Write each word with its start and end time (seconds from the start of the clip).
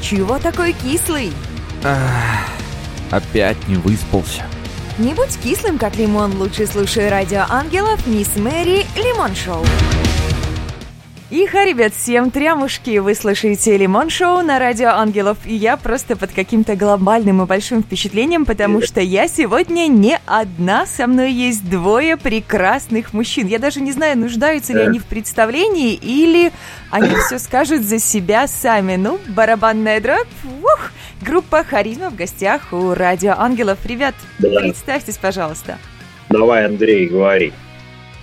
Чего 0.00 0.38
такой 0.38 0.72
кислый? 0.72 1.32
Ах, 1.84 2.48
опять 3.10 3.56
не 3.68 3.76
выспался. 3.76 4.44
Не 4.98 5.14
будь 5.14 5.38
кислым, 5.38 5.78
как 5.78 5.96
лимон, 5.96 6.36
лучше 6.38 6.66
слушай 6.66 7.08
радио 7.08 7.44
ангелов 7.48 8.06
Мисс 8.06 8.34
Мэри 8.36 8.86
Лимон 8.96 9.34
Шоу. 9.34 9.64
Иха, 11.28 11.64
ребят, 11.64 11.92
всем 11.92 12.30
трямушки! 12.30 12.98
Вы 12.98 13.16
слышите 13.16 13.76
Лимон 13.76 14.10
Шоу 14.10 14.42
на 14.42 14.60
Радио 14.60 14.90
Ангелов, 14.90 15.38
и 15.44 15.56
я 15.56 15.76
просто 15.76 16.14
под 16.14 16.30
каким-то 16.30 16.76
глобальным 16.76 17.42
и 17.42 17.46
большим 17.46 17.82
впечатлением, 17.82 18.44
потому 18.44 18.80
что 18.80 19.00
я 19.00 19.26
сегодня 19.26 19.88
не 19.88 20.20
одна, 20.24 20.86
со 20.86 21.08
мной 21.08 21.32
есть 21.32 21.68
двое 21.68 22.16
прекрасных 22.16 23.12
мужчин. 23.12 23.48
Я 23.48 23.58
даже 23.58 23.80
не 23.80 23.90
знаю, 23.90 24.16
нуждаются 24.16 24.72
ли 24.72 24.82
они 24.82 25.00
в 25.00 25.04
представлении, 25.06 25.94
или 25.94 26.52
они 26.92 27.12
все 27.26 27.40
скажут 27.40 27.82
за 27.82 27.98
себя 27.98 28.46
сами. 28.46 28.94
Ну, 28.94 29.18
барабанная 29.26 30.00
дробь, 30.00 30.28
ух! 30.62 30.92
Группа 31.22 31.64
Харизма 31.64 32.10
в 32.10 32.14
гостях 32.14 32.72
у 32.72 32.94
Радио 32.94 33.34
Ангелов. 33.36 33.78
Ребят, 33.84 34.14
Да. 34.38 34.60
представьтесь, 34.60 35.16
пожалуйста. 35.16 35.78
Давай, 36.28 36.66
Андрей, 36.66 37.08
говори. 37.08 37.52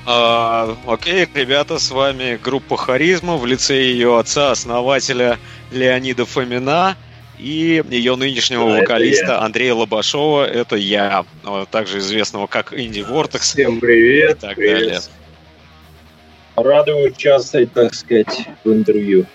А, 0.06 0.76
окей, 0.86 1.28
ребята, 1.34 1.80
с 1.80 1.90
вами 1.92 2.38
группа 2.42 2.76
Харизма 2.76 3.38
в 3.38 3.46
лице 3.46 3.82
ее 3.84 4.20
отца, 4.20 4.52
основателя 4.52 5.40
Леонида 5.72 6.26
Фомина 6.26 6.98
и 7.40 7.84
ее 7.90 8.16
нынешнего 8.16 8.70
Да, 8.70 8.82
вокалиста. 8.82 9.42
Андрея 9.42 9.74
Лобашова. 9.74 10.46
Это 10.46 10.76
я, 10.76 11.26
а, 11.44 11.66
также 11.66 12.00
известного 12.00 12.48
как 12.48 12.74
Инди 12.74 13.02
Вортекс. 13.02 13.54
Всем 13.54 13.80
привет. 13.80 14.38
И 14.38 14.42
так 14.42 14.56
привет. 14.56 14.80
далее. 14.80 15.02
Рады 16.56 16.94
участвовать, 16.94 17.74
так 17.74 17.94
сказать, 17.94 18.48
в 18.64 18.72
интервью. 18.72 19.26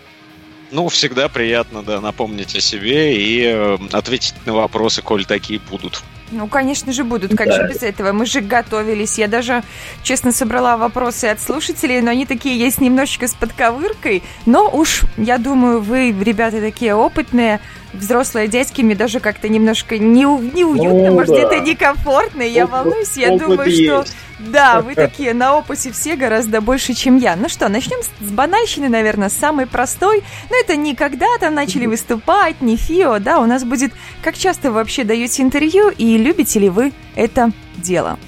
Ну, 0.71 0.89
всегда 0.89 1.29
приятно, 1.29 1.83
да, 1.83 2.01
напомнить 2.01 2.55
о 2.55 2.61
себе 2.61 3.17
и 3.17 3.43
э, 3.43 3.79
ответить 3.93 4.35
на 4.45 4.53
вопросы, 4.53 5.01
коль 5.01 5.25
такие 5.25 5.59
будут. 5.59 6.03
Ну, 6.31 6.47
конечно 6.47 6.93
же, 6.93 7.05
будут. 7.05 7.37
Как 7.37 7.49
Да. 7.49 7.55
же 7.55 7.69
без 7.69 7.83
этого? 7.83 8.13
Мы 8.13 8.27
же 8.27 8.41
готовились. 8.41 9.19
Я 9.19 9.29
даже, 9.29 9.63
честно, 10.03 10.33
собрала 10.33 10.77
вопросы 10.77 11.27
от 11.27 11.41
слушателей, 11.41 12.01
но 12.01 12.11
они 12.11 12.27
такие 12.27 12.59
есть 12.59 12.81
немножечко 12.81 13.27
с 13.29 13.35
подковыркой. 13.35 14.23
Но 14.47 14.69
уж, 14.69 15.03
я 15.17 15.39
думаю, 15.39 15.81
вы, 15.81 16.13
ребята, 16.13 16.61
такие 16.61 16.95
опытные, 16.95 17.61
взрослые 17.93 18.49
дядьки, 18.49 18.83
мне 18.83 18.95
даже 18.95 19.21
как-то 19.21 19.49
немножко 19.49 19.97
неу- 19.97 20.41
неуютно, 20.55 21.09
Ну, 21.11 21.15
может, 21.15 21.35
да. 21.35 21.39
где-то 21.49 21.61
некомфортно. 21.61 22.43
Я 22.43 22.65
Опыт- 22.65 22.71
волнуюсь, 22.71 23.17
я 23.17 23.37
думаю, 23.37 23.71
что... 23.71 23.81
есть. 24.01 24.17
Да, 24.39 24.81
вы 24.85 24.95
такие 24.95 25.35
на 25.35 25.57
опыте 25.57 25.91
все 25.91 26.15
гораздо 26.17 26.61
больше, 26.61 26.95
чем 26.95 27.17
я. 27.17 27.35
Ну 27.37 27.49
что, 27.49 27.69
начнем 27.69 27.99
с 28.03 28.31
банальщины, 28.31 28.89
наверное, 28.89 29.29
самой 29.31 29.67
простой. 29.67 30.23
Но 30.51 30.57
это 30.57 30.77
не 30.77 30.95
когда 30.95 31.27
там 31.41 31.55
начали 31.55 31.87
выступать, 31.87 32.61
не 32.61 32.77
ФИО, 32.77 33.19
да, 33.19 33.41
у 33.41 33.47
нас 33.47 33.65
будет, 33.65 33.93
как 34.23 34.37
часто 34.39 34.69
вы 34.69 34.77
вообще 34.77 35.05
даете 35.05 35.43
интервью 35.43 35.89
и 35.91 36.17
любите 36.19 36.59
ли 36.61 36.69
вы 36.69 36.93
это 37.17 37.51
дело? 37.77 38.19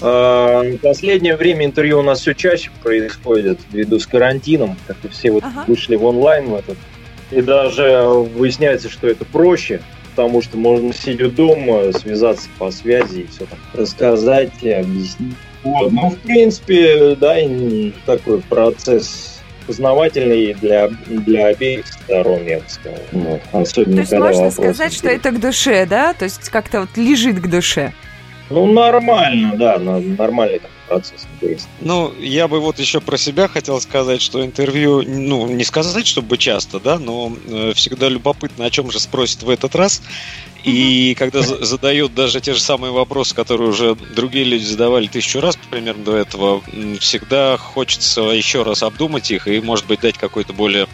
А, 0.00 0.62
В 0.62 0.76
последнее 0.78 1.36
время 1.36 1.66
интервью 1.66 1.98
у 1.98 2.02
нас 2.02 2.20
все 2.20 2.32
чаще 2.34 2.70
происходит 2.82 3.58
ввиду 3.72 3.98
с 3.98 4.06
карантином, 4.06 4.76
как 4.86 4.96
и 5.02 5.08
все 5.08 5.30
вот 5.32 5.42
Ага. 5.44 5.64
вышли 5.66 5.96
в 5.96 6.04
онлайн 6.04 6.48
в 6.48 6.54
этот. 6.54 6.78
И 7.30 7.42
даже 7.42 8.06
выясняется, 8.06 8.88
что 8.88 9.06
это 9.06 9.24
проще, 9.24 9.80
потому 10.10 10.42
что 10.42 10.56
можно 10.56 10.92
сидя 10.92 11.30
дома, 11.30 11.92
связаться 11.92 12.48
по 12.58 12.70
связи 12.70 13.20
и 13.20 13.26
все 13.26 13.44
там 13.46 13.58
рассказать, 13.74 14.50
и 14.62 14.70
объяснить. 14.70 15.34
Вот. 15.62 15.92
Ну, 15.92 16.10
в 16.10 16.16
принципе, 16.18 17.14
да, 17.16 17.36
такой 18.06 18.40
процесс 18.40 19.40
познавательный 19.66 20.54
для, 20.54 20.88
для 21.06 21.48
обеих 21.48 21.86
сторон, 21.86 22.46
я 22.46 22.58
бы 22.58 22.64
сказал. 22.68 22.98
Вот. 23.12 23.40
Особенно, 23.52 23.96
То 23.96 24.00
есть 24.00 24.10
когда 24.10 24.26
можно 24.26 24.50
сказать, 24.50 24.92
что 24.94 25.08
будут. 25.08 25.26
это 25.26 25.30
к 25.36 25.40
душе, 25.40 25.86
да? 25.86 26.14
То 26.14 26.24
есть 26.24 26.48
как-то 26.48 26.80
вот 26.80 26.96
лежит 26.96 27.38
к 27.38 27.46
душе. 27.48 27.92
Ну, 28.48 28.64
нормально, 28.72 29.52
да, 29.56 29.78
на- 29.78 30.00
нормальный 30.00 30.60
такой 30.60 30.70
процесс. 30.88 31.26
интересный. 31.34 31.68
Ну, 31.80 32.12
я 32.18 32.48
бы 32.48 32.60
вот 32.60 32.78
еще 32.78 33.00
про 33.00 33.16
себя 33.16 33.48
хотел 33.48 33.80
сказать, 33.80 34.20
что 34.20 34.44
интервью, 34.44 35.02
ну, 35.02 35.46
не 35.46 35.64
сказать, 35.64 36.06
чтобы 36.06 36.38
часто, 36.38 36.80
да, 36.80 36.98
но 36.98 37.32
э, 37.46 37.72
всегда 37.74 38.08
любопытно, 38.08 38.64
о 38.64 38.70
чем 38.70 38.90
же 38.90 38.98
спросят 38.98 39.42
в 39.42 39.50
этот 39.50 39.74
раз. 39.74 40.02
И 40.64 41.14
когда 41.16 41.42
за- 41.42 41.64
задают 41.64 42.14
даже 42.14 42.40
те 42.40 42.52
же 42.54 42.60
самые 42.60 42.92
вопросы, 42.92 43.34
которые 43.34 43.68
уже 43.68 43.94
другие 43.94 44.44
люди 44.44 44.64
задавали 44.64 45.06
тысячу 45.06 45.40
раз 45.40 45.56
примерно 45.70 46.04
до 46.04 46.16
этого, 46.16 46.62
всегда 47.00 47.56
хочется 47.56 48.22
еще 48.22 48.62
раз 48.64 48.82
обдумать 48.82 49.30
их 49.30 49.46
и, 49.46 49.60
может 49.60 49.86
быть, 49.86 50.00
дать 50.00 50.18
какой-то 50.18 50.52
более 50.52 50.88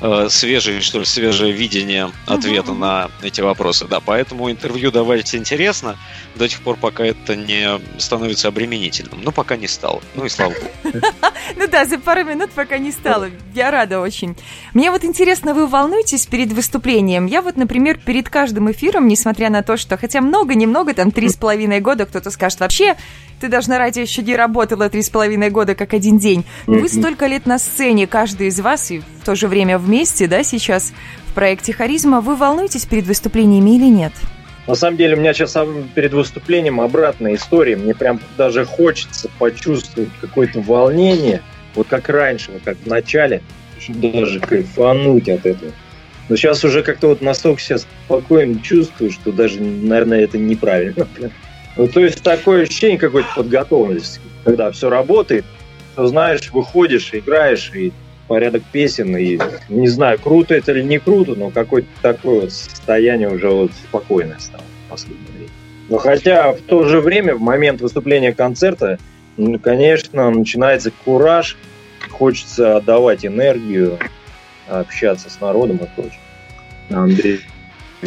э, 0.00 0.28
свежее, 0.30 0.80
что 0.80 1.00
ли, 1.00 1.04
свежее 1.04 1.52
видение 1.52 2.10
ответа 2.26 2.72
на 2.72 3.10
эти 3.22 3.40
вопросы. 3.40 3.86
Да, 3.86 4.00
поэтому 4.00 4.50
интервью 4.50 4.90
давать 4.90 5.34
интересно 5.34 5.96
до 6.36 6.48
тех 6.48 6.60
пор, 6.60 6.76
пока 6.76 7.04
это 7.04 7.36
не 7.36 7.80
становится 7.98 8.48
обременительным. 8.48 9.20
Ну, 9.22 9.32
пока 9.32 9.56
не 9.56 9.68
стало. 9.68 10.00
Ну 10.14 10.24
и 10.24 10.28
слава 10.28 10.52
богу. 10.52 11.00
Ну 11.56 11.68
да, 11.68 11.84
за 11.84 11.98
пару 11.98 12.24
минут 12.24 12.50
пока 12.52 12.78
не 12.78 12.90
стало. 12.90 13.28
Я 13.54 13.70
рада 13.70 14.00
очень. 14.00 14.34
Мне 14.72 14.90
вот 14.90 15.04
интересно, 15.04 15.52
вы 15.52 15.66
волнуетесь 15.66 16.26
перед 16.26 16.52
выступлением? 16.52 17.26
Я 17.26 17.42
вот, 17.42 17.56
например, 17.56 17.98
перед 17.98 18.30
каждым 18.30 18.70
эфиром, 18.70 19.08
несмотря 19.08 19.50
на 19.50 19.62
то, 19.62 19.76
что 19.76 19.98
хотя 19.98 20.20
много-немного, 20.20 20.94
там 20.94 21.10
три 21.10 21.28
с 21.28 21.36
половиной 21.36 21.80
года, 21.80 22.06
кто-то 22.06 22.30
скажет, 22.30 22.60
вообще, 22.60 22.96
ты 23.40 23.48
даже 23.48 23.68
на 23.68 23.78
радио 23.78 24.02
еще 24.02 24.22
не 24.22 24.34
работала 24.34 24.88
три 24.88 25.02
с 25.02 25.10
половиной 25.10 25.50
года, 25.50 25.74
как 25.74 25.92
один 25.92 26.18
день. 26.18 26.44
Вы 26.66 26.88
столько 26.88 27.26
лет 27.26 27.46
на 27.46 27.58
сцене, 27.58 28.06
каждый 28.06 28.48
из 28.48 28.58
вас, 28.60 28.90
и 28.90 29.00
в 29.00 29.24
то 29.24 29.34
же 29.34 29.48
время 29.48 29.78
вместе, 29.94 30.26
да, 30.26 30.42
сейчас 30.42 30.92
в 31.28 31.34
проекте 31.34 31.72
«Харизма». 31.72 32.20
Вы 32.20 32.34
волнуетесь 32.34 32.84
перед 32.84 33.06
выступлениями 33.06 33.76
или 33.76 33.86
нет? 33.86 34.12
На 34.66 34.74
самом 34.74 34.96
деле, 34.96 35.14
у 35.14 35.20
меня 35.20 35.32
сейчас 35.34 35.56
перед 35.94 36.12
выступлением 36.12 36.80
обратная 36.80 37.36
история. 37.36 37.76
Мне 37.76 37.94
прям 37.94 38.18
даже 38.36 38.64
хочется 38.64 39.30
почувствовать 39.38 40.08
какое-то 40.20 40.60
волнение, 40.60 41.42
вот 41.76 41.86
как 41.86 42.08
раньше, 42.08 42.50
как 42.64 42.76
в 42.78 42.86
начале, 42.86 43.40
даже 43.88 44.40
кайфануть 44.40 45.28
от 45.28 45.46
этого. 45.46 45.70
Но 46.28 46.36
сейчас 46.36 46.64
уже 46.64 46.82
как-то 46.82 47.08
вот 47.08 47.20
настолько 47.20 47.60
себя 47.60 47.78
спокойно 47.78 48.60
чувствую, 48.60 49.12
что 49.12 49.30
даже, 49.30 49.60
наверное, 49.60 50.22
это 50.22 50.38
неправильно. 50.38 51.06
Ну, 51.76 51.88
то 51.88 51.98
есть 51.98 52.22
такое 52.22 52.62
ощущение 52.62 52.98
какой-то 52.98 53.26
подготовленности, 53.34 54.20
когда 54.44 54.70
все 54.70 54.88
работает, 54.88 55.44
то 55.96 56.06
знаешь, 56.06 56.48
выходишь, 56.52 57.10
играешь, 57.12 57.72
и 57.74 57.92
порядок 58.26 58.62
песен, 58.72 59.16
и 59.16 59.38
не 59.68 59.88
знаю, 59.88 60.18
круто 60.18 60.54
это 60.54 60.72
или 60.72 60.82
не 60.82 60.98
круто, 60.98 61.34
но 61.34 61.50
какое-то 61.50 61.88
такое 62.02 62.42
вот 62.42 62.52
состояние 62.52 63.30
уже 63.30 63.48
вот 63.48 63.72
спокойное 63.72 64.38
стало 64.38 64.64
в 64.86 64.90
последнее 64.90 65.30
время. 65.32 65.50
Но 65.88 65.98
хотя 65.98 66.52
в 66.52 66.60
то 66.60 66.84
же 66.84 67.00
время, 67.00 67.34
в 67.34 67.40
момент 67.40 67.80
выступления 67.80 68.32
концерта, 68.32 68.98
ну, 69.36 69.58
конечно, 69.58 70.30
начинается 70.30 70.90
кураж, 71.04 71.56
хочется 72.10 72.76
отдавать 72.76 73.26
энергию, 73.26 73.98
общаться 74.68 75.28
с 75.28 75.40
народом 75.40 75.78
и 75.78 75.86
прочее. 75.94 76.20
Андрей. 76.90 77.40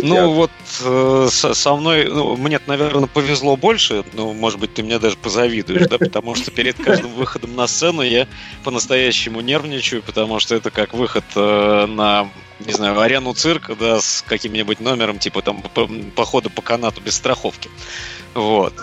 Ну 0.03 0.31
вот 0.34 0.52
э, 0.81 1.28
со, 1.31 1.53
со 1.53 1.75
мной, 1.75 2.06
ну, 2.06 2.35
мне, 2.38 2.59
наверное, 2.68 3.08
повезло 3.08 3.56
больше, 3.56 4.03
ну, 4.13 4.34
может 4.34 4.59
быть, 4.59 4.74
ты 4.74 4.84
мне 4.84 5.00
даже 5.00 5.18
позавидуешь, 5.18 5.88
да, 5.88 5.97
потому 5.97 6.35
что 6.35 6.52
перед 6.52 6.78
каждым 6.78 7.12
выходом 7.13 7.56
на 7.56 7.68
сцену 7.68 8.02
я 8.02 8.28
по-настоящему 8.63 9.41
нервничаю, 9.41 10.02
потому 10.03 10.40
что 10.40 10.56
это 10.56 10.72
как 10.72 10.94
выход 10.94 11.25
э, 11.36 11.86
на, 11.88 12.30
не 12.59 12.74
знаю, 12.74 13.00
арену 13.00 13.34
цирка, 13.34 13.75
да, 13.75 14.02
с 14.02 14.24
каким-нибудь 14.28 14.80
номером, 14.80 15.19
типа 15.19 15.41
там 15.41 15.62
по- 15.62 15.90
похода 16.16 16.50
по 16.50 16.62
канату 16.62 17.02
без 17.02 17.16
страховки. 17.16 17.69
Вот. 18.38 18.75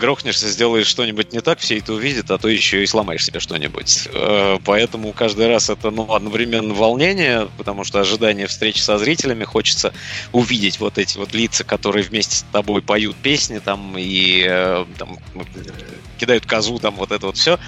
Грохнешься, 0.00 0.48
сделаешь 0.48 0.86
что-нибудь 0.86 1.34
не 1.34 1.42
так, 1.42 1.58
все 1.58 1.76
это 1.76 1.92
увидят, 1.92 2.30
а 2.30 2.38
то 2.38 2.48
еще 2.48 2.82
и 2.82 2.86
сломаешь 2.86 3.26
себе 3.26 3.40
что-нибудь. 3.40 4.08
Э, 4.10 4.58
Поэтому 4.64 5.12
каждый 5.12 5.48
раз 5.48 5.68
это, 5.68 5.90
ну, 5.90 6.14
одновременно 6.14 6.72
волнение, 6.72 7.46
потому 7.58 7.84
что 7.84 8.00
ожидание 8.00 8.46
встречи 8.46 8.78
со 8.78 8.96
зрителями, 8.96 9.44
хочется 9.44 9.92
увидеть 10.32 10.80
вот 10.80 10.96
эти 10.96 11.18
вот 11.18 11.34
лица, 11.34 11.62
которые 11.62 12.04
вместе 12.04 12.36
с 12.36 12.44
тобой 12.52 12.80
поют 12.80 13.14
песни 13.16 13.58
там 13.58 13.98
и 13.98 14.46
э, 14.48 14.86
там, 14.96 15.18
кидают 16.16 16.46
козу, 16.46 16.78
там 16.78 16.94
вот 16.94 17.12
это 17.12 17.26
вот 17.26 17.36
все. 17.36 17.58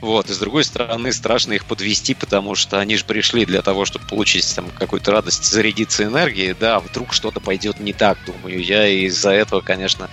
Вот, 0.00 0.30
и 0.30 0.32
с 0.32 0.38
другой 0.38 0.64
стороны, 0.64 1.12
страшно 1.12 1.52
их 1.52 1.66
подвести, 1.66 2.14
потому 2.14 2.54
что 2.54 2.78
они 2.78 2.96
же 2.96 3.04
пришли 3.04 3.44
для 3.44 3.60
того, 3.60 3.84
чтобы 3.84 4.06
получить 4.06 4.54
там 4.54 4.70
какую-то 4.78 5.12
радость, 5.12 5.44
зарядиться 5.44 6.04
энергией, 6.04 6.54
да, 6.58 6.80
вдруг 6.80 7.12
что-то 7.12 7.40
пойдет 7.40 7.80
не 7.80 7.92
так, 7.92 8.18
думаю 8.24 8.62
я, 8.62 8.88
и 8.88 9.04
из-за 9.06 9.30
этого, 9.30 9.60
конечно, 9.60 10.08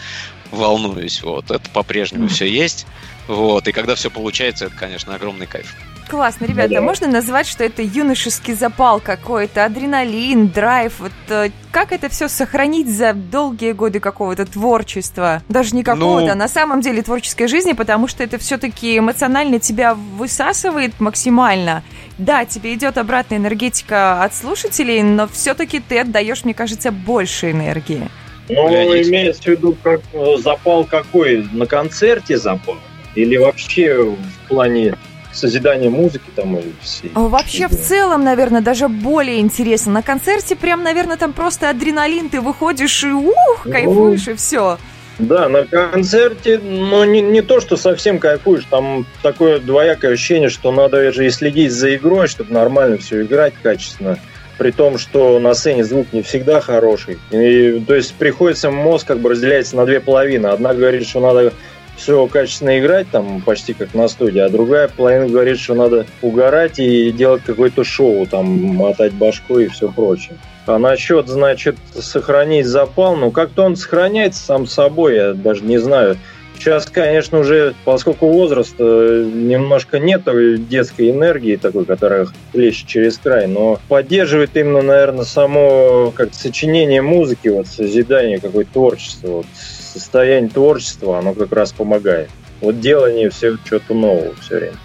волнуюсь, 0.51 1.21
вот, 1.21 1.51
это 1.51 1.69
по-прежнему 1.71 2.27
все 2.27 2.47
есть, 2.47 2.85
вот, 3.27 3.67
и 3.67 3.71
когда 3.71 3.95
все 3.95 4.09
получается, 4.09 4.65
это, 4.65 4.75
конечно, 4.75 5.15
огромный 5.15 5.47
кайф. 5.47 5.75
Классно, 6.09 6.45
ребята, 6.45 6.75
да. 6.75 6.81
можно 6.81 7.07
назвать, 7.07 7.47
что 7.47 7.65
это 7.65 7.81
юношеский 7.81 8.53
запал 8.53 9.01
какой-то, 9.01 9.65
адреналин, 9.65 10.47
драйв, 10.47 10.99
вот 10.99 11.11
э, 11.27 11.49
как 11.71 11.91
это 11.91 12.07
все 12.07 12.29
сохранить 12.29 12.87
за 12.87 13.11
долгие 13.13 13.73
годы 13.73 13.99
какого-то 13.99 14.45
творчества? 14.45 15.43
Даже 15.49 15.75
не 15.75 15.83
какого-то, 15.83 16.27
ну... 16.27 16.31
а 16.31 16.35
на 16.35 16.47
самом 16.47 16.79
деле 16.79 17.01
творческой 17.01 17.47
жизни, 17.47 17.73
потому 17.73 18.07
что 18.07 18.23
это 18.23 18.37
все-таки 18.37 18.97
эмоционально 18.97 19.59
тебя 19.59 19.95
высасывает 19.95 20.97
максимально. 20.99 21.83
Да, 22.17 22.45
тебе 22.45 22.73
идет 22.73 22.97
обратная 22.97 23.37
энергетика 23.37 24.23
от 24.23 24.33
слушателей, 24.33 25.03
но 25.03 25.27
все-таки 25.27 25.81
ты 25.81 25.99
отдаешь, 25.99 26.45
мне 26.45 26.53
кажется, 26.53 26.91
больше 26.91 27.51
энергии. 27.51 28.09
Ну, 28.49 28.67
имеется 28.69 29.43
в 29.43 29.47
виду, 29.47 29.75
как 29.81 30.01
э, 30.13 30.37
запал 30.37 30.85
какой? 30.85 31.47
На 31.51 31.65
концерте 31.65 32.37
запал? 32.37 32.77
Или 33.15 33.37
вообще 33.37 34.03
в 34.03 34.47
плане 34.47 34.95
созидания 35.33 35.89
музыки 35.89 36.29
там 36.35 36.57
и 36.57 36.63
всей. 36.81 37.11
А 37.13 37.21
вообще 37.21 37.67
в 37.67 37.75
целом, 37.75 38.23
наверное, 38.23 38.61
даже 38.61 38.87
более 38.87 39.39
интересно. 39.39 39.93
На 39.93 40.01
концерте 40.01 40.55
прям, 40.55 40.83
наверное, 40.83 41.17
там 41.17 41.33
просто 41.33 41.69
адреналин, 41.69 42.29
ты 42.29 42.41
выходишь 42.41 43.03
и 43.03 43.11
ух, 43.11 43.61
ну, 43.65 43.71
кайфуешь 43.71 44.27
и 44.27 44.33
все. 44.33 44.77
Да, 45.19 45.49
на 45.49 45.65
концерте, 45.65 46.59
но 46.59 47.03
не, 47.03 47.21
не 47.21 47.41
то, 47.41 47.59
что 47.59 47.75
совсем 47.75 48.19
кайфуешь, 48.19 48.65
там 48.69 49.05
такое 49.23 49.59
двоякое 49.59 50.13
ощущение, 50.13 50.49
что 50.49 50.71
надо 50.71 51.11
же 51.11 51.25
и 51.25 51.31
следить 51.31 51.71
за 51.71 51.95
игрой, 51.95 52.27
чтобы 52.27 52.53
нормально 52.53 52.97
все 52.97 53.23
играть 53.23 53.53
качественно. 53.61 54.19
При 54.57 54.71
том, 54.71 54.97
что 54.97 55.39
на 55.39 55.53
сцене 55.53 55.83
звук 55.83 56.07
не 56.13 56.21
всегда 56.21 56.61
хороший. 56.61 57.19
И, 57.31 57.83
то 57.87 57.93
есть 57.93 58.13
приходится 58.15 58.71
мозг 58.71 59.07
как 59.07 59.19
бы 59.19 59.29
разделяется 59.29 59.75
на 59.75 59.85
две 59.85 59.99
половины. 59.99 60.47
Одна 60.47 60.73
говорит, 60.73 61.07
что 61.07 61.19
надо 61.19 61.53
все 61.97 62.27
качественно 62.27 62.79
играть, 62.79 63.09
там 63.11 63.41
почти 63.41 63.73
как 63.73 63.93
на 63.93 64.07
студии, 64.07 64.39
а 64.39 64.49
другая 64.49 64.87
половина 64.87 65.27
говорит, 65.27 65.59
что 65.59 65.73
надо 65.73 66.05
угорать 66.21 66.79
и 66.79 67.11
делать 67.11 67.41
какое-то 67.43 67.83
шоу, 67.83 68.25
там 68.27 68.45
мотать 68.45 69.13
башку 69.13 69.59
и 69.59 69.67
все 69.67 69.91
прочее. 69.91 70.37
А 70.67 70.77
насчет, 70.77 71.27
значит, 71.27 71.75
сохранить 71.95 72.67
запал, 72.67 73.15
ну 73.15 73.31
как-то 73.31 73.63
он 73.63 73.75
сохраняется 73.75 74.43
сам 74.43 74.67
собой, 74.67 75.15
я 75.15 75.33
даже 75.33 75.63
не 75.63 75.79
знаю. 75.79 76.17
Сейчас, 76.57 76.87
конечно, 76.87 77.39
уже, 77.39 77.75
поскольку 77.85 78.27
возраст, 78.29 78.75
э, 78.79 79.29
немножко 79.31 79.99
нет 79.99 80.23
детской 80.67 81.11
энергии 81.11 81.55
такой, 81.55 81.85
которая 81.85 82.27
лечит 82.53 82.87
через 82.87 83.19
край, 83.19 83.47
но 83.47 83.79
поддерживает 83.87 84.57
именно, 84.57 84.81
наверное, 84.81 85.23
само 85.23 86.11
как 86.15 86.33
сочинение 86.33 87.03
музыки, 87.03 87.47
вот 87.49 87.67
созидание 87.67 88.39
какое-то 88.39 88.73
творчество, 88.73 89.27
вот, 89.27 89.45
состояние 89.53 90.49
творчества, 90.49 91.19
оно 91.19 91.33
как 91.33 91.51
раз 91.53 91.71
помогает. 91.71 92.29
Вот 92.59 92.79
делание 92.79 93.29
все 93.29 93.57
чего-то 93.63 93.93
нового 93.93 94.33
все 94.41 94.55
время. 94.55 94.77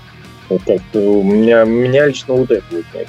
Вот 0.50 0.62
так 0.64 0.82
у 0.92 1.22
меня, 1.22 1.64
меня 1.64 2.06
лично 2.06 2.34
вот 2.34 2.50
это 2.50 2.64
вот. 2.70 3.06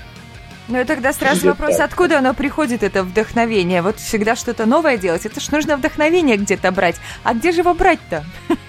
Ну 0.69 0.79
и 0.79 0.85
тогда 0.85 1.11
сразу 1.11 1.41
Где 1.41 1.49
вопрос, 1.49 1.77
так? 1.77 1.89
откуда 1.89 2.19
оно 2.19 2.33
приходит, 2.33 2.83
это 2.83 3.03
вдохновение? 3.03 3.81
Вот 3.81 3.97
всегда 3.97 4.35
что-то 4.35 4.65
новое 4.65 4.97
делать, 4.97 5.25
это 5.25 5.39
ж 5.39 5.49
нужно 5.49 5.75
вдохновение 5.77 6.37
где-то 6.37 6.71
брать. 6.71 6.95
А 7.23 7.33
где 7.33 7.51
же 7.51 7.59
его 7.59 7.73
брать-то? 7.73 8.23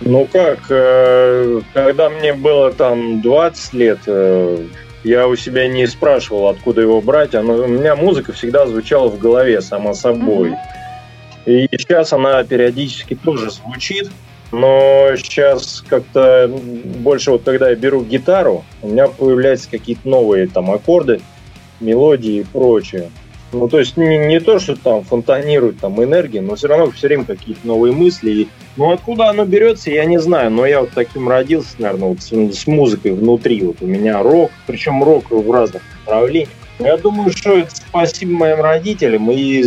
Ну 0.00 0.26
как, 0.32 0.60
э, 0.70 1.60
когда 1.74 2.08
мне 2.08 2.32
было 2.32 2.72
там 2.72 3.20
20 3.20 3.72
лет, 3.74 3.98
э, 4.06 4.64
я 5.02 5.26
у 5.26 5.34
себя 5.36 5.68
не 5.68 5.86
спрашивал, 5.86 6.48
откуда 6.48 6.80
его 6.82 7.00
брать. 7.00 7.34
Оно, 7.34 7.54
у 7.54 7.66
меня 7.66 7.96
музыка 7.96 8.32
всегда 8.32 8.66
звучала 8.66 9.08
в 9.08 9.18
голове, 9.18 9.60
само 9.60 9.94
собой. 9.94 10.50
Mm-hmm. 10.50 11.66
И 11.66 11.68
сейчас 11.78 12.12
она 12.12 12.42
периодически 12.44 13.14
тоже 13.16 13.50
звучит, 13.50 14.08
но 14.50 15.10
сейчас 15.16 15.84
как-то 15.86 16.48
больше 16.48 17.30
вот 17.30 17.42
когда 17.44 17.70
я 17.70 17.76
беру 17.76 18.02
гитару, 18.02 18.64
у 18.82 18.88
меня 18.88 19.08
появляются 19.08 19.70
какие-то 19.70 20.08
новые 20.08 20.48
там 20.48 20.70
аккорды, 20.70 21.20
мелодии 21.80 22.40
и 22.40 22.44
прочее. 22.44 23.10
Ну, 23.50 23.66
то 23.68 23.78
есть 23.78 23.96
не, 23.96 24.18
не 24.18 24.40
то, 24.40 24.58
что 24.58 24.76
там 24.76 25.04
фонтанирует 25.04 25.78
там 25.78 26.02
энергия, 26.02 26.42
но 26.42 26.54
все 26.54 26.68
равно 26.68 26.90
все 26.90 27.06
время 27.06 27.24
какие-то 27.24 27.66
новые 27.66 27.94
мысли. 27.94 28.30
И, 28.30 28.48
ну, 28.76 28.92
откуда 28.92 29.30
оно 29.30 29.46
берется, 29.46 29.90
я 29.90 30.04
не 30.04 30.18
знаю, 30.18 30.50
но 30.50 30.66
я 30.66 30.80
вот 30.80 30.90
таким 30.90 31.28
родился, 31.28 31.76
наверное, 31.78 32.08
вот 32.08 32.20
с, 32.20 32.30
с 32.30 32.66
музыкой 32.66 33.12
внутри. 33.12 33.62
Вот 33.62 33.76
у 33.80 33.86
меня 33.86 34.22
рок, 34.22 34.50
причем 34.66 35.02
рок 35.02 35.30
в 35.30 35.50
разных 35.50 35.82
направлениях. 36.04 36.50
Я 36.78 36.96
думаю, 36.96 37.30
что 37.36 37.58
это 37.58 37.74
спасибо 37.74 38.32
моим 38.32 38.60
родителям 38.60 39.30
и 39.30 39.64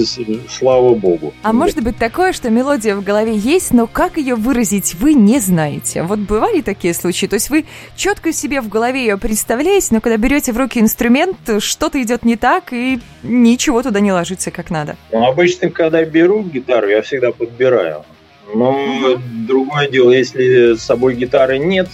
слава 0.49 0.95
богу. 0.95 1.33
А 1.43 1.51
может 1.51 1.81
быть 1.83 1.97
такое, 1.97 2.31
что 2.31 2.49
мелодия 2.49 2.95
в 2.95 3.03
голове 3.03 3.35
есть, 3.35 3.73
но 3.73 3.85
как 3.87 4.17
ее 4.17 4.35
выразить 4.35 4.95
вы 4.95 5.13
не 5.13 5.39
знаете? 5.39 6.03
Вот 6.03 6.19
бывали 6.19 6.61
такие 6.61 6.93
случаи? 6.93 7.25
То 7.25 7.35
есть 7.35 7.49
вы 7.49 7.65
четко 7.95 8.31
себе 8.31 8.61
в 8.61 8.69
голове 8.69 9.01
ее 9.01 9.17
представляете, 9.17 9.87
но 9.91 10.01
когда 10.01 10.17
берете 10.17 10.53
в 10.53 10.57
руки 10.57 10.79
инструмент, 10.79 11.37
что-то 11.59 12.01
идет 12.01 12.23
не 12.23 12.37
так 12.37 12.71
и 12.71 12.99
ничего 13.23 13.83
туда 13.83 13.99
не 13.99 14.11
ложится 14.11 14.51
как 14.51 14.69
надо. 14.69 14.95
Ну, 15.11 15.25
обычно, 15.25 15.69
когда 15.69 16.03
беру 16.05 16.43
гитару, 16.43 16.87
я 16.87 17.01
всегда 17.01 17.31
подбираю. 17.31 18.05
Но 18.53 19.17
другое 19.47 19.89
дело, 19.89 20.11
если 20.11 20.75
с 20.75 20.81
собой 20.81 21.15
гитары 21.15 21.57
нет, 21.57 21.89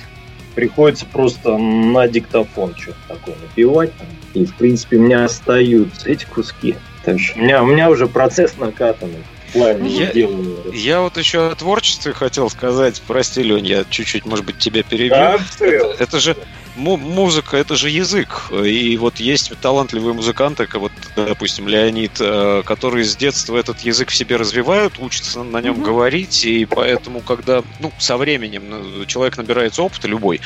приходится 0.56 1.06
просто 1.06 1.58
на 1.58 2.08
диктофон 2.08 2.76
что-то 2.76 2.98
такое 3.10 3.36
напевать. 3.42 3.92
И, 4.38 4.46
в 4.46 4.56
принципе, 4.56 4.98
у 4.98 5.02
меня 5.02 5.26
остаются 5.26 6.10
эти 6.10 6.26
куски. 6.26 6.76
Так 7.04 7.20
что 7.20 7.40
у 7.40 7.42
меня, 7.42 7.64
у 7.64 7.66
меня 7.66 7.90
уже 7.90 8.08
процесс 8.08 8.56
накатанный. 8.58 9.24
Я, 9.54 10.12
я 10.74 11.02
вот 11.02 11.18
еще 11.18 11.50
о 11.52 11.56
творчестве 11.56 12.14
хотел 12.14 12.50
сказать. 12.50 13.02
Прости, 13.08 13.42
Лень, 13.42 13.66
я 13.66 13.86
чуть-чуть, 13.90 14.26
может 14.26 14.46
быть, 14.46 14.58
тебя 14.58 14.84
перебью. 14.84 15.10
Да, 15.10 15.40
это, 15.60 15.96
это 15.98 16.20
же 16.20 16.36
музыка 16.78 17.58
это 17.58 17.76
же 17.76 17.90
язык. 17.90 18.52
И 18.52 18.96
вот 18.98 19.20
есть 19.20 19.52
талантливые 19.62 20.14
музыканты, 20.14 20.68
как 20.68 20.82
вот, 20.82 20.92
допустим, 21.16 21.68
Леонид, 21.68 22.14
э, 22.20 22.64
которые 22.66 23.04
с 23.04 23.16
детства 23.16 23.58
этот 23.58 23.82
язык 23.82 24.10
в 24.10 24.16
себе 24.16 24.36
развивают, 24.36 25.00
учатся 25.00 25.44
на 25.44 25.62
нем 25.62 25.76
mm-hmm. 25.76 25.84
говорить, 25.84 26.46
и 26.46 26.66
поэтому, 26.66 27.22
когда 27.22 27.64
ну, 27.80 27.92
со 27.98 28.18
временем 28.18 28.64
ну, 28.70 29.06
человек 29.06 29.38
набирается 29.38 29.82
опыта 29.82 30.08
любой, 30.08 30.40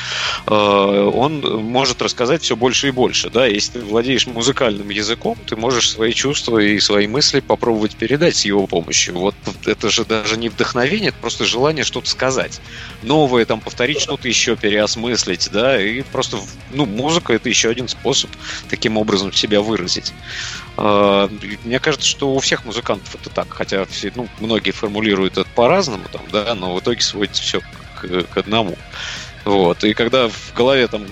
э, 0.46 0.50
он 0.52 1.40
может 1.62 2.02
рассказать 2.02 2.42
все 2.42 2.56
больше 2.56 2.88
и 2.88 2.90
больше. 2.90 3.30
Да? 3.30 3.46
Если 3.46 3.78
ты 3.78 3.84
владеешь 3.84 4.26
музыкальным 4.26 4.88
языком, 4.88 5.36
ты 5.46 5.56
можешь 5.56 5.90
свои 5.90 6.12
чувства 6.12 6.58
и 6.58 6.80
свои 6.80 7.06
мысли 7.06 7.40
попробовать 7.40 7.96
передать 7.96 8.36
с 8.36 8.44
его 8.44 8.66
помощью. 8.66 9.18
Вот 9.18 9.34
это 9.66 9.90
же 9.90 10.04
даже 10.04 10.36
не 10.36 10.48
вдохновение, 10.48 11.10
это 11.10 11.18
просто 11.20 11.44
желание 11.44 11.84
что-то 11.84 12.08
сказать. 12.08 12.60
Новое, 13.02 13.44
там, 13.44 13.60
повторить 13.60 14.00
что-то 14.00 14.28
еще, 14.28 14.56
переосмыслить, 14.56 15.50
да, 15.52 15.80
и 15.80 16.02
просто 16.02 16.21
просто, 16.22 16.40
ну, 16.70 16.86
музыка 16.86 17.32
это 17.32 17.48
еще 17.48 17.68
один 17.68 17.88
способ 17.88 18.30
таким 18.68 18.96
образом 18.96 19.32
себя 19.32 19.60
выразить. 19.60 20.12
А, 20.76 21.28
мне 21.64 21.80
кажется, 21.80 22.06
что 22.06 22.34
у 22.34 22.38
всех 22.38 22.64
музыкантов 22.64 23.14
это 23.14 23.30
так, 23.30 23.48
хотя 23.50 23.84
все, 23.86 24.12
ну, 24.14 24.28
многие 24.38 24.70
формулируют 24.70 25.36
это 25.36 25.48
по-разному, 25.54 26.04
там, 26.12 26.22
да, 26.30 26.54
но 26.54 26.74
в 26.74 26.80
итоге 26.80 27.00
сводится 27.00 27.42
все 27.42 27.60
к, 28.00 28.22
к 28.24 28.36
одному. 28.36 28.78
Вот. 29.44 29.82
И 29.82 29.94
когда 29.94 30.28
в 30.28 30.52
голове 30.54 30.86
там 30.86 31.06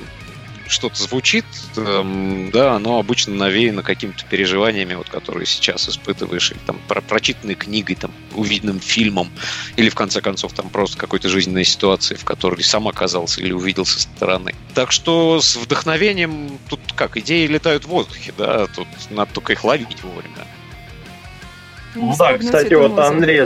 что-то 0.70 1.02
звучит, 1.02 1.44
эм, 1.76 2.50
да, 2.50 2.74
оно 2.74 2.98
обычно 2.98 3.34
навеяно 3.34 3.82
какими-то 3.82 4.24
переживаниями, 4.24 4.94
вот, 4.94 5.08
которые 5.08 5.46
сейчас 5.46 5.88
испытываешь, 5.88 6.52
или 6.52 6.58
там 6.66 6.80
про 6.88 7.00
прочитанной 7.00 7.54
книгой, 7.54 7.96
там, 7.96 8.12
увиденным 8.34 8.80
фильмом, 8.80 9.30
или 9.76 9.88
в 9.88 9.94
конце 9.94 10.20
концов 10.20 10.52
там 10.52 10.70
просто 10.70 10.96
какой-то 10.96 11.28
жизненной 11.28 11.64
ситуации, 11.64 12.14
в 12.14 12.24
которой 12.24 12.62
сам 12.62 12.88
оказался 12.88 13.40
или 13.40 13.52
увидел 13.52 13.84
со 13.84 14.00
стороны. 14.00 14.54
Так 14.74 14.92
что 14.92 15.40
с 15.40 15.56
вдохновением 15.56 16.58
тут 16.68 16.80
как, 16.94 17.16
идеи 17.16 17.46
летают 17.46 17.84
в 17.84 17.88
воздухе, 17.88 18.32
да, 18.38 18.66
тут 18.66 18.86
надо 19.10 19.32
только 19.32 19.52
их 19.52 19.64
ловить 19.64 20.02
вовремя. 20.02 20.46
Ну 21.94 22.14
да, 22.16 22.38
кстати, 22.38 22.74
вот 22.74 22.98
Андрей 22.98 23.44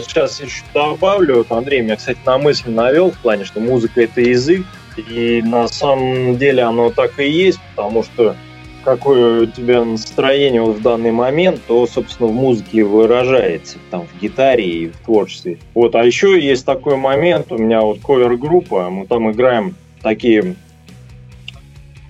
сейчас 0.00 0.40
еще 0.40 0.62
добавлю, 0.74 1.38
вот 1.38 1.52
Андрей 1.52 1.80
меня, 1.80 1.96
кстати, 1.96 2.18
на 2.26 2.38
мысль 2.38 2.70
навел 2.70 3.10
в 3.10 3.18
плане, 3.18 3.44
что 3.44 3.60
музыка 3.60 4.02
это 4.02 4.20
язык, 4.20 4.66
и 5.00 5.42
на 5.42 5.68
самом 5.68 6.36
деле 6.36 6.62
оно 6.62 6.90
так 6.90 7.18
и 7.18 7.28
есть, 7.28 7.58
потому 7.74 8.02
что 8.02 8.36
какое 8.84 9.42
у 9.42 9.46
тебя 9.46 9.84
настроение 9.84 10.62
вот 10.62 10.76
в 10.76 10.82
данный 10.82 11.12
момент, 11.12 11.60
то, 11.66 11.86
собственно, 11.86 12.28
в 12.28 12.34
музыке 12.34 12.84
выражается, 12.84 13.78
там, 13.90 14.06
в 14.06 14.20
гитаре 14.20 14.64
и 14.64 14.88
в 14.88 14.96
творчестве. 14.98 15.58
Вот, 15.74 15.94
а 15.94 16.04
еще 16.04 16.40
есть 16.40 16.64
такой 16.64 16.96
момент, 16.96 17.52
у 17.52 17.58
меня 17.58 17.82
вот 17.82 18.00
ковер-группа, 18.00 18.90
мы 18.90 19.06
там 19.06 19.30
играем 19.30 19.74
такие, 20.02 20.54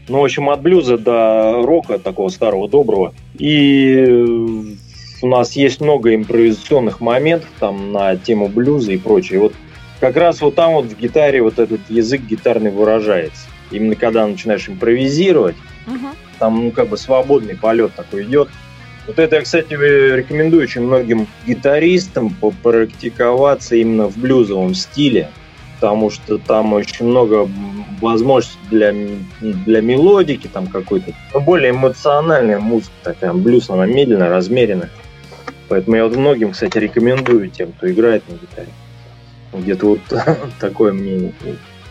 ну, 0.09 0.21
в 0.21 0.25
общем, 0.25 0.51
от 0.51 0.61
блюза 0.63 0.99
до 0.99 1.63
рока, 1.63 1.99
такого 1.99 2.29
старого, 2.29 2.69
доброго. 2.69 3.15
И 3.39 4.05
у 5.23 5.27
нас 5.27 5.53
есть 5.55 5.81
много 5.81 6.15
импровизационных 6.15 7.01
моментов 7.01 7.49
там 7.59 7.93
на 7.93 8.17
тему 8.17 8.49
блюза 8.49 8.93
и 8.93 8.97
прочее. 8.97 9.41
Вот 9.41 9.55
как 10.01 10.17
раз 10.17 10.41
вот 10.41 10.55
там 10.55 10.73
вот 10.73 10.87
в 10.87 10.99
гитаре 10.99 11.43
вот 11.43 11.59
этот 11.59 11.81
язык 11.89 12.23
гитарный 12.23 12.71
выражается. 12.71 13.43
Именно 13.71 13.95
когда 13.95 14.27
начинаешь 14.27 14.69
импровизировать, 14.69 15.57
угу. 15.87 16.09
там 16.39 16.65
ну 16.65 16.71
как 16.73 16.89
бы 16.89 16.97
свободный 16.97 17.57
полет 17.57 17.95
такой 17.95 18.25
идет. 18.25 18.49
Вот 19.07 19.19
это 19.19 19.37
я, 19.37 19.43
кстати, 19.43 19.73
рекомендую 19.73 20.63
очень 20.63 20.83
многим 20.83 21.27
гитаристам 21.47 22.31
попрактиковаться 22.31 23.77
именно 23.77 24.09
в 24.09 24.17
блюзовом 24.17 24.75
стиле. 24.75 25.31
потому 25.77 26.11
что 26.11 26.39
там 26.39 26.75
очень 26.75 27.07
много 27.07 27.49
возможностей 28.01 28.59
для, 28.71 28.95
для 29.41 29.81
мелодики, 29.81 30.47
там 30.47 30.67
какой-то, 30.67 31.13
ну, 31.33 31.41
более 31.41 31.71
эмоциональная 31.71 32.59
музыка, 32.59 32.93
такая 33.03 33.33
блюз, 33.33 33.71
она 33.71 33.87
медленно, 33.87 34.29
размеренная. 34.29 34.91
Поэтому 35.69 35.97
я 35.97 36.05
вот 36.05 36.17
многим, 36.17 36.53
кстати, 36.53 36.79
рекомендую 36.79 37.49
тем, 37.51 37.73
кто 37.73 37.91
играет 37.91 38.23
на 38.29 38.35
гитаре. 38.35 38.69
Где-то 39.53 39.87
вот 39.87 40.01
такое 40.61 40.93
мнение. 40.93 41.33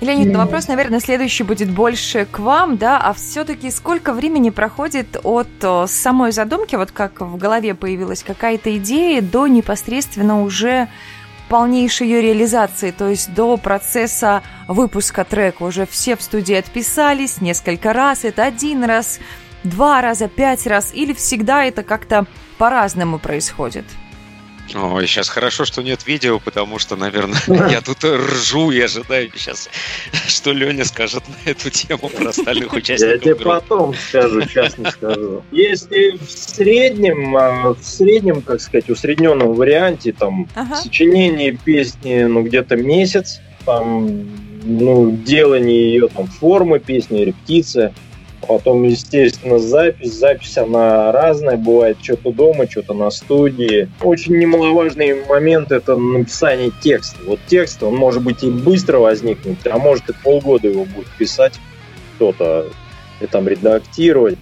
Леонид, 0.02 0.32
ну, 0.32 0.40
вопрос, 0.40 0.70
наверное, 0.70 1.02
следующий 1.02 1.44
будет 1.44 1.70
больше 1.70 2.26
к 2.26 2.40
вам, 2.40 2.78
да, 2.78 3.02
а 3.02 3.14
все-таки 3.14 3.70
сколько 3.70 4.14
времени 4.14 4.50
проходит 4.50 5.18
от 5.24 5.50
самой 5.90 6.32
задумки, 6.32 6.76
вот 6.76 6.92
как 6.92 7.20
в 7.20 7.36
голове 7.36 7.76
появилась 7.76 8.24
какая-то 8.24 8.78
идея, 8.78 9.22
до 9.22 9.48
непосредственно 9.48 10.42
уже 10.42 10.88
полнейшей 11.50 12.08
ее 12.08 12.22
реализации, 12.22 12.92
то 12.92 13.10
есть 13.10 13.34
до 13.34 13.58
процесса 13.58 14.42
выпуска 14.68 15.26
трека. 15.26 15.64
Уже 15.64 15.86
все 15.86 16.16
в 16.16 16.22
студии 16.22 16.56
отписались 16.56 17.42
несколько 17.42 17.92
раз, 17.92 18.24
это 18.24 18.46
один 18.46 18.86
раз, 18.86 19.20
два 19.64 20.02
раза, 20.02 20.30
пять 20.30 20.66
раз, 20.66 20.92
или 20.94 21.12
всегда 21.12 21.66
это 21.66 21.84
как-то 21.84 22.26
по-разному 22.58 23.20
происходит? 23.20 23.86
Ой, 24.76 25.08
сейчас 25.08 25.30
хорошо, 25.30 25.66
что 25.66 25.82
нет 25.82 26.06
видео, 26.06 26.40
потому 26.40 26.80
что, 26.80 26.96
наверное, 26.96 27.40
я 27.70 27.82
тут 27.82 28.04
ржу 28.04 28.72
и 28.72 28.80
ожидаю 28.80 29.32
сейчас, 29.36 29.70
что 30.28 30.52
Леня 30.52 30.86
скажет 30.86 31.24
на 31.28 31.50
эту 31.50 31.70
тему 31.70 32.10
про 32.10 32.30
остальных 32.30 32.74
участников. 32.74 33.14
Я 33.14 33.18
тебе 33.20 33.36
потом 33.36 33.94
скажу, 33.96 34.42
сейчас 34.42 34.78
не 34.78 34.90
скажу. 34.92 35.44
Если 35.52 36.18
в 36.18 36.30
среднем, 36.30 37.36
а, 37.36 37.74
в 37.74 37.84
среднем, 37.84 38.42
как 38.42 38.62
сказать, 38.62 38.90
усредненном 38.90 39.54
варианте, 39.54 40.14
там, 40.14 40.48
ага. 40.56 40.76
сочинение 40.76 41.52
песни, 41.54 42.24
ну, 42.24 42.44
где-то 42.44 42.76
месяц, 42.76 43.40
там, 43.66 44.28
ну, 44.64 45.12
делание 45.12 45.94
ее, 45.94 46.08
там, 46.10 46.28
формы 46.28 46.80
песни, 46.80 47.20
репетиция– 47.24 47.94
Потом, 48.48 48.84
естественно, 48.84 49.60
запись. 49.60 50.14
Запись, 50.14 50.58
она 50.58 51.12
разная. 51.12 51.58
Бывает 51.58 51.98
что-то 52.02 52.32
дома, 52.32 52.70
что-то 52.70 52.94
на 52.94 53.10
студии. 53.12 53.90
Очень 54.02 54.38
немаловажный 54.38 55.26
момент– 55.26 55.72
это 55.74 55.96
написание 55.96 56.72
текста. 56.82 57.18
Вот 57.26 57.40
текст, 57.48 57.84
он 57.84 57.96
может 57.96 58.24
быть 58.24 58.44
и 58.44 58.50
быстро 58.50 59.00
возникнуть, 59.00 59.60
а 59.70 59.78
может 59.78 60.10
и 60.10 60.14
полгода 60.24 60.68
его 60.68 60.86
будет 60.86 61.08
писать 61.18 61.54
кто-то 62.16 62.68
и 63.22 63.28
там 63.28 63.48
редактировать. 63.48 64.38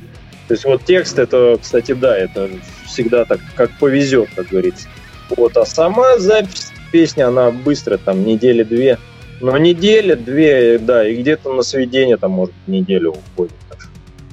То 0.47 0.53
есть 0.53 0.63
вот 0.63 0.83
текст, 0.85 1.19
это, 1.19 1.59
кстати, 1.61 1.91
да, 1.91 2.17
это 2.17 2.49
всегда 2.85 3.25
так, 3.25 3.39
как 3.55 3.71
повезет, 3.79 4.29
как 4.35 4.47
говорится. 4.47 4.87
Вот, 5.35 5.57
а 5.57 5.65
сама 5.65 6.17
запись 6.19 6.71
песни, 6.91 7.21
она 7.21 7.51
быстро, 7.51 7.97
там, 7.97 8.23
недели 8.23 8.63
две. 8.63 8.97
Но 9.41 9.57
неделя, 9.57 10.15
две, 10.15 10.79
да, 10.79 11.07
и 11.07 11.15
где-то 11.15 11.53
на 11.53 11.61
сведение 11.61 12.17
там, 12.17 12.31
может, 12.31 12.55
неделю 12.65 13.11
уходит. 13.11 13.53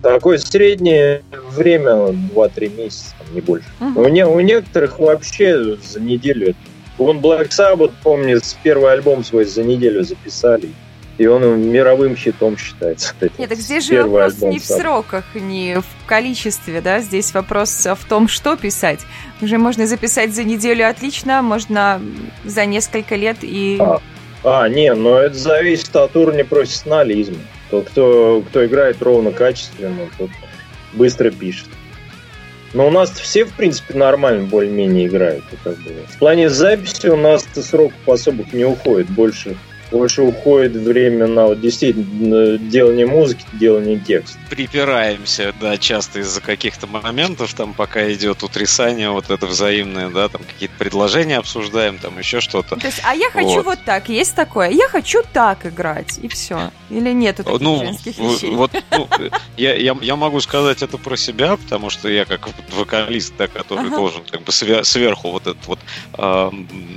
Такое 0.04 0.36
среднее 0.36 1.22
время 1.56 1.92
2-3 2.34 2.76
месяца, 2.76 3.14
не 3.32 3.40
больше. 3.40 3.66
Uh-huh. 3.80 4.04
У, 4.04 4.08
не, 4.08 4.26
у 4.26 4.38
некоторых 4.40 4.98
вообще 4.98 5.76
за 5.76 5.98
неделю. 5.98 6.54
Он 6.98 7.20
Black 7.20 7.48
Sabbath, 7.48 7.92
помню, 8.02 8.38
с 8.38 8.54
первый 8.62 8.92
альбом 8.92 9.24
свой 9.24 9.46
за 9.46 9.64
неделю 9.64 10.04
записали. 10.04 10.68
И 11.16 11.26
он 11.26 11.70
мировым 11.70 12.16
хитом 12.16 12.58
считается. 12.58 13.14
Нет, 13.38 13.48
так 13.48 13.56
здесь 13.56 13.86
же 13.86 14.02
вопрос 14.02 14.42
не 14.42 14.58
в 14.58 14.64
сроках, 14.66 15.24
не 15.34 15.80
в 15.80 16.06
количестве, 16.06 16.82
да, 16.82 17.00
здесь 17.00 17.32
вопрос 17.32 17.86
в 17.86 18.06
том, 18.06 18.28
что 18.28 18.58
писать. 18.58 19.00
Уже 19.40 19.56
можно 19.56 19.86
записать 19.86 20.34
за 20.34 20.44
неделю 20.44 20.86
отлично, 20.86 21.40
можно 21.40 22.02
за 22.44 22.66
несколько 22.66 23.16
лет 23.16 23.38
и... 23.40 23.78
А, 23.80 24.02
а 24.44 24.68
не, 24.68 24.92
но 24.92 25.18
это 25.18 25.38
зависит 25.38 25.96
от 25.96 26.14
уровня 26.14 26.44
профессионализма. 26.44 27.38
Тот, 27.74 27.88
кто, 27.88 28.44
кто 28.50 28.64
играет 28.64 29.02
ровно 29.02 29.32
качественно, 29.32 30.08
тот 30.16 30.30
быстро 30.92 31.32
пишет. 31.32 31.66
Но 32.72 32.86
у 32.86 32.90
нас 32.90 33.10
все, 33.10 33.44
в 33.44 33.52
принципе, 33.52 33.94
нормально 33.94 34.46
более-менее 34.46 35.08
играют. 35.08 35.42
Как 35.64 35.76
бы. 35.78 35.90
В 36.08 36.18
плане 36.20 36.50
записи 36.50 37.08
у 37.08 37.16
нас 37.16 37.44
сроков 37.52 38.08
особых 38.08 38.52
не 38.52 38.64
уходит. 38.64 39.10
Больше 39.10 39.56
больше 39.94 40.22
уходит 40.22 40.72
время 40.72 41.28
на 41.28 41.46
вот 41.46 41.60
действительно 41.60 42.58
делание 42.58 43.06
музыки, 43.06 43.44
делание 43.52 43.96
текста. 43.96 44.36
Припираемся, 44.50 45.54
да, 45.60 45.78
часто 45.78 46.18
из-за 46.18 46.40
каких-то 46.40 46.88
моментов, 46.88 47.54
там 47.54 47.74
пока 47.74 48.12
идет 48.12 48.42
утрясание, 48.42 49.10
вот 49.10 49.30
это 49.30 49.46
взаимное, 49.46 50.08
да, 50.08 50.28
там 50.28 50.42
какие-то 50.42 50.74
предложения 50.78 51.38
обсуждаем, 51.38 51.98
там 51.98 52.18
еще 52.18 52.40
что-то. 52.40 52.74
То 52.76 52.86
есть, 52.86 53.00
а 53.04 53.14
я 53.14 53.30
хочу 53.30 53.62
вот, 53.62 53.66
вот 53.66 53.78
так, 53.84 54.08
есть 54.08 54.34
такое, 54.34 54.70
я 54.70 54.88
хочу 54.88 55.22
так 55.32 55.64
играть, 55.64 56.18
и 56.20 56.26
все. 56.26 56.72
Или 56.90 57.12
нет 57.12 57.36
таких 57.36 57.60
ну, 57.60 57.78
женских 57.78 58.18
вещей? 58.18 58.50
Вот, 58.50 58.72
ну, 58.90 59.08
я, 59.56 59.74
я, 59.74 59.96
я 60.00 60.16
могу 60.16 60.40
сказать 60.40 60.82
это 60.82 60.98
про 60.98 61.16
себя, 61.16 61.56
потому 61.56 61.90
что 61.90 62.08
я 62.08 62.24
как 62.24 62.48
вокалист, 62.76 63.34
да, 63.38 63.46
который 63.46 63.86
ага. 63.86 63.96
должен 63.96 64.24
как 64.24 64.42
бы 64.42 64.50
сверху 64.50 65.30
вот 65.30 65.46
этот 65.46 65.64
вот, 65.66 65.78
э, 66.18 66.50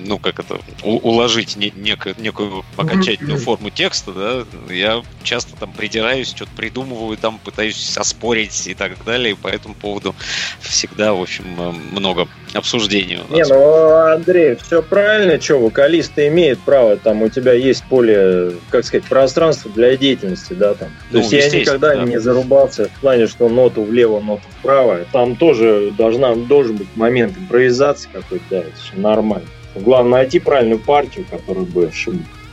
ну, 0.05 0.17
как 0.17 0.39
это, 0.39 0.59
уложить 0.81 1.55
не, 1.57 1.71
некую, 1.75 2.15
некую 2.17 2.65
окончательную 2.87 3.39
форму 3.39 3.69
текста, 3.69 4.11
да, 4.11 4.73
я 4.73 5.03
часто 5.23 5.55
там 5.57 5.71
придираюсь, 5.71 6.29
что-то 6.29 6.51
придумываю, 6.55 7.17
там 7.17 7.39
пытаюсь 7.43 7.97
оспорить 7.97 8.67
и 8.67 8.73
так 8.73 9.03
далее, 9.05 9.31
и 9.31 9.35
по 9.35 9.47
этому 9.47 9.75
поводу 9.75 10.15
всегда, 10.61 11.13
в 11.13 11.21
общем, 11.21 11.45
э, 11.57 11.73
много 11.91 12.27
обсуждений 12.53 13.17
у 13.17 13.31
нас. 13.31 13.47
Не, 13.49 13.53
ну, 13.53 13.89
Андрей, 13.91 14.55
все 14.55 14.81
правильно, 14.81 15.39
что 15.39 15.59
вокалисты 15.59 16.27
имеют 16.27 16.59
право, 16.59 16.97
там 16.97 17.21
у 17.21 17.29
тебя 17.29 17.53
есть 17.53 17.83
поле, 17.85 18.53
как 18.69 18.85
сказать, 18.85 19.05
пространство 19.05 19.69
для 19.71 19.95
деятельности, 19.97 20.53
да, 20.53 20.73
там. 20.73 20.89
То 21.11 21.17
ну, 21.17 21.19
есть 21.19 21.31
я 21.31 21.49
никогда 21.49 21.95
да. 21.95 22.03
не 22.03 22.19
зарубался 22.19 22.89
в 22.89 23.01
плане, 23.01 23.27
что 23.27 23.49
ноту 23.49 23.83
влево, 23.83 24.19
ноту 24.19 24.43
вправо. 24.59 24.99
Там 25.11 25.35
тоже 25.35 25.91
должна, 25.97 26.35
должен 26.35 26.77
быть 26.77 26.87
момент 26.95 27.37
импровизации 27.37 28.09
какой-то, 28.11 28.45
да, 28.49 28.57
это 28.59 28.71
нормально. 28.95 29.47
Главное 29.75 30.19
найти 30.19 30.39
правильную 30.39 30.79
партию, 30.79 31.25
которая 31.29 31.65
бы 31.65 31.91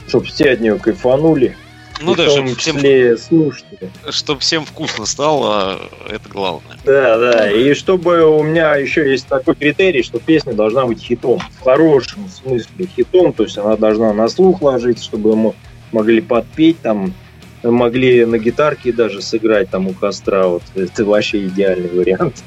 чтобы 0.08 0.26
все 0.26 0.50
от 0.50 0.60
нее 0.60 0.78
кайфанули. 0.78 1.56
Ну 2.00 2.14
да, 2.16 2.28
чтобы 2.28 2.54
всем, 2.56 2.78
слушатели. 3.16 3.90
чтобы 4.10 4.40
всем 4.40 4.64
вкусно 4.64 5.06
стало, 5.06 5.80
это 6.08 6.28
главное. 6.28 6.76
Да, 6.84 7.18
да. 7.18 7.50
И 7.50 7.72
чтобы 7.74 8.24
у 8.24 8.42
меня 8.42 8.74
еще 8.74 9.08
есть 9.08 9.28
такой 9.28 9.54
критерий, 9.54 10.02
что 10.02 10.18
песня 10.18 10.54
должна 10.54 10.86
быть 10.86 11.00
хитом. 11.00 11.40
В 11.60 11.64
хорошем 11.64 12.28
смысле 12.28 12.86
хитом. 12.86 13.32
То 13.32 13.44
есть 13.44 13.56
она 13.58 13.76
должна 13.76 14.12
на 14.12 14.28
слух 14.28 14.60
ложиться, 14.60 15.04
чтобы 15.04 15.30
ему 15.30 15.54
могли 15.92 16.20
подпеть 16.20 16.80
там, 16.80 17.14
могли 17.62 18.24
на 18.24 18.38
гитарке 18.38 18.92
даже 18.92 19.22
сыграть 19.22 19.70
там 19.70 19.86
у 19.86 19.92
костра. 19.94 20.48
Вот 20.48 20.64
это 20.74 21.04
вообще 21.04 21.46
идеальный 21.46 21.90
вариант. 21.90 22.42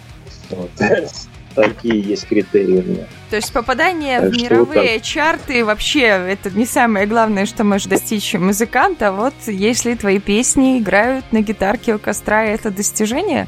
Вот. 0.49 0.69
Такие 1.63 1.99
есть 1.99 2.27
критерии 2.27 2.79
у 2.79 2.83
меня. 2.83 3.07
То 3.31 3.35
есть 3.35 3.51
попадание 3.51 4.21
так 4.21 4.31
в 4.31 4.41
мировые 4.41 4.99
так. 4.99 5.01
чарты 5.01 5.65
вообще 5.65 6.01
это 6.01 6.51
не 6.51 6.67
самое 6.67 7.07
главное, 7.07 7.47
что 7.47 7.63
может 7.63 7.89
достичь 7.89 8.33
музыканта. 8.35 9.11
Вот 9.11 9.33
если 9.47 9.95
твои 9.95 10.19
песни 10.19 10.77
играют 10.77 11.25
на 11.31 11.41
гитарке 11.41 11.95
у 11.95 11.99
костра, 11.99 12.45
это 12.45 12.69
достижение? 12.69 13.47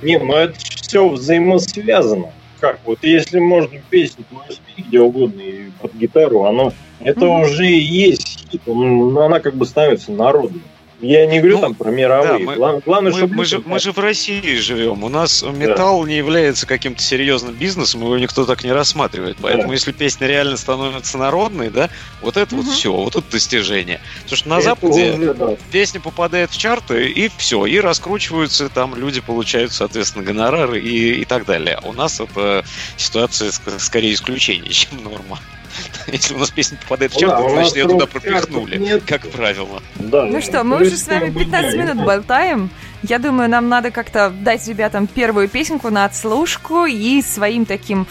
Не, 0.00 0.18
ну 0.18 0.34
это 0.34 0.54
все 0.58 1.08
взаимосвязано. 1.08 2.32
Как 2.60 2.78
вот 2.84 3.00
если 3.02 3.40
можно 3.40 3.80
песню 3.90 4.24
спеть 4.48 4.86
где 4.86 5.00
угодно 5.00 5.40
и 5.40 5.70
под 5.80 5.94
гитару, 5.94 6.44
оно 6.44 6.72
это 7.00 7.20
mm-hmm. 7.22 7.42
уже 7.42 7.64
есть 7.64 8.46
хит, 8.50 8.62
ну, 8.66 9.18
она 9.20 9.40
как 9.40 9.54
бы 9.54 9.66
становится 9.66 10.12
народной. 10.12 10.62
Я 11.00 11.26
не 11.26 11.38
говорю 11.38 11.56
ну, 11.56 11.62
там 11.62 11.74
про 11.74 11.90
мировые. 11.90 12.32
Да, 12.32 12.38
мы, 12.38 12.56
главное, 12.56 12.82
главное, 12.84 13.12
мы, 13.12 13.18
чтобы 13.18 13.34
мы, 13.34 13.44
же, 13.44 13.62
мы 13.64 13.78
же 13.80 13.92
в 13.92 13.98
России 13.98 14.56
живем. 14.56 15.02
У 15.02 15.08
нас 15.08 15.42
металл 15.42 16.02
да. 16.02 16.08
не 16.08 16.16
является 16.16 16.66
каким-то 16.66 17.02
серьезным 17.02 17.54
бизнесом, 17.54 18.02
его 18.02 18.18
никто 18.18 18.44
так 18.44 18.64
не 18.64 18.72
рассматривает. 18.72 19.38
Поэтому, 19.40 19.68
да. 19.68 19.74
если 19.74 19.92
песня 19.92 20.26
реально 20.26 20.56
становится 20.56 21.16
народной, 21.16 21.70
да, 21.70 21.88
вот 22.20 22.36
это 22.36 22.54
угу. 22.54 22.64
вот 22.64 22.74
все, 22.74 22.92
вот 22.92 23.16
это 23.16 23.30
достижение. 23.30 24.00
Потому 24.22 24.36
что 24.36 24.48
на 24.48 24.54
это 24.54 24.64
Западе 24.64 25.12
уже, 25.12 25.34
да. 25.34 25.56
песня 25.72 26.00
попадает 26.00 26.50
в 26.50 26.58
чарты, 26.58 27.08
и 27.08 27.30
все, 27.36 27.64
и 27.64 27.80
раскручиваются, 27.80 28.68
там 28.68 28.94
люди 28.94 29.20
получают, 29.20 29.72
соответственно, 29.72 30.24
гонорары 30.24 30.80
и, 30.80 31.22
и 31.22 31.24
так 31.24 31.46
далее. 31.46 31.78
А 31.82 31.88
у 31.88 31.92
нас 31.92 32.20
это 32.20 32.64
ситуация 32.96 33.52
скорее 33.52 34.12
исключение, 34.12 34.70
чем 34.72 35.02
норма. 35.02 35.38
Если 36.06 36.34
у 36.34 36.38
нас 36.38 36.50
песня 36.50 36.78
попадает 36.82 37.12
в 37.12 37.18
чарт, 37.18 37.42
да, 37.42 37.48
значит 37.48 37.76
ее 37.76 37.88
туда 37.88 38.06
пропихнули, 38.06 38.78
нет. 38.78 39.02
как 39.06 39.28
правило. 39.28 39.82
Да, 39.96 40.24
ну 40.24 40.40
что, 40.40 40.64
мы 40.64 40.82
уже 40.82 40.96
с 40.96 41.06
вами 41.06 41.30
15 41.30 41.76
минут 41.76 42.04
болтаем. 42.04 42.70
Я 43.02 43.18
думаю, 43.18 43.48
нам 43.48 43.68
надо 43.68 43.90
как-то 43.90 44.30
дать 44.30 44.66
ребятам 44.68 45.06
первую 45.06 45.48
песенку 45.48 45.90
на 45.90 46.04
отслушку 46.04 46.84
и 46.84 47.22
своим 47.22 47.64
таким 47.64 48.06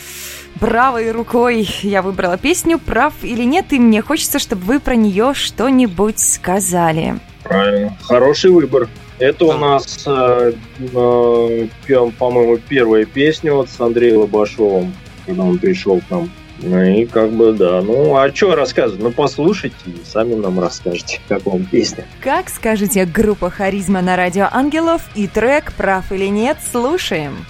правой 0.59 1.11
рукой 1.11 1.69
я 1.83 2.01
выбрала 2.01 2.37
песню 2.37 2.79
«Прав 2.79 3.13
или 3.21 3.43
нет», 3.43 3.71
и 3.71 3.79
мне 3.79 4.01
хочется, 4.01 4.39
чтобы 4.39 4.63
вы 4.63 4.79
про 4.79 4.95
нее 4.95 5.33
что-нибудь 5.33 6.19
сказали. 6.19 7.19
Правильно. 7.43 7.97
Хороший 8.01 8.51
выбор. 8.51 8.89
Это 9.19 9.45
у 9.45 9.53
нас, 9.53 10.03
э, 10.07 10.53
э, 10.79 11.67
по-моему, 12.17 12.57
первая 12.69 13.05
песня 13.05 13.53
вот 13.53 13.69
с 13.69 13.79
Андреем 13.79 14.21
Лобашовым, 14.21 14.93
когда 15.25 15.43
он 15.43 15.59
пришел 15.59 15.99
к 15.99 16.09
нам 16.09 16.29
Ну 16.61 16.81
и 16.83 17.05
как 17.05 17.31
бы 17.31 17.53
да. 17.53 17.81
Ну 17.81 18.15
а 18.17 18.33
что 18.33 18.55
рассказывать? 18.55 19.01
Ну 19.01 19.11
послушайте 19.11 19.75
и 19.85 19.97
сами 20.05 20.35
нам 20.35 20.59
расскажете, 20.59 21.19
как 21.27 21.45
вам 21.45 21.65
песня. 21.65 22.05
Как 22.21 22.49
скажете, 22.49 23.05
группа 23.05 23.49
«Харизма» 23.49 24.01
на 24.01 24.15
радио 24.15 24.47
«Ангелов» 24.51 25.01
и 25.15 25.27
трек 25.27 25.73
«Прав 25.73 26.11
или 26.11 26.25
нет» 26.25 26.57
слушаем. 26.71 27.45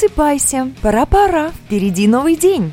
Просыпайся, 0.00 0.70
пора-пора, 0.80 1.50
впереди 1.50 2.08
новый 2.08 2.34
день. 2.34 2.72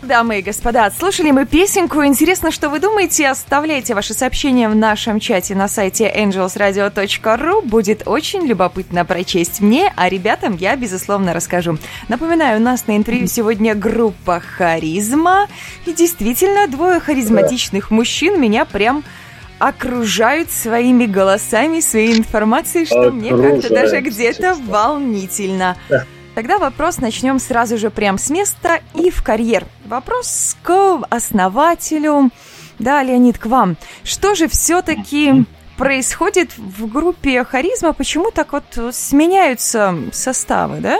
Дамы 0.00 0.38
и 0.38 0.42
господа, 0.42 0.90
слушали 0.98 1.30
мы 1.30 1.44
песенку. 1.44 2.02
Интересно, 2.02 2.50
что 2.50 2.70
вы 2.70 2.80
думаете? 2.80 3.28
Оставляйте 3.28 3.94
ваши 3.94 4.14
сообщения 4.14 4.70
в 4.70 4.74
нашем 4.74 5.20
чате 5.20 5.54
на 5.54 5.68
сайте 5.68 6.10
angelsradio.ru. 6.10 7.60
Будет 7.66 8.04
очень 8.06 8.46
любопытно 8.46 9.04
прочесть 9.04 9.60
мне, 9.60 9.92
а 9.94 10.08
ребятам 10.08 10.56
я, 10.56 10.74
безусловно, 10.74 11.34
расскажу. 11.34 11.76
Напоминаю, 12.08 12.60
у 12.60 12.62
нас 12.62 12.86
на 12.86 12.96
интервью 12.96 13.26
сегодня 13.26 13.74
группа 13.74 14.40
«Харизма». 14.40 15.48
И 15.84 15.92
действительно, 15.92 16.66
двое 16.66 16.98
харизматичных 16.98 17.90
мужчин 17.90 18.40
меня 18.40 18.64
прям 18.64 19.04
окружают 19.58 20.50
своими 20.50 21.04
голосами, 21.04 21.80
своей 21.80 22.16
информацией, 22.16 22.86
что 22.86 23.10
мне 23.10 23.30
как-то 23.30 23.68
даже 23.68 24.00
где-то 24.00 24.54
волнительно. 24.54 25.76
Тогда 26.34 26.58
вопрос 26.58 26.98
начнем 26.98 27.38
сразу 27.38 27.78
же 27.78 27.90
прям 27.90 28.18
с 28.18 28.28
места 28.28 28.80
и 28.94 29.10
в 29.10 29.22
карьер. 29.22 29.66
Вопрос 29.84 30.56
к 30.62 31.00
основателю. 31.08 32.30
Да, 32.80 33.02
Леонид, 33.04 33.38
к 33.38 33.46
вам. 33.46 33.76
Что 34.02 34.34
же 34.34 34.48
все-таки 34.48 35.44
происходит 35.76 36.50
в 36.58 36.88
группе 36.88 37.44
Харизма? 37.44 37.92
Почему 37.92 38.32
так 38.32 38.52
вот 38.52 38.64
сменяются 38.92 39.96
составы, 40.12 40.80
да? 40.80 40.98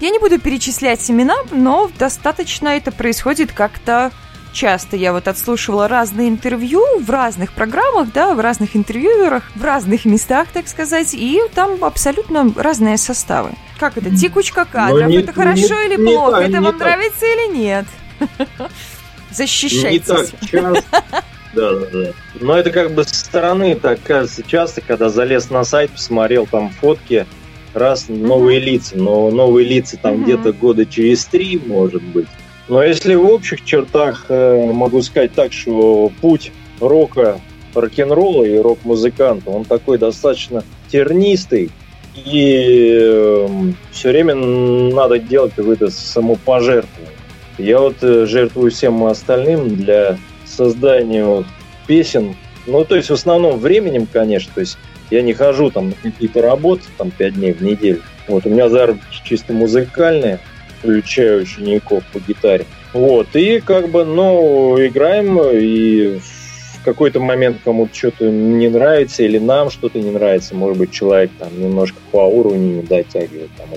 Я 0.00 0.10
не 0.10 0.18
буду 0.18 0.40
перечислять 0.40 1.08
имена, 1.08 1.36
но 1.52 1.88
достаточно 1.96 2.68
это 2.68 2.90
происходит 2.90 3.52
как-то 3.52 4.10
часто 4.54 4.96
я 4.96 5.12
вот 5.12 5.28
отслушивала 5.28 5.88
разные 5.88 6.28
интервью 6.28 6.82
в 7.00 7.10
разных 7.10 7.52
программах, 7.52 8.12
да, 8.12 8.34
в 8.34 8.40
разных 8.40 8.76
интервьюерах, 8.76 9.50
в 9.54 9.62
разных 9.62 10.06
местах, 10.06 10.48
так 10.52 10.68
сказать, 10.68 11.12
и 11.12 11.42
там 11.54 11.84
абсолютно 11.84 12.50
разные 12.56 12.96
составы. 12.96 13.50
Как 13.78 13.98
это? 13.98 14.16
Текучка 14.16 14.64
кадров. 14.64 15.08
Не, 15.08 15.18
это 15.18 15.32
хорошо 15.32 15.74
не, 15.74 15.86
или 15.86 16.00
не 16.00 16.06
плохо? 16.06 16.38
Так, 16.38 16.48
это 16.48 16.60
вам 16.62 16.78
так. 16.78 16.80
нравится 16.80 17.26
или 17.26 17.56
нет? 17.56 17.86
Защищайтесь. 19.30 20.08
Не 20.08 20.14
так 20.14 20.26
часто. 20.50 20.84
Да, 21.54 21.72
да, 21.72 21.86
да. 21.92 22.12
Но 22.40 22.58
это 22.58 22.70
как 22.70 22.92
бы 22.94 23.04
со 23.04 23.14
стороны 23.14 23.76
так 23.76 24.02
кажется 24.02 24.42
часто, 24.42 24.80
когда 24.80 25.08
залез 25.08 25.50
на 25.50 25.62
сайт, 25.62 25.92
посмотрел 25.92 26.48
там 26.48 26.70
фотки, 26.70 27.26
раз 27.74 28.06
новые 28.08 28.58
лица, 28.58 28.96
но 28.98 29.30
новые 29.30 29.64
лица 29.64 29.96
там 29.96 30.24
где-то 30.24 30.52
года 30.52 30.84
через 30.84 31.24
три, 31.26 31.62
может 31.64 32.02
быть. 32.02 32.26
Но 32.68 32.82
если 32.82 33.14
в 33.14 33.26
общих 33.26 33.64
чертах 33.64 34.26
э, 34.28 34.72
могу 34.72 35.02
сказать 35.02 35.32
так, 35.32 35.52
что 35.52 36.10
путь 36.20 36.50
рока, 36.80 37.40
рок-н-ролла 37.74 38.44
и 38.44 38.56
рок-музыканта, 38.56 39.50
он 39.50 39.64
такой 39.64 39.98
достаточно 39.98 40.64
тернистый, 40.88 41.70
и 42.14 42.98
э, 43.02 43.48
все 43.90 44.08
время 44.08 44.34
надо 44.34 45.18
делать 45.18 45.52
какое-то 45.54 45.90
самопожертвование. 45.90 47.12
Я 47.58 47.80
вот 47.80 47.96
э, 48.02 48.24
жертвую 48.24 48.70
всем 48.70 49.04
остальным 49.04 49.76
для 49.76 50.16
создания 50.46 51.44
песен. 51.86 52.34
Ну, 52.66 52.84
то 52.84 52.96
есть 52.96 53.10
в 53.10 53.14
основном 53.14 53.58
временем, 53.58 54.06
конечно, 54.10 54.52
то 54.54 54.60
есть 54.60 54.78
я 55.10 55.20
не 55.20 55.34
хожу 55.34 55.70
там 55.70 55.88
на 55.88 55.94
какие-то 56.10 56.40
работы, 56.40 56.84
там, 56.96 57.10
пять 57.10 57.34
дней 57.34 57.52
в 57.52 57.60
неделю. 57.60 58.00
Вот, 58.26 58.46
у 58.46 58.48
меня 58.48 58.70
заработки 58.70 59.20
чисто 59.22 59.52
музыкальные– 59.52 60.38
включая 60.84 61.40
учеников 61.40 62.04
по 62.12 62.20
гитаре. 62.20 62.66
Вот, 62.92 63.28
и 63.34 63.60
как 63.60 63.88
бы, 63.88 64.04
ну, 64.04 64.76
играем, 64.86 65.40
и 65.50 66.18
в 66.18 66.84
какой-то 66.84 67.18
момент 67.18 67.58
кому-то 67.64 67.94
что-то 67.94 68.30
не 68.30 68.68
нравится, 68.68 69.22
или 69.22 69.38
нам 69.38 69.70
что-то 69.70 69.98
не 69.98 70.10
нравится, 70.10 70.54
может 70.54 70.78
быть, 70.78 70.92
человек 70.92 71.30
там 71.38 71.48
немножко 71.58 71.98
по 72.12 72.18
уровню 72.18 72.76
не 72.76 72.82
дотягивает, 72.82 73.50
там, 73.56 73.68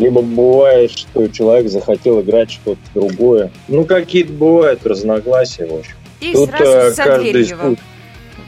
либо 0.00 0.22
бывает, 0.22 0.90
что 0.90 1.28
человек 1.28 1.68
захотел 1.70 2.20
играть 2.20 2.50
что-то 2.50 2.80
другое. 2.94 3.50
Ну, 3.68 3.84
какие-то 3.84 4.32
бывают 4.32 4.84
разногласия, 4.84 5.66
в 5.66 5.74
общем. 5.74 5.94
И 6.20 6.32
Тут 6.32 6.50
сразу 6.50 6.64
э, 6.64 6.90
за 6.90 7.02
каждый 7.04 7.32
дверью 7.32 7.42
искус... 7.42 7.78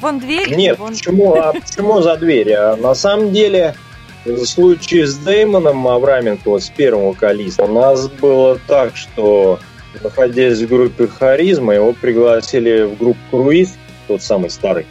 Вон 0.00 0.18
дверь? 0.20 0.54
Нет, 0.56 0.78
вон... 0.78 0.94
почему, 0.94 1.34
а 1.34 1.52
почему 1.52 2.00
за 2.00 2.16
дверь? 2.16 2.52
А 2.54 2.76
на 2.76 2.94
самом 2.94 3.32
деле 3.32 3.74
в 4.24 4.44
случае 4.44 5.06
с 5.06 5.16
Деймоном 5.16 5.86
Авраменко, 5.86 6.48
вот 6.48 6.62
с 6.62 6.70
первого 6.70 7.08
вокалиста, 7.08 7.64
у 7.64 7.72
нас 7.72 8.08
было 8.08 8.58
так, 8.66 8.96
что 8.96 9.58
находясь 10.02 10.60
в 10.60 10.68
группе 10.68 11.06
Харизма, 11.06 11.74
его 11.74 11.92
пригласили 11.92 12.82
в 12.82 12.98
группу 12.98 13.18
Круиз, 13.30 13.76
тот 14.06 14.22
самый 14.22 14.50
старый, 14.50 14.86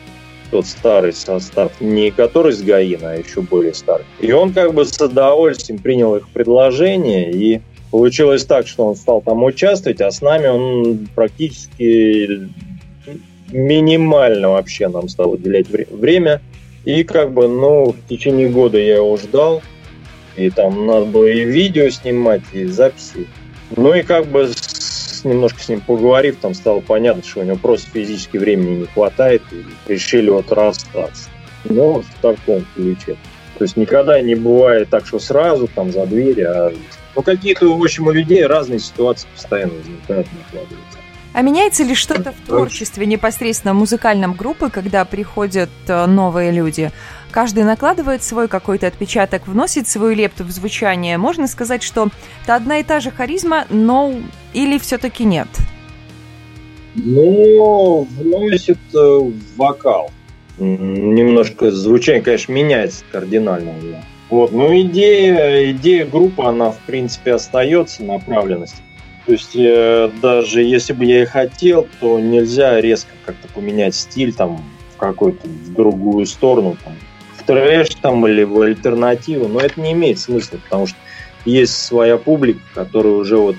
тот 0.52 0.66
старый 0.66 1.14
состав, 1.14 1.72
не 1.80 2.12
который 2.12 2.54
с 2.54 2.62
Гаина, 2.62 3.12
а 3.12 3.16
еще 3.16 3.42
более 3.42 3.74
старый. 3.74 4.06
И 4.20 4.32
он 4.32 4.54
как 4.54 4.74
бы 4.74 4.86
с 4.86 5.00
удовольствием 5.00 5.80
принял 5.80 6.16
их 6.16 6.28
предложение, 6.30 7.32
и 7.32 7.62
получилось 7.92 8.46
так, 8.46 8.68
что 8.68 8.88
он 8.88 8.96
стал 8.96 9.22
там 9.22 9.44
участвовать, 9.44 10.02
а 10.02 10.12
с 10.12 10.22
нами 10.22 10.48
он 10.48 11.08
практически 11.16 12.50
минимально 13.52 14.50
вообще 14.50 14.88
нам 14.90 15.08
стал 15.10 15.32
уделять 15.32 15.68
время. 15.70 16.42
И 16.88 17.04
как 17.04 17.34
бы, 17.34 17.50
ну, 17.50 17.92
в 17.92 18.08
течение 18.08 18.48
года 18.48 18.78
я 18.78 18.96
его 18.96 19.18
ждал. 19.18 19.62
И 20.38 20.50
там 20.50 20.86
надо 20.88 21.06
было 21.06 21.26
и 21.26 21.44
видео 21.44 21.90
снимать, 21.90 22.44
и 22.54 22.64
записи. 22.64 23.28
Ну 23.76 23.94
и 23.94 24.04
как 24.04 24.28
бы 24.28 24.48
с, 24.48 25.26
немножко 25.26 25.60
с 25.62 25.68
ним 25.68 25.82
поговорив, 25.82 26.38
там 26.38 26.54
стало 26.54 26.80
понятно, 26.80 27.24
что 27.24 27.42
у 27.42 27.44
него 27.44 27.58
просто 27.58 27.90
физически 27.92 28.38
времени 28.38 28.80
не 28.80 28.86
хватает. 28.86 29.42
И 29.52 29.92
решили 29.92 30.30
вот 30.30 30.50
расстаться. 30.54 31.30
Ну, 31.66 32.04
в 32.04 32.22
таком 32.22 32.66
ключе. 32.74 33.18
То 33.58 33.66
есть 33.66 33.76
никогда 33.76 34.22
не 34.22 34.36
бывает 34.36 34.88
так, 34.88 35.06
что 35.06 35.20
сразу 35.20 35.68
там 35.68 35.92
за 35.92 36.06
дверь, 36.06 36.42
а 36.44 36.72
ну, 37.18 37.22
какие-то, 37.22 37.68
в 37.68 37.84
общем, 37.84 38.08
у 38.08 38.12
людей 38.12 38.46
разные 38.46 38.80
ситуации 38.80 39.28
постоянно 39.36 39.74
возникают, 39.74 40.28
накладываются. 40.32 40.87
А 41.38 41.44
меняется 41.44 41.84
ли 41.84 41.94
что-то 41.94 42.32
в 42.32 42.48
творчестве 42.48 43.06
непосредственно 43.06 43.76
музыкальном 43.76 44.34
группы, 44.34 44.72
когда 44.72 45.06
приходят 45.06 45.70
э, 45.88 46.08
новые 46.08 46.52
люди? 46.52 46.92
Каждый 47.30 47.64
накладывает 47.64 48.24
свой 48.24 48.48
какой-то 48.48 48.88
отпечаток, 48.88 49.48
вносит 49.48 49.88
свою 49.88 50.16
лепту 50.16 50.44
в 50.44 50.50
звучание. 50.50 51.20
Можно 51.20 51.46
сказать, 51.46 51.84
что 51.84 52.10
это 52.42 52.56
одна 52.56 52.80
и 52.80 52.84
та 52.84 53.00
же 53.02 53.12
харизма, 53.12 53.68
но 53.70 54.16
или 54.56 54.80
все-таки 54.80 55.26
нет? 55.26 55.48
Ну, 56.96 58.08
вносит 58.18 58.80
э, 58.96 59.32
вокал. 59.58 60.10
Немножко 60.58 61.70
звучание, 61.70 62.24
конечно, 62.24 62.52
меняется 62.52 63.04
кардинально. 63.12 63.76
Вот, 64.32 64.52
но 64.54 64.76
идея, 64.76 65.70
идея 65.70 66.08
группы, 66.08 66.42
она, 66.42 66.72
в 66.72 66.80
принципе, 66.80 67.34
остается, 67.34 68.04
направленность. 68.04 68.82
То 69.28 69.34
есть 69.34 69.58
э, 69.58 70.10
даже 70.22 70.64
если 70.64 70.94
бы 70.94 71.04
я 71.04 71.24
и 71.24 71.26
хотел, 71.26 71.86
то 72.00 72.18
нельзя 72.18 72.80
резко 72.80 73.12
как-то 73.26 73.50
поменять 73.50 73.94
стиль 73.94 74.34
там 74.34 74.64
в 74.96 74.98
какую-то 74.98 75.46
в 75.46 75.74
другую 75.74 76.26
сторону, 76.26 76.78
там, 76.82 76.94
в 77.36 77.44
трэш 77.44 77.90
там 78.02 78.26
или 78.26 78.44
в 78.44 78.62
альтернативу. 78.62 79.50
Но 79.50 79.60
это 79.60 79.82
не 79.82 79.92
имеет 79.92 80.20
смысла, 80.20 80.60
потому 80.64 80.88
что 80.88 80.96
есть 81.44 81.76
своя 81.76 82.18
публика, 82.18 82.62
которая 82.74 83.16
уже 83.16 83.36
вот 83.36 83.58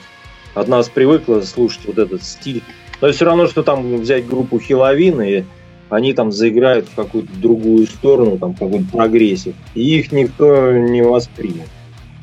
от 0.55 0.69
нас 0.69 0.89
привыкла 0.89 1.43
слушать 1.43 1.83
вот 1.85 1.99
этот 1.99 2.23
стиль. 2.23 2.63
Но 3.03 3.13
все 3.13 3.27
равно, 3.27 3.47
что 3.47 3.63
там 3.63 3.99
взять 3.99 4.27
группу 4.27 4.59
Хиловин, 4.59 5.21
и 5.21 5.45
они 5.91 6.15
там 6.15 6.33
заиграют 6.33 6.89
в 6.89 6.95
какую-то 6.95 7.33
другую 7.35 7.87
сторону, 7.89 8.39
там 8.39 8.55
какой-то 8.55 8.87
прогрессив, 8.91 9.55
и 9.75 9.99
их 9.99 10.13
никто 10.13 10.73
не 10.73 11.03
воспримет. 11.03 11.69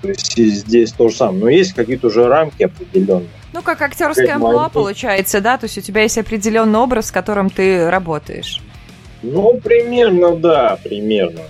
То 0.05 0.41
есть 0.41 0.65
здесь 0.65 0.91
то 0.91 1.09
же 1.09 1.15
самое. 1.15 1.39
Но 1.39 1.49
есть 1.49 1.73
какие-то 1.73 2.07
уже 2.07 2.27
рамки 2.27 2.63
определенные. 2.63 3.29
Ну, 3.53 3.61
как 3.61 3.81
актерская 3.81 4.35
амплуа 4.35 4.69
получается, 4.69 5.41
да? 5.41 5.57
То 5.57 5.65
есть 5.65 5.77
у 5.77 5.81
тебя 5.81 6.01
есть 6.01 6.17
определенный 6.17 6.79
образ, 6.79 7.07
с 7.07 7.11
которым 7.11 7.49
ты 7.49 7.89
работаешь. 7.89 8.61
Ну, 9.23 9.59
примерно, 9.63 10.35
да, 10.35 10.77
примерно. 10.83 11.41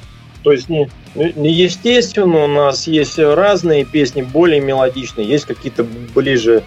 То 0.43 0.51
есть, 0.51 0.69
не, 0.69 0.87
естественно, 1.15 2.43
у 2.43 2.47
нас 2.47 2.85
есть 2.85 3.17
разные 3.17 3.83
песни, 3.83 4.21
более 4.21 4.61
мелодичные, 4.61 5.27
есть 5.27 5.45
какие-то 5.45 5.83
ближе 6.13 6.63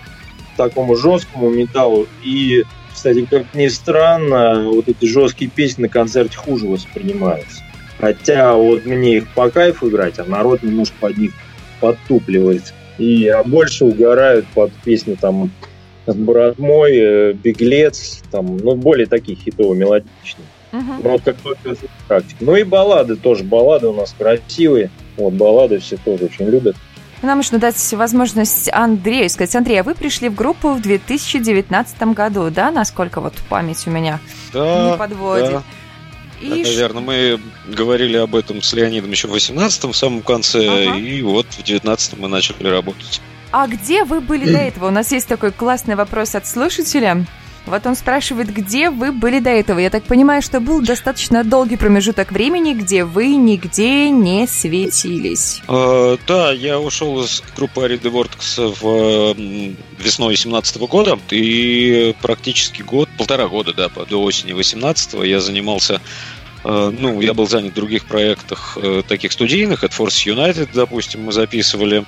к 0.55 0.57
такому 0.57 0.97
жесткому 0.97 1.49
металлу. 1.51 2.09
И, 2.25 2.65
кстати, 2.93 3.25
как 3.25 3.55
ни 3.55 3.69
странно, 3.69 4.65
вот 4.65 4.89
эти 4.89 5.05
жесткие 5.05 5.49
песни 5.49 5.83
на 5.83 5.89
концерте 5.89 6.37
хуже 6.37 6.67
воспринимаются. 6.67 7.63
Хотя 8.01 8.55
вот 8.55 8.85
мне 8.85 9.19
их 9.19 9.29
по 9.29 9.49
кайфу 9.51 9.89
играть, 9.89 10.19
а 10.19 10.25
народ 10.25 10.65
немножко 10.65 10.97
под 11.01 11.17
них 11.17 11.33
подтупливается. 11.81 12.73
И 12.99 13.29
а 13.29 13.45
больше 13.45 13.85
угорают 13.85 14.47
под 14.55 14.73
песни 14.85 15.17
там 15.21 15.51
«Брат 16.07 16.59
мой», 16.59 16.97
э, 16.97 17.33
«Беглец», 17.33 18.23
там, 18.31 18.57
ну, 18.57 18.75
более 18.75 19.07
такие 19.07 19.37
хитово-мелодичные. 19.37 20.47
Uh-huh. 20.73 21.01
Ну, 21.03 21.11
вот 21.11 21.23
как 21.23 21.37
только 21.37 21.77
практика. 22.07 22.37
Ну 22.41 22.57
и 22.57 22.63
баллады 22.63 23.17
тоже. 23.17 23.45
Баллады 23.45 23.89
у 23.89 23.93
нас 23.93 24.15
красивые. 24.19 24.91
Вот 25.17 25.33
баллады 25.35 25.79
все 25.79 25.97
тоже 25.97 26.27
очень 26.27 26.47
любят. 26.47 26.77
Нам 27.23 27.39
нужно 27.39 27.59
дать 27.59 27.93
возможность 27.95 28.71
Андрею 28.73 29.29
сказать. 29.29 29.55
Андрей, 29.57 29.81
а 29.81 29.83
вы 29.83 29.95
пришли 29.95 30.29
в 30.29 30.35
группу 30.35 30.75
в 30.75 30.81
2019 30.81 32.03
году, 32.15 32.51
да, 32.51 32.71
насколько 32.71 33.21
вот 33.21 33.35
память 33.49 33.87
у 33.87 33.91
меня 33.91 34.21
да, 34.53 34.93
не 34.93 34.97
подводит? 34.97 35.51
Да. 35.51 35.63
И... 36.41 36.49
Наверное, 36.49 37.03
мы 37.03 37.41
говорили 37.67 38.17
об 38.17 38.35
этом 38.37 38.63
с 38.63 38.73
Леонидом 38.73 39.11
еще 39.11 39.29
в 39.29 39.35
18-м, 39.35 39.93
в 39.93 39.97
самом 39.97 40.23
конце, 40.23 40.89
ага. 40.89 40.99
и 40.99 41.23
вот 41.23 41.47
в 41.47 41.61
19-м 41.61 42.21
мы 42.21 42.29
начали 42.29 42.69
работать. 42.69 43.21
А 43.51 43.67
где 43.67 44.05
вы 44.05 44.21
были 44.21 44.45
до 44.45 44.59
этого? 44.59 44.89
У 44.89 44.91
нас 44.91 45.11
есть 45.11 45.27
такой 45.27 45.53
классный 45.53 45.95
вопрос 45.95 46.35
от 46.35 46.47
слушателя. 46.47 47.25
Вот 47.69 47.87
он 47.87 47.95
спрашивает, 47.95 48.53
где 48.53 48.91
вы 48.91 49.13
были 49.13 49.39
до 49.41 49.51
этого. 49.51 49.79
Я 49.79 49.91
так 49.91 50.05
понимаю, 50.05 50.43
что 50.43 50.61
был 50.61 50.81
достаточно 50.81 51.45
долгий 51.45 51.77
промежуток 51.77 52.33
времени, 52.33 52.73
где 52.73 53.05
вы 53.05 53.35
нигде 53.37 54.11
не 54.11 54.47
светились. 54.47 55.63
Э, 55.69 56.17
да, 56.27 56.53
я 56.53 56.81
ушел 56.81 57.23
из 57.23 57.43
группы 57.57 57.85
Ари 57.85 57.99
Vortex 57.99 58.75
в 58.81 59.35
весной 60.03 60.37
17 60.37 60.79
года, 60.79 61.19
и 61.31 62.15
практически 62.23 62.83
год, 62.83 63.09
полтора 63.19 63.49
года, 63.49 63.75
да, 63.75 63.89
до 63.89 64.23
осени 64.23 64.53
18 64.53 65.15
я 65.25 65.41
занимался 65.41 66.01
ну, 66.65 67.21
я 67.21 67.35
был 67.35 67.47
занят 67.47 67.73
в 67.73 67.75
других 67.75 68.05
проектах, 68.07 68.77
э, 68.81 69.03
таких 69.07 69.33
студийных, 69.33 69.85
от 69.85 69.93
Force 69.93 70.27
United, 70.27 70.71
допустим, 70.75 71.25
мы 71.25 71.33
записывали. 71.33 72.05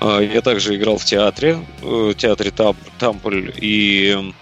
Э, 0.00 0.28
я 0.32 0.40
также 0.40 0.76
играл 0.76 0.98
в 0.98 1.04
театре, 1.04 1.58
в 1.80 2.14
театре 2.14 2.52
Тамполь, 2.98 3.52
и 3.56 4.32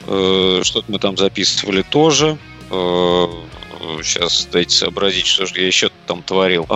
что-то 0.63 0.85
мы 0.89 0.99
там 0.99 1.17
записывали 1.17 1.83
тоже. 1.83 2.39
Сейчас 4.03 4.49
дайте 4.51 4.77
сообразить, 4.77 5.27
что 5.27 5.47
же 5.47 5.61
я 5.61 5.67
еще 5.67 5.91
там 6.07 6.23
творил. 6.23 6.67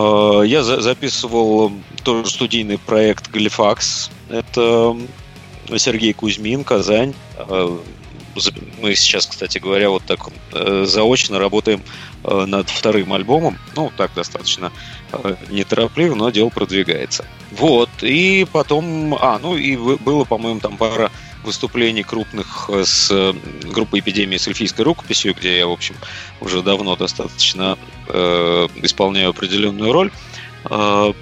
Я 0.45 0.63
записывал 0.63 1.73
тоже 2.05 2.31
студийный 2.31 2.79
проект 2.79 3.31
Галифакс. 3.31 4.11
Это 4.29 4.97
Сергей 5.77 6.13
Кузьмин, 6.13 6.65
Казань 6.65 7.15
мы 8.81 8.95
сейчас, 8.95 9.27
кстати 9.27 9.59
говоря, 9.59 9.91
вот 9.91 10.05
так 10.07 10.21
заочно 10.53 11.41
работаем 11.41 11.83
Э, 11.83 12.10
над 12.25 12.69
вторым 12.69 13.13
альбомом. 13.13 13.59
Ну, 13.77 13.93
так 13.97 14.13
достаточно 14.15 14.73
э, 15.13 15.37
неторопливо, 15.51 16.15
но 16.15 16.31
дело 16.31 16.51
продвигается. 16.51 17.25
Вот, 17.51 17.91
и 18.03 18.47
потом... 18.53 19.17
А, 19.21 19.39
ну 19.39 19.57
и 19.57 19.77
было, 19.77 20.25
по-моему, 20.25 20.61
там 20.61 20.77
пара 20.77 21.11
выступлений 21.45 22.03
крупных 22.03 22.69
э, 22.69 22.85
с 22.85 23.35
группой 23.65 24.01
эпидемии 24.01 24.37
с 24.37 24.47
эльфийской 24.49 24.85
рукописью, 24.85 25.35
где 25.35 25.59
я, 25.59 25.67
в 25.67 25.73
общем, 25.73 25.95
уже 26.41 26.63
давно 26.63 26.97
достаточно 26.97 27.79
э, 28.09 28.69
исполняю 28.83 29.31
определенную 29.31 29.93
роль. 29.93 30.11
Э, 30.69 31.13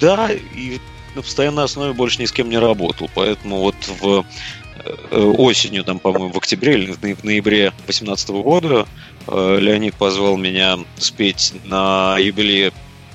да, 0.00 0.30
и 0.32 0.78
на 1.14 1.22
постоянной 1.22 1.64
основе 1.64 1.92
больше 1.92 2.20
ни 2.20 2.26
с 2.26 2.32
кем 2.32 2.48
не 2.48 2.58
работал, 2.58 3.10
поэтому 3.14 3.58
вот 3.58 3.74
в 4.00 4.24
осенью, 5.10 5.84
там, 5.84 5.98
по-моему, 5.98 6.32
в 6.32 6.38
октябре 6.38 6.74
или 6.74 6.92
в 6.92 7.24
ноябре 7.24 7.72
2018 7.86 8.30
года 8.30 8.86
Э, 9.26 9.58
Леонид 9.60 9.94
позвал 9.94 10.36
меня 10.36 10.78
спеть 10.96 11.52
на 11.64 12.16
юбилее 12.18 12.72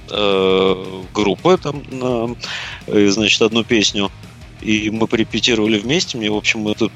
э, 0.09 1.01
группы, 1.13 1.57
там, 1.61 1.83
на, 1.89 2.35
э, 2.87 3.07
значит, 3.09 3.41
одну 3.41 3.63
песню. 3.63 4.11
И 4.61 4.89
мы 4.89 5.07
порепетировали 5.07 5.77
вместе. 5.77 6.17
Мне, 6.17 6.31
в 6.31 6.35
общем, 6.35 6.67
это 6.67 6.89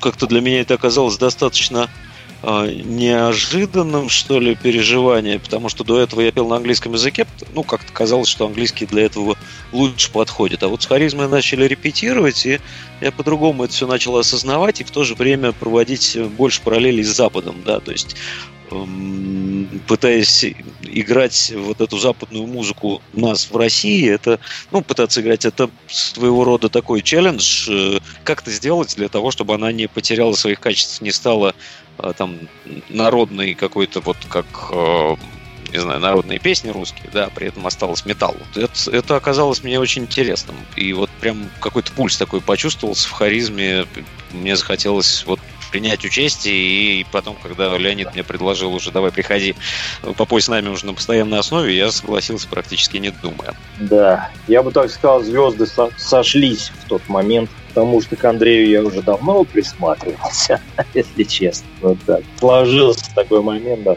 как-то 0.00 0.26
для 0.26 0.40
меня 0.40 0.60
это 0.60 0.74
оказалось 0.74 1.16
достаточно 1.16 1.84
э, 1.84 2.07
неожиданным, 2.42 4.08
что 4.08 4.38
ли, 4.38 4.54
переживание, 4.54 5.40
потому 5.40 5.68
что 5.68 5.82
до 5.82 5.98
этого 5.98 6.20
я 6.20 6.30
пел 6.30 6.46
на 6.46 6.56
английском 6.56 6.92
языке, 6.92 7.26
ну, 7.52 7.64
как-то 7.64 7.92
казалось, 7.92 8.28
что 8.28 8.46
английский 8.46 8.86
для 8.86 9.06
этого 9.06 9.36
лучше 9.72 10.12
подходит. 10.12 10.62
А 10.62 10.68
вот 10.68 10.82
с 10.82 10.86
харизмой 10.86 11.28
начали 11.28 11.64
репетировать, 11.64 12.46
и 12.46 12.60
я 13.00 13.10
по-другому 13.10 13.64
это 13.64 13.72
все 13.72 13.86
начал 13.86 14.16
осознавать 14.16 14.80
и 14.80 14.84
в 14.84 14.90
то 14.90 15.02
же 15.04 15.14
время 15.14 15.52
проводить 15.52 16.16
больше 16.36 16.62
параллелей 16.62 17.02
с 17.02 17.08
Западом, 17.08 17.56
да, 17.64 17.80
то 17.80 17.90
есть 17.90 18.14
эм, 18.70 19.68
пытаясь 19.88 20.44
играть 20.82 21.52
вот 21.56 21.80
эту 21.80 21.98
западную 21.98 22.46
музыку 22.46 23.02
у 23.14 23.20
нас 23.20 23.50
в 23.50 23.56
России, 23.56 24.08
это, 24.08 24.38
ну, 24.70 24.82
пытаться 24.82 25.20
играть, 25.20 25.44
это 25.44 25.70
своего 25.88 26.44
рода 26.44 26.68
такой 26.68 27.02
челлендж, 27.02 27.68
э, 27.68 27.98
как 28.22 28.42
это 28.42 28.52
сделать 28.52 28.94
для 28.96 29.08
того, 29.08 29.32
чтобы 29.32 29.54
она 29.54 29.72
не 29.72 29.88
потеряла 29.88 30.34
своих 30.34 30.60
качеств, 30.60 31.00
не 31.00 31.10
стала 31.10 31.54
там 32.16 32.38
народной 32.88 33.54
какой-то 33.54 34.00
вот 34.00 34.16
как 34.28 34.46
э, 34.70 35.16
не 35.72 35.78
знаю, 35.78 36.00
народные 36.00 36.38
песни 36.38 36.70
русские, 36.70 37.10
да, 37.12 37.28
при 37.34 37.48
этом 37.48 37.66
осталось 37.66 38.06
металл. 38.06 38.36
Это, 38.54 38.90
это 38.90 39.16
оказалось 39.16 39.62
мне 39.62 39.78
очень 39.78 40.02
интересным. 40.02 40.56
И 40.76 40.92
вот 40.92 41.10
прям 41.20 41.50
какой-то 41.60 41.92
пульс 41.92 42.16
такой 42.16 42.40
почувствовался 42.40 43.08
в 43.08 43.12
харизме. 43.12 43.86
Мне 44.32 44.56
захотелось 44.56 45.24
вот 45.26 45.40
принять 45.70 46.04
участие, 46.04 47.00
и 47.00 47.06
потом, 47.12 47.36
когда 47.42 47.76
Леонид 47.76 48.14
мне 48.14 48.24
предложил 48.24 48.72
уже, 48.72 48.90
давай 48.90 49.12
приходи, 49.12 49.54
попой 50.16 50.40
с 50.40 50.48
нами 50.48 50.68
уже 50.68 50.86
на 50.86 50.94
постоянной 50.94 51.38
основе, 51.38 51.76
я 51.76 51.90
согласился 51.90 52.48
практически 52.48 52.96
не 52.96 53.10
думая. 53.10 53.54
Да, 53.78 54.30
я 54.46 54.62
бы 54.62 54.72
так 54.72 54.90
сказал, 54.90 55.22
звезды 55.22 55.66
со- 55.66 55.90
сошлись 55.98 56.72
в 56.84 56.88
тот 56.88 57.06
момент, 57.08 57.50
потому 57.78 58.00
что 58.00 58.16
к 58.16 58.24
Андрею 58.24 58.68
я 58.68 58.82
уже 58.82 59.02
давно 59.02 59.44
присматривался, 59.44 60.60
если 60.94 61.22
честно. 61.22 61.68
Вот 61.80 61.98
так. 62.04 62.22
Сложился 62.38 63.04
такой 63.14 63.40
момент, 63.40 63.84
да, 63.84 63.96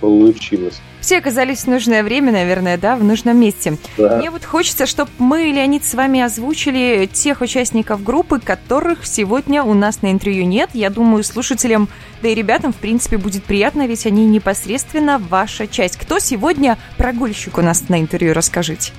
получилось. 0.00 0.80
Все 1.00 1.18
оказались 1.18 1.60
в 1.60 1.66
нужное 1.68 2.02
время, 2.02 2.32
наверное, 2.32 2.76
да, 2.76 2.96
в 2.96 3.04
нужном 3.04 3.38
месте. 3.38 3.78
Да. 3.96 4.16
Мне 4.16 4.30
вот 4.30 4.44
хочется, 4.44 4.84
чтобы 4.84 5.10
мы, 5.18 5.44
Леонид, 5.44 5.84
с 5.84 5.94
вами 5.94 6.20
озвучили 6.20 7.08
тех 7.10 7.40
участников 7.40 8.02
группы, 8.02 8.40
которых 8.40 9.06
сегодня 9.06 9.62
у 9.62 9.74
нас 9.74 10.02
на 10.02 10.10
интервью 10.10 10.44
нет. 10.44 10.70
Я 10.74 10.90
думаю, 10.90 11.22
слушателям, 11.22 11.88
да 12.22 12.28
и 12.28 12.34
ребятам, 12.34 12.72
в 12.72 12.76
принципе, 12.76 13.16
будет 13.16 13.44
приятно, 13.44 13.86
ведь 13.86 14.06
они 14.06 14.26
непосредственно 14.26 15.18
ваша 15.18 15.68
часть. 15.68 15.96
Кто 15.96 16.18
сегодня 16.18 16.76
прогульщик 16.98 17.58
у 17.58 17.62
нас 17.62 17.88
на 17.88 18.00
интервью, 18.00 18.34
расскажите. 18.34 18.92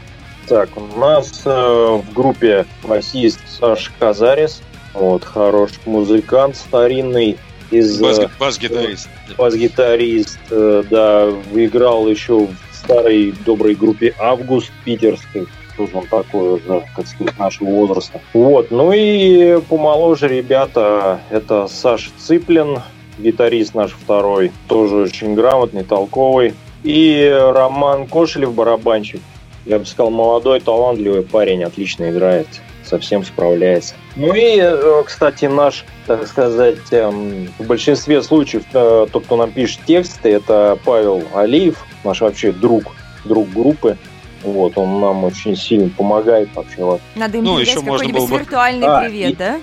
Так, 0.52 0.68
у 0.76 1.00
нас 1.00 1.44
э, 1.46 1.50
в 1.50 2.14
группе 2.14 2.66
басист 2.84 3.40
Саша 3.48 3.90
Казарис, 3.98 4.62
вот, 4.94 5.24
хороший 5.24 5.80
музыкант 5.86 6.58
старинный, 6.58 7.38
из... 7.72 8.02
Бас, 8.02 8.20
бас-гитарист. 8.38 9.08
Бас-гитарист, 9.38 10.40
э, 10.50 10.84
да, 10.90 11.30
играл 11.54 12.06
еще 12.10 12.48
в 12.48 12.56
старой 12.74 13.34
доброй 13.46 13.76
группе 13.76 14.14
«Август» 14.20 14.70
питерской. 14.84 15.48
Тоже 15.78 15.92
он 15.94 16.08
такой 16.08 16.56
уже, 16.56 16.86
как 16.98 17.08
сказать, 17.08 17.40
нашего 17.40 17.70
возраста. 17.70 18.20
Вот, 18.34 18.72
ну 18.72 18.92
и 18.92 19.62
помоложе 19.70 20.28
ребята, 20.28 21.22
это 21.30 21.70
Саша 21.70 22.10
Цыплин, 22.18 22.82
гитарист 23.18 23.74
наш 23.74 23.92
второй, 23.92 24.52
тоже 24.68 24.98
очень 24.98 25.34
грамотный, 25.34 25.86
толковый. 25.86 26.56
И 26.84 27.34
Роман 27.42 28.06
Кошелев, 28.06 28.54
барабанщик. 28.54 29.22
Я 29.65 29.80
бы 29.80 29.86
сказал, 29.86 30.12
молодой, 30.12 30.60
талантливый 30.60 31.21
парень, 31.24 31.63
отлично 31.63 32.10
играет 32.10 32.47
совсем 32.91 33.24
справляется. 33.24 33.95
Ну 34.17 34.34
и, 34.34 34.58
э, 34.60 35.04
кстати, 35.06 35.45
наш, 35.45 35.86
так 36.08 36.28
сказать, 36.28 36.91
эм, 36.91 37.47
в 37.58 37.65
большинстве 37.65 38.21
случаев 38.21 38.63
э, 38.74 39.08
тот, 39.12 39.24
кто 39.24 39.38
нам 39.38 39.52
пишет 39.52 39.80
тексты, 39.86 40.30
это 40.30 40.78
Павел 40.84 41.24
Алиев, 41.34 41.86
наш 42.04 42.19
вообще 42.19 42.52
друг, 42.52 42.84
друг 43.24 43.50
группы. 43.50 43.97
Вот, 44.43 44.76
он 44.78 45.00
нам 45.00 45.24
очень 45.24 45.56
сильно 45.56 45.89
помогает 45.89 46.50
вообще. 46.56 47.00
Надо 47.15 47.38
им 47.38 47.43
ну, 47.43 47.60
еще 47.60 47.80
можно 47.80 48.12
было 48.12 48.26
бы... 48.26 48.39
виртуальный 48.39 48.88
а, 48.88 49.02
привет, 49.02 49.32
и, 49.32 49.36
да? 49.36 49.60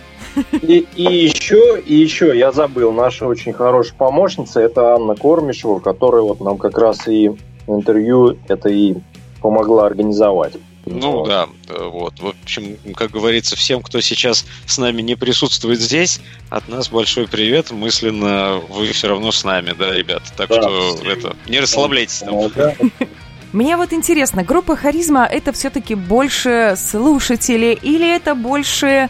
И, 0.52 0.86
и 0.94 1.02
еще, 1.02 1.80
и 1.84 1.94
еще, 1.94 2.38
я 2.38 2.52
забыл, 2.52 2.92
наша 2.92 3.26
очень 3.26 3.52
хорошая 3.52 3.96
помощница, 3.98 4.60
это 4.60 4.94
Анна 4.94 5.16
Кормишева, 5.16 5.80
которая 5.80 6.22
вот 6.22 6.40
нам 6.40 6.58
как 6.58 6.78
раз 6.78 7.08
и 7.08 7.32
интервью 7.66 8.38
это 8.46 8.68
и 8.68 8.94
помогла 9.40 9.86
организовать. 9.86 10.54
Ну 10.90 11.12
вот. 11.12 11.28
да, 11.28 11.48
вот. 11.68 12.18
В 12.20 12.28
общем, 12.28 12.76
как 12.94 13.10
говорится, 13.10 13.56
всем, 13.56 13.82
кто 13.82 14.00
сейчас 14.00 14.46
с 14.66 14.78
нами 14.78 15.02
не 15.02 15.16
присутствует 15.16 15.80
здесь, 15.80 16.20
от 16.50 16.68
нас 16.68 16.88
большой 16.88 17.28
привет. 17.28 17.70
Мысленно 17.70 18.60
вы 18.70 18.86
все 18.92 19.08
равно 19.08 19.32
с 19.32 19.44
нами, 19.44 19.74
да, 19.78 19.92
ребята. 19.92 20.24
Так 20.36 20.48
да. 20.48 20.62
что 20.62 20.98
это 21.04 21.36
не 21.46 21.60
расслабляйтесь 21.60 22.20
там. 22.20 22.50
Мне 23.52 23.76
вот 23.78 23.94
интересно, 23.94 24.44
группа 24.44 24.76
Харизма 24.76 25.24
это 25.24 25.52
все-таки 25.52 25.94
больше 25.94 26.74
слушатели 26.76 27.78
или 27.80 28.06
это 28.14 28.34
больше 28.34 29.08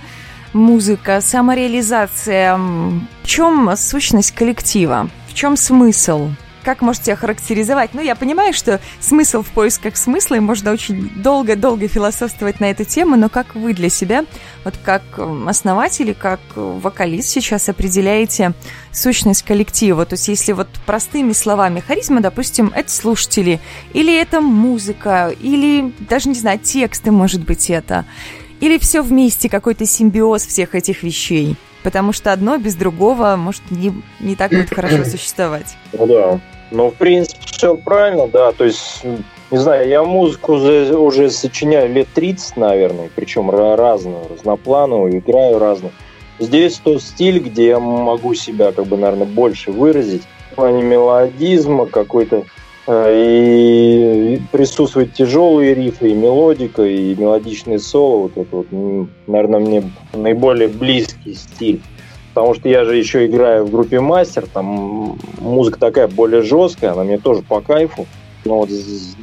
музыка, 0.53 1.21
самореализация? 1.21 2.57
В 2.57 3.27
чем 3.27 3.71
сущность 3.77 4.33
коллектива? 4.33 5.11
В 5.29 5.35
чем 5.35 5.57
смысл? 5.57 6.31
Как 6.69 6.83
можете 6.83 7.15
охарактеризовать? 7.15 7.95
Ну, 7.95 8.03
я 8.03 8.15
понимаю, 8.15 8.53
что 8.53 8.79
смысл 9.01 9.41
в 9.41 9.49
поисках 9.49 9.97
смысла, 9.97 10.35
и 10.35 10.41
можно 10.41 10.71
очень 10.71 11.09
долго-долго 11.17 11.89
философствовать 11.89 12.61
на 12.61 12.67
эту 12.67 12.85
тему, 12.85 13.17
но 13.17 13.31
как 13.31 13.55
вы 13.55 13.73
для 13.73 13.89
себя, 13.89 14.27
вот 14.65 14.75
как 14.85 15.01
основатель 15.47 16.11
и 16.11 16.13
как 16.13 16.41
вокалист 16.57 17.31
сейчас 17.31 17.71
определяете 17.71 18.53
сущность 18.93 19.45
коллектива? 19.45 20.05
То 20.05 20.13
есть, 20.13 20.29
если 20.29 20.53
вот 20.53 20.69
простыми 20.85 21.33
словами 21.33 21.81
харизма, 21.81 22.21
допустим, 22.21 22.71
это 22.77 22.91
слушатели, 22.91 23.61
или 23.95 24.15
это 24.15 24.43
музыка, 24.43 25.35
или 25.41 25.95
даже, 26.01 26.29
не 26.29 26.35
знаю, 26.35 26.59
тексты, 26.59 27.11
может 27.13 27.47
быть, 27.47 27.71
это, 27.71 28.05
или 28.61 28.77
все 28.77 29.01
вместе, 29.01 29.49
какой-то 29.49 29.87
симбиоз 29.87 30.45
всех 30.47 30.75
этих 30.75 31.03
вещей? 31.03 31.57
Потому 31.83 32.13
что 32.13 32.31
одно 32.31 32.59
без 32.59 32.75
другого 32.75 33.37
может 33.37 33.63
не, 33.71 34.03
не 34.21 34.37
так 34.37 34.51
будет 34.51 34.69
хорошо 34.69 35.05
существовать. 35.07 35.79
Ну 35.95 36.07
да. 36.07 36.41
Ну, 36.71 36.91
в 36.91 36.95
принципе, 36.95 37.41
все 37.47 37.77
правильно, 37.77 38.29
да. 38.29 38.53
То 38.53 38.65
есть, 38.65 39.03
не 39.51 39.59
знаю, 39.59 39.89
я 39.89 40.03
музыку 40.03 40.55
уже 40.55 41.31
сочиняю 41.31 41.93
лет 41.93 42.09
30, 42.15 42.57
наверное, 42.57 43.11
причем 43.15 43.51
разную, 43.51 44.29
разноплановую, 44.29 45.19
играю 45.19 45.59
разную. 45.59 45.93
Здесь 46.39 46.79
тот 46.79 47.03
стиль, 47.03 47.41
где 47.41 47.69
я 47.69 47.81
могу 47.81 48.35
себя, 48.35 48.73
как 48.73 48.87
бы, 48.87 48.97
наверное, 48.97 49.27
больше 49.27 49.73
выразить 49.73 50.23
в 50.53 50.55
плане 50.55 50.83
мелодизма, 50.83 51.87
какой-то 51.87 52.45
э, 52.87 53.15
и 53.17 54.43
присутствуют 54.53 55.15
тяжелые 55.15 55.75
рифы, 55.75 56.11
и 56.11 56.15
мелодика, 56.15 56.85
и 56.85 57.15
мелодичные 57.17 57.81
соло. 57.81 58.23
Вот 58.23 58.37
это 58.37 58.57
вот, 58.57 58.67
наверное, 59.27 59.59
мне 59.59 59.91
наиболее 60.13 60.69
близкий 60.69 61.35
стиль. 61.35 61.81
Потому 62.39 62.55
что 62.55 62.69
я 62.69 62.85
же 62.85 62.97
еще 62.97 63.27
играю 63.27 63.65
в 63.65 63.71
группе 63.73 63.99
Мастер, 63.99 64.47
там 64.47 65.19
музыка 65.41 65.81
такая 65.81 66.07
более 66.07 66.43
жесткая, 66.43 66.93
она 66.93 67.03
мне 67.03 67.19
тоже 67.19 67.43
по 67.43 67.61
кайфу. 67.61 68.07
Но, 68.45 68.59
вот, 68.61 68.71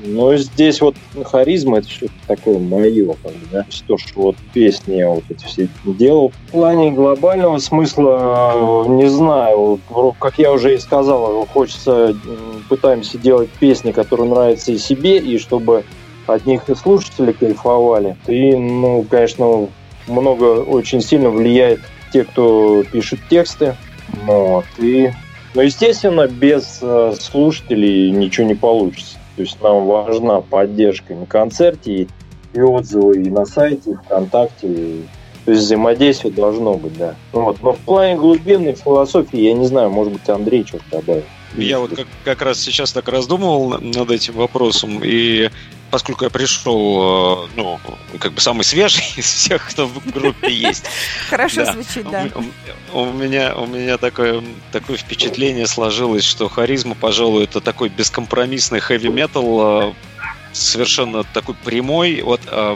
но 0.04 0.36
здесь 0.36 0.82
вот 0.82 0.96
харизма 1.24 1.78
это 1.78 1.88
все 1.88 2.08
такое 2.28 2.60
мое, 2.60 3.16
как 3.24 3.32
бы, 3.32 3.40
да. 3.54 3.66
То, 3.88 3.98
что 3.98 4.22
вот 4.22 4.36
песни 4.54 4.96
я 4.96 5.08
вот 5.08 5.24
эти 5.30 5.46
все 5.46 5.70
делал. 5.86 6.34
В 6.48 6.52
плане 6.52 6.92
глобального 6.92 7.58
смысла, 7.60 8.84
не 8.90 9.08
знаю, 9.08 9.80
как 10.20 10.38
я 10.38 10.52
уже 10.52 10.76
и 10.76 10.78
сказал, 10.78 11.48
хочется, 11.54 12.14
пытаемся 12.68 13.18
делать 13.18 13.50
песни, 13.62 13.94
которые 13.94 14.30
нравятся 14.30 14.74
и 14.74 14.78
себе, 14.78 15.20
и 15.20 15.38
чтобы 15.38 15.86
от 16.28 16.46
них 16.46 16.70
и 16.70 16.76
слушатели 16.76 17.32
кайфовали. 17.32 18.18
И, 18.28 18.54
ну, 18.58 19.06
конечно, 19.10 19.70
много 20.06 20.64
очень 20.64 21.00
сильно 21.00 21.30
влияет 21.30 21.80
те, 22.16 22.24
кто 22.24 22.84
пишет 22.84 23.20
тексты. 23.30 23.76
Вот, 24.24 24.64
и, 24.78 25.12
но, 25.54 25.64
естественно, 25.64 26.28
без 26.28 26.80
э, 26.82 27.14
слушателей 27.20 28.10
ничего 28.12 28.48
не 28.48 28.56
получится. 28.56 29.18
То 29.36 29.42
есть 29.42 29.62
нам 29.62 29.86
важна 29.86 30.40
поддержка 30.40 31.14
на 31.14 31.26
концерте, 31.26 31.92
и, 31.92 32.08
и 32.54 32.62
отзывы 32.62 33.22
и 33.22 33.30
на 33.30 33.46
сайте, 33.46 33.92
и 33.92 33.94
ВКонтакте. 33.96 34.68
И, 34.68 35.06
то 35.44 35.52
есть 35.52 35.64
взаимодействие 35.64 36.34
должно 36.34 36.76
быть, 36.76 36.98
да. 36.98 37.16
Вот. 37.34 37.62
Но 37.62 37.74
в 37.74 37.80
плане 37.80 38.16
глубинной 38.16 38.76
философии, 38.76 39.40
я 39.40 39.54
не 39.54 39.66
знаю, 39.66 39.90
может 39.90 40.14
быть, 40.14 40.30
Андрей 40.30 40.64
что-то 40.66 40.86
добавит. 40.92 41.26
Я 41.58 41.80
вот 41.80 41.96
как, 41.96 42.08
как 42.24 42.42
раз 42.42 42.60
сейчас 42.60 42.92
так 42.92 43.08
раздумывал 43.08 43.80
над 43.80 44.12
этим 44.12 44.34
вопросом, 44.34 45.02
и 45.04 45.50
поскольку 45.92 46.26
я 46.26 46.30
пришел, 46.30 47.46
э, 47.46 47.48
ну, 47.56 47.80
как 48.20 48.34
бы 48.34 48.42
самый 48.42 48.64
свежий 48.64 49.04
из 49.16 49.26
всех, 49.26 49.70
кто 49.70 49.88
в 49.88 50.12
группе 50.12 50.52
есть. 50.52 50.86
Хорошо 51.30 51.66
звучит, 51.66 52.10
да. 52.10 52.28
У 52.94 53.06
меня, 53.06 53.56
у 53.56 53.66
меня 53.66 53.98
такое, 53.98 54.44
такое 54.72 54.98
впечатление 54.98 55.68
сложилось, 55.68 56.24
что 56.24 56.50
харизма, 56.50 56.96
пожалуй, 56.96 57.46
это 57.46 57.62
такой 57.62 57.90
бескомпромиссный 57.90 58.80
хэви-метал, 58.80 59.90
э, 59.90 59.94
совершенно 60.52 61.24
такой 61.24 61.56
прямой. 61.56 62.22
Вот 62.22 62.42
э, 62.46 62.76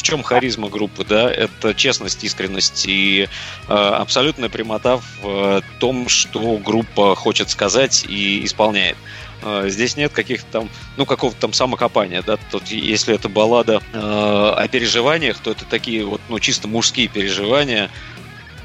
в 0.00 0.02
чем 0.02 0.22
харизма 0.22 0.70
группы, 0.70 1.04
да, 1.04 1.30
это 1.30 1.74
честность, 1.74 2.24
искренность 2.24 2.86
и 2.86 3.28
э, 3.68 3.72
абсолютная 3.72 4.48
прямота 4.48 4.98
в 5.22 5.62
том, 5.78 6.08
что 6.08 6.56
группа 6.56 7.14
хочет 7.14 7.50
сказать 7.50 8.06
и 8.08 8.42
исполняет. 8.46 8.96
Э, 9.42 9.66
здесь 9.68 9.98
нет 9.98 10.10
каких-то 10.12 10.46
там, 10.50 10.70
ну, 10.96 11.04
какого-то 11.04 11.38
там 11.38 11.52
самокопания, 11.52 12.22
да, 12.22 12.38
тут 12.50 12.68
если 12.68 13.14
это 13.14 13.28
баллада 13.28 13.82
э, 13.92 13.98
о 13.98 14.66
переживаниях, 14.68 15.38
то 15.38 15.50
это 15.50 15.66
такие 15.66 16.02
вот, 16.06 16.22
ну, 16.30 16.38
чисто 16.38 16.66
мужские 16.66 17.08
переживания, 17.08 17.90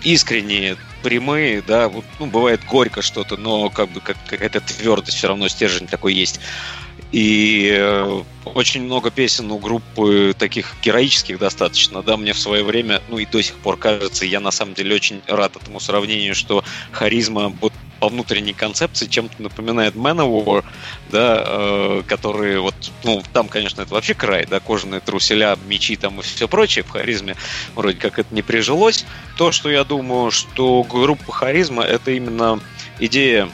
искренние, 0.03 0.77
прямые, 1.03 1.61
да, 1.61 1.89
вот, 1.89 2.05
ну, 2.19 2.27
бывает 2.27 2.61
горько 2.63 3.01
что-то, 3.01 3.35
но 3.35 3.69
как 3.69 3.89
бы 3.89 3.99
как, 3.99 4.15
какая-то 4.25 4.61
твердость, 4.61 5.17
все 5.17 5.27
равно 5.27 5.49
стержень 5.49 5.87
такой 5.87 6.13
есть. 6.13 6.39
И 7.11 7.71
э, 7.71 8.23
очень 8.45 8.83
много 8.83 9.11
песен 9.11 9.51
у 9.51 9.57
группы 9.57 10.33
таких 10.37 10.75
героических 10.81 11.39
достаточно, 11.39 12.01
да, 12.01 12.17
мне 12.17 12.33
в 12.33 12.39
свое 12.39 12.63
время, 12.63 13.01
ну 13.09 13.17
и 13.17 13.25
до 13.25 13.41
сих 13.41 13.55
пор 13.55 13.77
кажется, 13.77 14.25
я 14.25 14.39
на 14.39 14.51
самом 14.51 14.73
деле 14.73 14.95
очень 14.95 15.21
рад 15.27 15.55
этому 15.55 15.79
сравнению, 15.79 16.35
что 16.35 16.63
харизма 16.91 17.51
по 17.99 18.09
внутренней 18.09 18.53
концепции 18.53 19.07
чем-то 19.07 19.41
напоминает 19.41 19.95
Manowar, 19.95 20.63
да, 21.11 21.43
э, 21.45 22.03
которые 22.07 22.59
вот, 22.59 22.75
ну, 23.03 23.23
там, 23.33 23.47
конечно, 23.47 23.81
это 23.81 23.93
вообще 23.93 24.13
край, 24.13 24.45
да, 24.45 24.59
кожаные 24.59 24.99
труселя, 24.99 25.57
мечи 25.67 25.95
там 25.95 26.19
и 26.19 26.23
все 26.23 26.47
прочее 26.47 26.83
в 26.83 26.89
харизме, 26.89 27.35
вроде 27.75 27.97
как 27.97 28.19
это 28.19 28.33
не 28.33 28.41
прижилось. 28.41 29.05
То, 29.37 29.51
что 29.51 29.69
я 29.69 29.83
думаю, 29.83 30.31
что 30.31 30.83
группа 30.83 31.31
харизма, 31.31 31.83
это 31.83 32.11
именно 32.11 32.59
идея 32.99 33.49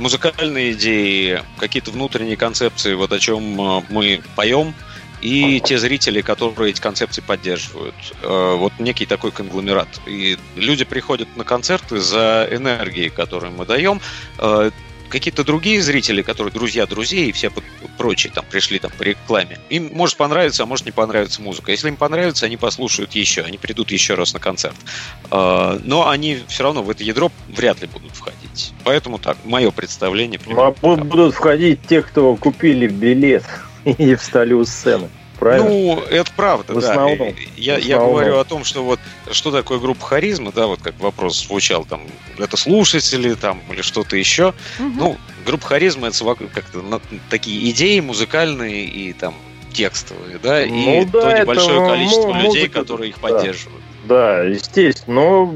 музыкальные 0.00 0.72
идеи, 0.72 1.42
какие-то 1.58 1.90
внутренние 1.90 2.36
концепции, 2.36 2.94
вот 2.94 3.12
о 3.12 3.18
чем 3.18 3.60
э, 3.60 3.82
мы 3.90 4.22
поем, 4.34 4.74
и 5.20 5.60
те 5.60 5.78
зрители, 5.78 6.22
которые 6.22 6.70
эти 6.70 6.80
концепции 6.80 7.20
поддерживают. 7.20 7.94
Э, 8.22 8.56
вот 8.56 8.72
некий 8.78 9.06
такой 9.06 9.30
конгломерат. 9.30 9.88
И 10.06 10.38
люди 10.56 10.84
приходят 10.84 11.28
на 11.36 11.44
концерты 11.44 12.00
за 12.00 12.48
энергией, 12.50 13.10
которую 13.10 13.52
мы 13.52 13.66
даем. 13.66 14.00
Какие-то 15.10 15.44
другие 15.44 15.82
зрители, 15.82 16.22
которые 16.22 16.52
друзья 16.52 16.86
друзей 16.86 17.28
и 17.28 17.32
все 17.32 17.50
прочие 17.98 18.32
там 18.32 18.44
пришли 18.48 18.78
там 18.78 18.90
по 18.96 19.02
рекламе, 19.02 19.58
им 19.68 19.90
может 19.92 20.16
понравиться, 20.16 20.62
а 20.62 20.66
может 20.66 20.86
не 20.86 20.92
понравиться 20.92 21.42
музыка. 21.42 21.70
Если 21.72 21.88
им 21.88 21.96
понравится, 21.96 22.46
они 22.46 22.56
послушают 22.56 23.12
еще, 23.12 23.42
они 23.42 23.58
придут 23.58 23.90
еще 23.90 24.14
раз 24.14 24.32
на 24.32 24.40
концерт. 24.40 24.76
А, 25.30 25.78
но 25.84 26.08
они 26.08 26.38
все 26.48 26.62
равно 26.62 26.82
в 26.82 26.90
это 26.90 27.04
ядро 27.04 27.30
вряд 27.48 27.80
ли 27.82 27.88
будут 27.88 28.12
входить. 28.12 28.72
Поэтому 28.84 29.18
так, 29.18 29.36
мое 29.44 29.70
представление. 29.70 30.38
Примерно, 30.38 30.74
а 30.82 31.02
будут 31.02 31.34
входить 31.34 31.80
те, 31.88 32.02
кто 32.02 32.36
купили 32.36 32.86
билет 32.86 33.44
и 33.84 34.14
встали 34.14 34.54
у 34.54 34.64
сцены 34.64 35.10
правильно? 35.40 35.68
Ну, 35.68 36.00
это 36.08 36.30
правда, 36.36 36.74
в 36.74 36.78
основном, 36.78 37.18
да. 37.18 37.24
Я, 37.56 37.74
в 37.74 37.78
основном. 37.78 37.88
я 37.88 37.98
говорю 37.98 38.38
о 38.38 38.44
том, 38.44 38.64
что 38.64 38.84
вот 38.84 39.00
что 39.32 39.50
такое 39.50 39.80
группа 39.80 40.04
харизма, 40.06 40.52
да, 40.52 40.66
вот 40.66 40.80
как 40.80 41.00
вопрос 41.00 41.46
звучал, 41.46 41.84
там, 41.84 42.02
это 42.38 42.56
слушатели, 42.56 43.34
там, 43.34 43.60
или 43.72 43.82
что-то 43.82 44.16
еще. 44.16 44.54
Угу. 44.78 44.88
Ну, 44.96 45.16
группа 45.46 45.66
харизма 45.66 46.08
это 46.08 46.36
как-то 46.52 47.00
такие 47.30 47.70
идеи 47.70 47.98
музыкальные 48.00 48.84
и 48.84 49.12
там 49.12 49.34
текстовые, 49.72 50.38
да, 50.42 50.64
ну, 50.68 51.02
и 51.02 51.04
да, 51.06 51.20
то 51.20 51.38
небольшое 51.40 51.88
количество 51.88 52.32
музыка, 52.32 52.46
людей, 52.46 52.68
которые 52.68 53.10
их 53.10 53.16
да. 53.20 53.28
поддерживают. 53.28 53.82
Да, 54.04 54.42
естественно. 54.42 55.14
Но, 55.14 55.54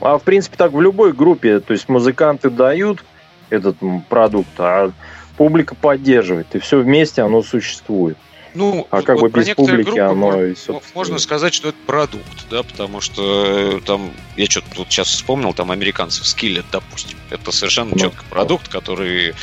а 0.00 0.18
в 0.18 0.22
принципе 0.22 0.56
так 0.56 0.72
в 0.72 0.80
любой 0.80 1.12
группе, 1.12 1.60
то 1.60 1.72
есть 1.72 1.88
музыканты 1.88 2.50
дают 2.50 3.04
этот 3.50 3.76
продукт, 4.08 4.48
а 4.58 4.92
публика 5.36 5.74
поддерживает, 5.74 6.54
и 6.54 6.58
все 6.58 6.78
вместе 6.80 7.22
оно 7.22 7.42
существует. 7.42 8.16
Ну, 8.56 8.86
а 8.90 9.02
как 9.02 9.20
вот 9.20 9.32
бы 9.32 9.40
без 9.40 9.54
публики 9.54 9.84
группы 9.84 10.00
оно 10.00 10.14
можно, 10.14 10.42
и, 10.44 10.54
Можно 10.94 11.18
сказать, 11.18 11.52
что 11.52 11.68
это 11.68 11.78
продукт, 11.84 12.48
да, 12.50 12.62
потому 12.62 13.02
что 13.02 13.76
э, 13.76 13.80
там, 13.84 14.10
я 14.36 14.46
что-то 14.46 14.68
тут 14.74 14.88
сейчас 14.88 15.08
вспомнил, 15.08 15.52
там 15.52 15.70
американцев 15.70 16.24
Skillet, 16.24 16.64
допустим. 16.72 17.18
Это 17.28 17.52
совершенно 17.52 17.90
ну, 17.90 17.98
четко 17.98 18.24
продукт, 18.30 18.68
который 18.68 19.34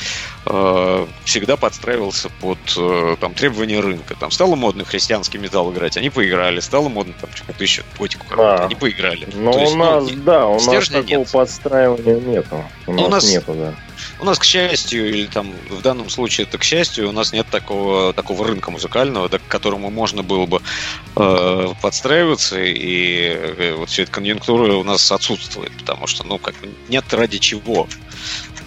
э, 0.48 1.08
всегда 1.26 1.58
подстраивался 1.58 2.30
под 2.42 2.58
э, 2.76 3.16
там, 3.22 3.36
требования 3.36 3.80
рынка. 3.80 4.16
Там 4.20 4.32
стало 4.32 4.56
модно 4.56 4.84
христианский 4.84 5.38
металл 5.38 5.72
играть, 5.72 5.96
они 5.96 6.10
поиграли. 6.10 6.60
Стало 6.60 6.90
модно 6.90 7.14
там 7.22 7.30
что-то 7.36 7.62
еще, 7.64 7.84
готику 8.00 8.26
а, 8.36 8.66
они 8.66 8.74
поиграли. 8.74 9.28
Но 9.36 9.52
ну, 9.52 9.60
есть, 9.60 9.74
у 9.74 9.78
нас, 9.78 10.04
ну, 10.10 10.24
да, 10.24 10.48
у 10.48 10.56
нас 10.56 10.88
такого 10.88 11.04
нет. 11.04 11.32
подстраивания 11.32 12.20
нету. 12.20 12.66
У 12.88 12.94
нас, 12.94 13.06
у 13.06 13.10
нас 13.10 13.30
нету, 13.30 13.54
да. 13.54 13.76
У 14.20 14.26
нас, 14.26 14.40
к 14.40 14.44
счастью, 14.44 15.10
или 15.10 15.26
там 15.28 15.54
в 15.70 15.82
данном 15.82 16.10
случае 16.10 16.48
это 16.48 16.58
к 16.58 16.64
счастью, 16.64 17.10
у 17.10 17.12
нас 17.12 17.34
нет 17.34 17.48
такого, 17.50 18.14
такого 18.14 18.48
рынка 18.48 18.72
музыкального, 18.72 19.28
к 19.28 19.48
которому 19.48 19.90
можно 19.90 20.24
было 20.24 20.46
бы 20.46 20.62
э, 21.16 21.74
подстраиваться, 21.82 22.62
и 22.62 23.28
э, 23.34 23.76
вот 23.78 23.90
вся 23.90 24.04
эта 24.04 24.12
конъюнктура 24.12 24.74
у 24.74 24.84
нас 24.84 25.12
отсутствует, 25.12 25.72
потому 25.78 26.08
что, 26.08 26.24
ну, 26.24 26.38
как 26.38 26.56
бы 26.56 26.70
нет 26.90 27.12
ради 27.14 27.38
чего. 27.38 27.88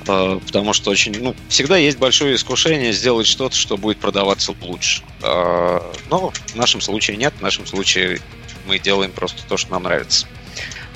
Э, 0.07 0.38
потому 0.44 0.72
что 0.72 0.90
очень, 0.90 1.20
ну, 1.20 1.35
всегда 1.49 1.77
есть 1.77 1.99
большое 1.99 2.35
искушение 2.35 2.92
сделать 2.92 3.27
что-то, 3.27 3.57
что 3.57 3.77
будет 3.77 3.99
продаваться 3.99 4.55
лучше. 4.61 5.03
Э, 5.22 5.81
но 6.11 6.31
в 6.31 6.55
нашем 6.55 6.81
случае 6.81 7.16
нет, 7.16 7.35
в 7.38 7.42
нашем 7.42 7.66
случае 7.66 8.20
мы 8.66 8.79
делаем 8.79 9.12
просто 9.12 9.42
то, 9.49 9.57
что 9.57 9.72
нам 9.72 9.85
нравится. 9.85 10.27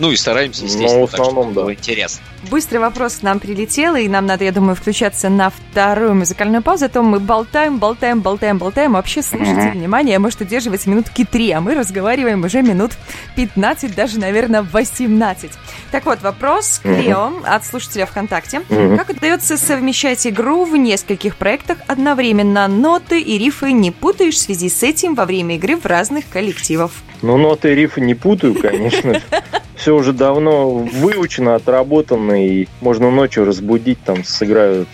Ну 0.01 0.11
и 0.11 0.17
стараемся, 0.17 0.65
естественно, 0.65 1.01
Но 1.01 1.07
в 1.07 1.13
основном, 1.13 1.45
так, 1.45 1.53
чтобы 1.53 1.67
да. 1.67 1.79
интересно. 1.79 2.21
Быстрый 2.51 2.79
вопрос 2.79 3.17
к 3.17 3.23
нам 3.23 3.39
прилетел, 3.39 3.97
и 3.97 4.09
нам 4.09 4.25
надо, 4.25 4.45
я 4.45 4.53
думаю, 4.53 4.75
включаться 4.75 5.29
на 5.29 5.51
вторую 5.51 6.15
музыкальную 6.15 6.63
паузу. 6.63 6.87
А 6.87 6.89
то 6.89 7.03
мы 7.03 7.21
болтаем, 7.21 7.79
болтаем, 7.79 8.21
болтаем, 8.23 8.57
болтаем. 8.57 8.95
Вообще, 8.95 9.23
слушайте, 9.23 9.61
mm-hmm. 9.61 9.73
внимание, 9.73 10.19
может 10.19 10.41
удерживать 10.41 10.87
минутки 10.87 11.27
три, 11.31 11.51
а 11.51 11.61
мы 11.61 11.75
разговариваем 11.75 12.43
уже 12.43 12.63
минут 12.63 12.93
15, 13.37 13.95
даже, 13.95 14.19
наверное, 14.19 14.63
18. 14.63 15.51
Так 15.91 16.07
вот, 16.07 16.23
вопрос 16.23 16.81
к 16.83 16.87
Лео 16.87 17.35
от 17.45 17.67
слушателя 17.67 18.07
ВКонтакте. 18.07 18.63
Mm-hmm. 18.71 18.97
Как 18.97 19.11
удается 19.11 19.59
совмещать 19.59 20.27
игру 20.27 20.65
в 20.65 20.75
нескольких 20.79 21.37
проектах 21.37 21.77
одновременно? 21.87 22.67
Ноты 22.69 23.21
и 23.21 23.37
рифы 23.37 23.73
не 23.73 23.91
путаешь 23.91 24.37
в 24.37 24.39
связи 24.39 24.71
с 24.71 24.83
этим 24.83 25.15
во 25.15 25.27
время 25.27 25.57
игры 25.57 25.77
в 25.77 25.85
разных 25.85 26.27
коллективов? 26.31 26.93
Ну, 27.23 27.37
ноты 27.37 27.73
и 27.73 27.75
рифы 27.75 28.01
не 28.01 28.15
путаю, 28.15 28.55
конечно. 28.55 29.21
Все 29.75 29.95
уже 29.95 30.13
давно 30.13 30.71
выучено, 30.71 31.55
отработано, 31.55 32.47
и 32.47 32.67
можно 32.81 33.11
ночью 33.11 33.45
разбудить, 33.45 33.99
там, 34.05 34.25
сыграют 34.25 34.89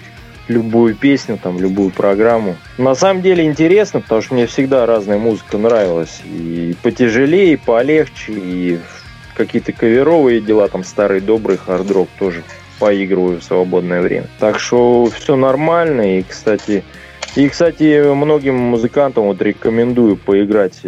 любую 0.49 0.95
песню, 0.95 1.39
там, 1.43 1.59
любую 1.59 1.91
программу. 1.91 2.57
На 2.79 2.95
самом 2.95 3.23
деле 3.23 3.45
интересно, 3.45 4.01
потому 4.01 4.23
что 4.23 4.35
мне 4.35 4.47
всегда 4.47 4.87
разная 4.87 5.19
музыка 5.19 5.59
нравилась. 5.59 6.21
И 6.25 6.77
потяжелее, 6.83 7.55
и 7.55 7.57
полегче, 7.57 8.33
и 8.33 8.79
какие-то 9.35 9.73
каверовые 9.73 10.41
дела, 10.41 10.69
там 10.69 10.85
старый 10.85 11.21
добрый 11.21 11.57
хард-рок 11.57 12.09
тоже 12.19 12.43
поигрываю 12.79 13.41
в 13.41 13.45
свободное 13.45 14.01
время. 14.01 14.27
Так 14.39 14.59
что 14.59 15.07
все 15.07 15.37
нормально. 15.37 16.19
И, 16.19 16.23
кстати, 16.23 16.85
и, 17.35 17.49
кстати, 17.49 18.13
многим 18.15 18.57
музыкантам 18.57 19.25
вот 19.25 19.43
рекомендую 19.43 20.17
поиграть 20.17 20.81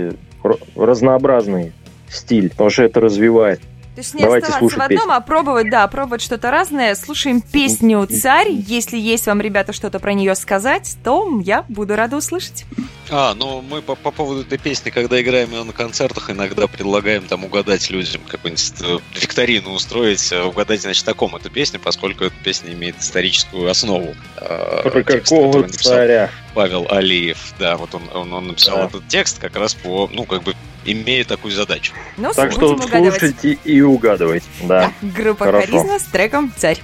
разнообразный 0.76 1.72
стиль, 2.08 2.50
потому 2.50 2.70
что 2.70 2.84
это 2.84 3.00
развивает. 3.00 3.60
То 3.98 4.02
есть 4.02 4.14
не 4.14 4.22
Давайте 4.22 4.46
оставаться 4.46 4.78
в 4.78 4.80
одном, 4.80 4.98
песню. 5.00 5.12
а 5.12 5.20
пробовать, 5.20 5.70
да, 5.70 5.88
пробовать 5.88 6.22
что-то 6.22 6.52
разное. 6.52 6.94
Слушаем 6.94 7.40
песню 7.40 8.06
«Царь». 8.06 8.48
Если 8.48 8.96
есть 8.96 9.26
вам, 9.26 9.40
ребята, 9.40 9.72
что-то 9.72 9.98
про 9.98 10.12
нее 10.12 10.36
сказать, 10.36 10.96
то 11.02 11.40
я 11.44 11.64
буду 11.68 11.96
рада 11.96 12.16
услышать. 12.16 12.64
А, 13.10 13.34
ну 13.34 13.60
мы 13.60 13.82
по, 13.82 13.96
по 13.96 14.12
поводу 14.12 14.42
этой 14.42 14.56
песни, 14.56 14.90
когда 14.90 15.20
играем 15.20 15.50
ее 15.50 15.64
на 15.64 15.72
концертах, 15.72 16.30
иногда 16.30 16.68
предлагаем 16.68 17.24
там 17.24 17.44
угадать 17.44 17.90
людям 17.90 18.20
какую-нибудь 18.28 18.72
э, 18.82 18.98
викторину 19.20 19.70
устроить, 19.72 20.30
э, 20.30 20.42
угадать, 20.42 20.82
значит, 20.82 21.04
таком 21.04 21.34
эту 21.34 21.50
песню, 21.50 21.80
поскольку 21.80 22.22
эта 22.22 22.36
песня 22.44 22.72
имеет 22.74 23.00
историческую 23.00 23.68
основу. 23.68 24.14
Про 24.36 25.02
текст, 25.02 25.30
какого 25.30 25.68
царя? 25.70 26.30
Павел 26.54 26.86
Алиев, 26.88 27.52
да, 27.58 27.76
вот 27.76 27.94
он, 27.96 28.02
он, 28.14 28.32
он 28.32 28.46
написал 28.46 28.76
да. 28.76 28.84
этот 28.84 29.08
текст 29.08 29.40
как 29.40 29.56
раз 29.56 29.74
по, 29.74 30.08
ну, 30.12 30.24
как 30.24 30.44
бы 30.44 30.54
имея 30.92 31.24
такую 31.24 31.52
задачу. 31.52 31.92
Ну, 32.16 32.32
так 32.32 32.52
что 32.52 32.78
слушайте 32.78 33.58
и 33.64 33.80
угадывайте. 33.80 34.46
Да. 34.62 34.92
да. 35.02 35.08
Группа 35.08 35.46
Хорошо. 35.46 35.66
Харизма 35.66 35.98
с 35.98 36.04
треком 36.04 36.52
«Царь». 36.56 36.78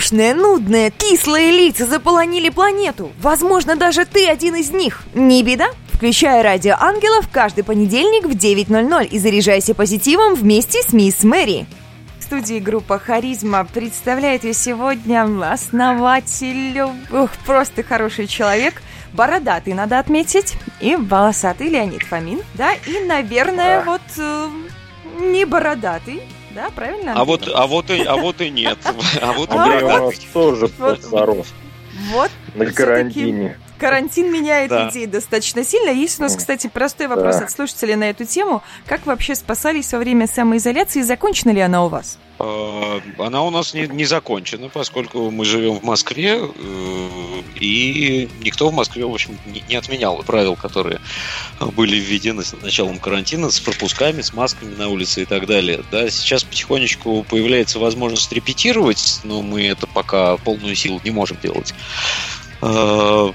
Скучные, 0.00 0.34
нудные, 0.34 0.90
кислые 0.90 1.50
лица 1.50 1.84
заполонили 1.84 2.48
планету. 2.48 3.12
Возможно, 3.20 3.76
даже 3.76 4.06
ты 4.06 4.26
один 4.26 4.54
из 4.54 4.70
них. 4.70 5.02
Не 5.14 5.42
беда? 5.42 5.66
Включай 5.92 6.42
радио 6.42 6.74
ангелов 6.80 7.28
каждый 7.30 7.64
понедельник 7.64 8.24
в 8.24 8.30
9.00 8.30 9.06
и 9.06 9.18
заряжайся 9.18 9.74
позитивом 9.74 10.34
вместе 10.34 10.80
с 10.82 10.94
мисс 10.94 11.22
Мэри. 11.22 11.66
В 12.18 12.22
студии 12.22 12.60
группа 12.60 12.98
«Харизма» 12.98 13.66
представляет 13.66 14.44
ее 14.44 14.54
сегодня 14.54 15.26
основатель, 15.52 16.80
ох, 17.12 17.30
просто 17.44 17.82
хороший 17.82 18.26
человек, 18.26 18.80
бородатый, 19.12 19.74
надо 19.74 19.98
отметить, 19.98 20.54
и 20.80 20.96
волосатый 20.96 21.68
Леонид 21.68 22.04
Фомин, 22.04 22.40
да, 22.54 22.72
и, 22.72 23.04
наверное, 23.04 23.84
вот 23.84 24.00
э, 24.16 24.48
не 25.20 25.44
бородатый, 25.44 26.22
да, 26.54 26.70
правильно? 26.70 27.14
А 27.16 27.24
вот, 27.24 27.48
а 27.52 27.66
вот 27.66 27.90
и, 27.90 28.02
а 28.02 28.16
вот 28.16 28.40
и 28.40 28.50
нет. 28.50 28.78
А 29.22 29.32
вот 29.32 29.52
у 29.52 29.56
нас 29.56 30.18
тоже 30.32 30.68
зарос. 31.00 31.48
Вот. 32.12 32.30
На 32.54 32.66
карантине. 32.72 33.58
Карантин 33.80 34.30
меняет 34.30 34.70
да. 34.70 34.84
людей 34.84 35.06
достаточно 35.06 35.64
сильно. 35.64 35.90
Есть 35.90 36.20
у 36.20 36.22
нас, 36.22 36.36
кстати, 36.36 36.68
простой 36.68 37.08
вопрос 37.08 37.36
да. 37.36 37.44
от 37.44 37.50
слушателей 37.50 37.96
на 37.96 38.10
эту 38.10 38.26
тему. 38.26 38.62
Как 38.86 39.06
вообще 39.06 39.34
спасались 39.34 39.92
во 39.92 39.98
время 39.98 40.26
самоизоляции? 40.26 41.00
Закончена 41.00 41.50
ли 41.52 41.60
она 41.60 41.84
у 41.84 41.88
вас? 41.88 42.18
А, 42.38 43.00
она 43.18 43.42
у 43.42 43.50
нас 43.50 43.74
не, 43.74 43.86
не 43.86 44.04
закончена, 44.04 44.68
поскольку 44.68 45.30
мы 45.30 45.44
живем 45.44 45.78
в 45.78 45.82
Москве, 45.82 46.40
э, 46.40 47.08
и 47.60 48.28
никто 48.40 48.70
в 48.70 48.72
Москве, 48.72 49.04
в 49.04 49.12
общем, 49.12 49.38
не 49.68 49.76
отменял 49.76 50.22
правил, 50.22 50.56
которые 50.56 51.00
были 51.76 51.96
введены 51.96 52.42
с 52.42 52.54
началом 52.60 52.98
карантина, 52.98 53.50
с 53.50 53.60
пропусками, 53.60 54.22
с 54.22 54.32
масками 54.32 54.74
на 54.74 54.88
улице 54.88 55.22
и 55.22 55.24
так 55.26 55.46
далее. 55.46 55.82
Да, 55.90 56.08
сейчас 56.08 56.44
потихонечку 56.44 57.24
появляется 57.28 57.78
возможность 57.78 58.32
репетировать, 58.32 59.20
но 59.24 59.42
мы 59.42 59.66
это 59.66 59.86
пока 59.86 60.36
полную 60.38 60.74
силу 60.74 61.00
не 61.04 61.10
можем 61.10 61.36
делать. 61.42 61.74
А, 62.62 63.32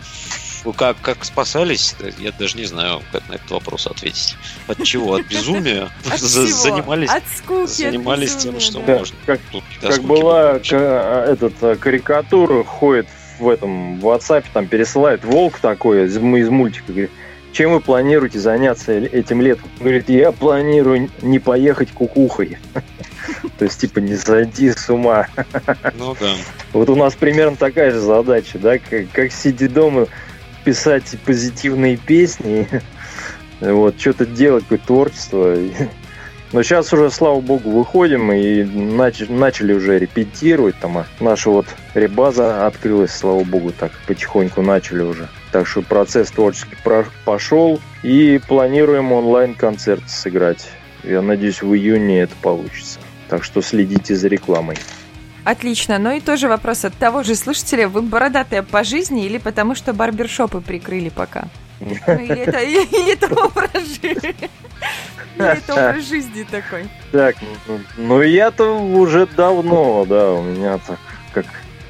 как, 0.78 0.98
как 1.02 1.26
спасались, 1.26 1.96
я 2.18 2.32
даже 2.32 2.58
не 2.58 2.66
знаю, 2.66 3.02
как 3.12 3.28
на 3.30 3.34
этот 3.34 3.52
вопрос 3.52 3.88
ответить. 3.88 4.36
От 4.68 4.84
чего? 4.84 5.16
От 5.16 5.28
безумия? 5.28 5.90
От 6.10 6.20
занимались, 6.20 7.10
от 7.10 7.24
скуки, 7.36 7.68
занимались 7.68 8.36
тем, 8.36 8.60
что 8.60 8.80
да. 8.82 9.00
можно. 9.00 9.16
Как, 9.26 9.40
Тут 9.52 9.64
как 9.82 10.04
была 10.04 10.60
к, 10.60 10.74
этот, 10.74 11.54
э, 11.62 11.76
карикатура, 11.76 12.64
ходит 12.64 13.08
в 13.40 13.50
этом 13.50 14.00
в 14.00 14.06
WhatsApp, 14.06 14.46
там 14.54 14.68
пересылает 14.68 15.24
волк 15.24 15.60
такой 15.60 16.06
из, 16.06 16.18
из 16.18 16.50
мультика, 16.50 16.86
говорит, 16.88 17.12
чем 17.52 17.72
вы 17.72 17.80
планируете 17.80 18.40
заняться 18.40 18.92
этим 18.92 19.42
летом? 19.42 19.70
Говорит, 19.80 20.10
я 20.10 20.32
планирую 20.32 21.10
не 21.22 21.40
поехать 21.40 21.92
кукухой. 21.92 22.58
То 23.58 23.66
есть, 23.66 23.82
типа, 23.82 24.00
не 24.00 24.16
сойти 24.16 24.72
с 24.72 24.90
ума. 24.90 25.28
Ну 25.98 26.16
да. 26.20 26.34
Вот 26.74 26.90
у 26.90 26.96
нас 26.96 27.16
примерно 27.16 27.56
такая 27.56 27.92
же 27.92 28.00
задача, 28.00 28.60
да, 28.60 28.78
как, 28.78 29.10
как 29.12 29.32
сидеть 29.32 29.74
дома, 29.74 30.08
писать 30.64 31.16
позитивные 31.26 31.98
песни, 31.98 32.68
вот, 33.62 34.00
что-то 34.00 34.26
делать, 34.26 34.64
какое-то 34.64 34.88
творчество. 34.88 35.58
Но 36.52 36.64
сейчас 36.64 36.94
уже, 36.94 37.10
слава 37.12 37.42
богу, 37.42 37.70
выходим 37.72 38.32
и 38.32 38.64
начали, 38.64 39.32
начали 39.32 39.74
уже 39.74 40.00
репетировать. 40.00 40.76
Там 40.80 40.98
а 41.00 41.06
наша 41.20 41.50
вот 41.50 41.66
ребаза 41.96 42.66
открылась, 42.66 43.12
слава 43.12 43.44
богу, 43.44 43.74
так 43.78 43.92
потихоньку 44.08 44.62
начали 44.62 45.02
уже. 45.02 45.28
Так 45.52 45.68
что 45.68 45.82
процесс 45.82 46.32
творческий 46.32 46.78
пошел. 47.26 47.82
И 48.04 48.40
планируем 48.48 49.12
онлайн-концерт 49.12 50.10
сыграть. 50.10 50.70
Я 51.04 51.22
надеюсь, 51.22 51.62
в 51.62 51.74
июне 51.74 52.22
это 52.22 52.36
получится. 52.42 53.00
Так 53.30 53.44
что 53.44 53.62
следите 53.62 54.16
за 54.16 54.28
рекламой. 54.28 54.78
Отлично. 55.44 56.00
Ну 56.00 56.12
и 56.12 56.20
тоже 56.20 56.48
вопрос 56.48 56.86
от 56.86 56.96
того 56.96 57.24
же 57.24 57.36
слушателя. 57.36 57.88
Вы 57.88 58.02
бородатая 58.02 58.64
по 58.64 58.84
жизни 58.84 59.26
или 59.26 59.38
потому 59.38 59.76
что 59.76 59.94
барбершопы 59.94 60.62
прикрыли 60.62 61.10
пока? 61.10 61.48
Ну, 61.80 61.90
или 61.90 62.40
это, 62.40 62.60
или 62.62 63.14
это 63.14 63.28
образ 63.28 63.84
жизни? 64.02 64.36
Это 65.38 65.74
образ 65.74 66.08
жизни 66.08 66.44
такой. 66.50 66.88
Так, 67.12 67.36
ну, 67.68 67.80
ну 67.98 68.22
я-то 68.22 68.78
уже 68.80 69.28
давно, 69.28 70.06
да, 70.06 70.32
у 70.32 70.42
меня 70.42 70.80
так 70.80 71.00
как 71.34 71.46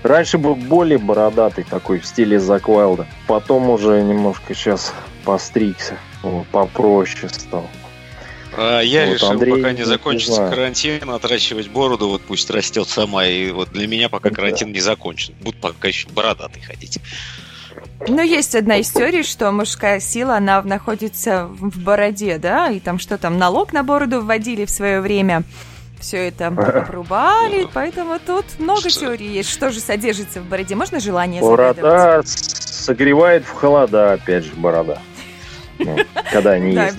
Раньше 0.05 0.37
был 0.37 0.53
более 0.53 0.99
бородатый 0.99 1.63
такой 1.63 1.97
в 1.97 2.05
стиле 2.05 2.39
Зак 2.39 2.69
Уайлда. 2.69 3.07
Потом 3.25 3.71
уже 3.71 4.03
немножко 4.03 4.53
сейчас 4.53 4.93
постригся. 5.23 5.97
Попроще 6.51 7.27
стал. 7.27 7.67
А 8.57 8.81
я 8.81 9.05
вот 9.05 9.13
решил, 9.13 9.31
Андрей, 9.31 9.55
пока 9.55 9.71
не 9.73 9.83
закончится 9.83 10.43
не 10.43 10.49
карантин, 10.49 11.09
отращивать 11.09 11.69
бороду, 11.69 12.09
вот 12.09 12.21
пусть 12.21 12.49
растет 12.49 12.87
сама. 12.87 13.25
И 13.27 13.51
вот 13.51 13.71
для 13.71 13.87
меня 13.87 14.09
пока 14.09 14.29
да. 14.29 14.35
карантин 14.35 14.71
не 14.71 14.79
закончен. 14.79 15.33
Буду 15.41 15.57
пока 15.57 15.87
еще 15.87 16.07
бородатый 16.09 16.61
ходить. 16.61 16.99
Но 18.07 18.21
есть 18.21 18.55
одна 18.55 18.81
история, 18.81 19.23
что 19.23 19.51
мужская 19.51 19.99
сила, 19.99 20.37
она 20.37 20.61
находится 20.61 21.47
в 21.47 21.79
бороде, 21.79 22.37
да, 22.37 22.69
и 22.69 22.79
там 22.79 22.99
что 22.99 23.17
там, 23.17 23.37
налог 23.37 23.73
на 23.73 23.83
бороду 23.83 24.21
вводили 24.21 24.65
в 24.65 24.69
свое 24.69 25.01
время. 25.01 25.43
Все 25.99 26.27
это 26.27 26.47
обрубали, 26.47 27.67
поэтому 27.73 28.19
тут 28.25 28.45
много 28.59 28.89
теорий 28.89 29.27
есть. 29.27 29.49
Что 29.49 29.71
же 29.71 29.79
содержится 29.79 30.41
в 30.41 30.45
бороде? 30.45 30.75
Можно 30.75 30.99
желание 30.99 31.41
Борода 31.41 32.21
согревает 32.25 33.45
в 33.45 33.51
холода, 33.51 34.13
опять 34.13 34.45
же, 34.45 34.53
борода. 34.55 35.01
Ну, 35.79 35.97
когда 36.31 36.51
они 36.51 36.75
есть. 36.75 36.97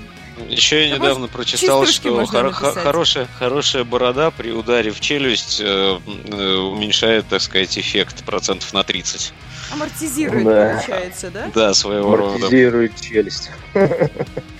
Еще 0.48 0.86
я 0.88 0.96
недавно 0.96 1.28
прочитал, 1.28 1.86
что 1.86 2.24
хор- 2.26 2.52
хорошая, 2.52 3.26
хорошая 3.38 3.84
борода 3.84 4.30
при 4.30 4.50
ударе 4.50 4.90
в 4.90 5.00
челюсть 5.00 5.60
э, 5.60 5.98
э, 6.26 6.54
уменьшает, 6.56 7.26
так 7.28 7.40
сказать, 7.40 7.78
эффект 7.78 8.24
процентов 8.24 8.72
на 8.72 8.82
30. 8.84 9.32
Амортизирует, 9.72 10.44
да. 10.44 10.74
получается, 10.74 11.30
да? 11.30 11.50
Да, 11.54 11.74
своего 11.74 12.16
рода. 12.16 12.36
Амортизирует 12.36 13.00
челюсть. 13.00 13.50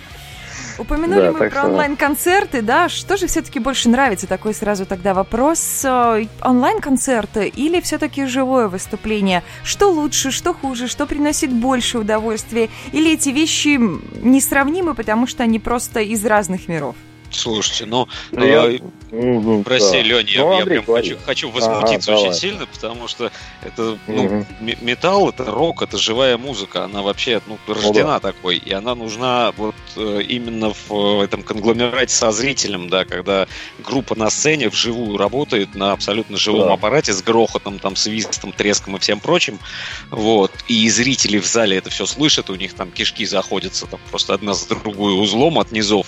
Упомянули 0.79 1.27
да, 1.27 1.33
мы 1.33 1.39
про 1.39 1.51
что... 1.51 1.64
онлайн-концерты, 1.64 2.62
да? 2.62 2.89
Что 2.89 3.16
же 3.16 3.27
все-таки 3.27 3.59
больше 3.59 3.89
нравится? 3.89 4.27
Такой 4.27 4.55
сразу 4.55 4.87
тогда 4.87 5.14
вопрос. 5.14 5.83
Э, 5.85 6.27
онлайн-концерты 6.43 7.49
или 7.49 7.81
все-таки 7.81 8.27
живое 8.27 8.68
выступление? 8.68 9.43
Что 9.64 9.91
лучше, 9.91 10.31
что 10.31 10.53
хуже, 10.53 10.89
что 10.89 11.07
приносит 11.07 11.53
больше 11.53 11.99
удовольствия? 11.99 12.68
Или 12.93 13.12
эти 13.14 13.31
вещи 13.31 13.79
несравнимы, 14.22 14.95
потому 14.95 15.27
что 15.27 15.43
они 15.43 15.59
просто 15.59 16.01
из 16.01 16.24
разных 16.24 16.68
миров? 16.68 16.97
Слушайте, 17.31 17.87
ну, 17.87 18.09
ну 18.31 18.45
э, 19.16 19.56
я... 19.58 19.64
прости, 19.64 19.96
да. 19.96 20.02
Леня, 20.02 20.30
я, 20.30 20.40
ну, 20.42 20.58
я 20.58 20.64
прям 20.64 20.86
хочу, 20.86 21.18
хочу 21.24 21.50
возмутиться 21.50 22.12
ага, 22.12 22.20
очень 22.20 22.26
давай. 22.26 22.38
сильно, 22.38 22.66
потому 22.66 23.08
что 23.08 23.32
это 23.62 23.98
ну, 24.06 24.24
угу. 24.24 24.46
металл, 24.60 25.30
это 25.30 25.44
рок, 25.44 25.82
это 25.82 25.98
живая 25.98 26.38
музыка, 26.38 26.84
она 26.84 27.02
вообще 27.02 27.40
ну, 27.46 27.58
рождена 27.66 28.14
ну, 28.14 28.20
да. 28.20 28.20
такой, 28.20 28.56
и 28.56 28.72
она 28.72 28.94
нужна 28.94 29.52
вот 29.56 29.74
э, 29.96 30.22
именно 30.28 30.72
в 30.88 31.20
этом 31.22 31.42
конгломерате 31.42 32.14
со 32.14 32.30
зрителем, 32.32 32.88
да, 32.88 33.04
когда 33.04 33.46
группа 33.78 34.14
на 34.14 34.30
сцене 34.30 34.68
вживую 34.68 35.16
работает 35.16 35.74
на 35.74 35.92
абсолютно 35.92 36.36
живом 36.36 36.68
да. 36.68 36.74
аппарате 36.74 37.12
с 37.12 37.22
грохотом, 37.22 37.78
там, 37.78 37.96
свистом, 37.96 38.52
треском 38.52 38.96
и 38.96 38.98
всем 38.98 39.20
прочим, 39.20 39.58
вот, 40.10 40.52
и 40.68 40.88
зрители 40.88 41.38
в 41.38 41.46
зале 41.46 41.76
это 41.76 41.90
все 41.90 42.06
слышат, 42.06 42.50
у 42.50 42.54
них 42.54 42.74
там 42.74 42.90
кишки 42.90 43.24
заходятся 43.24 43.86
там 43.86 44.00
просто 44.10 44.34
одна 44.34 44.54
за 44.54 44.68
другой 44.68 45.20
узлом 45.20 45.58
от 45.58 45.72
низов, 45.72 46.06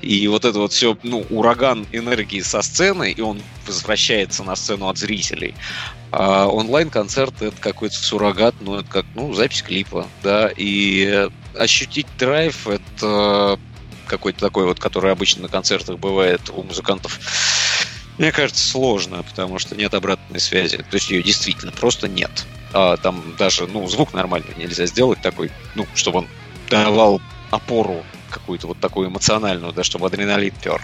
и 0.00 0.26
вот 0.28 0.44
это 0.44 0.58
вот 0.58 0.72
все, 0.72 0.96
ну, 1.02 1.24
ураган 1.30 1.86
энергии 1.92 2.40
со 2.50 2.62
сцены, 2.62 3.12
и 3.12 3.20
он 3.20 3.40
возвращается 3.66 4.42
на 4.42 4.56
сцену 4.56 4.88
от 4.88 4.98
зрителей. 4.98 5.54
А 6.10 6.48
онлайн-концерт 6.48 7.40
это 7.40 7.56
какой-то 7.60 7.94
суррогат, 7.94 8.54
ну, 8.60 8.76
это 8.76 8.88
как, 8.90 9.06
ну, 9.14 9.32
запись 9.32 9.62
клипа, 9.62 10.08
да, 10.22 10.50
и 10.56 11.28
ощутить 11.56 12.06
драйв 12.18 12.66
это 12.66 13.58
какой-то 14.06 14.40
такой 14.40 14.64
вот, 14.64 14.80
который 14.80 15.12
обычно 15.12 15.42
на 15.42 15.48
концертах 15.48 15.98
бывает 15.98 16.40
у 16.52 16.64
музыкантов, 16.64 17.20
мне 18.18 18.32
кажется, 18.32 18.68
сложно, 18.68 19.22
потому 19.22 19.60
что 19.60 19.76
нет 19.76 19.94
обратной 19.94 20.40
связи. 20.40 20.78
То 20.78 20.96
есть 20.96 21.10
ее 21.10 21.22
действительно 21.22 21.72
просто 21.72 22.08
нет. 22.08 22.44
А, 22.72 22.96
там 22.96 23.22
даже, 23.38 23.66
ну, 23.66 23.86
звук 23.88 24.12
нормальный 24.12 24.54
нельзя 24.56 24.86
сделать 24.86 25.22
такой, 25.22 25.50
ну, 25.76 25.86
чтобы 25.94 26.18
он 26.18 26.28
давал 26.68 27.22
опору 27.50 28.04
какую-то 28.28 28.66
вот 28.66 28.78
такую 28.80 29.08
эмоциональную, 29.08 29.72
да, 29.72 29.84
чтобы 29.84 30.06
адреналин 30.06 30.52
пер. 30.62 30.82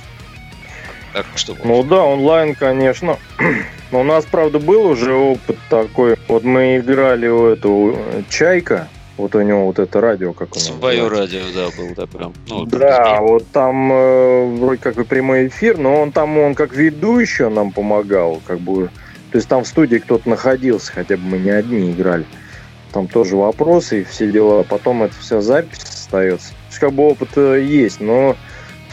Так 1.16 1.24
что, 1.34 1.56
ну 1.64 1.82
да, 1.82 2.04
онлайн, 2.04 2.54
конечно. 2.54 3.16
Но 3.90 4.00
у 4.00 4.02
нас, 4.02 4.26
правда, 4.26 4.58
был 4.58 4.84
уже 4.84 5.14
опыт 5.14 5.56
такой. 5.70 6.18
Вот 6.28 6.44
мы 6.44 6.76
играли 6.76 7.26
у 7.26 7.46
эту 7.46 7.94
э, 7.96 8.22
Чайка, 8.28 8.88
вот 9.16 9.34
у 9.34 9.40
него 9.40 9.64
вот 9.64 9.78
это 9.78 10.02
радио, 10.02 10.34
как 10.34 10.54
он 10.54 10.60
Свое 10.60 11.08
радио, 11.08 11.40
да, 11.54 11.68
был, 11.74 11.94
да, 11.96 12.06
прям. 12.06 12.34
Ну, 12.48 12.66
да, 12.66 13.22
вот 13.22 13.46
там 13.50 13.90
э, 13.90 14.56
вроде 14.58 14.82
как 14.82 14.98
и 14.98 15.04
прямой 15.04 15.48
эфир, 15.48 15.78
но 15.78 16.02
он 16.02 16.12
там, 16.12 16.36
он 16.36 16.54
как 16.54 16.74
ведущий 16.74 17.48
нам 17.48 17.72
помогал, 17.72 18.42
как 18.46 18.60
бы. 18.60 18.90
То 19.32 19.38
есть 19.38 19.48
там 19.48 19.64
в 19.64 19.68
студии 19.68 19.96
кто-то 19.96 20.28
находился, 20.28 20.92
хотя 20.92 21.16
бы 21.16 21.22
мы 21.22 21.38
не 21.38 21.48
одни 21.50 21.92
играли. 21.92 22.26
Там 22.92 23.08
тоже 23.08 23.36
вопросы 23.36 24.02
и 24.02 24.04
все 24.04 24.30
дела. 24.30 24.64
Потом 24.64 25.02
это 25.02 25.14
вся 25.18 25.40
запись 25.40 25.82
остается 25.82 26.52
есть 26.76 26.78
как 26.78 26.92
бы 26.92 27.04
опыт 27.04 27.30
э, 27.36 27.62
есть, 27.62 28.00
но 28.00 28.36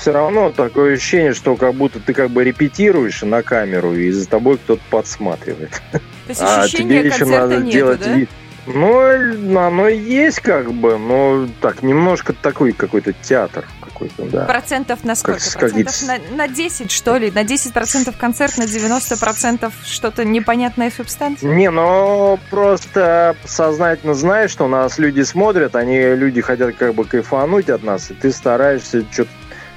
все 0.04 0.12
равно 0.12 0.52
такое 0.52 0.96
ощущение, 0.96 1.34
что 1.34 1.56
как 1.56 1.76
будто 1.76 1.98
ты 1.98 2.14
как 2.14 2.30
бы 2.30 2.44
репетируешь 2.44 3.22
на 3.22 3.42
камеру, 3.42 3.94
и 3.94 4.12
за 4.12 4.28
тобой 4.28 4.58
кто-то 4.58 4.82
подсматривает. 4.90 5.82
То 5.94 6.02
есть 6.28 6.42
а 6.44 6.68
тебе 6.68 7.06
еще 7.06 7.24
надо 7.24 7.60
нету, 7.60 7.72
делать 7.72 8.02
да? 8.02 8.14
вид. 8.14 8.30
Ну, 8.66 9.58
оно 9.58 9.88
есть 9.88 10.42
как 10.42 10.74
бы, 10.74 10.98
но 10.98 11.48
так, 11.62 11.84
немножко 11.84 12.34
такой 12.34 12.74
какой-то 12.74 13.14
театр 13.14 13.66
какой-то, 13.80 14.24
да. 14.26 14.44
Процентов 14.44 15.06
на 15.06 15.16
сколько? 15.16 15.40
Как, 15.40 15.72
процентов 15.72 16.02
на, 16.04 16.36
на 16.36 16.48
10, 16.50 16.92
что 16.92 17.16
ли? 17.16 17.32
На 17.32 17.46
10 17.46 17.74
процентов 17.74 18.18
концерт, 18.18 18.58
на 18.58 18.68
90 18.68 19.18
процентов 19.18 19.74
что-то 19.86 20.26
непонятная 20.26 20.92
субстанция? 20.92 21.54
Не, 21.54 21.72
ну 21.72 22.38
просто 22.50 23.38
сознательно 23.46 24.16
знаешь, 24.16 24.52
что 24.52 24.68
нас 24.68 24.98
люди 24.98 25.22
смотрят, 25.22 25.78
они, 25.78 26.02
люди 26.16 26.42
хотят 26.42 26.76
как 26.76 26.94
бы 26.94 27.06
кайфануть 27.06 27.70
от 27.70 27.84
нас, 27.84 28.12
и 28.12 28.14
ты 28.14 28.32
стараешься 28.32 29.06
что-то 29.12 29.30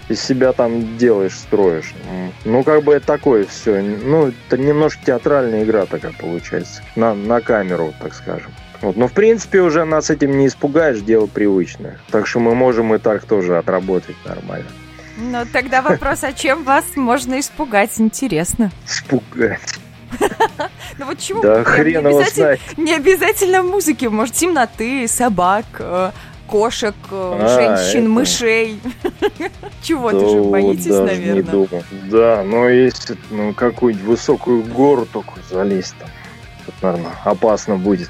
из 0.08 0.22
себя 0.22 0.52
там 0.52 0.96
делаешь, 0.96 1.34
строишь. 1.34 1.94
Ну, 2.44 2.62
как 2.62 2.84
бы 2.84 2.94
это 2.94 3.06
такое 3.06 3.44
все. 3.46 3.82
Ну, 3.82 4.28
это 4.28 4.58
немножко 4.58 5.04
театральная 5.04 5.64
игра 5.64 5.86
такая 5.86 6.12
получается. 6.12 6.82
На, 6.94 7.14
на 7.14 7.40
камеру, 7.40 7.92
так 8.00 8.14
скажем. 8.14 8.52
Вот. 8.80 8.96
Но 8.96 9.08
в 9.08 9.12
принципе 9.12 9.60
уже 9.60 9.84
нас 9.84 10.10
этим 10.10 10.38
не 10.38 10.46
испугаешь, 10.46 11.00
дело 11.00 11.26
привычное. 11.26 11.98
Так 12.10 12.26
что 12.26 12.40
мы 12.40 12.54
можем 12.54 12.94
и 12.94 12.98
так 12.98 13.24
тоже 13.24 13.58
отработать 13.58 14.16
нормально. 14.24 14.68
Ну 15.16 15.44
тогда 15.50 15.80
вопрос, 15.80 16.24
а 16.24 16.32
чем 16.32 16.62
вас 16.62 16.84
можно 16.94 17.40
испугать? 17.40 17.92
Интересно. 17.98 18.70
Испугать. 18.86 19.60
Ну 20.98 21.06
вот 21.06 21.18
чего? 21.18 21.42
Да 21.42 21.64
хрен 21.64 22.06
его 22.06 22.22
знает. 22.22 22.60
Не 22.78 22.94
обязательно 22.94 23.62
музыки, 23.62 24.06
может 24.06 24.34
темноты, 24.34 25.06
собак, 25.08 25.66
э, 25.78 26.12
кошек, 26.46 26.94
э, 27.10 27.38
а, 27.40 27.48
женщин, 27.48 28.10
мышей. 28.10 28.80
Чего-то 29.82 30.28
же 30.28 30.42
боитесь, 30.42 30.86
наверное. 30.86 31.68
Да, 32.10 32.42
но 32.44 32.68
если 32.68 33.16
ну, 33.30 33.52
какую-нибудь 33.52 34.06
высокую 34.06 34.62
гору 34.62 35.06
только 35.10 35.32
залезть 35.50 35.94
там, 36.00 36.08
наверное, 36.82 37.12
опасно 37.24 37.76
будет. 37.76 38.08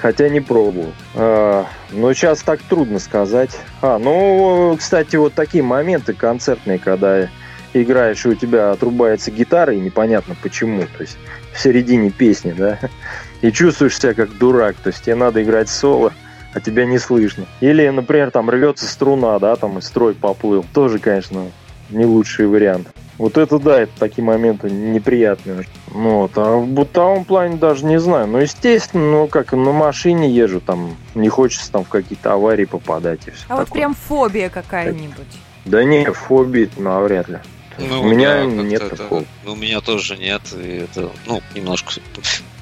Хотя 0.00 0.28
не 0.28 0.40
пробовал. 0.40 0.92
А, 1.14 1.66
но 1.90 2.12
сейчас 2.12 2.42
так 2.42 2.60
трудно 2.62 2.98
сказать. 2.98 3.58
А, 3.80 3.98
ну, 3.98 4.76
кстати, 4.78 5.16
вот 5.16 5.34
такие 5.34 5.62
моменты 5.62 6.12
концертные, 6.12 6.78
когда 6.78 7.28
играешь, 7.72 8.24
и 8.24 8.30
у 8.30 8.34
тебя 8.34 8.72
отрубается 8.72 9.30
гитара, 9.30 9.72
и 9.74 9.80
непонятно 9.80 10.36
почему. 10.42 10.82
То 10.82 11.02
есть 11.02 11.16
в 11.52 11.60
середине 11.60 12.10
песни, 12.10 12.52
да, 12.52 12.78
и 13.40 13.50
чувствуешь 13.50 13.98
себя 13.98 14.14
как 14.14 14.36
дурак. 14.36 14.76
То 14.76 14.88
есть 14.88 15.02
тебе 15.02 15.14
надо 15.14 15.42
играть 15.42 15.68
соло, 15.68 16.12
а 16.56 16.60
тебя 16.60 16.86
не 16.86 16.98
слышно. 16.98 17.44
Или, 17.60 17.86
например, 17.90 18.30
там 18.30 18.48
рвется 18.48 18.86
струна, 18.86 19.38
да, 19.38 19.56
там 19.56 19.76
и 19.76 19.82
строй 19.82 20.14
поплыл. 20.14 20.64
Тоже, 20.72 20.98
конечно, 20.98 21.50
не 21.90 22.06
лучший 22.06 22.46
вариант. 22.46 22.88
Вот 23.18 23.36
это 23.36 23.58
да, 23.58 23.82
это 23.82 23.92
такие 23.98 24.24
моменты 24.24 24.70
неприятные. 24.70 25.66
Ну, 25.92 26.20
вот, 26.20 26.32
а 26.36 26.56
в 26.56 26.66
бытовом 26.66 27.26
плане 27.26 27.58
даже 27.58 27.84
не 27.84 28.00
знаю. 28.00 28.26
Ну, 28.26 28.38
естественно, 28.38 29.04
ну 29.04 29.26
как 29.26 29.52
на 29.52 29.72
машине 29.72 30.30
езжу, 30.30 30.60
там 30.60 30.96
не 31.14 31.28
хочется 31.28 31.70
там 31.70 31.84
в 31.84 31.90
какие-то 31.90 32.32
аварии 32.32 32.64
попадать 32.64 33.20
и 33.26 33.32
все. 33.32 33.44
А 33.44 33.48
такое. 33.48 33.64
вот 33.64 33.72
прям 33.74 33.94
фобия 33.94 34.48
какая-нибудь? 34.48 35.26
Да 35.66 35.84
не, 35.84 36.10
фобии 36.10 36.70
навряд 36.78 37.28
ли. 37.28 37.38
Ну, 37.78 38.00
у 38.00 38.04
меня 38.04 38.46
нет 38.46 38.80
это, 38.80 38.96
такого. 38.96 39.24
Ну, 39.44 39.52
у 39.52 39.56
меня 39.56 39.82
тоже 39.82 40.16
нет. 40.16 40.40
И 40.54 40.86
это, 40.90 41.10
ну, 41.26 41.42
немножко 41.54 41.92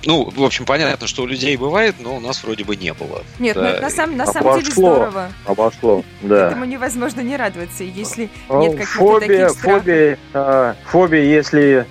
ну, 0.07 0.31
в 0.31 0.43
общем, 0.43 0.65
понятно, 0.65 1.07
что 1.07 1.23
у 1.23 1.27
людей 1.27 1.57
бывает, 1.57 1.97
но 2.01 2.17
у 2.17 2.21
нас 2.21 2.43
вроде 2.45 2.65
бы 2.65 2.77
не 2.77 2.93
было. 2.93 3.23
Нет, 3.39 3.55
да. 3.57 3.75
ну, 3.75 3.81
на, 3.83 3.91
сам, 3.91 4.17
на 4.17 4.27
самом 4.27 4.59
деле 4.59 4.71
здорово. 4.71 5.33
Обошло, 5.47 6.05
да. 6.23 6.49
Этому 6.49 6.65
невозможно 6.65 7.21
не 7.21 7.37
радоваться, 7.37 7.85
если 7.85 8.31
а, 8.49 8.61
нет 8.61 8.73
каких-то 8.73 8.99
фобия, 8.99 9.29
таких 9.29 9.51
страхов. 9.51 9.83
Фобия, 9.83 10.19
а, 10.33 10.77
фобия, 10.87 11.23
если 11.23 11.87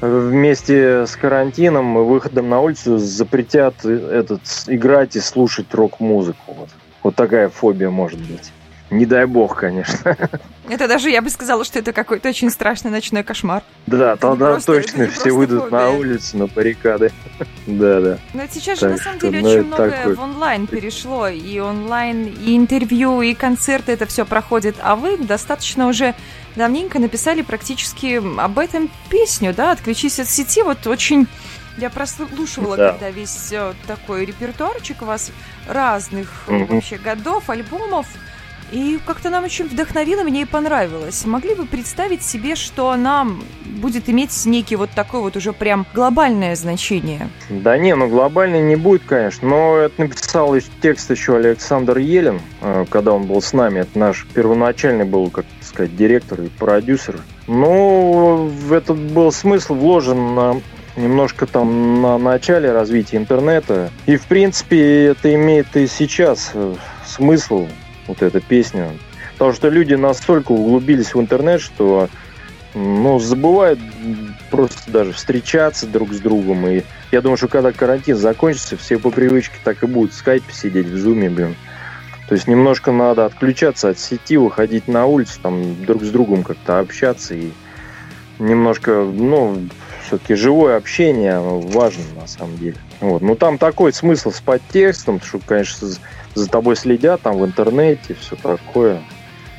вместе 0.00 1.06
с 1.06 1.16
карантином 1.16 1.98
и 1.98 2.02
выходом 2.02 2.48
на 2.48 2.60
улицу 2.60 2.98
запретят 2.98 3.84
этот, 3.84 4.42
играть 4.66 5.16
и 5.16 5.20
слушать 5.20 5.72
рок-музыку. 5.72 6.54
Вот. 6.58 6.68
вот 7.02 7.14
такая 7.14 7.48
фобия 7.48 7.90
может 7.90 8.20
быть. 8.20 8.52
Не 8.94 9.06
дай 9.06 9.26
бог, 9.26 9.56
конечно. 9.56 10.16
Это 10.68 10.86
даже 10.88 11.10
я 11.10 11.20
бы 11.20 11.28
сказала, 11.28 11.64
что 11.64 11.78
это 11.78 11.92
какой-то 11.92 12.30
очень 12.30 12.48
страшный 12.48 12.90
ночной 12.90 13.22
кошмар. 13.22 13.62
Да, 13.86 14.16
тогда 14.16 14.52
просто, 14.52 14.72
точно 14.72 15.08
все 15.08 15.30
выйдут 15.32 15.64
фобия. 15.64 15.78
на 15.78 15.90
улицу, 15.90 16.38
на 16.38 16.46
баррикады. 16.46 17.12
да, 17.66 18.00
да. 18.00 18.18
Но 18.32 18.42
сейчас 18.50 18.80
же 18.80 18.88
на 18.88 18.96
самом 18.96 19.18
деле 19.18 19.40
ну, 19.42 19.50
очень 19.50 19.64
многое 19.64 19.90
такой... 19.90 20.14
в 20.14 20.20
онлайн 20.20 20.66
перешло. 20.66 21.28
И 21.28 21.58
онлайн, 21.58 22.26
и 22.26 22.56
интервью, 22.56 23.20
и 23.20 23.34
концерты, 23.34 23.92
это 23.92 24.06
все 24.06 24.24
проходит. 24.24 24.76
А 24.80 24.96
вы 24.96 25.18
достаточно 25.18 25.86
уже 25.86 26.14
давненько 26.56 26.98
написали 26.98 27.42
практически 27.42 28.22
об 28.40 28.58
этом 28.58 28.88
песню, 29.10 29.52
да, 29.54 29.72
«Отключись 29.72 30.18
от 30.18 30.28
сети». 30.28 30.62
Вот 30.62 30.86
очень 30.86 31.26
я 31.76 31.90
прослушивала, 31.90 32.76
да. 32.76 32.92
когда 32.92 33.10
весь 33.10 33.52
э, 33.52 33.74
такой 33.86 34.24
репертуарчик 34.24 35.02
у 35.02 35.06
вас 35.06 35.32
разных 35.68 36.44
mm-hmm. 36.46 36.72
вообще 36.72 36.96
годов, 36.96 37.50
альбомов. 37.50 38.06
И 38.74 38.98
как-то 39.06 39.30
нам 39.30 39.44
очень 39.44 39.66
вдохновило, 39.66 40.24
мне 40.24 40.42
и 40.42 40.44
понравилось. 40.44 41.24
Могли 41.26 41.54
бы 41.54 41.64
представить 41.64 42.24
себе, 42.24 42.56
что 42.56 42.96
нам 42.96 43.40
будет 43.64 44.08
иметь 44.08 44.46
некий 44.46 44.74
вот 44.74 44.90
такой 44.90 45.20
вот 45.20 45.36
уже 45.36 45.52
прям 45.52 45.86
глобальное 45.94 46.56
значение? 46.56 47.28
Да 47.48 47.78
не, 47.78 47.94
ну 47.94 48.08
глобальный 48.08 48.60
не 48.60 48.74
будет, 48.74 49.04
конечно. 49.04 49.48
Но 49.48 49.76
это 49.76 50.00
написал 50.00 50.56
текст 50.82 51.08
еще 51.08 51.36
Александр 51.36 51.98
Елен, 51.98 52.40
э, 52.62 52.84
когда 52.90 53.12
он 53.12 53.28
был 53.28 53.40
с 53.40 53.52
нами. 53.52 53.78
Это 53.78 53.96
наш 53.96 54.26
первоначальный 54.34 55.04
был, 55.04 55.30
как 55.30 55.46
сказать, 55.60 55.96
директор 55.96 56.40
и 56.40 56.48
продюсер. 56.48 57.20
Ну, 57.46 58.50
этот 58.72 58.98
был 58.98 59.30
смысл 59.30 59.74
вложен 59.74 60.34
на 60.34 60.60
немножко 60.96 61.46
там 61.46 62.02
на 62.02 62.18
начале 62.18 62.72
развития 62.72 63.18
интернета. 63.18 63.90
И, 64.06 64.16
в 64.16 64.26
принципе, 64.26 65.06
это 65.06 65.32
имеет 65.32 65.76
и 65.76 65.86
сейчас 65.86 66.50
э, 66.54 66.74
смысл 67.06 67.68
вот 68.06 68.22
эта 68.22 68.40
песня. 68.40 68.90
Потому 69.32 69.52
что 69.52 69.68
люди 69.68 69.94
настолько 69.94 70.52
углубились 70.52 71.14
в 71.14 71.20
интернет, 71.20 71.60
что 71.60 72.08
ну, 72.74 73.18
забывают 73.18 73.78
просто 74.50 74.90
даже 74.90 75.12
встречаться 75.12 75.86
друг 75.86 76.12
с 76.12 76.20
другом. 76.20 76.66
И 76.66 76.82
я 77.12 77.20
думаю, 77.20 77.36
что 77.36 77.48
когда 77.48 77.72
карантин 77.72 78.16
закончится, 78.16 78.76
все 78.76 78.98
по 78.98 79.10
привычке 79.10 79.56
так 79.62 79.82
и 79.82 79.86
будут 79.86 80.12
в 80.12 80.16
скайпе 80.16 80.52
сидеть, 80.52 80.86
в 80.86 80.98
зуме, 80.98 81.30
блин. 81.30 81.54
То 82.28 82.34
есть 82.34 82.48
немножко 82.48 82.90
надо 82.90 83.26
отключаться 83.26 83.90
от 83.90 83.98
сети, 83.98 84.36
выходить 84.36 84.88
на 84.88 85.06
улицу, 85.06 85.38
там 85.42 85.84
друг 85.84 86.02
с 86.02 86.10
другом 86.10 86.42
как-то 86.42 86.78
общаться 86.78 87.34
и 87.34 87.50
немножко, 88.38 89.04
ну, 89.04 89.58
все-таки 90.06 90.34
живое 90.34 90.76
общение 90.76 91.38
важно 91.38 92.02
на 92.16 92.26
самом 92.26 92.56
деле. 92.58 92.76
Вот. 93.00 93.22
Ну 93.22 93.34
там 93.34 93.58
такой 93.58 93.92
смысл 93.92 94.30
с 94.30 94.40
подтекстом, 94.40 95.20
что, 95.20 95.38
конечно, 95.38 95.88
за 96.34 96.48
тобой 96.48 96.76
следят 96.76 97.22
там 97.22 97.38
в 97.38 97.44
интернете, 97.44 98.14
все 98.20 98.36
такое. 98.36 99.00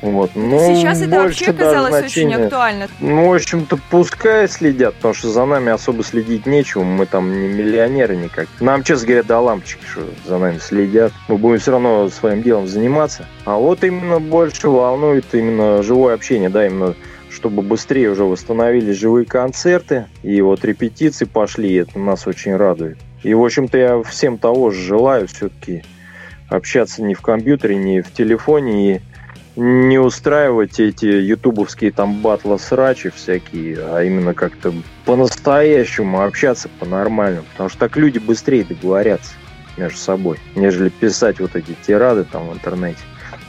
Вот. 0.02 0.30
Ну, 0.34 0.58
Сейчас 0.74 1.00
это 1.00 1.22
вообще 1.22 1.52
казалось 1.52 1.94
значения. 1.94 2.36
очень 2.36 2.44
актуально. 2.44 2.88
Ну, 3.00 3.30
в 3.30 3.34
общем-то, 3.34 3.78
пускай 3.90 4.48
следят, 4.48 4.94
потому 4.96 5.14
что 5.14 5.30
за 5.30 5.44
нами 5.44 5.72
особо 5.72 6.04
следить 6.04 6.46
нечего. 6.46 6.84
Мы 6.84 7.06
там 7.06 7.32
не 7.32 7.48
миллионеры 7.48 8.16
никак. 8.16 8.46
Нам, 8.60 8.82
честно 8.82 9.06
говоря, 9.06 9.22
до 9.22 9.40
лампочки, 9.40 9.84
что 9.90 10.02
за 10.26 10.38
нами 10.38 10.58
следят. 10.58 11.12
Мы 11.28 11.38
будем 11.38 11.58
все 11.58 11.72
равно 11.72 12.08
своим 12.10 12.42
делом 12.42 12.68
заниматься. 12.68 13.26
А 13.44 13.56
вот 13.56 13.84
именно 13.84 14.20
больше 14.20 14.68
волнует 14.68 15.26
именно 15.32 15.82
живое 15.82 16.14
общение, 16.14 16.50
да, 16.50 16.66
именно 16.66 16.94
чтобы 17.28 17.60
быстрее 17.60 18.10
уже 18.10 18.24
восстановились 18.24 18.96
живые 18.96 19.26
концерты, 19.26 20.06
и 20.22 20.40
вот 20.40 20.64
репетиции 20.64 21.26
пошли, 21.26 21.74
это 21.74 21.98
нас 21.98 22.26
очень 22.26 22.56
радует. 22.56 22.96
И, 23.22 23.34
в 23.34 23.44
общем-то, 23.44 23.76
я 23.76 24.02
всем 24.04 24.38
того 24.38 24.70
же 24.70 24.80
желаю 24.80 25.28
все-таки 25.28 25.82
общаться 26.48 27.02
не 27.02 27.14
в 27.14 27.20
компьютере, 27.20 27.76
не 27.76 28.02
в 28.02 28.12
телефоне 28.12 28.96
и 28.96 29.00
не 29.56 29.98
устраивать 29.98 30.78
эти 30.80 31.06
ютубовские 31.06 31.90
там 31.90 32.20
батлы 32.20 32.58
срачи 32.58 33.08
всякие, 33.08 33.78
а 33.80 34.02
именно 34.02 34.34
как-то 34.34 34.72
по-настоящему 35.06 36.22
общаться 36.22 36.68
по-нормальному. 36.78 37.46
Потому 37.52 37.70
что 37.70 37.78
так 37.78 37.96
люди 37.96 38.18
быстрее 38.18 38.64
договорятся 38.64 39.32
между 39.78 39.98
собой, 39.98 40.38
нежели 40.54 40.90
писать 40.90 41.40
вот 41.40 41.56
эти 41.56 41.74
тирады 41.86 42.24
там 42.24 42.48
в 42.48 42.52
интернете. 42.52 43.00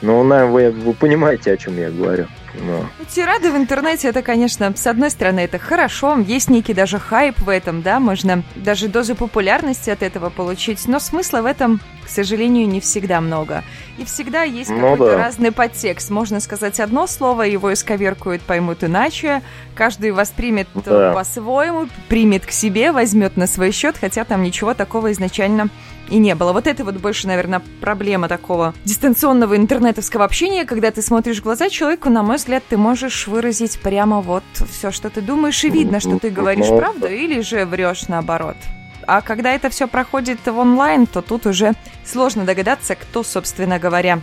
Ну, 0.02 0.24
наверное, 0.24 0.52
вы, 0.52 0.72
вы 0.72 0.94
понимаете, 0.94 1.52
о 1.52 1.58
чем 1.58 1.78
я 1.78 1.90
говорю. 1.90 2.28
Но... 2.54 2.86
Тирады 3.10 3.52
в 3.52 3.58
интернете, 3.58 4.08
это, 4.10 4.22
конечно, 4.22 4.74
с 4.76 4.88
одной 4.88 5.10
стороны, 5.10 5.42
это 5.42 5.60
хорошо, 5.60 6.18
есть 6.20 6.50
некий 6.50 6.74
даже 6.74 7.00
хайп 7.00 7.40
в 7.40 7.50
этом, 7.50 7.82
да, 7.82 8.00
можно 8.00 8.44
даже 8.56 8.88
дозу 8.88 9.16
популярности 9.16 9.90
от 9.90 10.04
этого 10.04 10.30
получить, 10.30 10.88
но 10.88 11.00
смысла 11.00 11.42
в 11.42 11.46
этом, 11.46 11.80
к 12.06 12.10
сожалению, 12.10 12.68
не 12.68 12.80
всегда 12.80 13.22
много. 13.22 13.64
И 13.98 14.06
всегда 14.06 14.44
есть 14.44 14.70
ну, 14.70 14.80
какой-то 14.80 15.18
да. 15.18 15.18
разный 15.18 15.52
подтекст. 15.52 16.10
Можно 16.10 16.40
сказать 16.40 16.80
одно 16.80 17.08
слово, 17.08 17.44
его 17.44 17.74
исковеркуют, 17.74 18.42
поймут 18.42 18.84
иначе, 18.84 19.42
каждый 19.76 20.12
воспримет 20.12 20.68
да. 20.74 21.14
по-своему, 21.14 21.88
примет 22.10 22.46
к 22.46 22.52
себе, 22.52 22.92
возьмет 22.92 23.38
на 23.38 23.48
свой 23.48 23.72
счет, 23.72 23.98
хотя 24.00 24.24
там 24.24 24.44
ничего 24.44 24.74
такого 24.74 25.12
изначально 25.12 25.70
и 26.10 26.18
не 26.18 26.36
было. 26.36 26.54
Вот 26.54 26.68
это 26.68 26.84
вот 26.84 26.96
больше, 26.96 27.28
наверное, 27.28 27.62
проблема 27.82 28.28
такого 28.28 28.74
дистанционного 28.86 29.58
интернетовского 29.58 30.24
общения, 30.24 30.66
когда 30.66 30.92
ты 30.92 31.02
смотришь 31.02 31.40
в 31.40 31.44
глаза 31.44 31.70
человеку, 31.70 32.10
на 32.10 32.24
мой 32.24 32.37
взгляд, 32.38 32.64
ты 32.68 32.78
можешь 32.78 33.28
выразить 33.28 33.80
прямо 33.80 34.22
вот 34.22 34.44
все, 34.72 34.92
что 34.92 35.10
ты 35.10 35.22
думаешь, 35.22 35.64
и 35.64 35.70
видно, 35.70 36.00
что 36.00 36.18
ты 36.20 36.30
говоришь 36.30 36.68
правду 36.68 37.08
или 37.08 37.42
же 37.42 37.66
врешь 37.66 38.08
наоборот. 38.08 38.58
А 39.06 39.22
когда 39.22 39.54
это 39.54 39.70
все 39.70 39.88
проходит 39.88 40.46
в 40.46 40.58
онлайн, 40.58 41.08
то 41.08 41.22
тут 41.22 41.46
уже 41.46 41.74
сложно 42.06 42.44
догадаться, 42.46 42.96
кто, 42.96 43.24
собственно 43.24 43.80
говоря, 43.80 44.22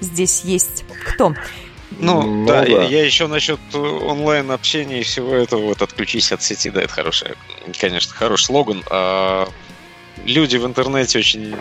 здесь 0.00 0.42
есть 0.44 0.84
кто. 1.06 1.34
Ну, 1.98 2.22
ну 2.22 2.46
да, 2.46 2.64
да, 2.64 2.84
я 2.84 3.04
еще 3.04 3.26
насчет 3.26 3.58
онлайн 3.74 4.52
общения 4.52 5.00
и 5.00 5.02
всего 5.02 5.34
этого, 5.34 5.62
вот 5.62 5.82
отключись 5.82 6.30
от 6.30 6.42
сети, 6.42 6.70
да, 6.70 6.82
это 6.82 6.92
хороший, 6.92 7.34
конечно, 7.80 8.14
хороший 8.14 8.44
слоган. 8.44 8.84
А 8.88 9.48
люди 10.24 10.56
в 10.56 10.66
интернете 10.66 11.18
очень 11.18 11.54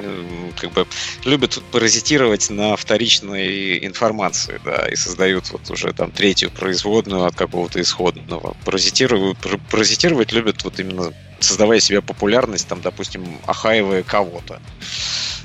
как 0.57 0.71
бы 0.71 0.87
любят 1.25 1.61
паразитировать 1.71 2.49
на 2.49 2.75
вторичной 2.75 3.85
информации, 3.85 4.59
да, 4.63 4.87
и 4.87 4.95
создают 4.95 5.49
вот 5.51 5.69
уже 5.69 5.93
там 5.93 6.11
третью 6.11 6.51
производную 6.51 7.25
от 7.25 7.35
какого-то 7.35 7.81
исходного. 7.81 8.55
Паразитировать, 8.65 9.37
паразитировать 9.69 10.31
любят 10.31 10.63
вот 10.63 10.79
именно 10.79 11.13
создавая 11.39 11.79
себе 11.79 12.01
популярность, 12.01 12.67
там, 12.67 12.81
допустим, 12.81 13.25
охаивая 13.45 14.03
кого-то. 14.03 14.61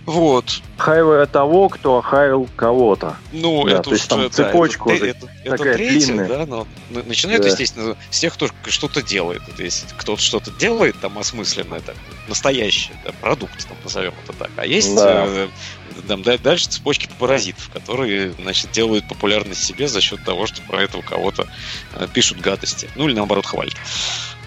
Вот. 0.06 0.60
Хайвая 0.76 1.26
того, 1.26 1.68
кто 1.68 1.98
охаил 1.98 2.48
кого-то. 2.56 3.16
Ну, 3.32 3.64
да, 3.64 3.72
это 3.72 3.82
то 3.82 3.92
есть 3.92 4.08
там 4.08 4.30
цепочку 4.30 4.90
да, 4.90 4.96
это, 4.96 5.06
это, 5.06 5.56
такая 5.56 5.74
это 5.74 5.74
третья, 5.74 6.06
длинная. 6.06 6.28
да, 6.28 6.46
но 6.46 6.66
начинает, 6.90 7.40
да. 7.40 7.48
естественно, 7.48 7.96
с 8.10 8.20
тех, 8.20 8.34
кто 8.34 8.48
что-то 8.66 9.02
делает. 9.02 9.42
То 9.56 9.62
есть 9.62 9.94
кто-то 9.96 10.20
что-то 10.20 10.50
делает, 10.50 10.96
там 11.00 11.18
осмысленное, 11.18 11.80
так, 11.80 11.96
настоящий 12.28 12.92
да, 13.04 13.12
продукт, 13.20 13.66
там, 13.66 13.76
назовем 13.82 14.12
это 14.24 14.34
так. 14.34 14.50
А 14.56 14.66
есть 14.66 14.94
да. 14.94 15.24
э, 15.26 15.48
там, 16.06 16.22
дальше 16.22 16.68
цепочки 16.68 17.08
паразитов, 17.18 17.70
которые, 17.70 18.32
значит, 18.32 18.70
делают 18.72 19.08
популярность 19.08 19.64
себе 19.64 19.88
за 19.88 20.00
счет 20.00 20.22
того, 20.24 20.46
что 20.46 20.60
про 20.62 20.82
этого 20.82 21.00
кого-то 21.00 21.46
э, 21.94 22.06
пишут 22.12 22.40
гадости. 22.40 22.90
Ну, 22.94 23.08
или 23.08 23.14
наоборот, 23.14 23.46
хвалят. 23.46 23.74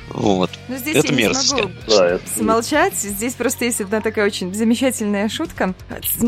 Вот. 0.10 0.52
Но 0.68 0.76
ну, 0.76 0.80
здесь 0.80 0.96
это 0.98 1.08
я 1.08 1.18
мерзость. 1.18 1.54
Не 1.54 1.60
смогу 1.60 1.74
да, 1.88 2.20
смолчать. 2.36 2.96
Здесь 2.96 3.34
просто 3.34 3.66
есть 3.66 3.82
одна 3.82 4.02
такая 4.02 4.26
очень 4.26 4.54
замечательная 4.54 5.30
шутка. 5.30 5.74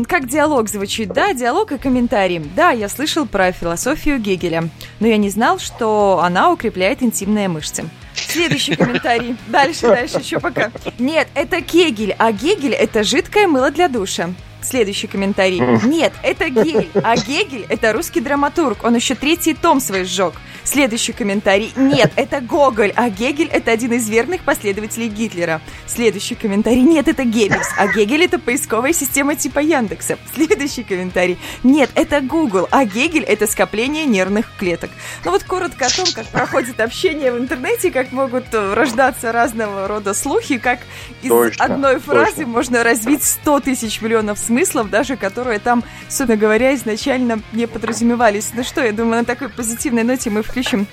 Как 0.08 0.28
диалог 0.28 0.68
звучит? 0.68 1.12
Да, 1.12 1.32
диалог 1.32 1.72
и 1.72 1.78
комментарий. 1.78 2.38
Да, 2.54 2.70
я 2.70 2.88
слышал 2.88 3.26
про 3.26 3.52
философию 3.52 4.18
Гегеля, 4.18 4.68
но 5.00 5.06
я 5.06 5.16
не 5.16 5.30
знал, 5.30 5.58
что 5.58 6.20
она 6.22 6.52
укрепляет 6.52 7.02
интимные 7.02 7.48
мышцы. 7.48 7.84
Следующий 8.14 8.76
комментарий. 8.76 9.36
Дальше, 9.48 9.82
дальше, 9.82 10.18
еще 10.18 10.38
пока. 10.38 10.70
Нет, 10.98 11.28
это 11.34 11.62
Кегель, 11.62 12.14
а 12.18 12.32
Гегель 12.32 12.74
это 12.74 13.02
жидкое 13.02 13.46
мыло 13.48 13.70
для 13.70 13.88
душа. 13.88 14.30
Следующий 14.62 15.06
комментарий. 15.06 15.60
Нет, 15.84 16.12
это 16.22 16.48
Гегель, 16.48 16.90
а 16.94 17.16
Гегель 17.16 17.66
это 17.68 17.92
русский 17.92 18.20
драматург. 18.20 18.84
Он 18.84 18.94
еще 18.94 19.14
третий 19.14 19.54
том 19.54 19.80
свой 19.80 20.04
сжег. 20.04 20.34
Следующий 20.64 21.12
комментарий. 21.12 21.72
Нет, 21.76 22.12
это 22.16 22.40
Гоголь, 22.40 22.92
а 22.94 23.08
Гегель– 23.08 23.48
это 23.52 23.70
один 23.70 23.92
из 23.94 24.08
верных 24.08 24.42
последователей 24.42 25.08
Гитлера. 25.08 25.60
Следующий 25.86 26.34
комментарий. 26.34 26.82
Нет, 26.82 27.08
это 27.08 27.24
Геббельс, 27.24 27.68
а 27.76 27.88
Гегель– 27.88 28.24
это 28.24 28.38
поисковая 28.38 28.92
система 28.92 29.34
типа 29.34 29.60
Яндекса. 29.60 30.18
Следующий 30.34 30.82
комментарий. 30.82 31.38
Нет, 31.62 31.90
это 31.94 32.20
Google, 32.20 32.68
а 32.70 32.84
Гегель– 32.84 33.24
это 33.28 33.46
скопление 33.46 34.04
нервных 34.04 34.52
клеток. 34.58 34.90
Ну 35.24 35.30
вот 35.30 35.44
коротко 35.44 35.86
о 35.86 35.90
том, 35.90 36.06
как 36.14 36.26
проходит 36.26 36.80
общение 36.80 37.32
в 37.32 37.38
интернете, 37.38 37.90
как 37.90 38.12
могут 38.12 38.44
э, 38.52 38.74
рождаться 38.74 39.32
разного 39.32 39.88
рода 39.88 40.14
слухи, 40.14 40.58
как 40.58 40.80
из 41.22 41.30
точно, 41.30 41.64
одной 41.64 41.98
фразы 41.98 42.36
точно. 42.36 42.46
можно 42.46 42.84
развить 42.84 43.24
100 43.24 43.60
тысяч 43.60 44.00
миллионов 44.00 44.38
смыслов, 44.50 44.90
даже 44.90 45.16
которые 45.16 45.60
там, 45.60 45.84
собственно 46.08 46.36
говоря, 46.36 46.74
изначально 46.74 47.40
не 47.52 47.66
подразумевались. 47.66 48.50
Ну 48.52 48.64
что, 48.64 48.84
я 48.84 48.92
думаю, 48.92 49.20
на 49.20 49.24
такой 49.24 49.48
позитивной 49.48 50.02
ноте 50.02 50.28
мы 50.28 50.42
включим 50.42 50.88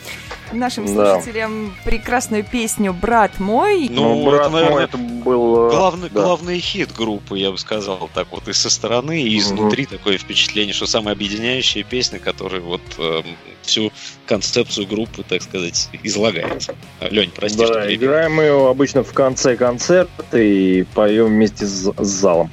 нашим 0.53 0.87
слушателям 0.87 1.67
да. 1.67 1.73
прекрасную 1.83 2.43
песню 2.43 2.93
«Брат 2.93 3.39
мой». 3.39 3.87
Ну, 3.89 4.15
ну 4.15 4.29
брат 4.29 4.41
это, 4.41 4.49
наверное, 4.51 4.73
мой, 4.73 4.83
это 4.83 4.97
был... 4.97 5.67
Э, 5.67 5.69
главный, 5.71 6.09
да. 6.09 6.21
главный 6.21 6.59
хит 6.59 6.93
группы, 6.95 7.37
я 7.39 7.51
бы 7.51 7.57
сказал, 7.57 8.09
так 8.13 8.27
вот 8.31 8.47
и 8.47 8.53
со 8.53 8.69
стороны, 8.69 9.23
и 9.23 9.37
изнутри 9.39 9.85
угу. 9.85 9.97
такое 9.97 10.17
впечатление, 10.19 10.73
что 10.73 10.85
самая 10.85 11.15
объединяющая 11.15 11.83
песня, 11.83 12.19
которая 12.19 12.61
вот 12.61 12.81
э, 12.99 13.23
всю 13.63 13.91
концепцию 14.27 14.87
группы, 14.87 15.23
так 15.27 15.41
сказать, 15.41 15.89
излагает. 16.03 16.69
Лень, 17.01 17.31
прости, 17.35 17.57
да, 17.57 17.65
что 17.65 17.95
играем 17.95 18.35
мы 18.35 18.43
ее 18.43 18.69
обычно 18.69 19.03
в 19.03 19.13
конце 19.13 19.57
концерта 19.57 20.37
и 20.37 20.83
поем 20.83 21.25
вместе 21.25 21.65
с, 21.65 21.91
с 21.97 22.07
залом. 22.07 22.51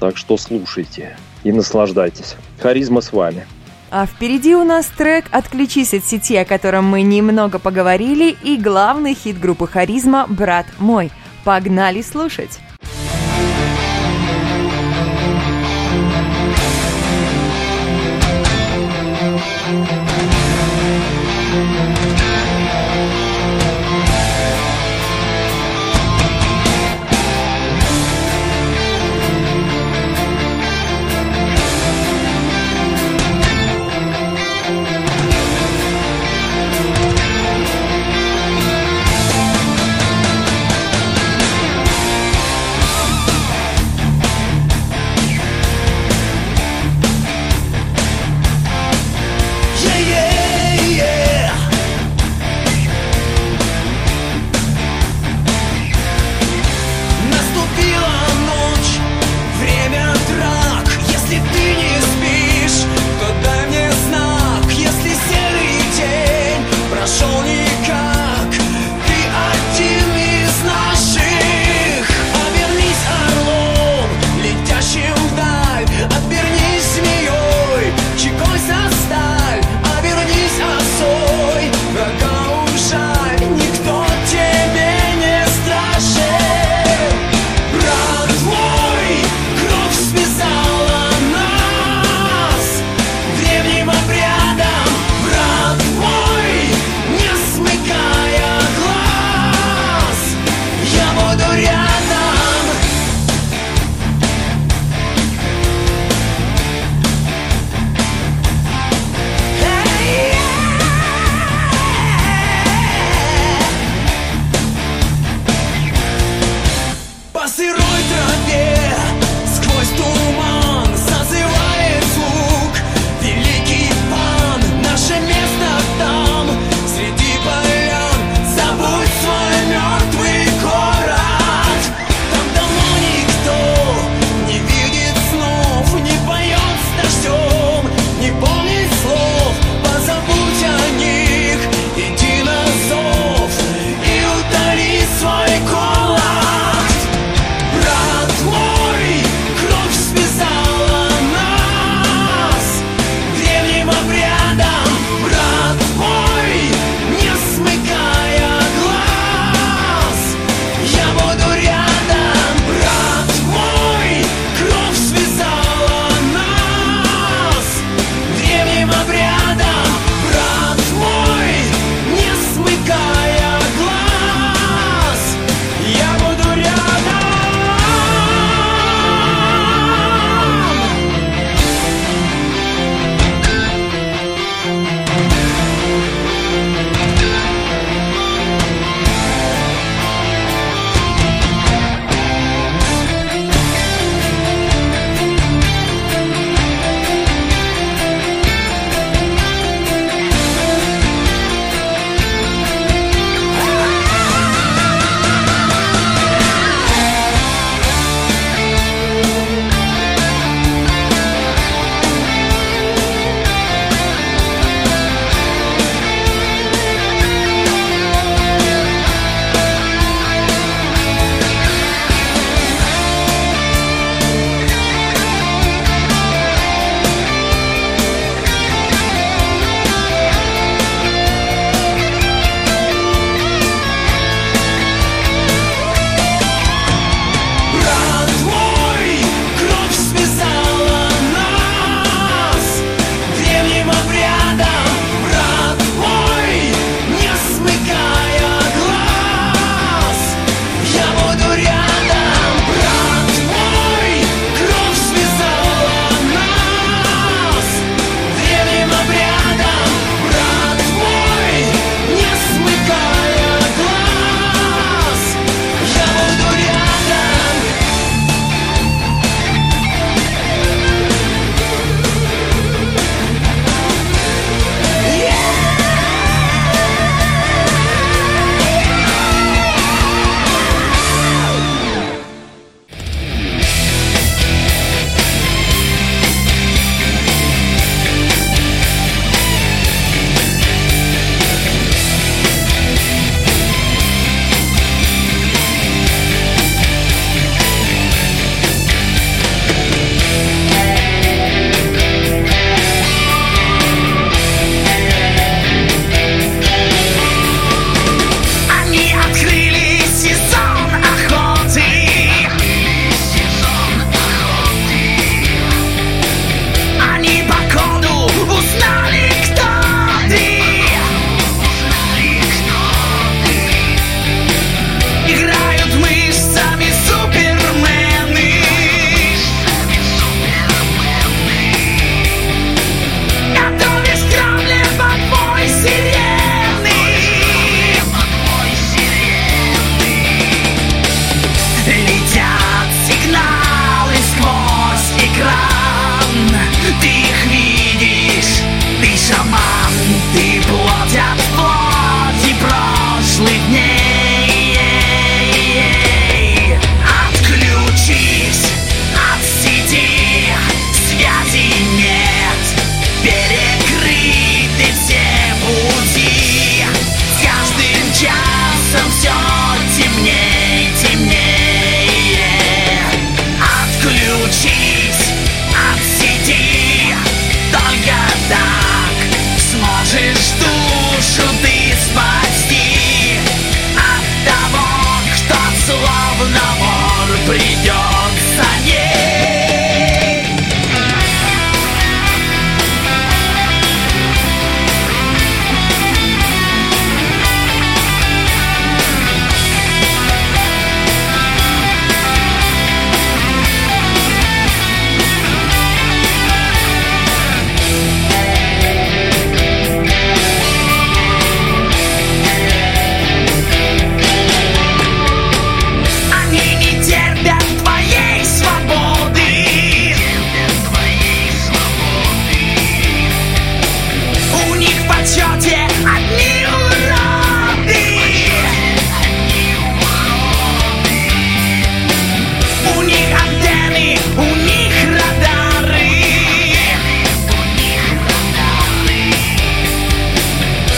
Так 0.00 0.16
что 0.16 0.36
слушайте 0.36 1.16
и 1.42 1.52
наслаждайтесь. 1.52 2.36
Харизма 2.60 3.00
с 3.00 3.12
вами. 3.12 3.46
А 3.90 4.04
впереди 4.06 4.54
у 4.54 4.64
нас 4.64 4.86
трек 4.86 5.26
«Отключись 5.30 5.94
от 5.94 6.04
сети», 6.04 6.36
о 6.36 6.44
котором 6.44 6.84
мы 6.84 7.02
немного 7.02 7.58
поговорили, 7.58 8.36
и 8.42 8.56
главный 8.56 9.14
хит 9.14 9.38
группы 9.40 9.66
«Харизма» 9.66 10.26
«Брат 10.28 10.66
мой». 10.78 11.12
Погнали 11.44 12.02
слушать! 12.02 12.58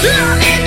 Но 0.03 0.58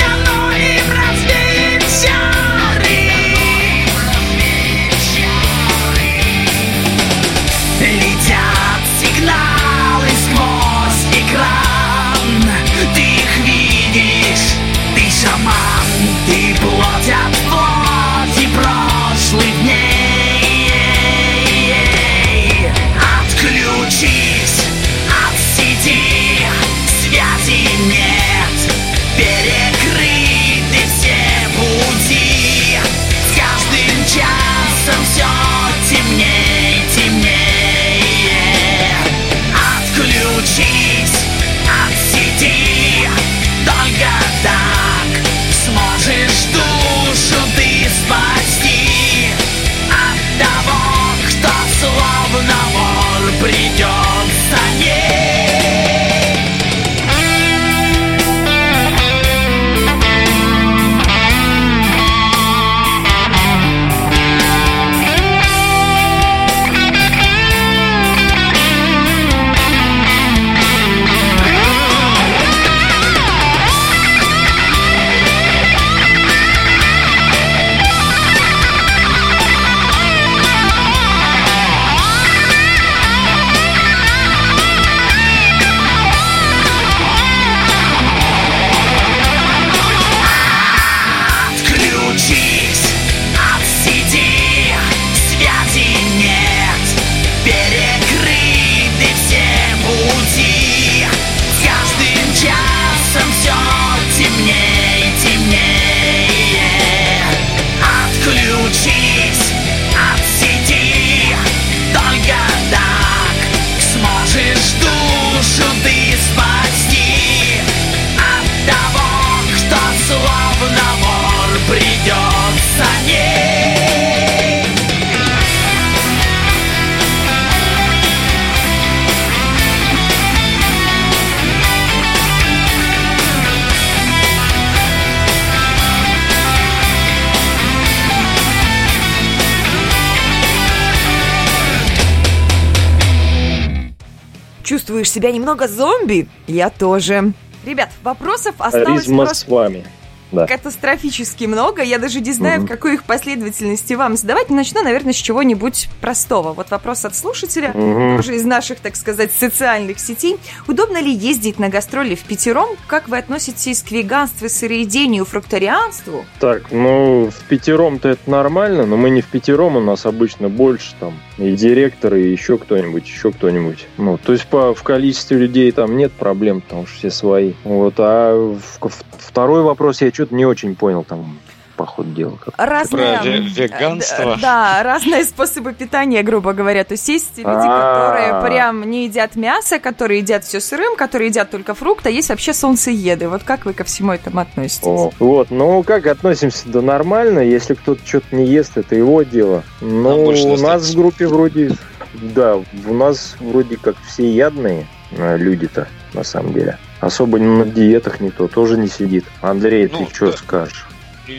Чувствуешь 145.02 145.14
себя 145.14 145.32
немного 145.32 145.68
зомби? 145.68 146.28
Я 146.45 146.70
тоже. 146.70 147.34
Ребят, 147.66 147.89
вопросов 148.04 148.54
осталось 148.60 148.88
Харизма 148.88 149.26
просто 149.26 149.45
с 149.45 149.47
вами. 149.47 149.86
Да. 150.32 150.47
катастрофически 150.47 151.45
много. 151.45 151.82
Я 151.84 151.99
даже 151.99 152.21
не 152.21 152.32
знаю, 152.32 152.61
в 152.61 152.65
какой 152.67 152.93
их 152.95 153.03
последовательности 153.03 153.93
вам 153.93 154.15
задавать. 154.17 154.49
Начну, 154.49 154.82
наверное, 154.84 155.13
с 155.13 155.17
чего-нибудь 155.17 155.89
простого. 156.01 156.53
Вот 156.53 156.71
вопрос 156.71 157.05
от 157.05 157.15
слушателя, 157.15 157.71
Мгм. 157.73 158.17
тоже 158.17 158.36
из 158.36 158.43
наших, 158.45 158.79
так 158.79 158.95
сказать, 158.95 159.32
социальных 159.34 159.99
сетей. 159.99 160.38
Удобно 160.67 161.01
ли 161.01 161.11
ездить 161.11 161.59
на 161.59 161.69
гастроли 161.69 162.15
в 162.15 162.21
пятером? 162.23 162.69
Как 162.88 163.07
вы 163.09 163.17
относитесь 163.17 163.82
к 163.84 163.91
веганству, 163.91 164.49
сыроедению, 164.49 165.25
фрукторианству? 165.25 166.25
Так, 166.39 166.71
ну, 166.71 167.29
в 167.29 167.43
пятером-то 167.47 168.09
это 168.09 168.29
нормально, 168.29 168.86
но 168.86 168.97
мы 168.97 169.09
не 169.09 169.21
в 169.21 169.27
пятером, 169.27 169.75
у 169.77 169.82
нас 169.82 170.05
обычно 170.05 170.49
больше 170.49 170.95
там 170.99 171.13
и 171.38 171.55
директор, 171.55 172.15
и 172.15 172.32
еще 172.32 172.57
кто-нибудь, 172.57 173.05
еще 173.07 173.32
кто-нибудь. 173.32 173.88
Ну, 173.97 174.17
то 174.17 174.32
есть 174.34 174.47
по, 174.47 174.73
в 174.73 174.84
количестве 174.84 175.38
людей 175.38 175.71
там 175.71 175.97
нет 175.97 176.11
проблем, 176.11 176.61
потому 176.61 176.88
что 176.88 176.97
все 176.97 177.11
свои. 177.11 177.53
Вот, 177.63 177.95
а 177.97 178.34
в- 178.79 178.88
в- 178.88 179.03
второй 179.17 179.63
вопрос 179.63 180.01
я 180.01 180.11
что-то 180.22 180.36
не 180.36 180.45
очень 180.45 180.76
понял 180.76 181.03
там 181.03 181.39
по 181.78 181.86
ходу 181.86 182.11
дела. 182.11 182.38
Как. 182.39 182.53
Разное... 182.57 183.19
про 183.19 183.28
ве- 183.28 183.39
веганство? 183.41 184.36
Д- 184.36 184.41
Да, 184.41 184.84
разные 184.84 185.24
способы 185.24 185.74
питания, 185.74 186.22
грубо 186.22 186.53
говоря. 186.53 186.84
То 186.84 186.93
есть 186.93 187.07
есть 187.09 187.38
люди, 187.38 187.47
А. 187.49 188.41
которые 188.41 188.41
прям 188.51 188.84
не 188.89 189.05
едят 189.05 189.36
мясо, 189.36 189.80
которые 189.80 190.19
едят 190.19 190.43
все 190.43 190.59
сырым, 190.59 190.95
которые 190.95 191.30
едят 191.30 191.49
только 191.49 191.74
фрукты, 191.74 192.09
а 192.09 192.11
есть 192.11 192.30
вообще 192.30 192.53
солнцееды. 192.53 193.30
Вот 193.30 193.43
как 193.43 193.65
вы 193.65 193.74
ко 193.74 193.84
всему 193.84 194.11
этому 194.11 194.41
относитесь? 194.41 194.86
О, 194.86 195.11
вот, 195.17 195.49
ну 195.49 195.82
как 195.82 196.05
относимся 196.05 196.67
да 196.69 196.82
нормально, 196.82 197.39
если 197.39 197.74
кто-то 197.74 198.01
что-то 198.05 198.36
не 198.36 198.45
ест, 198.45 198.78
это 198.78 198.95
его 198.95 199.24
дело. 199.24 199.63
Ну, 199.80 200.26
у 200.26 200.57
нас 200.57 200.84
в 200.91 200.95
группе 200.95 201.26
вроде 201.26 201.72
да, 202.13 202.57
у 202.88 202.93
нас 202.93 203.36
вроде 203.39 203.78
как 203.78 203.95
все 204.05 204.30
ядные 204.30 204.86
э, 205.11 205.38
люди-то, 205.38 205.88
на 206.13 206.24
самом 206.24 206.53
деле. 206.53 206.78
Особо 207.02 207.39
на 207.39 207.66
диетах 207.66 208.22
никто 208.22 208.47
тоже 208.47 208.78
не 208.78 208.88
сидит. 208.88 209.26
Андрей, 209.41 209.89
Ну, 209.91 210.06
ты 210.06 210.14
что 210.16 210.32
да. 210.32 210.38
скажешь? 210.38 210.88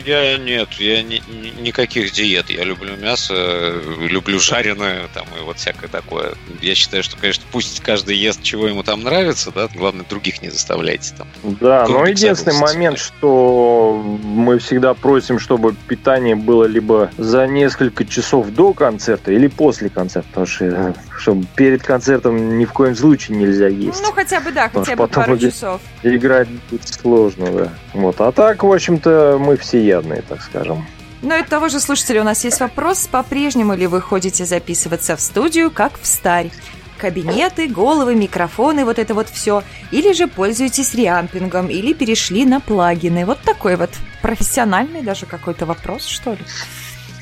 Я 0.05 0.37
нет, 0.37 0.69
я 0.73 1.03
ни- 1.03 1.21
ни- 1.27 1.61
никаких 1.61 2.11
диет. 2.11 2.49
Я 2.49 2.63
люблю 2.63 2.95
мясо, 2.95 3.73
люблю 3.99 4.39
жареное, 4.39 5.07
там 5.13 5.25
и 5.39 5.43
вот 5.43 5.57
всякое 5.57 5.87
такое. 5.87 6.33
Я 6.61 6.75
считаю, 6.75 7.03
что, 7.03 7.17
конечно, 7.17 7.43
пусть 7.51 7.79
каждый 7.81 8.17
ест, 8.17 8.41
чего 8.43 8.67
ему 8.67 8.83
там 8.83 9.03
нравится, 9.03 9.51
да, 9.53 9.67
главное, 9.73 10.05
других 10.09 10.41
не 10.41 10.49
заставляйте 10.49 11.13
там. 11.17 11.27
Да, 11.43 11.85
но 11.87 12.05
единственный 12.05 12.59
момент, 12.59 12.99
что 12.99 14.01
мы 14.23 14.59
всегда 14.59 14.93
просим, 14.93 15.39
чтобы 15.39 15.75
питание 15.87 16.35
было 16.35 16.65
либо 16.65 17.11
за 17.17 17.47
несколько 17.47 18.05
часов 18.05 18.49
до 18.49 18.73
концерта 18.73 19.31
или 19.31 19.47
после 19.47 19.89
концерта, 19.89 20.27
потому 20.29 20.45
что 20.45 20.65
э, 20.65 20.93
чтобы 21.17 21.45
перед 21.55 21.83
концертом 21.83 22.57
ни 22.57 22.65
в 22.65 22.73
коем 22.73 22.95
случае 22.95 23.37
нельзя 23.37 23.67
есть. 23.67 24.01
Ну, 24.01 24.11
хотя 24.11 24.39
бы, 24.39 24.51
да, 24.51 24.69
хотя 24.69 24.91
бы 24.95 25.07
потом 25.07 25.23
пару 25.23 25.37
часов. 25.37 25.81
Играть 26.03 26.47
будет 26.69 26.87
сложно, 26.87 27.51
да. 27.51 27.69
Вот. 27.93 28.19
А 28.19 28.31
так, 28.31 28.63
в 28.63 28.71
общем-то, 28.71 29.37
мы 29.39 29.57
всеядные, 29.83 30.21
так 30.21 30.41
скажем. 30.41 30.85
Но 31.21 31.35
и 31.35 31.39
от 31.39 31.47
того 31.47 31.69
же 31.69 31.79
слушателя 31.79 32.21
у 32.21 32.25
нас 32.25 32.43
есть 32.43 32.59
вопрос, 32.59 33.07
по-прежнему 33.07 33.75
ли 33.75 33.87
вы 33.87 34.01
ходите 34.01 34.45
записываться 34.45 35.15
в 35.15 35.21
студию, 35.21 35.71
как 35.71 35.93
в 35.99 36.05
старь? 36.05 36.49
Кабинеты, 36.97 37.67
головы, 37.67 38.15
микрофоны, 38.15 38.85
вот 38.85 38.99
это 38.99 39.13
вот 39.13 39.29
все. 39.29 39.63
Или 39.91 40.13
же 40.13 40.27
пользуетесь 40.27 40.93
реампингом, 40.93 41.67
или 41.67 41.93
перешли 41.93 42.45
на 42.45 42.59
плагины. 42.59 43.25
Вот 43.25 43.39
такой 43.41 43.75
вот 43.75 43.89
профессиональный 44.21 45.01
даже 45.01 45.25
какой-то 45.25 45.65
вопрос, 45.65 46.05
что 46.05 46.31
ли. 46.31 46.39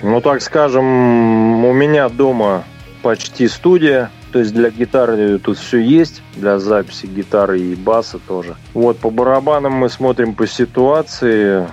Ну, 0.03 0.19
так 0.21 0.41
скажем, 0.41 1.65
у 1.65 1.73
меня 1.73 2.09
дома 2.09 2.63
почти 3.01 3.47
студия. 3.47 4.11
То 4.31 4.39
есть 4.39 4.53
для 4.53 4.69
гитары 4.69 5.39
тут 5.39 5.57
все 5.57 5.79
есть, 5.79 6.21
для 6.35 6.57
записи 6.57 7.05
гитары 7.05 7.59
и 7.59 7.75
баса 7.75 8.17
тоже. 8.17 8.55
Вот, 8.73 8.97
по 8.97 9.09
барабанам 9.09 9.73
мы 9.73 9.89
смотрим 9.89 10.35
по 10.35 10.47
ситуации. 10.47 11.67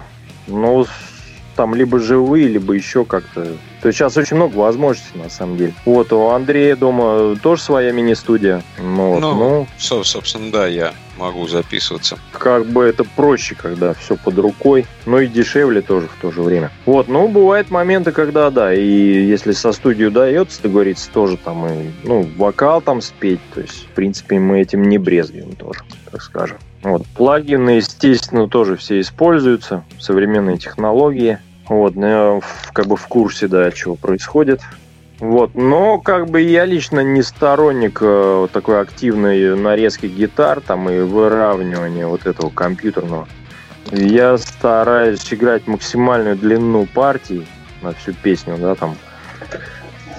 Ну, 0.49 0.86
там 1.57 1.74
либо 1.74 1.99
живые, 1.99 2.46
либо 2.49 2.72
еще 2.72 3.05
как-то. 3.05 3.44
То 3.80 3.88
есть 3.88 3.99
сейчас 3.99 4.16
очень 4.16 4.36
много 4.36 4.57
возможностей, 4.57 5.18
на 5.18 5.28
самом 5.28 5.57
деле. 5.57 5.74
Вот, 5.84 6.12
у 6.12 6.28
Андрея 6.30 6.76
дома 6.76 7.36
тоже 7.42 7.62
своя 7.62 7.90
мини-студия. 7.92 8.62
Ну, 8.78 9.14
вот, 9.14 9.20
Ну. 9.20 9.34
ну, 9.34 9.66
Со- 9.76 10.05
собственно, 10.05 10.53
да, 10.53 10.66
я 10.68 10.92
могу 11.16 11.49
записываться. 11.49 12.16
как 12.32 12.64
бы 12.66 12.84
это 12.84 13.03
проще, 13.03 13.57
когда 13.57 13.92
все 13.94 14.16
под 14.16 14.38
рукой, 14.38 14.86
но 15.05 15.18
и 15.18 15.26
дешевле 15.26 15.80
тоже 15.80 16.07
в 16.07 16.20
то 16.20 16.30
же 16.30 16.42
время. 16.42 16.70
Вот, 16.86 17.09
ну, 17.09 17.26
бывают 17.26 17.70
моменты, 17.72 18.12
когда, 18.12 18.51
да, 18.51 18.72
и 18.72 18.80
если 19.26 19.51
со 19.51 19.72
студией 19.72 20.09
удается 20.09 20.62
договориться, 20.62 21.11
тоже 21.12 21.36
там 21.38 21.66
и, 21.66 21.90
ну, 22.05 22.22
вокал 22.36 22.80
там 22.80 23.01
спеть, 23.01 23.40
то 23.53 23.61
есть, 23.61 23.86
в 23.86 23.94
принципе, 23.96 24.38
мы 24.38 24.61
этим 24.61 24.84
не 24.88 24.99
брезгуем 24.99 25.57
тоже, 25.57 25.80
так 26.12 26.22
скажем. 26.22 26.59
Вот, 26.83 27.07
плагины, 27.07 27.70
естественно, 27.70 28.49
тоже 28.49 28.76
все 28.76 29.01
используются, 29.01 29.85
современные 29.99 30.59
технологии. 30.59 31.39
Вот, 31.68 31.97
я 31.97 32.41
как 32.72 32.87
бы 32.87 32.97
в 32.97 33.07
курсе, 33.09 33.49
да, 33.49 33.70
чего 33.72 33.97
происходит. 33.97 34.61
Вот, 35.20 35.57
но 35.57 35.99
как 35.99 36.31
бы 36.31 36.41
я 36.41 36.64
лично 36.64 37.01
не 37.01 37.22
сторонник 37.22 37.99
э, 38.01 38.47
такой 38.53 38.81
активной 38.81 39.57
нарезки 39.57 40.07
гитар 40.07 40.61
там 40.61 40.89
и 40.89 41.01
выравнивания 41.01 42.07
вот 42.07 42.26
этого 42.26 42.51
компьютерного. 42.51 43.26
Я 43.91 44.39
стараюсь 44.39 45.33
играть 45.35 45.66
максимальную 45.66 46.37
длину 46.37 46.87
партий 46.87 47.47
на 47.83 47.93
всю 47.95 48.12
песню, 48.12 48.59
да, 48.59 48.76
там. 48.76 48.97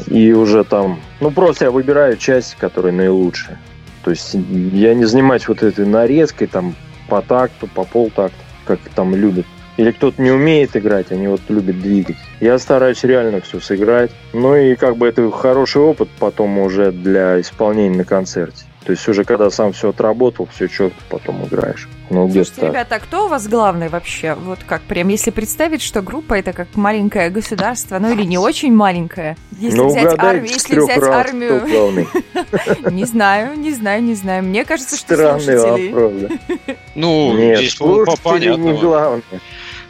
И 0.08 0.34
уже 0.34 0.66
там, 0.66 1.00
ну 1.22 1.32
просто 1.32 1.66
я 1.66 1.72
выбираю 1.72 2.18
части, 2.18 2.58
которые 2.60 2.94
наилучшие. 2.94 3.58
То 4.04 4.12
есть 4.12 4.34
я 4.34 4.94
не 4.94 5.06
занимаюсь 5.06 5.48
вот 5.48 5.64
этой 5.64 5.86
нарезкой 5.86 6.48
там 6.48 6.76
по 7.08 7.22
такту, 7.22 7.68
по 7.68 7.84
полтакту, 7.84 8.38
как 8.66 8.80
там 8.96 9.16
любят. 9.16 9.46
Или 9.78 9.92
кто-то 9.92 10.22
не 10.22 10.32
умеет 10.32 10.76
играть, 10.76 11.12
они 11.12 11.28
вот 11.28 11.42
любят 11.48 11.80
двигать. 11.80 12.18
Я 12.42 12.60
стараюсь 12.60 13.04
реально 13.04 13.40
все 13.40 13.60
сыграть. 13.62 14.12
Ну 14.34 14.56
и 14.56 14.76
как 14.76 14.98
бы 14.98 15.08
это 15.08 15.32
хороший 15.32 15.82
опыт 15.82 16.10
потом 16.20 16.60
уже 16.60 16.92
для 16.92 17.40
исполнения 17.40 17.96
на 17.96 18.04
концерте. 18.04 18.66
То 18.86 18.94
есть 18.94 19.08
уже 19.08 19.26
когда 19.26 19.50
сам 19.50 19.74
все 19.74 19.90
отработал, 19.90 20.48
все 20.54 20.68
четко 20.68 21.00
потом 21.10 21.46
играешь. 21.46 21.90
Ну 22.10 22.28
где-то 22.28 22.46
Слушайте, 22.46 22.62
так. 22.62 22.70
ребята, 22.70 22.96
а 22.96 23.00
кто 23.00 23.26
у 23.26 23.28
вас 23.28 23.48
главный 23.48 23.90
вообще? 23.90 24.36
Вот 24.36 24.60
как 24.66 24.82
прям, 24.84 25.10
если 25.10 25.32
представить, 25.32 25.82
что 25.82 26.02
группа 26.02 26.36
это 26.36 26.54
как 26.54 26.76
маленькое 26.76 27.30
государство, 27.30 28.00
ну 28.00 28.12
или 28.14 28.24
не 28.24 28.38
очень 28.38 28.74
маленькое. 28.74 29.36
Если 29.60 29.78
ну 29.78 29.90
взять 29.90 30.14
угадай 30.14 30.38
армию, 30.38 30.54
если 30.54 30.80
взять 30.80 30.98
раз, 30.98 31.28
армию, 31.28 31.60
кто 31.60 31.68
главный. 31.68 32.08
не 32.92 33.06
знаю, 33.06 33.60
не 33.60 33.74
знаю, 33.74 34.02
не 34.02 34.16
знаю. 34.16 34.44
Мне 34.44 34.64
кажется, 34.64 34.96
что 34.96 35.14
Странный 35.14 35.60
слушатели. 35.60 35.92
вопрос, 35.92 36.14
да? 36.14 36.76
Ну, 36.96 37.34
Нет, 37.38 37.58
здесь 37.58 37.76
понятно. 38.24 39.22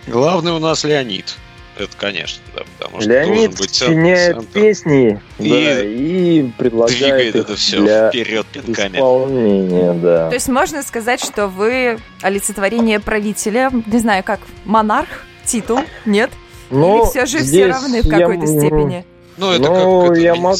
Главный 0.07 0.51
у 0.51 0.59
нас 0.59 0.83
Леонид. 0.83 1.37
Это, 1.79 1.95
конечно, 1.97 2.41
да, 2.55 2.63
потому 2.77 3.01
что 3.01 3.09
Леонид 3.09 3.35
должен 3.35 3.51
быть 3.51 3.69
цен- 3.71 3.87
сочиняет 3.87 4.35
центр. 4.35 4.47
песни 4.53 5.21
И 5.39 5.49
да, 5.49 5.83
и 5.85 6.43
предлагает 6.57 6.97
Двигает 6.99 7.35
их 7.35 7.41
это 7.43 7.55
все 7.55 7.79
для 7.79 8.09
вперед 8.09 8.45
пинками. 8.47 8.97
исполнения, 8.97 9.93
да. 9.93 10.27
То 10.29 10.35
есть 10.35 10.49
можно 10.49 10.83
сказать, 10.83 11.23
что 11.23 11.47
вы 11.47 11.99
олицетворение 12.21 12.99
правителя, 12.99 13.71
не 13.85 13.99
знаю, 13.99 14.23
как 14.25 14.41
монарх, 14.65 15.25
титул, 15.45 15.79
нет? 16.05 16.29
Но 16.69 16.97
Или 17.03 17.09
все 17.09 17.25
же 17.25 17.39
все 17.43 17.67
равны 17.67 18.01
в 18.01 18.09
какой-то 18.09 18.45
степени? 18.45 19.05
Ну, 19.37 19.51
это 19.51 19.61
Ну, 19.71 20.01
как 20.01 20.11
это 20.11 20.19
я 20.21 20.35
мог- 20.35 20.51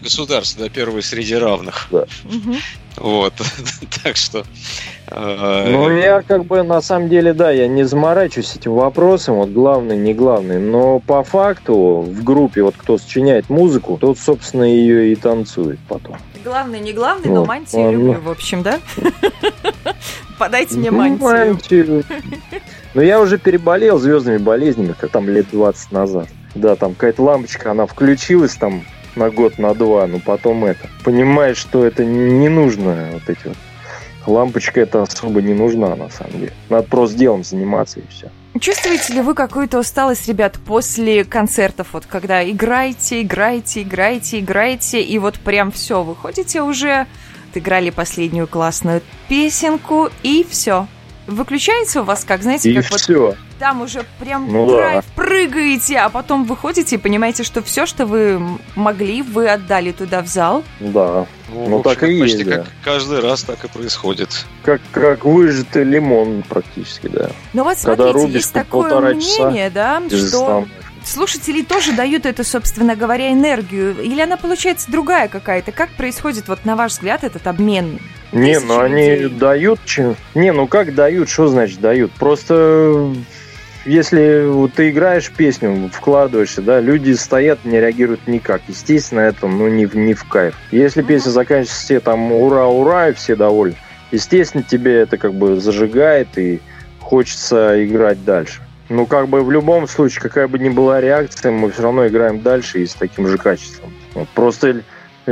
государство, 0.00 0.62
да, 0.64 0.70
первое 0.70 1.02
среди 1.02 1.34
равных. 1.34 1.88
Мгм. 1.90 2.56
Вот. 2.96 3.34
так 4.04 4.16
что... 4.16 4.44
э, 5.10 5.70
Ну, 5.70 5.90
я 5.90 6.22
как 6.22 6.44
бы 6.44 6.62
на 6.62 6.80
самом 6.80 7.08
деле, 7.08 7.32
да, 7.32 7.50
я 7.50 7.68
не 7.68 7.84
заморачиваюсь 7.84 8.54
этим 8.56 8.74
вопросом, 8.74 9.36
вот 9.36 9.50
главный, 9.50 9.96
не 9.96 10.14
главный, 10.14 10.58
но 10.58 11.00
по 11.00 11.22
факту 11.24 12.00
в 12.06 12.24
группе, 12.24 12.62
вот 12.62 12.74
кто 12.76 12.98
сочиняет 12.98 13.48
музыку, 13.50 13.98
тот, 14.00 14.18
собственно, 14.18 14.64
ее 14.64 15.12
и 15.12 15.14
танцует 15.16 15.78
потом. 15.88 16.16
Главный, 16.44 16.80
не 16.80 16.92
главный, 16.92 17.28
но 17.30 17.40
Вот, 17.40 17.48
мантию 17.48 17.82
ладно. 17.82 17.96
люблю, 17.96 18.20
в 18.20 18.30
общем, 18.30 18.62
да? 18.62 18.78
Подайте 20.38 20.76
мне 20.78 20.90
Ну, 20.90 20.98
мантию. 20.98 21.20
мантию. 21.52 22.04
Но 22.94 23.02
я 23.02 23.20
уже 23.20 23.38
переболел 23.38 23.98
звездными 23.98 24.38
болезнями, 24.38 24.94
как 24.98 25.10
там 25.10 25.28
лет 25.28 25.46
20 25.52 25.92
назад. 25.92 26.28
Да, 26.54 26.76
там 26.76 26.94
какая-то 26.94 27.22
лампочка, 27.22 27.72
она 27.72 27.86
включилась 27.86 28.54
там 28.54 28.82
на 29.16 29.30
год, 29.30 29.58
на 29.58 29.74
два, 29.74 30.06
но 30.06 30.20
потом 30.24 30.64
это. 30.64 30.88
Понимаешь, 31.04 31.56
что 31.56 31.84
это 31.84 32.04
не 32.04 32.48
нужно, 32.48 33.08
вот 33.12 33.22
эти 33.28 33.46
вот. 33.48 33.56
Лампочка 34.28 34.80
это 34.80 35.02
особо 35.02 35.42
не 35.42 35.54
нужна, 35.54 35.94
на 35.96 36.10
самом 36.10 36.40
деле. 36.40 36.52
Надо 36.68 36.86
просто 36.86 37.18
делом 37.18 37.44
заниматься 37.44 38.00
и 38.00 38.02
все. 38.08 38.30
Чувствуете 38.60 39.14
ли 39.14 39.20
вы 39.20 39.34
какую-то 39.34 39.78
усталость, 39.78 40.28
ребят, 40.28 40.58
после 40.66 41.24
концертов, 41.24 41.88
вот 41.92 42.06
когда 42.06 42.48
играете, 42.48 43.22
играете, 43.22 43.82
играете, 43.82 44.40
играете, 44.40 45.00
и 45.00 45.18
вот 45.18 45.38
прям 45.38 45.70
все, 45.70 46.02
выходите 46.02 46.62
уже, 46.62 47.06
отыграли 47.50 47.90
последнюю 47.90 48.48
классную 48.48 49.02
песенку, 49.28 50.10
и 50.22 50.44
все. 50.48 50.86
Выключается 51.28 52.00
у 52.00 52.04
вас, 52.04 52.24
как, 52.24 52.42
знаете, 52.42 52.70
И 52.70 52.74
как 52.74 52.90
вот 52.90 53.00
все. 53.00 53.34
там 53.58 53.82
уже 53.82 54.02
прям 54.18 54.50
Ну 54.50 54.66
да. 54.66 54.76
драйв, 54.76 55.04
прыгаете, 55.14 55.98
а 55.98 56.08
потом 56.08 56.44
выходите 56.44 56.96
и 56.96 56.98
понимаете, 56.98 57.42
что 57.44 57.62
все, 57.62 57.84
что 57.84 58.06
вы 58.06 58.40
могли, 58.74 59.20
вы 59.20 59.46
отдали 59.46 59.92
туда 59.92 60.22
в 60.22 60.26
зал. 60.26 60.64
Да. 60.80 61.26
ну, 61.50 61.68
ну, 61.68 61.82
так 61.82 62.02
общем, 62.02 62.16
и 62.16 62.20
почти 62.20 62.38
есть, 62.38 62.50
как 62.50 62.64
да. 62.64 62.70
каждый 62.82 63.20
раз 63.20 63.42
так 63.42 63.62
и 63.62 63.68
происходит. 63.68 64.46
Как, 64.64 64.80
как 64.90 65.26
выжатый 65.26 65.84
лимон 65.84 66.42
практически, 66.48 67.08
да. 67.08 67.30
Но 67.52 67.62
вот 67.62 67.76
Когда 67.76 68.04
смотрите, 68.04 68.18
рубишь 68.24 68.34
есть 68.36 68.52
такое 68.54 69.20
часа, 69.20 69.50
мнение, 69.50 69.68
да, 69.68 70.02
что 70.08 70.66
слушатели 71.04 71.62
тоже 71.62 71.92
дают 71.92 72.24
эту, 72.24 72.42
собственно 72.42 72.96
говоря, 72.96 73.30
энергию. 73.32 74.00
Или 74.00 74.22
она 74.22 74.38
получается 74.38 74.90
другая 74.90 75.28
какая-то? 75.28 75.72
Как 75.72 75.90
происходит, 75.90 76.48
вот 76.48 76.64
на 76.64 76.74
ваш 76.74 76.92
взгляд, 76.92 77.22
этот 77.22 77.46
обмен? 77.46 77.98
Не, 78.32 78.58
ну 78.60 78.80
они 78.80 79.10
людей. 79.16 79.38
дают... 79.38 79.80
Не, 80.34 80.52
ну 80.52 80.66
как 80.66 80.94
дают, 80.94 81.28
что 81.28 81.48
значит 81.48 81.80
дают? 81.80 82.12
Просто 82.12 83.12
если 83.86 84.44
вот 84.46 84.74
ты 84.74 84.90
играешь 84.90 85.30
песню, 85.30 85.90
вкладываешься, 85.92 86.60
да, 86.60 86.80
люди 86.80 87.12
стоят, 87.12 87.64
не 87.64 87.80
реагируют 87.80 88.26
никак. 88.26 88.60
Естественно, 88.68 89.20
это 89.20 89.46
ну 89.46 89.68
не, 89.68 89.86
в- 89.86 89.96
не 89.96 90.14
в 90.14 90.24
кайф. 90.24 90.54
Если 90.70 91.02
песня 91.02 91.30
заканчивается 91.30 91.80
все 91.84 92.00
там 92.00 92.32
ура, 92.32 92.66
ура, 92.66 93.08
и 93.08 93.14
все 93.14 93.34
довольны, 93.34 93.76
естественно, 94.10 94.62
тебе 94.62 95.00
это 95.00 95.16
как 95.16 95.32
бы 95.32 95.58
зажигает 95.58 96.36
и 96.36 96.60
хочется 97.00 97.82
играть 97.84 98.22
дальше. 98.24 98.60
Ну, 98.90 99.06
как 99.06 99.28
бы 99.28 99.42
в 99.42 99.50
любом 99.50 99.86
случае, 99.86 100.22
какая 100.22 100.48
бы 100.48 100.58
ни 100.58 100.68
была 100.70 101.00
реакция, 101.00 101.52
мы 101.52 101.70
все 101.70 101.82
равно 101.82 102.06
играем 102.06 102.40
дальше 102.40 102.82
и 102.82 102.86
с 102.86 102.94
таким 102.94 103.28
же 103.28 103.36
качеством. 103.36 103.92
Вот 104.14 104.28
просто 104.30 104.82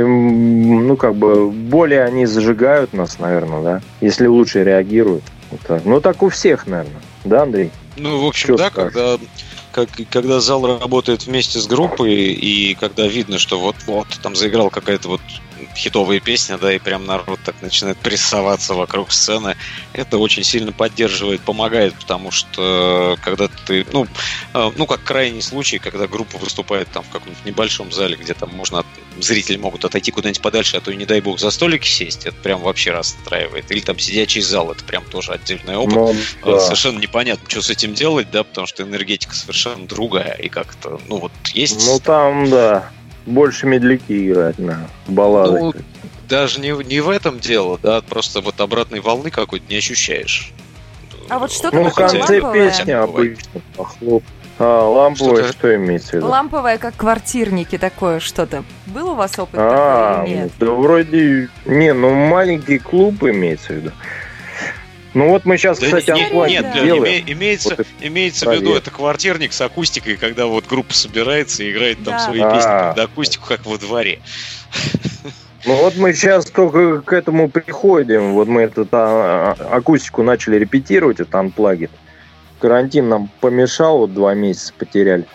ну, 0.05 0.95
как 0.95 1.15
бы, 1.15 1.49
более 1.49 2.03
они 2.03 2.25
зажигают 2.25 2.93
нас, 2.93 3.19
наверное, 3.19 3.61
да, 3.61 3.81
если 4.01 4.27
лучше 4.27 4.63
реагируют. 4.63 5.23
Вот 5.51 5.61
так. 5.61 5.85
Ну, 5.85 6.01
так 6.01 6.21
у 6.23 6.29
всех, 6.29 6.67
наверное. 6.67 7.01
Да, 7.25 7.43
Андрей? 7.43 7.71
Ну, 7.95 8.23
в 8.23 8.27
общем, 8.27 8.47
Чё 8.49 8.57
да, 8.57 8.69
скажешь? 8.69 8.93
когда, 8.93 9.17
как, 9.71 9.89
когда 10.11 10.39
зал 10.39 10.79
работает 10.79 11.25
вместе 11.25 11.59
с 11.59 11.67
группой, 11.67 12.13
и 12.13 12.75
когда 12.79 13.07
видно, 13.07 13.39
что 13.39 13.59
вот-вот 13.59 14.07
там 14.21 14.35
заиграл 14.35 14.69
какая-то 14.69 15.07
вот 15.07 15.21
хитовая 15.77 16.19
песня, 16.19 16.57
да, 16.57 16.73
и 16.73 16.79
прям 16.79 17.05
народ 17.05 17.39
так 17.45 17.61
начинает 17.61 17.97
прессоваться 17.97 18.73
вокруг 18.73 19.11
сцены, 19.11 19.55
это 19.93 20.17
очень 20.17 20.43
сильно 20.43 20.71
поддерживает, 20.71 21.41
помогает, 21.41 21.93
потому 21.95 22.31
что 22.31 23.17
когда 23.21 23.47
ты, 23.47 23.85
ну, 23.93 24.07
э, 24.53 24.71
ну 24.75 24.85
как 24.85 25.03
крайний 25.03 25.41
случай, 25.41 25.79
когда 25.79 26.07
группа 26.07 26.37
выступает 26.37 26.89
там 26.91 27.03
в 27.03 27.09
каком-нибудь 27.09 27.45
небольшом 27.45 27.91
зале, 27.91 28.17
где 28.17 28.33
там 28.33 28.49
можно, 28.55 28.83
зрители 29.19 29.57
могут 29.57 29.85
отойти 29.85 30.11
куда-нибудь 30.11 30.41
подальше, 30.41 30.77
а 30.77 30.81
то 30.81 30.91
и 30.91 30.95
не 30.95 31.05
дай 31.05 31.21
бог 31.21 31.39
за 31.39 31.51
столики 31.51 31.87
сесть, 31.87 32.25
это 32.25 32.35
прям 32.37 32.61
вообще 32.61 32.91
расстраивает. 32.91 33.71
Или 33.71 33.79
там 33.79 33.99
сидячий 33.99 34.41
зал, 34.41 34.71
это 34.71 34.83
прям 34.83 35.05
тоже 35.05 35.31
отдельный 35.33 35.75
опыт. 35.75 35.95
Ну, 35.95 36.15
да. 36.43 36.59
Совершенно 36.59 36.99
непонятно, 36.99 37.49
что 37.49 37.61
с 37.61 37.69
этим 37.69 37.93
делать, 37.93 38.31
да, 38.31 38.43
потому 38.43 38.67
что 38.67 38.83
энергетика 38.83 39.35
совершенно 39.35 39.87
другая, 39.87 40.33
и 40.33 40.49
как-то, 40.49 40.99
ну 41.07 41.17
вот 41.17 41.31
есть... 41.53 41.85
Ну 41.85 41.99
там, 41.99 42.49
да, 42.49 42.91
больше 43.27 43.67
медляки 43.67 44.31
играть 44.31 44.57
на 44.57 44.89
баллады. 45.07 45.59
Ну, 45.59 45.73
даже 46.27 46.59
не, 46.59 46.71
не 46.85 47.01
в 47.01 47.09
этом 47.09 47.39
дело, 47.39 47.79
да, 47.83 48.01
просто 48.01 48.41
вот 48.41 48.59
обратной 48.59 48.99
волны 48.99 49.29
какой-то 49.29 49.65
не 49.69 49.77
ощущаешь. 49.77 50.51
А 51.29 51.39
вот 51.39 51.51
что-то 51.51 51.75
Ну, 51.75 51.89
в 51.89 51.93
конце 51.93 52.41
песни 52.53 52.91
обычно 52.91 53.61
похлоп. 53.75 54.23
А, 54.59 54.89
ламповое 54.89 55.43
что, 55.43 55.53
что 55.53 55.75
имеется 55.75 56.11
в 56.11 56.13
виду? 56.13 56.27
Ламповое, 56.27 56.79
как 56.79 56.95
квартирники 56.95 57.77
такое 57.77 58.19
что-то. 58.19 58.63
Был 58.87 59.09
у 59.11 59.15
вас 59.15 59.37
опыт 59.37 59.55
а, 59.55 60.15
такой 60.15 60.31
или 60.31 60.37
нет? 60.39 60.51
Да 60.57 60.71
вроде... 60.71 61.49
Не, 61.65 61.93
ну 61.93 62.11
маленький 62.11 62.79
клуб 62.79 63.23
имеется 63.23 63.73
в 63.73 63.75
виду. 63.75 63.91
Ну 65.17 65.29
вот 65.29 65.45
мы 65.45 65.57
сейчас, 65.57 65.79
да 65.79 65.87
кстати, 65.87 66.11
не, 66.11 66.51
Нет, 66.51 66.73
делаем. 66.73 67.03
Име, 67.03 67.23
имеется, 67.25 67.75
вот 67.75 67.87
имеется 68.01 68.47
в 68.47 68.53
виду, 68.53 68.75
это 68.75 68.91
квартирник 68.91 69.51
с 69.51 69.59
акустикой, 69.61 70.15
когда 70.15 70.45
вот 70.45 70.67
группа 70.67 70.93
собирается 70.93 71.63
и 71.63 71.71
играет 71.71 71.97
там 72.03 72.13
да. 72.13 72.19
свои 72.19 72.39
а. 72.39 72.51
песни 72.51 72.89
под 72.91 73.11
акустику, 73.11 73.47
как 73.47 73.65
во 73.65 73.79
дворе. 73.79 74.19
Ну 75.65 75.75
вот 75.77 75.95
мы 75.95 76.13
сейчас 76.13 76.45
только 76.45 77.01
к 77.01 77.11
этому 77.13 77.49
приходим. 77.49 78.33
Вот 78.33 78.47
мы 78.47 78.61
эту 78.61 78.87
а, 78.91 79.55
акустику 79.71 80.21
начали 80.21 80.57
репетировать, 80.57 81.19
это 81.19 81.39
анплагит. 81.39 81.89
Карантин 82.59 83.09
нам 83.09 83.31
помешал, 83.41 83.97
вот 83.97 84.13
два 84.13 84.35
месяца 84.35 84.71
потеряли. 84.77 85.25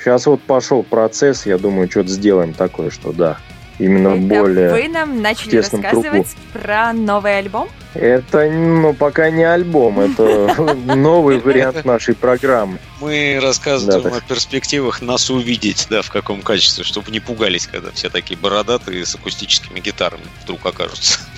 Сейчас 0.00 0.26
вот 0.26 0.42
пошел 0.42 0.82
процесс, 0.82 1.46
я 1.46 1.56
думаю, 1.56 1.88
что-то 1.88 2.08
сделаем 2.08 2.52
такое, 2.52 2.90
что 2.90 3.12
да, 3.12 3.38
именно 3.80 4.08
Это 4.08 4.20
более 4.20 4.70
Вы 4.70 4.88
нам 4.88 5.22
начали 5.22 5.56
рассказывать 5.56 6.28
кругу. 6.28 6.64
про 6.64 6.92
новый 6.92 7.38
альбом? 7.38 7.68
Это, 7.94 8.48
ну, 8.48 8.94
пока 8.94 9.30
не 9.30 9.42
альбом, 9.42 9.98
это 9.98 10.54
новый 10.94 11.40
вариант 11.40 11.84
нашей 11.84 12.14
программы. 12.14 12.78
Мы 13.00 13.40
рассказываем 13.42 14.02
да, 14.02 14.16
о 14.16 14.20
перспективах 14.20 15.02
нас 15.02 15.28
увидеть, 15.28 15.88
да, 15.90 16.02
в 16.02 16.10
каком 16.10 16.42
качестве, 16.42 16.84
чтобы 16.84 17.10
не 17.10 17.18
пугались, 17.18 17.66
когда 17.66 17.90
все 17.90 18.08
такие 18.08 18.38
бородатые 18.38 19.04
с 19.04 19.14
акустическими 19.16 19.80
гитарами 19.80 20.22
вдруг 20.44 20.64
окажутся. 20.64 21.20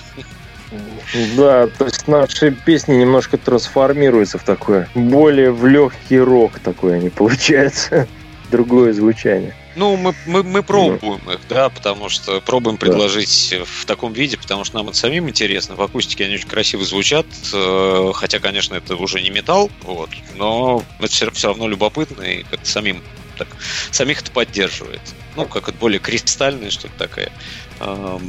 Да, 1.37 1.67
то 1.67 1.85
есть 1.85 2.07
наши 2.07 2.49
песни 2.49 2.95
немножко 2.95 3.37
трансформируются 3.37 4.39
в 4.39 4.43
такое, 4.43 4.89
более 4.95 5.51
в 5.51 5.67
легкий 5.67 6.17
рок 6.17 6.57
такой 6.57 6.95
они 6.95 7.11
получается, 7.11 8.07
другое 8.51 8.91
звучание. 8.93 9.53
Ну, 9.75 9.95
мы, 9.97 10.13
мы, 10.25 10.43
мы 10.43 10.63
пробуем 10.63 11.29
их, 11.29 11.39
да, 11.49 11.69
потому 11.69 12.09
что 12.09 12.41
пробуем 12.41 12.77
предложить 12.77 13.49
да. 13.51 13.65
в 13.65 13.85
таком 13.85 14.13
виде, 14.13 14.37
потому 14.37 14.63
что 14.63 14.77
нам 14.77 14.89
это 14.89 14.97
самим 14.97 15.29
интересно. 15.29 15.75
В 15.75 15.81
акустике 15.81 16.25
они 16.25 16.35
очень 16.35 16.47
красиво 16.47 16.83
звучат, 16.83 17.25
э, 17.53 18.11
хотя, 18.13 18.39
конечно, 18.39 18.75
это 18.75 18.95
уже 18.95 19.21
не 19.21 19.29
металл, 19.29 19.71
вот, 19.81 20.09
но 20.35 20.83
это 20.99 21.11
все, 21.11 21.31
все 21.31 21.47
равно 21.47 21.67
любопытно 21.67 22.21
и 22.21 22.43
как-то 22.43 22.69
самим 22.69 23.01
так, 23.37 23.47
самих 23.91 24.21
это 24.21 24.31
поддерживает. 24.31 25.01
Ну, 25.35 25.45
как 25.45 25.67
это 25.67 25.77
более 25.77 25.99
кристальное 25.99 26.69
что-то 26.69 26.93
такое. 26.97 27.31
Эм, 27.79 28.21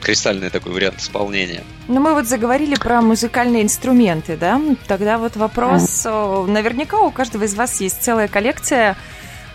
кристальный 0.00 0.48
такой 0.48 0.72
вариант 0.72 1.00
исполнения. 1.00 1.62
Ну, 1.88 2.00
мы 2.00 2.14
вот 2.14 2.26
заговорили 2.26 2.74
про 2.76 3.02
музыкальные 3.02 3.62
инструменты, 3.62 4.36
да? 4.36 4.60
Тогда 4.86 5.18
вот 5.18 5.36
вопрос. 5.36 6.04
Наверняка 6.04 6.98
у 7.00 7.10
каждого 7.10 7.44
из 7.44 7.54
вас 7.54 7.80
есть 7.80 8.02
целая 8.02 8.28
коллекция 8.28 8.96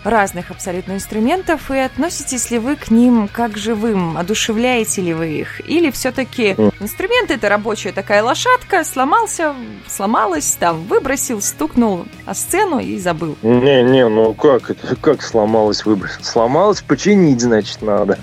разных 0.04 0.50
абсолютно 0.50 0.92
инструментов, 0.92 1.70
и 1.70 1.78
относитесь 1.78 2.50
ли 2.50 2.58
вы 2.58 2.76
к 2.76 2.90
ним 2.90 3.28
как 3.32 3.56
живым, 3.56 4.16
одушевляете 4.16 5.02
ли 5.02 5.14
вы 5.14 5.28
их? 5.28 5.66
Или 5.68 5.90
все-таки 5.90 6.52
инструмент 6.80 7.30
это 7.30 7.48
рабочая 7.48 7.92
такая 7.92 8.22
лошадка, 8.22 8.84
сломался, 8.84 9.54
сломалась, 9.88 10.56
там, 10.58 10.82
выбросил, 10.84 11.40
стукнул 11.40 12.06
о 12.26 12.34
сцену 12.34 12.78
и 12.78 12.98
забыл? 12.98 13.36
Не-не, 13.42 14.08
ну 14.08 14.34
как 14.34 14.70
это, 14.70 14.96
как 14.96 15.22
сломалась, 15.22 15.84
выбросил? 15.84 16.22
Сломалась, 16.22 16.82
починить, 16.82 17.40
значит, 17.40 17.82
надо. 17.82 18.18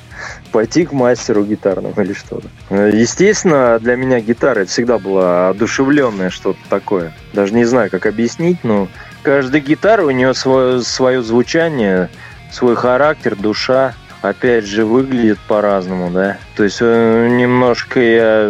Пойти 0.52 0.86
к 0.86 0.92
мастеру 0.92 1.46
гитарному 1.46 1.94
или 1.98 2.14
что-то. 2.14 2.50
Естественно, 2.70 3.80
для 3.80 3.96
меня 3.96 4.20
гитара 4.20 4.62
это 4.62 4.72
всегда 4.72 4.98
была 4.98 5.50
одушевленное 5.50 6.30
что-то 6.30 6.60
такое. 6.70 7.14
Даже 7.34 7.54
не 7.54 7.64
знаю, 7.66 7.90
как 7.90 8.06
объяснить, 8.06 8.64
но 8.64 8.90
каждая 9.24 9.62
гитара, 9.62 10.04
у 10.04 10.12
нее 10.12 10.34
свое, 10.34 10.82
свое 10.82 11.22
звучание, 11.22 12.10
свой 12.52 12.76
характер, 12.76 13.36
душа. 13.36 13.94
Опять 14.22 14.66
же, 14.66 14.84
выглядит 14.84 15.40
по-разному, 15.48 16.12
да. 16.12 16.38
То 16.58 16.66
есть 16.66 16.80
э, 16.82 17.30
немножко 17.32 18.02
я 18.02 18.50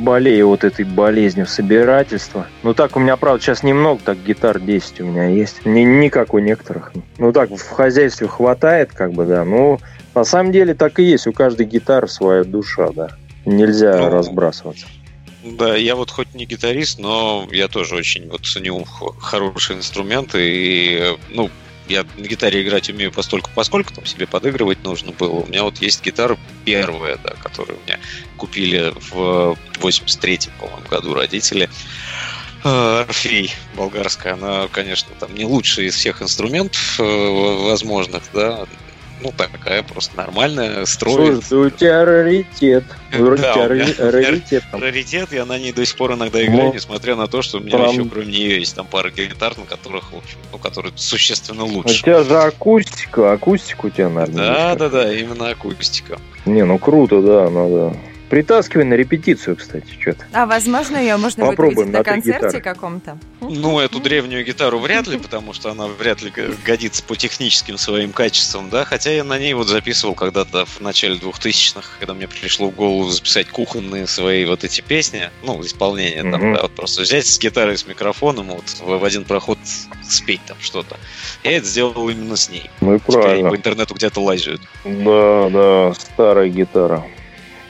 болею 0.00 0.48
вот 0.48 0.64
этой 0.64 0.84
болезнью 0.84 1.46
собирательства. 1.46 2.48
Ну 2.64 2.74
так, 2.74 2.96
у 2.96 2.98
меня, 2.98 3.16
правда, 3.16 3.40
сейчас 3.40 3.62
немного, 3.62 4.00
так 4.04 4.18
гитар 4.26 4.58
10 4.58 5.00
у 5.02 5.04
меня 5.04 5.28
есть. 5.28 5.64
Не, 5.64 5.84
не 5.84 6.10
как 6.10 6.34
у 6.34 6.40
некоторых. 6.40 6.92
Ну 7.18 7.32
так, 7.32 7.50
в 7.50 7.70
хозяйстве 7.70 8.26
хватает, 8.26 8.90
как 8.92 9.12
бы, 9.12 9.26
да. 9.26 9.44
Ну, 9.44 9.78
на 10.12 10.24
самом 10.24 10.50
деле 10.50 10.74
так 10.74 10.98
и 10.98 11.04
есть. 11.04 11.28
У 11.28 11.32
каждой 11.32 11.66
гитары 11.66 12.08
своя 12.08 12.42
душа, 12.42 12.88
да. 12.92 13.10
Нельзя 13.44 13.96
ну, 13.96 14.10
разбрасываться. 14.10 14.86
Да, 15.44 15.76
я 15.76 15.94
вот 15.94 16.10
хоть 16.10 16.32
не 16.32 16.46
гитарист, 16.46 16.98
но 16.98 17.46
я 17.52 17.68
тоже 17.68 17.96
очень 17.96 18.28
вот 18.30 18.46
ценю 18.46 18.82
хорошие 18.84 19.76
инструменты. 19.76 20.38
И, 20.42 21.16
ну, 21.28 21.50
я 21.86 22.06
на 22.16 22.26
гитаре 22.26 22.62
играть 22.62 22.88
умею 22.88 23.12
постольку, 23.12 23.50
поскольку 23.54 23.92
там 23.92 24.06
себе 24.06 24.26
подыгрывать 24.26 24.82
нужно 24.84 25.12
было. 25.12 25.40
У 25.40 25.46
меня 25.46 25.64
вот 25.64 25.78
есть 25.82 26.02
гитара 26.02 26.38
первая, 26.64 27.18
да, 27.22 27.34
которую 27.42 27.78
меня 27.86 27.98
купили 28.38 28.94
в 29.10 29.58
83-м, 29.74 30.52
по-моему, 30.58 30.88
году 30.88 31.12
родители. 31.12 31.68
Э, 32.64 33.04
Орфей 33.06 33.52
болгарская, 33.76 34.32
она, 34.32 34.68
конечно, 34.68 35.10
там 35.20 35.34
не 35.34 35.44
лучшая 35.44 35.86
из 35.86 35.94
всех 35.94 36.22
инструментов 36.22 36.98
э, 36.98 37.02
возможных, 37.02 38.22
да, 38.32 38.66
ну, 39.20 39.32
такая 39.36 39.82
просто 39.82 40.16
нормальная, 40.16 40.84
строит. 40.86 41.44
Слушай, 41.44 41.66
у 41.66 41.70
тебя 41.70 42.04
раритет. 42.04 42.84
Вроде 43.12 43.42
да, 43.42 43.54
тебя 43.54 43.68
раритет. 43.68 44.64
Раритет, 44.72 45.32
я 45.32 45.44
на 45.44 45.58
ней 45.58 45.72
до 45.72 45.84
сих 45.84 45.96
пор 45.96 46.14
иногда 46.14 46.44
играю, 46.44 46.68
ну, 46.68 46.74
несмотря 46.74 47.16
на 47.16 47.26
то, 47.26 47.42
что 47.42 47.58
у 47.58 47.60
меня 47.60 47.78
прям... 47.78 47.90
еще 47.90 48.04
кроме 48.04 48.26
нее 48.26 48.58
есть 48.58 48.74
там 48.74 48.86
пара 48.86 49.10
гитар, 49.10 49.56
на 49.56 49.64
которых, 49.64 50.12
в 50.12 50.16
общем, 50.16 50.38
ну, 50.52 50.58
которые 50.58 50.92
существенно 50.96 51.64
лучше. 51.64 51.94
У 51.94 52.02
тебя 52.02 52.22
же 52.22 52.36
акустика, 52.36 53.32
акустика 53.32 53.86
у 53.86 53.90
тебя, 53.90 54.08
наверное. 54.08 54.36
Да, 54.36 54.74
да, 54.74 54.88
да, 54.88 55.12
именно 55.12 55.50
акустика. 55.50 56.18
Не, 56.44 56.64
ну 56.64 56.78
круто, 56.78 57.22
да, 57.22 57.50
надо 57.50 57.96
Притаскивай 58.30 58.84
на 58.84 58.94
репетицию, 58.94 59.56
кстати, 59.56 59.86
что-то. 60.00 60.24
А 60.32 60.46
возможно, 60.46 60.96
ее 60.96 61.16
можно 61.16 61.46
Попробуем 61.46 61.92
будет 61.92 61.98
на 61.98 62.04
концерте 62.04 62.60
каком-то? 62.60 63.18
Ну, 63.40 63.78
эту 63.78 64.00
древнюю 64.00 64.44
гитару 64.44 64.78
вряд 64.78 65.06
ли, 65.06 65.18
потому 65.18 65.52
что 65.52 65.70
она 65.70 65.86
вряд 65.86 66.22
ли 66.22 66.32
годится 66.64 67.02
по 67.02 67.16
техническим 67.16 67.76
своим 67.76 68.12
качествам, 68.12 68.70
да, 68.70 68.84
хотя 68.84 69.10
я 69.10 69.24
на 69.24 69.38
ней 69.38 69.54
вот 69.54 69.68
записывал 69.68 70.14
когда-то 70.14 70.64
в 70.64 70.80
начале 70.80 71.16
2000-х, 71.16 71.98
когда 71.98 72.14
мне 72.14 72.26
пришло 72.26 72.68
в 72.68 72.74
голову 72.74 73.10
записать 73.10 73.48
кухонные 73.48 74.06
свои 74.06 74.44
вот 74.46 74.64
эти 74.64 74.80
песни, 74.80 75.30
ну, 75.42 75.60
исполнение 75.62 76.22
там, 76.22 76.34
mm-hmm. 76.34 76.54
да, 76.54 76.62
вот 76.62 76.72
просто 76.72 77.02
взять 77.02 77.26
с 77.26 77.38
гитарой, 77.38 77.76
с 77.76 77.86
микрофоном, 77.86 78.46
вот 78.46 78.64
в 78.80 79.04
один 79.04 79.24
проход 79.24 79.58
спеть 80.08 80.40
там 80.46 80.56
что-то. 80.60 80.96
Я 81.42 81.58
это 81.58 81.66
сделал 81.66 82.08
именно 82.08 82.36
с 82.36 82.48
ней. 82.48 82.70
Ну, 82.80 82.98
правильно. 83.00 83.50
по 83.50 83.56
интернету 83.56 83.94
где-то 83.94 84.20
лазят. 84.20 84.60
Да, 84.84 85.50
да, 85.50 85.94
старая 85.94 86.48
гитара. 86.48 87.04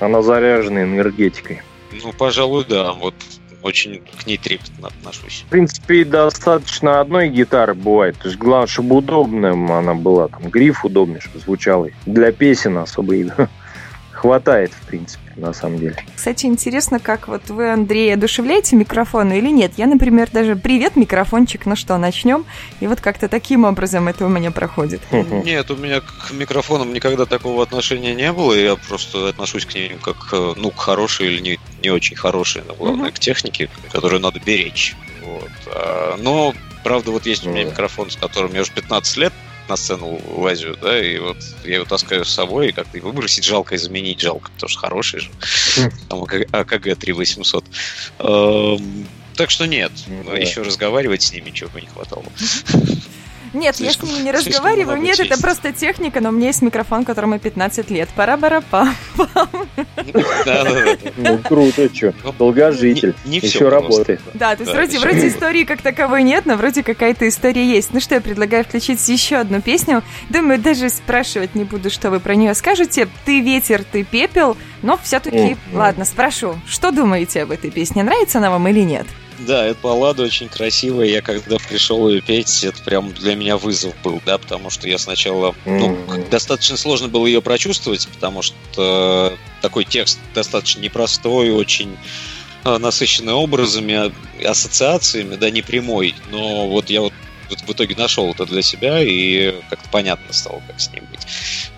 Она 0.00 0.22
заряжена 0.22 0.82
энергетикой. 0.82 1.62
Ну, 2.02 2.12
пожалуй, 2.12 2.64
да. 2.68 2.92
Вот 2.92 3.14
очень 3.62 4.02
к 4.22 4.26
ней 4.26 4.36
трепетно 4.36 4.88
отношусь. 4.88 5.44
В 5.46 5.50
принципе, 5.50 6.04
достаточно 6.04 7.00
одной 7.00 7.30
гитары 7.30 7.74
бывает. 7.74 8.16
То 8.18 8.28
есть 8.28 8.38
главное, 8.38 8.66
чтобы 8.66 8.96
удобная 8.96 9.52
она 9.52 9.94
была. 9.94 10.28
Там 10.28 10.50
гриф 10.50 10.84
удобный, 10.84 11.20
чтобы 11.20 11.38
звучал. 11.38 11.88
Для 12.04 12.30
песен 12.30 12.76
особо 12.76 13.14
хватает, 14.24 14.72
в 14.72 14.86
принципе 14.86 15.22
на 15.36 15.52
самом 15.52 15.78
деле. 15.80 15.96
Кстати, 16.16 16.46
интересно, 16.46 16.98
как 16.98 17.28
вот 17.28 17.50
вы, 17.50 17.70
Андрей, 17.70 18.14
одушевляете 18.14 18.74
микрофоны 18.74 19.36
или 19.36 19.50
нет? 19.50 19.72
Я, 19.76 19.86
например, 19.86 20.30
даже 20.32 20.56
«Привет, 20.56 20.96
микрофончик, 20.96 21.66
ну 21.66 21.76
что, 21.76 21.98
начнем?» 21.98 22.46
И 22.80 22.86
вот 22.86 23.02
как-то 23.02 23.28
таким 23.28 23.64
образом 23.64 24.08
это 24.08 24.24
у 24.24 24.30
меня 24.30 24.50
проходит. 24.50 25.02
Нет, 25.12 25.70
у 25.70 25.76
меня 25.76 26.00
к 26.00 26.32
микрофонам 26.32 26.94
никогда 26.94 27.26
такого 27.26 27.62
отношения 27.62 28.14
не 28.14 28.32
было, 28.32 28.54
я 28.54 28.76
просто 28.76 29.28
отношусь 29.28 29.66
к 29.66 29.74
ним 29.74 29.98
как, 29.98 30.16
э, 30.32 30.54
ну, 30.56 30.70
к 30.70 30.78
хорошей 30.78 31.26
или 31.26 31.40
не, 31.42 31.60
не 31.82 31.90
очень 31.90 32.16
хорошей, 32.16 32.62
но 32.66 32.74
главное, 32.74 33.10
к 33.10 33.18
технике, 33.18 33.68
которую 33.92 34.22
надо 34.22 34.40
беречь. 34.40 34.96
Вот. 35.22 35.50
А, 35.66 36.16
но 36.16 36.54
Правда, 36.84 37.12
вот 37.12 37.24
есть 37.24 37.46
у 37.46 37.50
меня 37.50 37.64
Ну. 37.64 37.70
микрофон, 37.70 38.10
с 38.10 38.16
которым 38.16 38.52
я 38.52 38.60
уже 38.60 38.70
15 38.70 39.16
лет 39.16 39.32
на 39.68 39.76
сцену 39.76 40.20
лазю, 40.36 40.76
да, 40.80 41.02
и 41.02 41.18
вот 41.18 41.36
я 41.64 41.76
его 41.76 41.84
таскаю 41.84 42.24
с 42.24 42.30
собой, 42.30 42.68
и 42.68 42.72
как-то 42.72 42.98
выбросить 42.98 43.44
жалко, 43.44 43.74
и 43.74 43.78
заменить 43.78 44.20
жалко, 44.20 44.50
потому 44.52 44.68
что 44.68 44.80
хороший 44.80 45.20
же. 45.20 45.30
Хм. 45.76 45.90
Там 46.08 46.22
АКГ, 46.22 46.48
АКГ 46.52 46.98
3800. 46.98 47.64
Эм, 48.18 49.06
Так 49.36 49.50
что 49.50 49.66
нет, 49.66 49.90
Ну 50.06 50.34
еще 50.34 50.62
разговаривать 50.62 51.22
с 51.22 51.32
ними 51.32 51.50
чего 51.50 51.70
бы 51.70 51.80
не 51.80 51.88
хватало. 51.88 52.24
Нет, 53.54 53.76
Слишком- 53.76 54.08
я 54.08 54.14
с 54.14 54.18
ними 54.18 54.24
не 54.24 54.32
разговариваю. 54.32 55.00
Нет, 55.00 55.18
это 55.20 55.40
просто 55.40 55.72
техника, 55.72 56.20
но 56.20 56.30
у 56.30 56.32
меня 56.32 56.48
есть 56.48 56.62
микрофон, 56.62 57.04
которому 57.04 57.38
15 57.38 57.90
лет. 57.90 58.08
пара 58.14 58.36
бара 58.36 58.62
па 58.70 58.88
Да-да-да. 60.44 60.96
Ну, 61.16 61.38
круто, 61.38 61.88
что. 61.94 62.12
Долгожитель. 62.38 63.14
Не 63.24 63.40
всё 63.40 63.46
Еще 63.48 63.68
работает. 63.68 64.20
Да, 64.34 64.56
то 64.56 64.62
есть 64.62 64.74
вроде, 64.74 64.98
вроде 64.98 65.28
истории 65.28 65.64
как 65.64 65.82
таковой 65.82 66.22
нет, 66.22 66.46
но 66.46 66.56
вроде 66.56 66.82
какая-то 66.82 67.28
история 67.28 67.64
есть. 67.64 67.92
Ну 67.92 68.00
что, 68.00 68.16
я 68.16 68.20
предлагаю 68.20 68.64
включить 68.64 69.06
еще 69.08 69.36
одну 69.36 69.60
песню. 69.60 70.02
Думаю, 70.28 70.58
даже 70.58 70.88
спрашивать 70.88 71.54
не 71.54 71.64
буду, 71.64 71.90
что 71.90 72.10
вы 72.10 72.20
про 72.20 72.34
нее 72.34 72.54
скажете. 72.54 73.08
Ты 73.24 73.40
ветер, 73.40 73.84
ты 73.84 74.04
пепел, 74.04 74.56
но 74.82 74.98
все-таки, 75.02 75.56
ладно, 75.72 76.04
спрошу, 76.04 76.56
что 76.66 76.90
думаете 76.90 77.42
об 77.42 77.50
этой 77.50 77.70
песне? 77.70 78.02
Нравится 78.02 78.38
она 78.38 78.50
вам 78.50 78.66
или 78.68 78.80
нет? 78.80 79.06
Да, 79.38 79.66
эта 79.66 79.80
баллада 79.80 80.22
очень 80.22 80.48
красивая. 80.48 81.06
Я 81.06 81.22
когда 81.22 81.56
пришел 81.68 82.08
ее 82.08 82.20
петь, 82.20 82.62
это 82.64 82.82
прям 82.82 83.12
для 83.12 83.34
меня 83.34 83.56
вызов 83.56 83.94
был, 84.02 84.22
да, 84.24 84.38
потому 84.38 84.70
что 84.70 84.88
я 84.88 84.98
сначала, 84.98 85.54
ну, 85.64 85.96
достаточно 86.30 86.76
сложно 86.76 87.08
было 87.08 87.26
ее 87.26 87.42
прочувствовать, 87.42 88.06
потому 88.08 88.42
что 88.42 89.36
такой 89.60 89.84
текст 89.84 90.18
достаточно 90.34 90.80
непростой, 90.80 91.50
очень 91.50 91.96
э, 92.64 92.78
насыщенный 92.78 93.32
образами, 93.32 93.94
а- 93.94 94.12
ассоциациями, 94.50 95.36
да, 95.36 95.50
не 95.50 95.62
прямой. 95.62 96.14
Но 96.30 96.68
вот 96.68 96.90
я 96.90 97.00
вот 97.00 97.12
в 97.62 97.70
итоге 97.70 97.94
нашел 97.96 98.30
это 98.30 98.46
для 98.46 98.62
себя 98.62 99.00
и 99.00 99.54
как-то 99.70 99.88
понятно 99.90 100.32
стало, 100.32 100.62
как 100.66 100.80
с 100.80 100.90
ним 100.92 101.04
быть. 101.10 101.26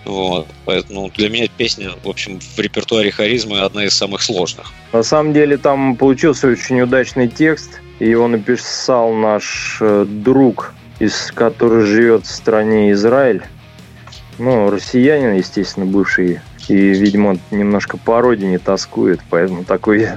Вот. 0.05 0.47
Поэтому 0.65 1.09
для 1.15 1.29
меня 1.29 1.47
песня, 1.57 1.91
в 2.03 2.09
общем, 2.09 2.39
в 2.39 2.59
репертуаре 2.59 3.11
харизмы 3.11 3.59
одна 3.59 3.85
из 3.85 3.93
самых 3.93 4.21
сложных. 4.21 4.71
На 4.93 5.03
самом 5.03 5.33
деле 5.33 5.57
там 5.57 5.95
получился 5.95 6.47
очень 6.47 6.81
удачный 6.81 7.27
текст. 7.27 7.81
И 7.99 8.07
его 8.07 8.27
написал 8.27 9.13
наш 9.13 9.79
э, 9.81 10.05
друг, 10.07 10.73
из 10.99 11.31
который 11.31 11.83
живет 11.83 12.25
в 12.25 12.31
стране 12.31 12.91
Израиль. 12.91 13.41
Ну, 14.37 14.69
россиянин, 14.69 15.33
естественно, 15.33 15.85
бывший. 15.85 16.39
И, 16.67 16.75
видимо, 16.75 17.37
немножко 17.49 17.97
по 17.97 18.21
родине 18.21 18.59
тоскует, 18.59 19.19
поэтому 19.29 19.63
такой 19.63 20.07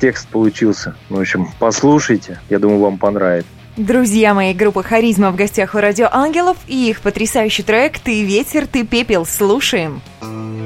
текст 0.00 0.28
получился. 0.28 0.94
В 1.10 1.18
общем, 1.18 1.48
послушайте, 1.58 2.40
я 2.48 2.58
думаю, 2.58 2.80
вам 2.80 2.98
понравится. 2.98 3.50
Друзья 3.76 4.32
мои, 4.32 4.54
группа 4.54 4.82
«Харизма» 4.82 5.30
в 5.30 5.36
гостях 5.36 5.74
у 5.74 5.78
Радио 5.78 6.08
Ангелов 6.10 6.56
и 6.66 6.88
их 6.88 7.02
потрясающий 7.02 7.62
трек 7.62 7.98
«Ты 7.98 8.24
ветер, 8.24 8.66
ты 8.66 8.86
пепел». 8.86 9.26
Слушаем. 9.26 10.00
Say 10.22 10.65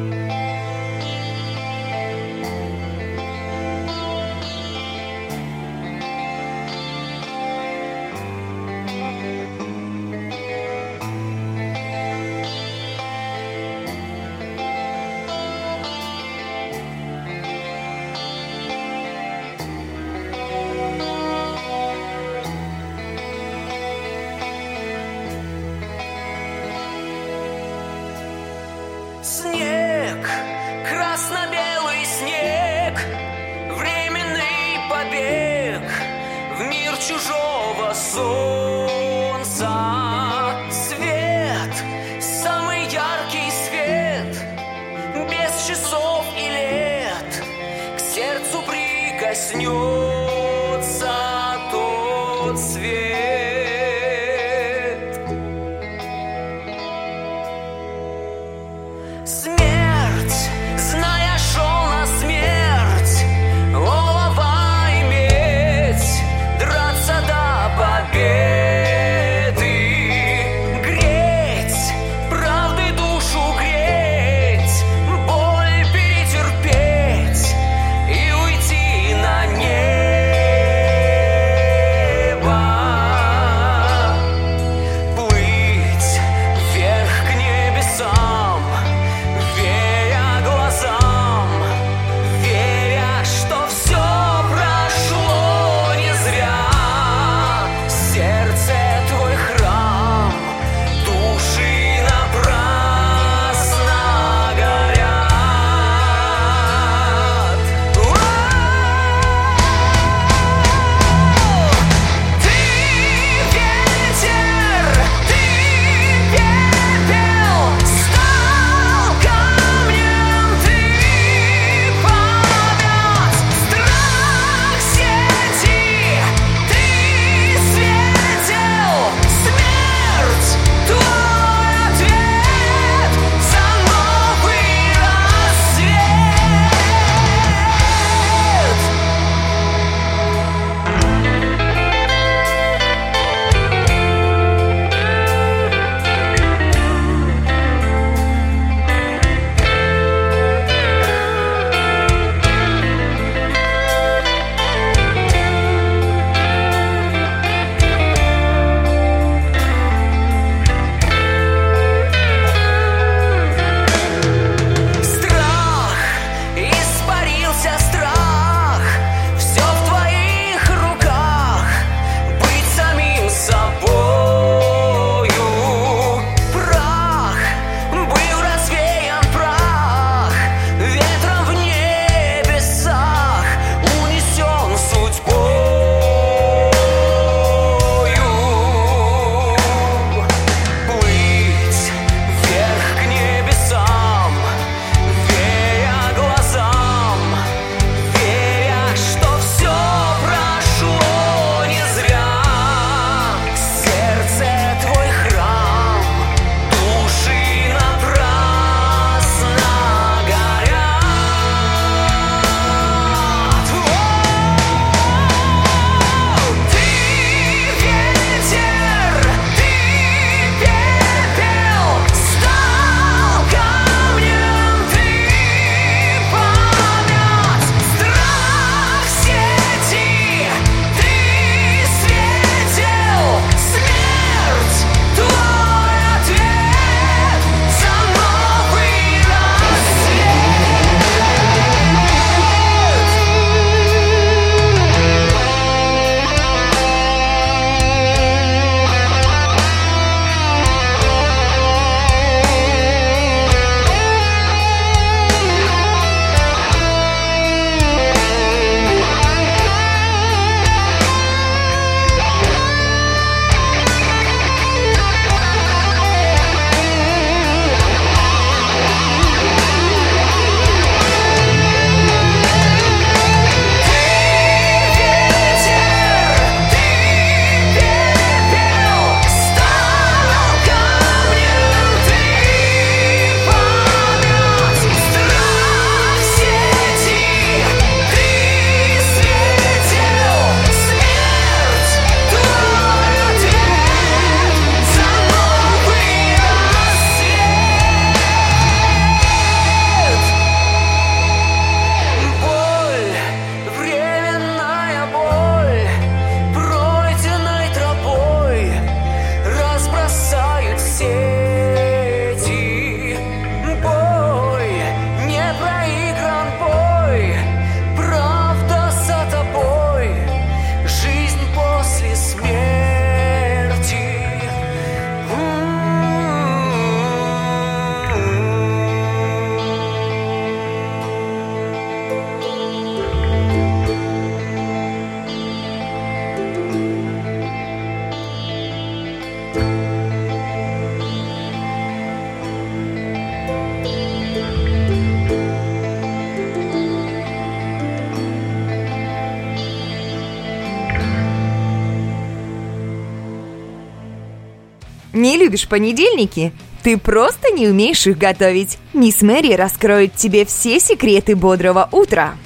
Не 355.21 355.37
любишь 355.37 355.69
понедельники? 355.69 356.51
Ты 356.83 356.97
просто 356.97 357.51
не 357.51 357.69
умеешь 357.69 358.07
их 358.07 358.17
готовить. 358.17 358.79
Мисс 358.95 359.21
Мэри 359.21 359.53
раскроет 359.53 360.15
тебе 360.15 360.47
все 360.47 360.81
секреты 360.81 361.37
бодрого 361.37 361.91
утра. 361.93 362.37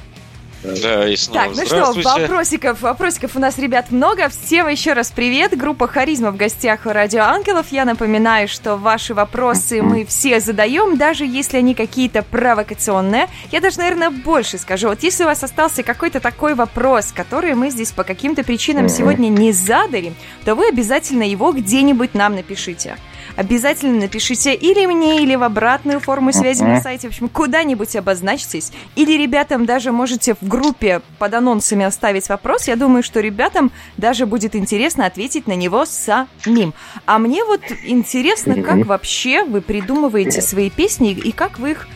Да, 0.65 1.07
и 1.07 1.15
снова 1.17 1.49
Так, 1.49 1.57
ну 1.57 1.67
что, 1.67 1.93
вопросиков, 2.03 2.81
вопросиков 2.81 3.37
у 3.37 3.39
нас, 3.39 3.59
ребят, 3.59 3.91
много. 3.91 4.31
Всем 4.31 4.67
еще 4.69 4.95
раз 4.95 5.11
привет. 5.11 5.57
Группа 5.57 5.87
Харизма 5.87 6.31
в 6.31 6.37
гостях 6.37 6.87
у 6.87 6.89
Радио 6.89 7.23
Ангелов. 7.23 7.67
Я 7.71 7.85
напоминаю, 7.85 8.49
что 8.49 8.77
ваши 8.77 9.13
вопросы 9.13 9.83
мы 9.83 10.07
все 10.07 10.41
задаем, 10.41 10.97
даже 10.97 11.27
если 11.27 11.59
они 11.59 11.75
какие-то 11.75 12.23
провокационные. 12.23 13.29
Я 13.53 13.61
даже, 13.61 13.79
наверное, 13.79 14.09
больше 14.09 14.57
скажу. 14.57 14.89
Вот 14.89 15.03
если 15.03 15.25
у 15.25 15.27
вас 15.27 15.45
остался 15.45 15.83
какой-то 15.83 16.21
такой 16.21 16.55
вопрос, 16.55 17.13
который 17.15 17.55
мы 17.55 17.69
здесь 17.69 17.93
по 17.93 18.03
каким-то 18.03 18.43
причинам 18.43 18.89
сегодня 18.89 19.29
не 19.29 19.53
задали, 19.53 20.15
то 20.47 20.55
вы 20.55 20.69
обязательно 20.69 21.25
его 21.25 21.53
где-нибудь 21.53 22.15
нам 22.15 22.37
напишите. 22.37 22.97
Обязательно 23.37 24.01
напишите 24.01 24.55
или 24.55 24.87
мне, 24.87 25.23
или 25.23 25.35
в 25.35 25.43
обратную 25.43 25.99
форму 25.99 26.33
связи 26.33 26.63
на 26.63 26.81
сайте. 26.81 27.09
В 27.09 27.11
общем, 27.11 27.29
куда-нибудь 27.29 27.97
обозначьтесь. 27.97 28.73
Или 28.95 29.21
ребятам 29.21 29.67
даже 29.67 29.91
можете 29.91 30.35
в 30.35 30.47
группе 30.47 31.03
под 31.19 31.35
анонсами 31.35 31.85
оставить 31.85 32.29
вопрос. 32.29 32.69
Я 32.69 32.77
думаю, 32.77 33.03
что 33.03 33.21
ребятам 33.21 33.73
даже 33.97 34.27
будет 34.27 34.55
интересно 34.55 35.07
ответить 35.07 35.49
на 35.49 35.57
него 35.57 35.85
самим. 35.85 36.75
А 37.07 37.19
мне 37.19 37.45
вот 37.45 37.63
интересно, 37.85 38.63
как 38.63 38.87
вообще 38.87 39.45
вы 39.45 39.61
придумываете 39.61 40.41
свои 40.41 40.71
песни 40.71 41.13
и 41.13 41.33
как 41.33 41.59
вы 41.59 41.73
их 41.73 41.89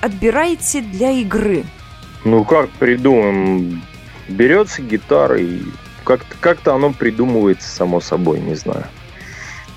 отбираете 0.00 0.80
для 0.80 1.10
игры. 1.10 1.64
Ну 2.24 2.44
как 2.44 2.70
придумаем? 2.70 3.82
Берется 4.28 4.80
гитара 4.80 5.38
и 5.38 5.60
как-то 6.04 6.36
как 6.40 6.66
оно 6.68 6.92
придумывается 6.92 7.68
само 7.68 8.00
собой, 8.00 8.40
не 8.40 8.54
знаю. 8.54 8.84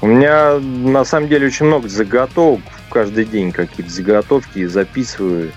У 0.02 0.08
меня 0.08 0.60
на 0.60 1.04
самом 1.06 1.28
деле 1.28 1.48
очень 1.48 1.66
много 1.66 1.88
заготовок. 1.88 2.62
Каждый 2.90 3.26
день 3.26 3.52
какие-то 3.52 3.92
заготовки 3.92 4.66
записываю. 4.66 5.52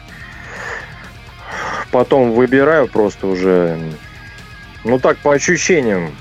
Потом 1.90 2.32
выбираю 2.32 2.88
просто 2.88 3.26
уже, 3.26 3.78
ну 4.84 4.98
так, 4.98 5.18
по 5.18 5.32
ощущениям. 5.32 6.14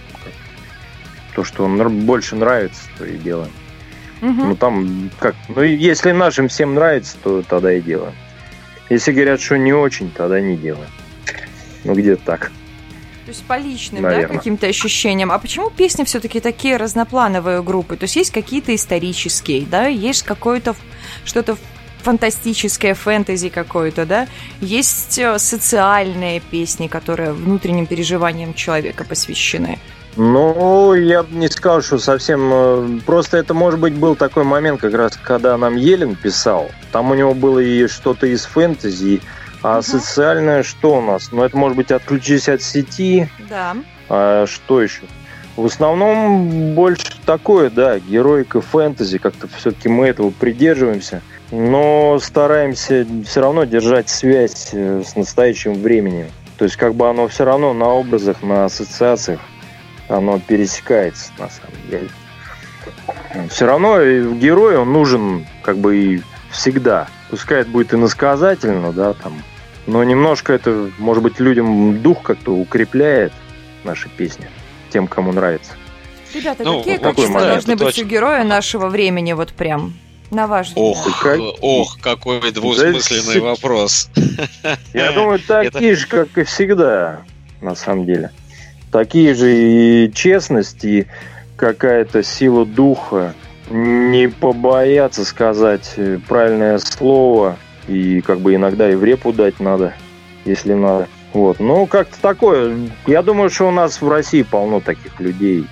То, 1.36 1.44
что 1.44 1.68
больше 1.68 2.36
нравится, 2.36 2.82
то 2.98 3.06
и 3.06 3.18
делаем. 3.18 3.52
Мгм. 4.22 4.50
Ну 4.50 4.56
там 4.56 5.10
как, 5.20 5.36
ну 5.48 5.62
если 5.62 6.12
нашим 6.12 6.50
всем 6.50 6.76
нравится, 6.76 7.16
то 7.24 7.41
тогда 7.41 7.72
и 7.72 7.80
делаем. 7.80 8.14
Если 8.90 9.14
говорят, 9.14 9.40
что 9.40 9.58
не 9.58 9.72
очень, 9.72 10.12
тогда 10.12 10.41
не 10.41 10.58
делаем. 10.58 10.90
Ну 11.86 11.94
где-то 11.94 12.22
так. 12.26 12.52
То 13.30 13.34
есть 13.34 13.45
по 13.45 13.60
личным, 13.60 14.01
да, 14.01 14.10
Наверно. 14.10 14.38
каким-то 14.38 14.65
ощущениям. 14.65 15.31
А 15.31 15.38
почему 15.38 15.69
песни 15.69 16.03
все-таки 16.03 16.39
такие 16.39 16.77
разноплановые 16.77 17.61
группы? 17.61 17.95
То 17.95 18.06
есть 18.06 18.15
есть 18.15 18.31
какие-то 18.31 18.73
исторические, 18.73 19.68
да, 19.68 19.85
есть 19.85 20.23
какое-то 20.23 20.76
что-то 21.26 21.56
фантастическое, 22.01 22.95
фэнтези 22.95 23.49
какое-то, 23.49 24.07
да, 24.07 24.27
есть 24.61 25.19
э, 25.19 25.38
социальные 25.38 26.39
песни, 26.39 26.88
которые 26.88 27.34
внутренним 27.34 27.85
переживаниям 27.85 28.56
человека 28.56 29.06
посвящены. 29.06 29.77
Ну, 30.15 30.95
я 30.95 31.22
бы 31.22 31.35
не 31.35 31.49
сказал, 31.49 31.84
что 31.84 31.99
совсем... 31.99 32.49
э, 32.51 32.99
Просто 33.06 33.38
это, 33.38 33.53
может 33.53 33.80
быть, 33.80 33.93
был 33.93 34.15
такой 34.15 34.43
момент, 34.43 34.81
как 34.81 34.95
раз, 34.95 35.19
когда 35.22 35.56
нам 35.56 35.76
Елен 35.76 36.15
писал. 36.15 36.72
Там 36.91 37.11
у 37.11 37.14
него 37.14 37.35
было 37.35 37.60
и 37.60 37.85
что-то 37.85 38.26
из 38.26 38.45
фэнтези, 38.45 39.22
а 39.61 39.73
Мгм. 39.76 39.81
социальное 39.84 40.64
что 40.64 40.98
у 40.98 41.02
нас? 41.02 41.31
Ну, 41.31 41.44
это, 41.44 41.57
может 41.57 41.76
быть, 41.77 41.91
отключись 41.91 42.48
от 42.49 42.61
сети, 42.61 43.30
Да. 43.49 43.76
а 44.10 44.45
что 44.48 44.81
еще? 44.81 45.02
В 45.56 45.65
основном 45.65 46.73
больше 46.73 47.03
такое, 47.26 47.69
да, 47.69 47.99
героика 47.99 48.61
фэнтези, 48.61 49.18
как-то 49.18 49.48
все-таки 49.57 49.90
мы 49.90 50.07
этого 50.07 50.30
придерживаемся, 50.31 51.22
но 51.52 52.18
стараемся 52.22 53.06
все 53.26 53.41
равно 53.41 53.65
держать 53.65 54.07
связь 54.07 54.69
э, 54.72 55.03
с 55.06 55.18
настоящим 55.18 55.73
временем. 55.73 56.27
То 56.57 56.64
есть 56.65 56.77
как 56.77 56.94
бы 56.95 57.10
оно 57.10 57.27
все 57.27 57.44
равно 57.44 57.73
на 57.73 57.88
образах, 57.88 58.41
на 58.41 58.65
ассоциациях, 58.65 59.41
оно 60.07 60.40
пересекается 60.40 61.31
на 61.38 61.49
самом 61.49 61.90
деле. 61.90 62.10
Все 63.49 63.65
равно 63.65 63.98
герой, 64.36 64.77
он 64.77 64.94
нужен 64.94 65.45
как 65.61 65.77
бы 65.77 65.98
и 65.98 66.22
всегда. 66.52 67.07
Пускай 67.30 67.61
это 67.61 67.69
будет 67.69 67.94
иносказательно, 67.94 68.91
да, 68.91 69.14
там, 69.14 69.44
но 69.90 70.03
немножко 70.03 70.53
это, 70.53 70.90
может 70.98 71.24
быть, 71.24 71.40
людям 71.40 72.02
дух 72.02 72.22
как-то 72.22 72.52
укрепляет 72.53 73.34
наши 73.84 74.07
песни, 74.10 74.48
тем, 74.91 75.07
кому 75.07 75.32
нравится. 75.32 75.72
Ребята, 76.34 76.64
Ну, 76.64 76.78
какие 76.80 76.98
качества 76.98 77.40
должны 77.41 77.72
это 77.74 77.86
быть 77.86 77.98
у 77.98 78.02
точно. 78.02 78.10
героя 78.10 78.44
нашего 78.44 78.88
времени, 78.88 79.34
вот 79.34 79.52
прям, 79.53 79.94
на 80.30 80.45
ваш 80.45 80.68
взгляд? 80.68 80.86
Ох, 80.86 81.22
Как- 81.24 81.40
ох, 81.61 81.98
какой 82.02 82.52
двусмысленный 82.52 83.36
Да, 83.41 83.41
вопрос. 83.48 84.10
Я 84.94 85.11
думаю, 85.16 85.40
такие 85.40 85.95
же, 85.95 86.06
как 86.07 86.38
и 86.38 86.44
всегда, 86.44 87.22
на 87.61 87.74
самом 87.76 88.06
деле. 88.06 88.30
Такие 88.91 89.34
же 89.34 89.52
и 90.06 90.14
честность, 90.14 90.84
и 90.86 91.07
какая-то 91.56 92.22
сила 92.24 92.66
духа. 92.66 93.34
Не 93.72 94.30
побояться 94.30 95.26
сказать 95.26 95.94
э, 95.98 96.20
правильное 96.28 96.78
слово. 96.80 97.57
И 97.90 98.22
как 98.22 98.40
бы 98.40 98.53
иногда 98.53 98.90
и 98.90 98.95
в 98.95 99.03
репу 99.03 99.34
дать 99.34 99.60
надо, 99.60 99.94
если 100.45 100.74
надо. 100.74 101.07
Вот. 101.34 101.60
Ну, 101.60 101.86
как-то 101.88 102.16
такое. 102.22 102.76
Я 103.07 103.24
думаю, 103.24 103.49
что 103.49 103.68
у 103.68 103.72
нас 103.72 104.02
в 104.02 104.07
России 104.07 104.44
полно 104.44 104.80
таких 104.80 105.20
людей. 105.20 105.66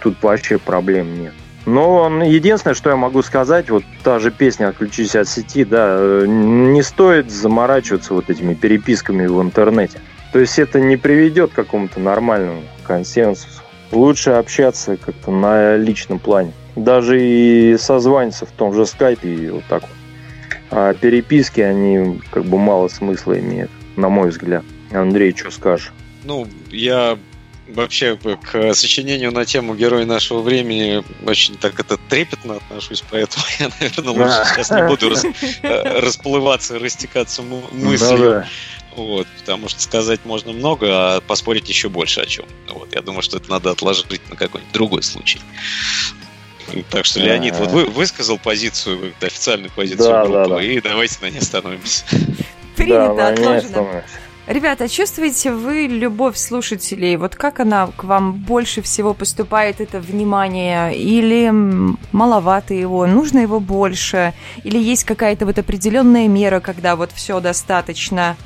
Тут 0.00 0.22
вообще 0.22 0.58
проблем 0.58 1.20
нет. 1.20 1.32
Но 1.66 2.08
единственное, 2.22 2.74
что 2.74 2.90
я 2.90 2.96
могу 2.96 3.22
сказать, 3.22 3.70
вот 3.70 3.84
та 4.02 4.18
же 4.18 4.30
песня 4.30 4.68
«Отключись 4.68 5.16
от 5.16 5.28
сети», 5.28 5.64
да, 5.64 5.98
не 6.26 6.82
стоит 6.82 7.30
заморачиваться 7.30 8.14
вот 8.14 8.30
этими 8.30 8.54
переписками 8.54 9.26
в 9.26 9.40
интернете. 9.40 9.98
То 10.32 10.40
есть 10.40 10.58
это 10.58 10.80
не 10.80 10.96
приведет 10.96 11.52
к 11.52 11.54
какому-то 11.54 12.00
нормальному 12.00 12.62
консенсусу. 12.86 13.62
Лучше 13.92 14.32
общаться 14.32 14.96
как-то 14.96 15.30
на 15.30 15.76
личном 15.76 16.18
плане. 16.18 16.52
Даже 16.76 17.22
и 17.22 17.76
созваниваться 17.78 18.44
в 18.44 18.50
том 18.50 18.74
же 18.74 18.84
скайпе 18.84 19.28
и 19.28 19.48
вот 19.48 19.62
так 19.68 19.82
вот. 19.82 19.90
А 20.76 20.92
переписки, 20.94 21.60
они 21.60 22.20
как 22.32 22.44
бы 22.44 22.58
мало 22.58 22.88
смысла 22.88 23.38
имеют, 23.38 23.70
на 23.96 24.08
мой 24.08 24.30
взгляд. 24.30 24.64
Андрей, 24.90 25.34
что 25.36 25.50
скажешь? 25.50 25.92
Ну, 26.24 26.48
я 26.70 27.16
вообще 27.68 28.16
к 28.16 28.74
сочинению 28.74 29.30
на 29.32 29.44
тему 29.44 29.74
героя 29.74 30.04
нашего 30.04 30.40
времени 30.42 31.02
очень 31.24 31.56
так 31.56 31.78
это 31.80 31.96
трепетно 31.96 32.56
отношусь, 32.56 33.02
поэтому 33.10 33.44
я, 33.60 33.70
наверное, 33.80 34.10
лучше 34.10 34.24
Да. 34.24 34.44
сейчас 34.44 34.70
не 34.70 34.86
буду 34.86 35.10
рас- 35.10 35.24
расплываться, 36.02 36.78
растекаться 36.78 37.42
мыслью. 37.42 38.18
да. 38.18 38.48
Вот, 38.96 39.26
потому 39.40 39.68
что 39.68 39.80
сказать 39.80 40.20
можно 40.24 40.52
много, 40.52 40.86
а 41.16 41.20
поспорить 41.20 41.68
еще 41.68 41.88
больше 41.88 42.20
о 42.20 42.26
чем. 42.26 42.44
Вот, 42.68 42.94
я 42.94 43.02
думаю, 43.02 43.22
что 43.22 43.38
это 43.38 43.50
надо 43.50 43.70
отложить 43.72 44.28
на 44.30 44.36
какой-нибудь 44.36 44.72
другой 44.72 45.02
случай. 45.02 45.40
Так 46.90 47.04
что 47.04 47.20
Леонид 47.20 47.56
вот 47.56 47.70
вы, 47.70 47.86
высказал 47.86 48.38
позицию, 48.38 49.12
официальную 49.20 49.70
позицию 49.70 50.08
Да, 50.08 50.24
группы, 50.24 50.48
да, 50.48 50.56
да. 50.56 50.62
и 50.62 50.80
давайте 50.80 51.18
на 51.22 51.30
ней 51.30 51.38
остановимся. 51.38 52.04
Принято, 52.76 53.14
да, 53.14 53.28
отложено. 53.28 54.04
Ребята, 54.46 54.90
чувствуете 54.90 55.52
вы 55.52 55.86
любовь 55.86 56.36
слушателей? 56.36 57.16
Вот 57.16 57.34
как 57.34 57.60
она 57.60 57.86
к 57.86 58.04
вам 58.04 58.34
больше 58.34 58.82
всего 58.82 59.14
поступает, 59.14 59.80
это 59.80 60.00
внимание? 60.00 60.94
Или 60.94 61.50
маловато 62.12 62.74
его? 62.74 63.06
Нужно 63.06 63.38
его 63.38 63.58
больше? 63.58 64.34
Или 64.62 64.78
есть 64.78 65.04
какая-то 65.04 65.46
вот 65.46 65.58
определенная 65.58 66.28
мера, 66.28 66.60
когда 66.60 66.94
вот 66.94 67.10
все 67.12 67.40
достаточно? 67.40 68.36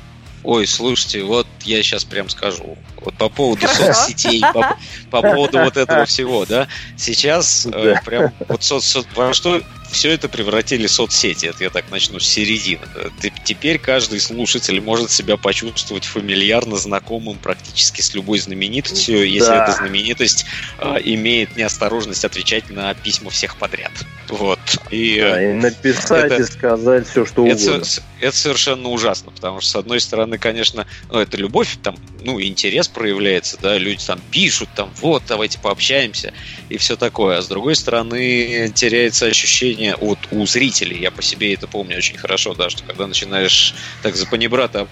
Ой, 0.43 0.65
слушайте, 0.67 1.23
вот 1.23 1.47
я 1.63 1.83
сейчас 1.83 2.05
прям 2.05 2.29
скажу. 2.29 2.77
Вот 3.01 3.13
по 3.15 3.29
поводу 3.29 3.67
Хорошо. 3.67 3.93
соцсетей, 3.93 4.41
по, 4.53 4.77
по 5.11 5.21
поводу 5.21 5.59
вот 5.59 5.77
этого 5.77 6.05
всего, 6.05 6.45
да. 6.45 6.67
Сейчас 6.97 7.65
э, 7.71 7.95
прям 8.05 8.31
вот 8.47 8.63
соц, 8.63 8.85
со- 8.85 9.03
во 9.15 9.33
что 9.33 9.61
все 9.91 10.11
это 10.11 10.27
превратили 10.29 10.85
соцсети. 10.85 11.45
Это 11.47 11.63
я 11.63 11.69
так 11.69 11.89
начну 11.91 12.19
с 12.19 12.27
середины. 12.27 12.81
Э, 12.95 13.09
Теперь 13.43 13.79
каждый 13.79 14.19
слушатель 14.19 14.79
может 14.81 15.11
себя 15.11 15.37
почувствовать 15.37 16.05
фамильярно 16.05 16.75
знакомым 16.77 17.37
практически 17.37 18.01
с 18.01 18.13
любой 18.13 18.39
знаменитостью, 18.39 19.27
если 19.29 19.47
Да. 19.49 19.63
эта 19.63 19.71
знаменитость 19.77 20.45
э, 20.79 20.97
имеет 21.05 21.55
неосторожность 21.57 22.23
отвечать 22.25 22.69
на 22.69 22.93
письма 22.93 23.29
всех 23.29 23.55
подряд. 23.57 23.91
Вот. 24.27 24.59
И, 24.91 25.17
э, 25.17 25.31
Да, 25.31 25.43
и 25.43 25.53
написать 25.53 26.31
это- 26.33 26.41
и 26.43 26.45
сказать 26.45 27.07
все, 27.07 27.25
что 27.25 27.47
это, 27.47 27.63
угодно. 27.63 27.85
это 28.19 28.35
совершенно 28.35 28.89
ужасно, 28.89 29.31
потому 29.31 29.61
что, 29.61 29.71
с 29.71 29.75
одной 29.75 29.99
стороны, 30.01 30.28
конечно, 30.37 30.85
ну, 31.09 31.19
это 31.19 31.37
любовь, 31.37 31.77
там, 31.81 31.97
ну, 32.23 32.41
интерес 32.41 32.87
проявляется, 32.87 33.57
да, 33.61 33.77
люди 33.77 34.05
там 34.05 34.19
пишут, 34.31 34.69
там, 34.75 34.91
вот, 35.01 35.23
давайте 35.27 35.59
пообщаемся, 35.59 36.33
и 36.69 36.77
все 36.77 36.95
такое. 36.95 37.37
А 37.37 37.41
с 37.41 37.47
другой 37.47 37.75
стороны, 37.75 38.71
теряется 38.73 39.25
ощущение 39.25 39.95
от, 39.95 40.19
у 40.31 40.45
зрителей, 40.45 40.99
я 40.99 41.11
по 41.11 41.21
себе 41.21 41.53
это 41.53 41.67
помню 41.67 41.97
очень 41.97 42.17
хорошо, 42.17 42.53
да, 42.53 42.69
что 42.69 42.83
когда 42.83 43.07
начинаешь 43.07 43.73
так 44.03 44.15
за 44.15 44.27
панибрата 44.27 44.87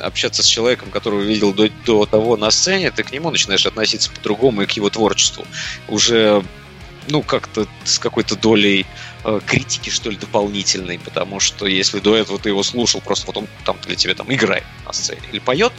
общаться 0.00 0.42
с 0.42 0.46
человеком, 0.46 0.90
которого 0.90 1.20
видел 1.20 1.52
до, 1.52 1.68
до 1.86 2.06
того 2.06 2.36
на 2.36 2.50
сцене, 2.50 2.90
ты 2.90 3.02
к 3.02 3.12
нему 3.12 3.30
начинаешь 3.30 3.66
относиться 3.66 4.10
по-другому 4.10 4.62
и 4.62 4.66
к 4.66 4.72
его 4.72 4.90
творчеству. 4.90 5.46
Уже 5.88 6.42
ну, 7.08 7.22
как-то 7.22 7.66
с 7.84 7.98
какой-то 7.98 8.36
долей 8.36 8.86
э, 9.24 9.40
критики, 9.46 9.90
что 9.90 10.10
ли, 10.10 10.16
дополнительной, 10.16 10.98
потому 10.98 11.40
что 11.40 11.66
если 11.66 12.00
до 12.00 12.16
этого 12.16 12.38
ты 12.38 12.50
его 12.50 12.62
слушал, 12.62 13.00
просто 13.00 13.26
вот 13.26 13.36
он 13.36 13.48
там 13.64 13.78
для 13.86 13.96
тебя 13.96 14.14
там 14.14 14.32
играет 14.32 14.64
на 14.86 14.92
сцене 14.92 15.22
или 15.30 15.38
поет, 15.38 15.72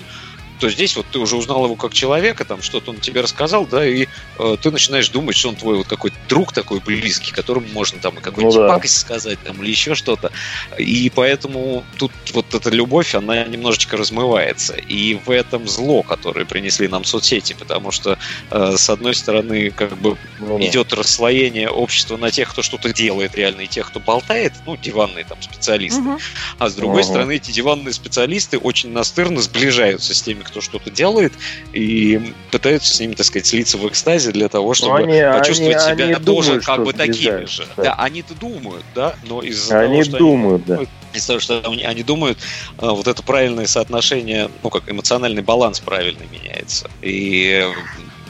то 0.59 0.69
здесь 0.69 0.95
вот 0.95 1.05
ты 1.11 1.19
уже 1.19 1.35
узнал 1.35 1.65
его 1.65 1.75
как 1.75 1.93
человека, 1.93 2.45
там 2.45 2.61
что-то 2.61 2.91
он 2.91 2.97
тебе 2.99 3.21
рассказал, 3.21 3.65
да, 3.65 3.85
и 3.85 4.07
э, 4.39 4.57
ты 4.61 4.71
начинаешь 4.71 5.09
думать, 5.09 5.35
что 5.35 5.49
он 5.49 5.55
твой 5.55 5.77
вот 5.77 5.87
какой-то 5.87 6.17
друг 6.29 6.51
такой 6.53 6.79
близкий, 6.79 7.31
которому 7.31 7.67
можно 7.69 7.99
там 7.99 8.17
и 8.17 8.21
какую-нибудь 8.21 8.55
Ну 8.55 8.61
да. 8.63 8.67
пакость 8.73 8.97
сказать, 8.99 9.39
там, 9.43 9.61
или 9.63 9.69
еще 9.71 9.95
что-то. 9.95 10.31
И 10.77 11.11
поэтому 11.13 11.83
тут 11.97 12.11
вот 12.33 12.53
эта 12.53 12.69
любовь, 12.69 13.15
она 13.15 13.43
немножечко 13.45 13.97
размывается. 13.97 14.75
И 14.75 15.15
в 15.15 15.29
этом 15.31 15.67
зло, 15.67 16.03
которое 16.03 16.45
принесли 16.45 16.87
нам 16.87 17.03
соцсети, 17.03 17.53
потому 17.53 17.91
что, 17.91 18.17
э, 18.51 18.75
с 18.77 18.89
одной 18.89 19.15
стороны, 19.15 19.71
как 19.71 19.97
бы 19.97 20.17
Ну 20.39 20.59
да. 20.59 20.65
идет 20.65 20.93
расслоение 20.93 21.69
общества 21.69 22.17
на 22.17 22.31
тех, 22.31 22.49
кто 22.49 22.61
что-то 22.61 22.93
делает 22.93 23.35
реально, 23.35 23.61
и 23.61 23.67
тех, 23.67 23.87
кто 23.87 23.99
болтает, 23.99 24.53
ну, 24.65 24.77
диванные 24.77 25.25
там 25.25 25.41
специалисты. 25.41 26.01
Мгм. 26.01 26.17
А 26.59 26.69
с 26.69 26.75
другой 26.75 27.01
Ага. 27.01 27.09
стороны, 27.09 27.35
эти 27.35 27.51
диванные 27.51 27.93
специалисты 27.93 28.57
очень 28.57 28.91
настырно 28.91 29.41
сближаются 29.41 30.13
с 30.13 30.21
теми, 30.21 30.42
кто 30.43 30.61
что-то 30.61 30.91
делает, 30.91 31.33
и 31.73 32.33
пытаются 32.51 32.93
с 32.93 32.99
ними, 32.99 33.13
так 33.13 33.25
сказать, 33.25 33.45
слиться 33.47 33.77
в 33.77 33.87
экстазе 33.87 34.31
для 34.31 34.49
того, 34.49 34.73
чтобы 34.73 34.97
они- 34.99 35.21
почувствовать 35.39 35.75
они- 35.77 35.95
себя 35.95 36.05
они 36.05 36.25
тоже 36.25 36.25
думают, 36.25 36.65
как 36.65 36.83
бы 36.83 36.93
такими 36.93 37.45
же. 37.45 37.65
да. 37.77 37.83
Да, 37.83 37.93
они-то 37.95 38.33
думают, 38.35 38.85
да, 38.95 39.15
но 39.27 39.41
из-за 39.41 39.79
Они 39.81 39.93
того, 40.01 40.03
что 40.03 40.17
думают, 40.17 40.65
да. 40.65 40.79
из-за 41.13 41.27
того, 41.27 41.39
что 41.39 41.61
они, 41.65 41.83
они 41.83 42.03
думают, 42.03 42.37
а, 42.77 42.91
вот 42.91 43.07
это 43.07 43.21
правильное 43.23 43.67
соотношение, 43.67 44.49
ну 44.63 44.69
как 44.69 44.89
эмоциональный 44.89 45.41
баланс 45.41 45.79
правильный 45.79 46.27
меняется. 46.31 46.89
И 47.01 47.63
э, 47.63 47.71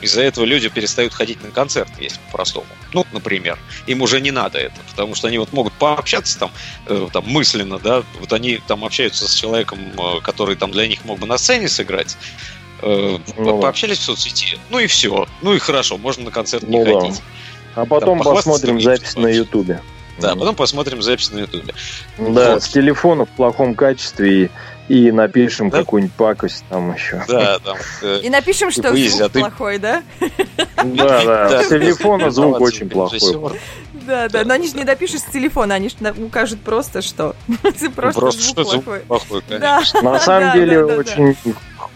из-за 0.04 0.22
этого 0.22 0.46
люди 0.46 0.70
перестают 0.70 1.14
ходить 1.14 1.42
на 1.44 1.52
концерт, 1.52 1.90
если 2.00 2.20
по-простому. 2.28 2.66
Ну, 2.94 3.06
например. 3.12 3.58
Им 3.88 4.02
уже 4.02 4.22
не 4.22 4.32
надо 4.32 4.60
это, 4.60 4.76
потому 4.92 5.16
что 5.16 5.28
они 5.28 5.38
вот 5.38 5.54
могут 5.54 5.74
пообщаться 5.74 6.38
там, 6.40 6.52
э, 6.88 7.08
там 7.12 7.26
мысленно, 7.26 7.80
да, 7.80 8.04
вот 8.20 8.34
они 8.34 8.60
там 8.68 8.84
общаются 8.84 9.28
с 9.28 9.34
человеком, 9.34 9.80
э, 9.98 10.20
который 10.22 10.56
там 10.56 10.72
для 10.72 10.88
них 10.88 11.06
мог 11.06 11.20
бы 11.20 11.28
на 11.28 11.38
сцене 11.38 11.68
сыграть, 11.68 12.18
э, 12.82 13.18
Ну 13.38 13.62
пообщались 13.62 14.00
в 14.00 14.04
соцсети, 14.04 14.60
ну 14.70 14.80
и 14.80 14.88
все, 14.88 15.28
ну 15.42 15.54
и 15.54 15.60
хорошо, 15.60 15.98
можно 15.98 16.26
на 16.26 16.32
концерт 16.32 16.64
не 16.64 16.78
Ну 16.78 16.86
да. 16.86 17.00
ходить. 17.00 17.22
А 17.76 17.86
потом 17.86 18.20
похвастаться 18.20 18.50
посмотрим 18.52 18.82
запись 18.82 19.16
на. 19.16 19.28
Ютубе. 19.28 19.82
Да, 20.20 20.36
потом 20.36 20.56
посмотрим 20.56 21.02
запись 21.02 21.32
на 21.32 21.40
ютубе. 21.40 21.74
Да, 22.18 22.54
Вот. 22.54 22.64
с 22.64 22.70
телефона 22.70 23.26
в 23.26 23.30
плохом 23.30 23.74
качестве 23.74 24.44
и, 24.44 24.50
и 24.90 25.12
напишем 25.12 25.70
Да? 25.70 25.80
какую-нибудь 25.80 26.16
пакость 26.16 26.64
там 26.70 26.94
еще. 26.94 27.24
Да, 27.28 27.60
там. 27.60 27.78
э, 28.02 28.20
И 28.24 28.30
напишем, 28.30 28.70
что 28.72 28.96
звук 28.96 29.22
а 29.22 29.30
ты- 29.30 29.40
плохой, 29.40 29.78
да? 29.80 30.04
Да, 30.84 31.24
да, 31.24 31.64
с 31.64 31.70
телефона 31.70 32.30
звук 32.32 32.60
очень 32.62 32.90
плохой. 32.90 33.60
Да, 34.06 34.28
да, 34.28 34.44
но 34.44 34.54
они 34.56 34.68
же 34.68 34.76
не 34.76 34.84
допишут 34.84 35.22
с 35.22 35.26
телефона, 35.26 35.76
они 35.76 35.90
же 35.90 35.96
укажут 36.22 36.60
просто, 36.62 37.02
что 37.02 37.36
просто, 37.96 38.32
звук 38.32 38.34
что 38.34 38.64
звук 38.66 38.84
плохой. 39.08 39.44
На 40.02 40.20
самом 40.20 40.54
деле 40.54 40.84
очень 40.84 41.38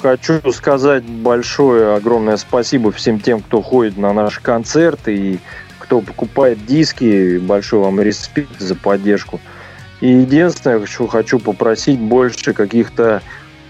хочу 0.02 0.40
сказать 0.54 1.04
большое, 1.04 1.96
огромное 1.96 2.38
спасибо 2.38 2.92
всем 2.92 3.20
тем, 3.20 3.42
кто 3.42 3.62
ходит 3.62 3.98
на 3.98 4.14
наши 4.14 4.42
концерты 4.42 5.16
и 5.16 5.40
кто 5.80 6.02
покупает 6.02 6.66
диски. 6.66 7.38
Большой 7.40 7.80
вам 7.80 8.00
респект 8.02 8.60
за 8.60 8.76
поддержку. 8.76 9.40
И 10.02 10.10
единственное, 10.10 10.86
что 10.86 11.08
хочу 11.08 11.40
попросить 11.40 12.00
больше 12.00 12.54
каких-то 12.54 13.22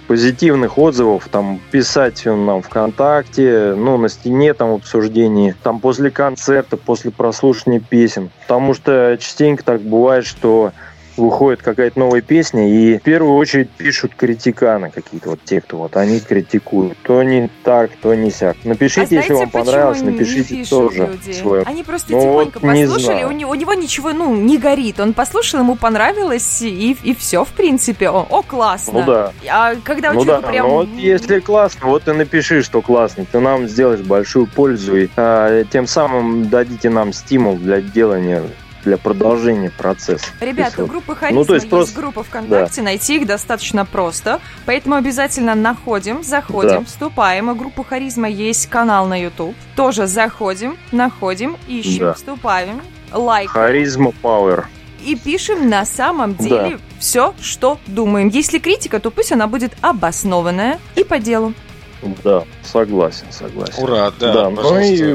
позитивных 0.07 0.77
отзывов, 0.77 1.27
там 1.29 1.59
писать 1.71 2.25
нам 2.25 2.61
ВКонтакте, 2.61 3.73
ну, 3.75 3.97
на 3.97 4.09
стене 4.09 4.53
там 4.53 4.71
обсуждении, 4.71 5.55
там 5.63 5.79
после 5.79 6.11
концерта, 6.11 6.77
после 6.77 7.11
прослушивания 7.11 7.81
песен. 7.81 8.29
Потому 8.41 8.73
что 8.73 9.17
частенько 9.19 9.63
так 9.63 9.81
бывает, 9.81 10.25
что 10.25 10.71
выходит 11.17 11.61
какая-то 11.61 11.99
новая 11.99 12.21
песня, 12.21 12.69
и 12.69 12.97
в 12.97 13.01
первую 13.01 13.35
очередь 13.35 13.69
пишут 13.71 14.13
критиканы 14.15 14.91
какие-то, 14.91 15.31
вот 15.31 15.39
те, 15.43 15.61
кто 15.61 15.77
вот 15.77 15.97
они 15.97 16.19
критикуют. 16.19 16.97
То 17.03 17.23
не 17.23 17.49
так, 17.63 17.91
то 18.01 18.13
не 18.15 18.31
сяк. 18.31 18.57
Напишите, 18.63 19.01
А 19.01 19.03
если 19.03 19.15
знаете, 19.15 19.33
вам 19.33 19.49
почему 19.49 19.65
понравилось, 19.65 20.01
напишите 20.01 20.65
тоже 20.65 21.07
люди? 21.07 21.31
свое. 21.33 21.63
Они 21.65 21.83
просто 21.83 22.11
Ну, 22.11 22.21
тихонько 22.21 22.59
вот 22.59 22.71
послушали, 22.71 23.23
у 23.23 23.31
него, 23.31 23.51
у 23.51 23.55
него 23.55 23.73
ничего, 23.73 24.13
ну, 24.13 24.35
не 24.35 24.57
горит. 24.57 24.99
Он 24.99 25.13
послушал, 25.13 25.59
ему 25.59 25.75
понравилось, 25.75 26.61
и, 26.61 26.97
и 27.03 27.15
все, 27.15 27.43
в 27.43 27.49
принципе. 27.49 28.09
О, 28.09 28.25
о, 28.29 28.41
классно. 28.43 28.93
Ну 28.93 29.05
да. 29.05 29.33
А 29.49 29.75
когда 29.83 30.13
Ну 30.13 30.23
да, 30.23 30.41
прям... 30.41 30.67
но 30.67 30.73
вот 30.75 30.89
если 30.95 31.39
классно, 31.39 31.87
вот 31.87 32.07
и 32.07 32.11
напиши, 32.11 32.61
что 32.63 32.81
классно, 32.81 33.25
ты 33.29 33.39
нам 33.39 33.67
сделаешь 33.67 34.01
большую 34.01 34.47
пользу 34.47 34.97
и 34.97 35.07
а, 35.15 35.63
тем 35.65 35.87
самым 35.87 36.49
дадите 36.49 36.89
нам 36.89 37.13
стимул 37.13 37.55
для 37.55 37.81
делания, 37.81 38.43
для 38.83 38.97
продолжения 38.97 39.69
процесса. 39.71 40.25
Ребята, 40.39 40.77
То 40.77 40.83
у 40.83 40.87
группы 40.87 41.05
вот- 41.09 41.17
Харизма 41.19 41.39
ну, 41.41 41.45
то 41.45 41.53
есть 41.55 41.65
есть 41.65 41.69
просто- 41.71 41.99
группа 41.99 42.23
ВКонтакте, 42.23 42.81
найти 42.81 43.17
их 43.17 43.27
достаточно 43.27 43.85
просто, 43.85 44.39
поэтому 44.65 44.95
обязательно 44.95 45.55
находим, 45.55 46.23
заходим, 46.23 46.79
Да. 46.79 46.85
вступаем. 46.85 47.49
У 47.49 47.55
группы 47.55 47.83
Харизма 47.83 48.29
есть 48.29 48.67
канал 48.67 49.05
на 49.07 49.21
YouTube, 49.21 49.55
тоже 49.75 50.07
заходим, 50.07 50.77
находим, 50.91 51.57
ищем, 51.67 51.99
Да. 52.05 52.13
вступаем, 52.13 52.81
лайк 53.11 53.49
Харизма 53.51 54.13
Power. 54.23 54.65
и 55.05 55.15
пишем 55.15 55.69
на 55.69 55.85
самом 55.85 56.35
деле 56.35 56.79
все, 56.99 57.33
что 57.41 57.79
думаем. 57.87 58.29
Если 58.29 58.57
критика, 58.59 58.99
то 58.99 59.11
пусть 59.11 59.31
она 59.31 59.47
будет 59.47 59.73
обоснованная 59.81 60.79
и 60.95 61.03
по 61.03 61.19
делу. 61.19 61.53
Да, 62.23 62.43
согласен, 62.63 63.25
согласен. 63.31 63.83
Ура, 63.83 64.11
да, 64.19 64.33
Да, 64.33 64.49
ну 64.49 64.55
пожалуйста, 64.57 64.83
и 65.05 65.13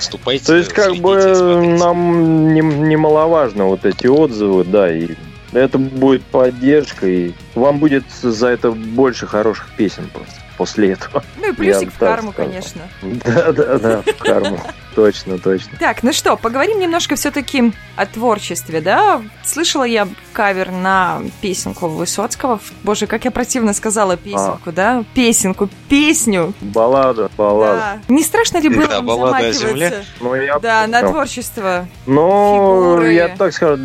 вступайте. 0.00 0.44
то 0.44 0.56
есть 0.56 0.72
как 0.72 0.96
бы 0.96 1.20
смотрите. 1.20 1.78
нам 1.84 2.54
не- 2.54 2.60
немаловажно 2.60 3.66
вот 3.66 3.84
эти 3.84 4.06
отзывы, 4.06 4.64
да, 4.64 4.92
и 4.92 5.10
это 5.52 5.78
будет 5.78 6.22
поддержка, 6.24 7.06
и 7.06 7.32
вам 7.54 7.78
будет 7.78 8.04
за 8.22 8.48
это 8.48 8.70
больше 8.70 9.26
хороших 9.26 9.68
песен 9.76 10.08
просто 10.12 10.34
после 10.56 10.92
этого. 10.92 11.22
Ну 11.38 11.48
и 11.50 11.52
плюсик 11.52 11.84
Я 11.84 11.90
в 11.90 11.98
карму, 11.98 12.32
скажу. 12.32 12.48
конечно. 12.50 12.82
Да, 13.24 13.52
да, 13.52 13.78
да, 13.78 14.02
в 14.02 14.16
карму. 14.18 14.60
Точно, 14.94 15.38
точно. 15.38 15.78
Так, 15.78 16.02
ну 16.02 16.12
что, 16.12 16.36
поговорим 16.36 16.78
немножко 16.78 17.14
все-таки 17.14 17.72
о 17.96 18.06
творчестве, 18.06 18.80
да? 18.80 19.22
Слышала 19.44 19.84
я 19.84 20.08
кавер 20.32 20.70
на 20.70 21.22
песенку 21.40 21.88
Высоцкого. 21.88 22.60
Боже, 22.82 23.06
как 23.06 23.24
я 23.24 23.30
противно 23.30 23.72
сказала 23.72 24.16
песенку, 24.16 24.72
да? 24.72 25.04
Песенку, 25.14 25.68
песню. 25.88 26.52
Баллада, 26.60 27.30
баллада. 27.36 28.00
Да. 28.08 28.14
Не 28.14 28.22
страшно 28.22 28.58
ли 28.58 28.68
было 28.68 28.86
Да, 28.86 29.00
баллада 29.02 29.46
о 29.46 29.52
земле. 29.52 30.04
Ну, 30.20 30.34
я 30.34 30.58
Да, 30.58 30.86
на 30.86 31.02
творчество. 31.02 31.86
Но 32.06 32.96
фигуры. 32.96 33.12
я 33.12 33.28
так 33.28 33.52
скажу, 33.52 33.80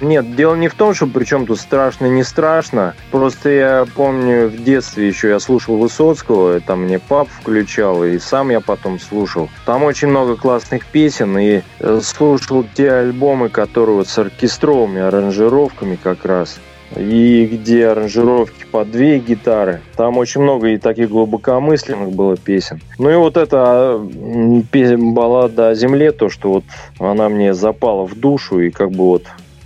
нет, 0.00 0.34
дело 0.34 0.54
не 0.54 0.68
в 0.68 0.74
том, 0.74 0.94
что 0.94 1.06
причем 1.06 1.46
тут 1.46 1.60
страшно, 1.60 2.06
не 2.06 2.24
страшно. 2.24 2.94
Просто 3.10 3.50
я 3.50 3.86
помню 3.94 4.48
в 4.48 4.62
детстве 4.62 5.08
еще 5.08 5.28
я 5.28 5.40
слушал 5.40 5.76
Высоцкого, 5.76 6.56
и 6.56 6.60
там 6.60 6.84
мне 6.84 6.98
пап 6.98 7.28
включал, 7.28 8.04
и 8.04 8.18
сам 8.18 8.50
я 8.50 8.60
потом 8.60 8.98
слушал. 8.98 9.50
Там 9.66 9.82
очень 9.82 10.08
много 10.08 10.19
классных 10.36 10.86
песен, 10.86 11.36
и 11.38 11.62
э, 11.80 12.00
слушал 12.02 12.64
те 12.74 12.90
альбомы, 12.92 13.48
которые 13.48 13.96
вот 13.96 14.08
с 14.08 14.18
оркестровыми 14.18 15.00
аранжировками 15.00 15.96
как 16.02 16.24
раз. 16.24 16.58
И 16.96 17.46
где 17.52 17.86
аранжировки 17.86 18.64
по 18.72 18.84
две 18.84 19.20
гитары. 19.20 19.80
Там 19.96 20.18
очень 20.18 20.40
много 20.40 20.68
и 20.70 20.76
таких 20.76 21.08
глубокомысленных 21.10 22.10
было 22.10 22.36
песен. 22.36 22.80
Ну 22.98 23.10
и 23.10 23.14
вот 23.14 23.36
эта 23.36 23.96
м, 24.00 24.62
пе- 24.64 24.96
баллада 24.96 25.68
о 25.68 25.74
земле, 25.74 26.10
то, 26.10 26.28
что 26.28 26.50
вот 26.50 26.64
она 26.98 27.28
мне 27.28 27.54
запала 27.54 28.04
в 28.06 28.18
душу, 28.18 28.58
и 28.60 28.70
как 28.70 28.90
бы 28.90 29.04
вот 29.04 29.22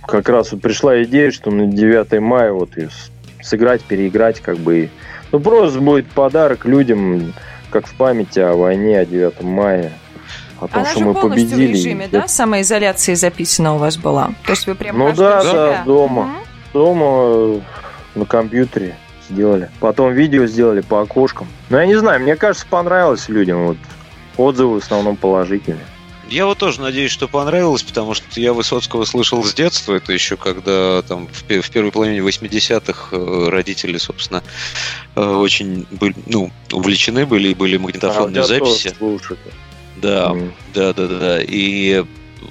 как 0.07 0.29
раз 0.29 0.51
вот 0.51 0.61
пришла 0.61 1.01
идея, 1.01 1.31
что 1.31 1.49
на 1.49 1.65
9 1.65 2.19
мая 2.21 2.51
вот 2.51 2.69
с- 2.77 3.09
сыграть, 3.41 3.81
переиграть, 3.81 4.39
как 4.39 4.57
бы. 4.57 4.77
и- 4.83 4.89
Ну, 5.31 5.39
просто 5.39 5.79
будет 5.79 6.05
подарок 6.07 6.65
людям, 6.65 7.33
как 7.71 7.87
в 7.87 7.95
памяти 7.95 8.39
о 8.39 8.53
войне, 8.53 8.99
о 8.99 9.05
9 9.05 9.41
мая. 9.41 9.91
О 10.59 10.67
том, 10.67 10.79
Она 10.81 10.89
что 10.89 10.99
же 10.99 11.05
мы 11.05 11.13
полностью 11.13 11.49
победили. 11.49 11.67
в 11.67 11.75
режиме, 11.75 12.07
да, 12.11 12.27
самоизоляции 12.27 13.13
записана 13.13 13.75
у 13.75 13.77
вас 13.77 13.97
была? 13.97 14.31
То 14.45 14.51
есть 14.51 14.67
вы 14.67 14.75
прям 14.75 14.97
Ну 14.97 15.13
да, 15.13 15.43
да, 15.43 15.83
дома. 15.85 16.23
Мгм. 16.23 16.35
Дома 16.73 17.05
э, 17.05 17.59
на 18.15 18.25
компьютере 18.25 18.97
сделали. 19.29 19.69
Потом 19.79 20.13
видео 20.13 20.45
сделали 20.45 20.81
по 20.81 21.01
окошкам. 21.01 21.47
Ну, 21.69 21.77
я 21.77 21.85
не 21.85 21.95
знаю, 21.95 22.21
мне 22.21 22.35
кажется, 22.35 22.65
понравилось 22.69 23.27
людям. 23.29 23.65
Вот 23.67 23.77
отзывы 24.37 24.79
в 24.79 24.83
основном 24.83 25.15
положительные. 25.15 25.85
Я 26.27 26.47
вот 26.47 26.57
тоже 26.57 26.81
надеюсь, 26.81 27.11
что 27.11 27.27
понравилось, 27.27 27.83
потому 27.83 28.15
что 28.15 28.25
я 28.39 28.51
Высоцкого 28.53 29.05
слышал 29.05 29.43
с 29.43 29.53
детства. 29.53 29.93
Это 29.93 30.11
еще 30.11 30.37
когда 30.37 31.03
там 31.03 31.27
в, 31.27 31.43
в 31.61 31.69
первой 31.69 31.91
половине 31.91 32.19
80-х 32.19 33.15
э, 33.15 33.49
родители, 33.49 33.97
собственно, 33.99 34.41
э, 35.15 35.21
очень 35.23 35.85
были, 35.91 36.15
ну, 36.25 36.51
увлечены 36.71 37.27
были 37.27 37.49
и 37.49 37.53
были 37.53 37.77
магнитофонные 37.77 38.41
А, 38.41 38.47
записи. 38.47 38.93
слушаю. 38.97 39.37
Да, 39.97 40.31
М. 40.31 40.53
да, 40.73 40.93
да, 40.93 41.07
да. 41.07 41.41
И 41.41 42.03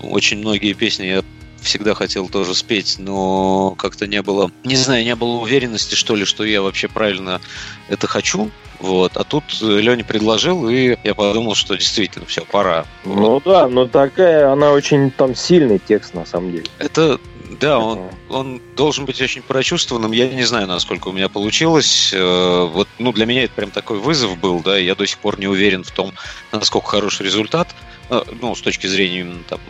очень 0.03 0.39
многие 0.39 0.73
песни 0.73 1.05
я 1.07 1.23
всегда 1.61 1.95
хотел 1.95 2.29
тоже 2.29 2.55
спеть, 2.55 2.97
но 2.99 3.75
как-то 3.79 4.07
не 4.07 4.23
было, 4.23 4.51
не 4.65 4.77
знаю, 4.77 5.05
не 5.05 5.15
было 5.17 5.39
уверенности, 5.39 5.95
что 5.95 6.15
ли, 6.15 6.25
что 6.25 6.45
я 6.45 6.63
вообще 6.63 6.89
правильно 6.89 7.41
это 7.89 8.07
хочу. 8.07 8.51
Вот. 8.81 9.17
А 9.17 9.25
тут 9.25 9.45
Леня 9.61 10.05
предложил, 10.05 10.69
и 10.69 10.97
я 11.05 11.15
подумал, 11.15 11.55
что 11.55 11.75
действительно 11.75 12.27
все, 12.27 12.45
пора. 12.45 12.85
Ну 13.05 13.41
да, 13.45 13.67
но 13.69 13.87
такая, 13.87 14.51
она 14.53 14.73
очень 14.73 15.11
там 15.11 15.35
сильный 15.35 15.79
текст 15.79 16.13
на 16.13 16.27
самом 16.27 16.53
деле. 16.53 16.67
Это 16.79 17.19
да, 17.61 17.79
он, 17.79 18.11
он 18.31 18.61
должен 18.77 19.05
быть 19.05 19.21
очень 19.21 19.43
прочувствованным. 19.43 20.13
Я 20.13 20.29
не 20.29 20.45
знаю, 20.45 20.67
насколько 20.67 21.09
у 21.09 21.13
меня 21.13 21.29
получилось. 21.29 22.13
Э, 22.13 22.69
вот, 22.71 22.89
ну, 22.99 23.13
для 23.13 23.27
меня 23.27 23.45
это 23.45 23.55
прям 23.55 23.71
такой 23.71 23.99
вызов 23.99 24.39
был, 24.39 24.61
да, 24.61 24.77
я 24.79 24.95
до 24.95 25.07
сих 25.07 25.19
пор 25.19 25.39
не 25.39 25.47
уверен 25.47 25.85
в 25.85 25.91
том, 25.91 26.13
насколько 26.53 26.89
хороший 26.89 27.25
результат. 27.25 27.69
Э, 28.11 28.23
ну, 28.41 28.55
с 28.55 28.61
точки 28.61 28.87
зрения 28.87 29.21
именно 29.21 29.43
там 29.49 29.61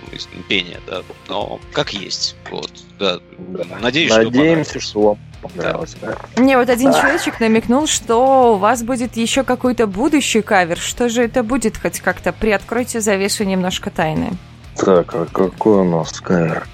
пения, 0.48 0.80
да, 0.86 1.02
но 1.28 1.60
как 1.72 1.92
есть, 1.92 2.36
вот, 2.50 2.70
да. 2.98 3.18
да. 3.38 3.64
Надеюсь, 3.80 4.12
Надеемся, 4.12 4.80
что 4.80 5.00
вам 5.00 5.18
понравилось. 5.42 5.96
Да. 6.00 6.16
Мне 6.36 6.58
вот 6.58 6.68
один 6.68 6.90
а. 6.90 7.00
человечек 7.00 7.38
намекнул, 7.40 7.86
что 7.86 8.54
у 8.54 8.58
вас 8.58 8.82
будет 8.82 9.16
еще 9.16 9.44
какой-то 9.44 9.86
будущий 9.86 10.42
кавер. 10.42 10.78
Что 10.78 11.08
же 11.08 11.22
это 11.22 11.42
будет? 11.42 11.76
Хоть 11.76 12.00
как-то 12.00 12.32
приоткройте 12.32 13.00
завесу 13.00 13.44
немножко 13.44 13.90
тайны. 13.90 14.32
Так, 14.76 15.14
а 15.14 15.26
какой 15.26 15.82
у 15.82 15.84
нас 15.84 16.20
кавер? 16.20 16.66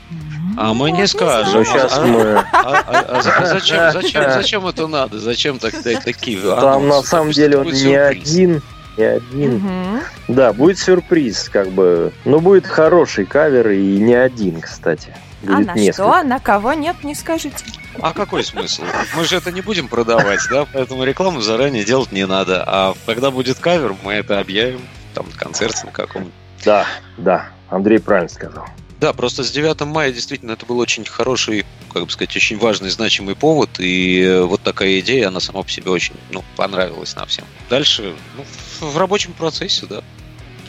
А 0.56 0.74
мы 0.74 0.90
не 0.90 1.06
скажем. 1.06 1.60
Ну, 1.60 1.64
сейчас 1.64 1.98
а, 1.98 2.04
мы... 2.04 2.22
А, 2.22 2.44
а, 2.52 3.18
а 3.18 3.46
зачем, 3.46 3.92
зачем, 3.92 4.30
зачем 4.30 4.66
это 4.66 4.86
надо? 4.86 5.18
Зачем 5.18 5.58
так, 5.58 5.74
такие? 5.82 6.40
Там 6.40 6.88
на 6.88 7.02
самом 7.02 7.32
деле 7.32 7.58
он 7.58 7.66
не 7.66 7.94
один, 7.94 8.62
не 8.96 9.04
один. 9.04 9.56
Угу. 9.56 10.02
Да, 10.28 10.52
будет 10.52 10.78
сюрприз, 10.78 11.48
как 11.48 11.68
бы. 11.68 12.12
Но 12.24 12.40
будет 12.40 12.66
хороший 12.66 13.24
кавер 13.24 13.70
и 13.70 13.98
не 13.98 14.14
один, 14.14 14.60
кстати. 14.60 15.14
Будет 15.42 15.56
а 15.56 15.60
на 15.60 15.74
несколько. 15.74 15.92
что? 15.92 16.22
На 16.22 16.38
кого 16.38 16.72
нет, 16.74 16.96
не 17.02 17.14
скажите. 17.14 17.64
А 18.00 18.12
какой 18.12 18.44
смысл? 18.44 18.82
Мы 19.16 19.24
же 19.24 19.36
это 19.36 19.50
не 19.50 19.62
будем 19.62 19.88
продавать, 19.88 20.40
да? 20.50 20.66
Поэтому 20.72 21.04
рекламу 21.04 21.40
заранее 21.40 21.84
делать 21.84 22.12
не 22.12 22.26
надо. 22.26 22.62
А 22.66 22.94
когда 23.06 23.30
будет 23.30 23.58
кавер, 23.58 23.94
мы 24.04 24.14
это 24.14 24.38
объявим 24.38 24.80
там 25.14 25.26
на 25.28 25.36
концерте 25.36 25.86
на 25.86 25.92
каком-нибудь. 25.92 26.34
Да, 26.64 26.86
да. 27.16 27.48
Андрей 27.68 27.98
правильно 27.98 28.28
сказал. 28.28 28.66
Да, 29.00 29.14
просто 29.14 29.44
с 29.44 29.50
9 29.50 29.80
мая 29.86 30.12
действительно 30.12 30.52
это 30.52 30.66
был 30.66 30.78
очень 30.78 31.06
хороший, 31.06 31.64
как 31.92 32.04
бы 32.04 32.10
сказать, 32.10 32.36
очень 32.36 32.58
важный, 32.58 32.90
значимый 32.90 33.34
повод, 33.34 33.70
и 33.78 34.42
вот 34.44 34.60
такая 34.60 35.00
идея, 35.00 35.28
она 35.28 35.40
сама 35.40 35.62
по 35.62 35.70
себе 35.70 35.90
очень 35.90 36.14
ну, 36.30 36.44
понравилась 36.56 37.16
нам 37.16 37.26
всем. 37.26 37.46
Дальше, 37.70 38.14
ну, 38.36 38.44
в 38.86 38.98
рабочем 38.98 39.32
процессе, 39.32 39.86
да. 39.86 40.02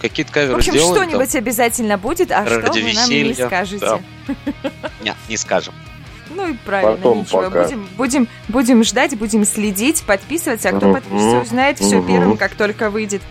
Какие-то 0.02 0.32
каверы 0.32 0.54
В 0.54 0.58
общем, 0.58 0.76
что-нибудь 0.76 1.32
там, 1.32 1.40
обязательно 1.40 1.98
будет, 1.98 2.32
а 2.32 2.46
что 2.46 2.72
вы 2.72 2.94
нам 2.94 3.10
не 3.10 3.34
скажете? 3.34 3.86
Да. 4.64 4.72
Нет, 5.04 5.16
не 5.28 5.36
скажем. 5.36 5.74
Ну 6.34 6.48
и 6.48 6.54
правильно, 6.54 6.96
Потом 6.96 7.20
ничего. 7.20 7.42
Пока. 7.42 7.64
Будем, 7.64 7.88
будем, 7.98 8.28
будем 8.48 8.84
ждать, 8.84 9.18
будем 9.18 9.44
следить, 9.46 10.04
подписываться. 10.04 10.70
А 10.70 10.78
кто 10.78 10.94
подпишется, 10.94 11.40
узнает 11.42 11.80
все 11.80 12.02
первым, 12.02 12.38
как 12.38 12.56
только 12.56 12.90
выйдет. 12.90 13.22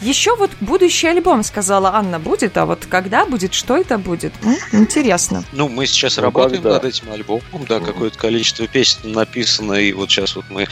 Еще 0.00 0.36
вот 0.36 0.50
будущий 0.60 1.06
альбом, 1.06 1.42
сказала 1.42 1.94
Анна, 1.94 2.18
будет, 2.18 2.56
а 2.56 2.66
вот 2.66 2.86
когда 2.86 3.26
будет, 3.26 3.54
что 3.54 3.76
это 3.76 3.98
будет? 3.98 4.32
М? 4.42 4.56
Интересно. 4.72 5.44
Ну, 5.52 5.68
мы 5.68 5.86
сейчас 5.86 6.16
ну, 6.16 6.24
работаем 6.24 6.62
когда? 6.62 6.74
над 6.74 6.84
этим 6.84 7.10
альбомом, 7.10 7.64
да, 7.68 7.80
какое-то 7.80 8.18
количество 8.18 8.66
песен 8.66 9.12
написано, 9.12 9.74
и 9.74 9.92
вот 9.92 10.10
сейчас 10.10 10.36
вот 10.36 10.44
мы 10.50 10.68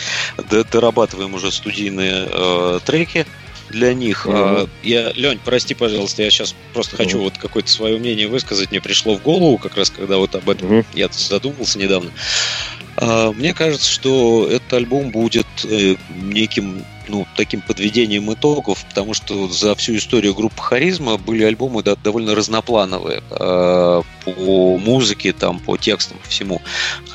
дорабатываем 0.70 1.34
уже 1.34 1.50
студийные 1.50 2.28
э, 2.30 2.80
треки 2.84 3.26
для 3.72 3.94
них. 3.94 4.26
Mm-hmm. 4.26 4.68
Я, 4.82 5.12
Лень, 5.12 5.40
прости, 5.44 5.74
пожалуйста, 5.74 6.22
я 6.22 6.30
сейчас 6.30 6.54
просто 6.72 6.94
mm-hmm. 6.94 6.98
хочу 6.98 7.22
вот 7.22 7.38
какое-то 7.38 7.70
свое 7.70 7.98
мнение 7.98 8.28
высказать. 8.28 8.70
Мне 8.70 8.80
пришло 8.80 9.16
в 9.16 9.22
голову, 9.22 9.58
как 9.58 9.76
раз 9.76 9.90
когда 9.90 10.18
вот 10.18 10.34
об 10.34 10.48
этом 10.48 10.70
mm-hmm. 10.70 10.86
я 10.94 11.08
задумался 11.10 11.78
недавно. 11.78 12.10
А, 12.96 13.32
мне 13.32 13.54
кажется, 13.54 13.90
что 13.90 14.46
этот 14.48 14.72
альбом 14.74 15.10
будет 15.10 15.46
э, 15.64 15.96
неким 16.10 16.84
ну, 17.08 17.26
таким 17.36 17.60
подведением 17.60 18.32
итогов, 18.32 18.84
потому 18.88 19.14
что 19.14 19.48
за 19.48 19.74
всю 19.74 19.96
историю 19.96 20.34
группы 20.34 20.60
Харизма 20.60 21.16
были 21.18 21.44
альбомы 21.44 21.82
да, 21.82 21.96
довольно 21.96 22.34
разноплановые 22.34 23.22
э, 23.30 24.02
по 24.24 24.78
музыке, 24.78 25.32
там, 25.32 25.58
по 25.58 25.76
текстам, 25.76 26.18
по 26.18 26.28
всему. 26.28 26.62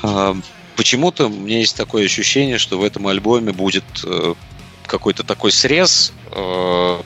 Э, 0.02 0.34
почему-то 0.76 1.26
у 1.26 1.30
меня 1.30 1.58
есть 1.58 1.76
такое 1.76 2.04
ощущение, 2.04 2.58
что 2.58 2.78
в 2.78 2.84
этом 2.84 3.06
альбоме 3.06 3.52
будет 3.52 3.84
э, 4.04 4.34
какой-то 4.86 5.22
такой 5.22 5.52
срез 5.52 6.12
э, 6.32 7.00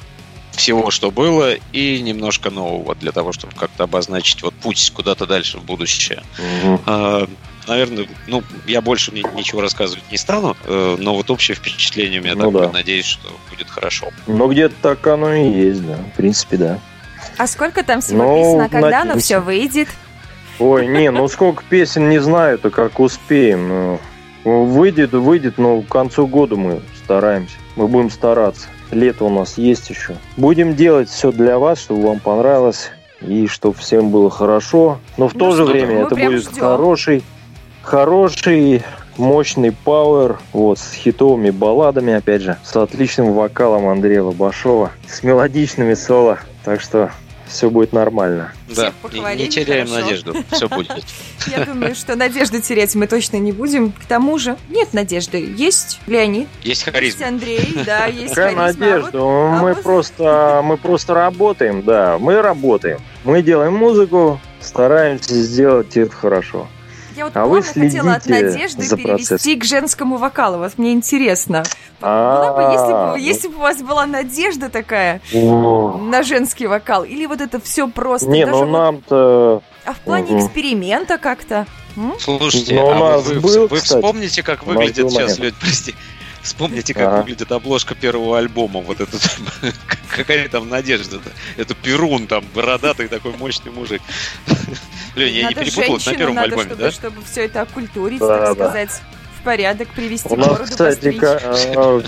всего, 0.52 0.90
что 0.90 1.10
было, 1.10 1.54
и 1.54 2.00
немножко 2.00 2.50
нового 2.50 2.94
для 2.94 3.12
того, 3.12 3.32
чтобы 3.32 3.54
как-то 3.54 3.84
обозначить 3.84 4.42
вот 4.42 4.54
путь 4.54 4.92
куда-то 4.94 5.26
дальше 5.26 5.58
в 5.58 5.64
будущее. 5.64 6.22
Угу. 6.38 6.80
Э, 6.86 7.26
наверное, 7.66 8.06
ну, 8.26 8.42
я 8.66 8.80
больше 8.80 9.12
ничего 9.12 9.60
рассказывать 9.60 10.04
не 10.10 10.18
стану, 10.18 10.56
э, 10.64 10.96
но 10.98 11.14
вот 11.14 11.30
общее 11.30 11.54
впечатление 11.54 12.20
у 12.20 12.24
меня 12.24 12.34
ну, 12.34 12.50
такое, 12.50 12.66
да. 12.68 12.72
надеюсь, 12.72 13.06
что 13.06 13.28
будет 13.50 13.68
хорошо. 13.68 14.08
Ну, 14.26 14.48
где-то 14.48 14.74
так 14.82 15.06
оно 15.06 15.32
и 15.32 15.48
есть, 15.50 15.86
да, 15.86 15.96
в 15.96 16.16
принципе, 16.16 16.56
да. 16.56 16.78
А 17.38 17.46
сколько 17.46 17.82
там 17.82 18.00
всего 18.00 18.22
ну, 18.22 18.60
а 18.60 18.68
когда 18.68 19.02
оно 19.02 19.18
все 19.18 19.38
выйдет? 19.38 19.88
Ой, 20.58 20.86
не, 20.86 21.10
ну 21.10 21.26
сколько 21.28 21.64
песен 21.68 22.08
не 22.08 22.18
знаю, 22.18 22.58
то 22.58 22.70
как 22.70 23.00
успеем. 23.00 23.98
Выйдет, 24.44 25.12
выйдет, 25.12 25.56
но 25.56 25.82
к 25.82 25.88
концу 25.88 26.26
года 26.26 26.56
мы 26.56 26.82
стараемся. 27.04 27.56
Мы 27.76 27.86
будем 27.86 28.10
стараться. 28.10 28.66
Лето 28.90 29.24
у 29.24 29.30
нас 29.30 29.56
есть 29.56 29.88
еще. 29.88 30.16
Будем 30.36 30.74
делать 30.74 31.08
все 31.08 31.32
для 31.32 31.58
вас, 31.58 31.80
чтобы 31.80 32.08
вам 32.08 32.18
понравилось 32.18 32.90
и 33.20 33.46
чтобы 33.46 33.76
всем 33.78 34.10
было 34.10 34.30
хорошо. 34.30 34.98
Но 35.16 35.28
в 35.28 35.34
ну, 35.34 35.38
то 35.38 35.52
же 35.52 35.64
время 35.64 36.02
это 36.02 36.16
будет 36.16 36.42
ждем. 36.42 36.60
хороший 36.60 37.22
Хороший, 37.82 38.82
мощный 39.16 39.72
пауэр, 39.72 40.38
вот, 40.52 40.78
с 40.78 40.92
хитовыми 40.92 41.50
балладами, 41.50 42.14
опять 42.14 42.42
же, 42.42 42.56
с 42.64 42.74
отличным 42.76 43.32
вокалом 43.32 43.88
Андрея 43.88 44.22
Лобашова, 44.22 44.92
с 45.08 45.22
мелодичными 45.22 45.94
соло, 45.94 46.38
так 46.64 46.80
что 46.80 47.10
все 47.52 47.68
будет 47.70 47.92
нормально. 47.92 48.52
Да, 48.68 48.92
не, 49.12 49.48
теряем 49.48 49.86
хорошо. 49.86 50.04
надежду, 50.04 50.36
все 50.50 50.68
будет. 50.68 51.04
Я 51.46 51.64
думаю, 51.66 51.94
что 51.94 52.16
надежду 52.16 52.60
терять 52.62 52.94
мы 52.94 53.06
точно 53.06 53.36
не 53.36 53.52
будем. 53.52 53.92
К 53.92 54.06
тому 54.06 54.38
же, 54.38 54.56
нет 54.70 54.94
надежды. 54.94 55.52
Есть 55.56 56.00
Леонид. 56.06 56.48
Есть 56.62 56.84
харизма. 56.84 57.04
Есть 57.04 57.22
Андрей, 57.22 57.78
да, 57.84 58.06
есть 58.06 58.34
Какая 58.34 58.54
харизма. 58.54 58.86
надежда? 58.86 59.18
А 59.18 59.20
вот, 59.20 59.60
мы, 59.60 59.70
а 59.72 59.74
просто, 59.74 60.60
мы 60.64 60.76
просто 60.78 61.14
работаем, 61.14 61.82
да, 61.82 62.16
мы 62.18 62.40
работаем. 62.40 63.00
Мы 63.24 63.42
делаем 63.42 63.74
музыку, 63.74 64.40
стараемся 64.60 65.34
сделать 65.34 65.96
это 65.96 66.14
хорошо. 66.14 66.68
Я 67.16 67.24
вот 67.24 67.36
а 67.36 67.46
вы 67.46 67.62
хотела 67.62 68.14
от 68.14 68.26
Надежды 68.26 68.82
за 68.82 68.96
перевести 68.96 69.28
процесс. 69.28 69.60
к 69.60 69.64
женскому 69.64 70.16
вокалу. 70.16 70.58
Вот 70.58 70.78
мне 70.78 70.92
интересно. 70.92 71.64
Была 72.00 72.52
бы, 72.52 72.62
если 72.72 72.92
бы, 72.92 73.20
если 73.20 73.48
бы 73.48 73.56
у 73.56 73.60
вас 73.60 73.82
была 73.82 74.06
надежда 74.06 74.68
такая 74.68 75.20
на 75.32 76.22
женский 76.22 76.66
вокал, 76.66 77.04
или 77.04 77.26
вот 77.26 77.40
это 77.40 77.60
все 77.60 77.88
просто. 77.88 78.28
Не, 78.28 78.46
ну 78.46 78.64
нам-то. 78.64 79.62
А 79.84 79.92
в 79.92 79.98
плане 79.98 80.38
эксперимента 80.38 81.18
как-то. 81.18 81.66
Слушайте, 82.18 82.78
а 82.78 83.18
вы, 83.18 83.68
вспомните, 83.78 84.42
как 84.42 84.64
выглядит 84.64 85.10
сейчас, 85.10 85.38
Лёдь, 85.38 85.54
прости. 85.60 85.94
Вспомните, 86.42 86.92
как 86.92 87.18
выглядит 87.18 87.52
обложка 87.52 87.94
первого 87.94 88.38
альбома. 88.38 88.80
Вот 88.80 89.00
этот 89.00 89.22
какая 90.10 90.48
там 90.48 90.68
надежда-то. 90.68 91.30
Это 91.56 91.74
Перун, 91.74 92.26
там, 92.26 92.44
бородатый 92.54 93.08
такой 93.08 93.32
мощный 93.36 93.70
мужик. 93.70 94.02
Блин, 95.14 95.34
я 95.34 95.48
не 95.48 95.54
перепутал, 95.54 95.98
на 96.04 96.14
первом 96.14 96.34
надо, 96.34 96.48
альбоме, 96.48 96.68
чтобы, 96.68 96.82
да? 96.82 96.90
чтобы 96.90 97.22
все 97.30 97.44
это 97.44 97.62
оккультурить, 97.62 98.20
да, 98.20 98.38
так 98.38 98.58
да. 98.58 98.64
сказать, 98.70 99.02
в 99.38 99.44
порядок 99.44 99.88
привести 99.88 100.28
у 100.28 100.36
нас, 100.36 100.70
кстати, 100.70 101.18
а, 101.76 102.02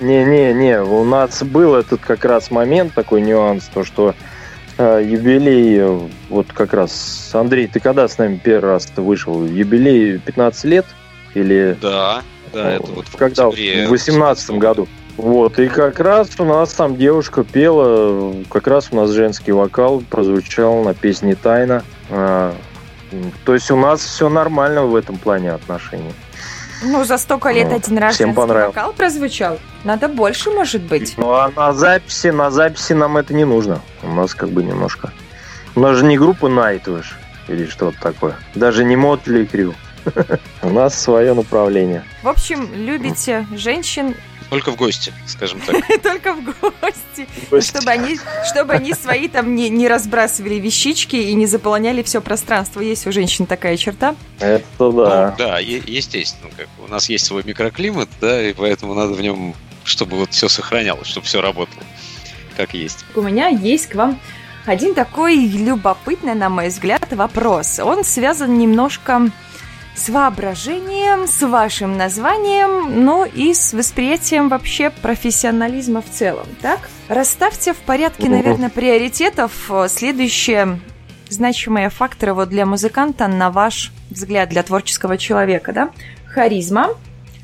не-не-не, 0.00 0.82
у 0.82 1.04
нас 1.04 1.42
был 1.42 1.74
этот 1.74 2.00
как 2.00 2.24
раз 2.24 2.50
момент, 2.50 2.94
такой 2.94 3.22
нюанс, 3.22 3.64
то, 3.72 3.84
что 3.84 4.14
а, 4.78 5.00
юбилей, 5.00 6.08
вот 6.28 6.52
как 6.52 6.74
раз, 6.74 7.30
Андрей, 7.32 7.66
ты 7.66 7.80
когда 7.80 8.06
с 8.06 8.18
нами 8.18 8.40
первый 8.42 8.70
раз 8.70 8.88
вышел? 8.96 9.44
Юбилей 9.44 10.18
15 10.18 10.64
лет? 10.64 10.86
Или... 11.34 11.76
Да, 11.82 12.22
да, 12.56 12.70
это 12.72 12.86
вот 12.86 13.06
в 13.06 13.16
Когда? 13.16 13.48
В 13.50 13.88
18 13.88 14.50
году. 14.52 14.88
Вот, 15.16 15.58
и 15.58 15.68
как 15.68 16.00
раз 16.00 16.28
у 16.38 16.44
нас 16.44 16.72
там 16.74 16.96
девушка 16.96 17.42
пела, 17.42 18.34
как 18.50 18.66
раз 18.66 18.88
у 18.90 18.96
нас 18.96 19.10
женский 19.10 19.52
вокал 19.52 20.02
прозвучал 20.10 20.82
на 20.82 20.92
песне 20.92 21.34
«Тайна». 21.34 21.84
А, 22.10 22.54
то 23.44 23.54
есть 23.54 23.70
у 23.70 23.76
нас 23.76 24.00
все 24.00 24.28
нормально 24.28 24.84
в 24.84 24.94
этом 24.94 25.16
плане 25.16 25.52
отношений. 25.52 26.12
Ну, 26.82 27.04
за 27.04 27.16
столько 27.16 27.50
лет 27.50 27.70
ну, 27.70 27.76
один 27.76 27.96
раз 27.96 28.18
женский 28.18 28.34
вокал 28.34 28.92
прозвучал. 28.92 29.58
Надо 29.84 30.08
больше, 30.08 30.50
может 30.50 30.82
быть. 30.82 31.14
Ну, 31.16 31.32
а 31.32 31.50
на 31.56 31.72
записи, 31.72 32.28
на 32.28 32.50
записи 32.50 32.92
нам 32.92 33.16
это 33.16 33.32
не 33.32 33.44
нужно. 33.44 33.80
У 34.02 34.12
нас 34.12 34.34
как 34.34 34.50
бы 34.50 34.62
немножко... 34.62 35.12
У 35.74 35.80
нас 35.80 35.96
же 35.96 36.04
не 36.04 36.18
группа 36.18 36.46
Nightwish 36.46 37.06
или 37.48 37.66
что-то 37.66 37.98
такое. 38.00 38.36
Даже 38.54 38.84
не 38.84 38.96
Motley 38.96 39.50
Crue. 39.50 39.74
У 40.62 40.70
нас 40.70 41.00
свое 41.00 41.34
направление. 41.34 42.04
В 42.22 42.28
общем, 42.28 42.68
любите 42.74 43.46
женщин 43.54 44.14
Только 44.50 44.70
в 44.72 44.76
гости, 44.76 45.12
скажем 45.26 45.60
так. 45.60 45.76
Только 46.02 46.34
в 46.34 46.44
гости. 46.44 47.26
Чтобы 47.68 47.90
они, 47.90 48.18
чтобы 48.48 48.72
они 48.74 48.92
свои 48.94 49.28
там 49.28 49.54
не, 49.54 49.68
не 49.68 49.88
разбрасывали 49.88 50.54
вещички 50.54 51.16
и 51.16 51.34
не 51.34 51.46
заполоняли 51.46 52.02
все 52.02 52.20
пространство. 52.20 52.80
Есть 52.80 53.06
у 53.06 53.12
женщин 53.12 53.46
такая 53.46 53.76
черта. 53.76 54.14
Это 54.38 54.64
Ну, 54.78 54.92
да. 54.92 55.34
да, 55.36 55.58
е- 55.58 55.82
естественно. 55.86 56.50
Как 56.56 56.66
бы 56.78 56.84
у 56.84 56.88
нас 56.88 57.08
есть 57.08 57.26
свой 57.26 57.42
микроклимат, 57.44 58.08
да, 58.20 58.42
и 58.42 58.52
поэтому 58.52 58.94
надо 58.94 59.14
в 59.14 59.20
нем, 59.20 59.54
чтобы 59.84 60.16
вот 60.16 60.32
все 60.32 60.48
сохранялось, 60.48 61.08
чтобы 61.08 61.26
все 61.26 61.40
работало 61.40 61.82
как 62.56 62.74
есть. 62.74 63.04
У 63.14 63.20
меня 63.22 63.48
есть 63.48 63.88
к 63.88 63.94
вам 63.94 64.18
один 64.64 64.94
такой 64.94 65.36
любопытный, 65.36 66.34
на 66.34 66.48
мой 66.48 66.68
взгляд, 66.68 67.06
вопрос. 67.12 67.78
Он 67.78 68.04
связан 68.04 68.58
немножко 68.58 69.30
с 69.96 70.10
воображением, 70.10 71.26
с 71.26 71.42
вашим 71.44 71.96
названием, 71.96 73.04
ну 73.04 73.24
и 73.24 73.54
с 73.54 73.72
восприятием 73.72 74.48
вообще 74.48 74.90
профессионализма 74.90 76.02
в 76.02 76.10
целом, 76.10 76.46
так? 76.60 76.88
Расставьте 77.08 77.72
в 77.72 77.78
порядке, 77.78 78.28
наверное, 78.28 78.68
приоритетов 78.68 79.52
э, 79.70 79.88
следующие 79.88 80.78
значимые 81.30 81.88
факторы 81.88 82.34
вот 82.34 82.50
для 82.50 82.66
музыканта, 82.66 83.26
на 83.26 83.50
ваш 83.50 83.90
взгляд, 84.10 84.50
для 84.50 84.62
творческого 84.62 85.16
человека, 85.16 85.72
да? 85.72 85.90
Харизма, 86.26 86.90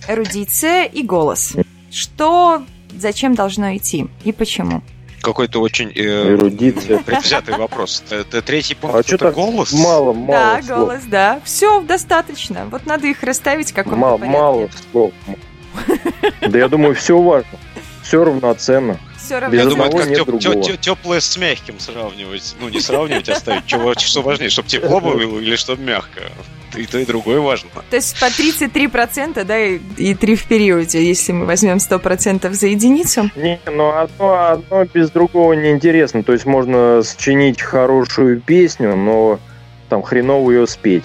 эрудиция 0.06 0.84
и 0.84 1.02
голос. 1.02 1.56
Что, 1.90 2.62
зачем 2.94 3.34
должно 3.34 3.74
идти 3.76 4.08
и 4.24 4.32
почему? 4.32 4.82
Какой-то 5.22 5.60
очень 5.60 5.90
э, 5.94 6.34
Эрудиция. 6.34 6.98
предвзятый 6.98 7.56
вопрос. 7.56 8.02
Третий 8.44 8.74
пункт 8.74 8.96
А 8.96 9.02
что 9.02 9.14
это 9.14 9.30
голос. 9.32 9.72
мало, 9.72 10.12
мало 10.12 10.26
да, 10.32 10.62
слов? 10.62 10.78
голос, 10.78 11.02
да. 11.06 11.40
Все 11.44 11.80
достаточно. 11.80 12.66
Вот 12.70 12.86
надо 12.86 13.06
их 13.06 13.22
расставить 13.22 13.70
в 13.70 13.74
каком-то 13.74 13.98
Мало, 13.98 14.18
порядке. 14.18 14.38
мало 14.38 14.68
слов. 14.92 15.12
Да 16.48 16.58
я 16.58 16.68
думаю, 16.68 16.94
все 16.94 17.16
важно. 17.20 17.48
Все 18.02 18.24
равноценно. 18.24 18.98
Все 19.16 19.38
равно. 19.38 19.50
Без 19.56 19.64
Я 19.64 19.70
думаю, 19.70 19.88
это 19.90 19.98
как 19.98 20.08
теп- 20.08 20.38
тё- 20.38 20.60
тё- 20.62 20.76
теплое 20.76 21.20
с 21.20 21.36
мягким 21.36 21.78
сравнивать. 21.78 22.54
Ну, 22.60 22.68
не 22.68 22.80
сравнивать, 22.80 23.28
а 23.28 23.34
ставить. 23.36 23.66
Чего, 23.66 23.94
что 23.94 24.22
важнее, 24.22 24.50
чтобы 24.50 24.68
тепло 24.68 25.00
было 25.00 25.20
или 25.20 25.56
чтобы 25.56 25.82
мягко. 25.82 26.22
И 26.76 26.86
то, 26.86 26.98
и 26.98 27.04
другое 27.04 27.38
важно. 27.40 27.68
То 27.90 27.96
есть 27.96 28.18
по 28.18 28.30
33%, 28.30 29.44
да, 29.44 29.58
и, 29.58 29.78
и 29.98 30.14
3 30.14 30.36
в 30.36 30.44
периоде, 30.48 31.06
если 31.06 31.32
мы 31.32 31.44
возьмем 31.44 31.76
100% 31.76 32.50
за 32.54 32.66
единицу. 32.68 33.30
Не, 33.36 33.60
но 33.66 33.98
одно, 33.98 34.48
одно 34.48 34.84
без 34.86 35.10
другого 35.10 35.52
неинтересно. 35.52 36.22
То 36.22 36.32
есть 36.32 36.46
можно 36.46 37.02
сочинить 37.02 37.60
хорошую 37.60 38.40
песню, 38.40 38.96
но 38.96 39.38
там 39.90 40.02
хреново 40.02 40.50
ее 40.50 40.66
спеть. 40.66 41.04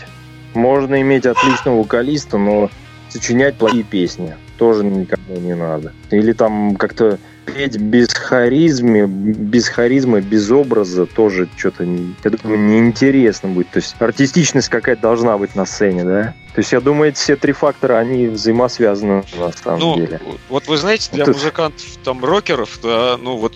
Можно 0.54 1.02
иметь 1.02 1.26
отличного 1.26 1.80
вокалиста, 1.80 2.38
но 2.38 2.70
сочинять 3.10 3.56
плохие 3.58 3.84
песни 3.84 4.36
тоже 4.58 4.84
никому 4.84 5.38
не 5.40 5.56
надо. 5.56 5.94
Или 6.12 6.34
там 6.34 6.76
как-то 6.76 7.18
петь 7.46 7.78
без 7.78 8.10
харизмы, 8.14 9.08
без 9.08 9.70
харизмы, 9.70 10.22
без 10.22 10.52
образа 10.52 11.06
тоже 11.06 11.48
что-то, 11.56 11.84
я 11.84 12.30
думаю, 12.30 12.60
неинтересно 12.60 13.50
будет. 13.50 13.70
То 13.70 13.78
есть 13.78 13.96
артистичность 14.00 14.70
какая-то 14.70 15.02
должна 15.02 15.38
быть 15.38 15.56
на 15.56 15.66
сцене, 15.66 16.04
да? 16.04 16.34
То 16.54 16.60
есть 16.60 16.72
я 16.74 16.82
думаю, 16.82 17.10
эти 17.10 17.18
все 17.20 17.36
три 17.36 17.54
фактора, 17.54 18.00
они 18.00 18.28
взаимосвязаны 18.28 19.24
на 19.38 19.52
самом 19.54 19.80
Ну, 19.80 19.96
деле. 19.96 20.20
вот 20.50 20.68
вы 20.68 20.76
знаете, 20.78 21.10
для 21.14 21.24
Тут- 21.26 21.36
музыкантов, 21.36 21.86
там, 22.04 22.26
рокеров, 22.26 22.80
да, 22.84 23.18
ну, 23.22 23.38
вот 23.38 23.54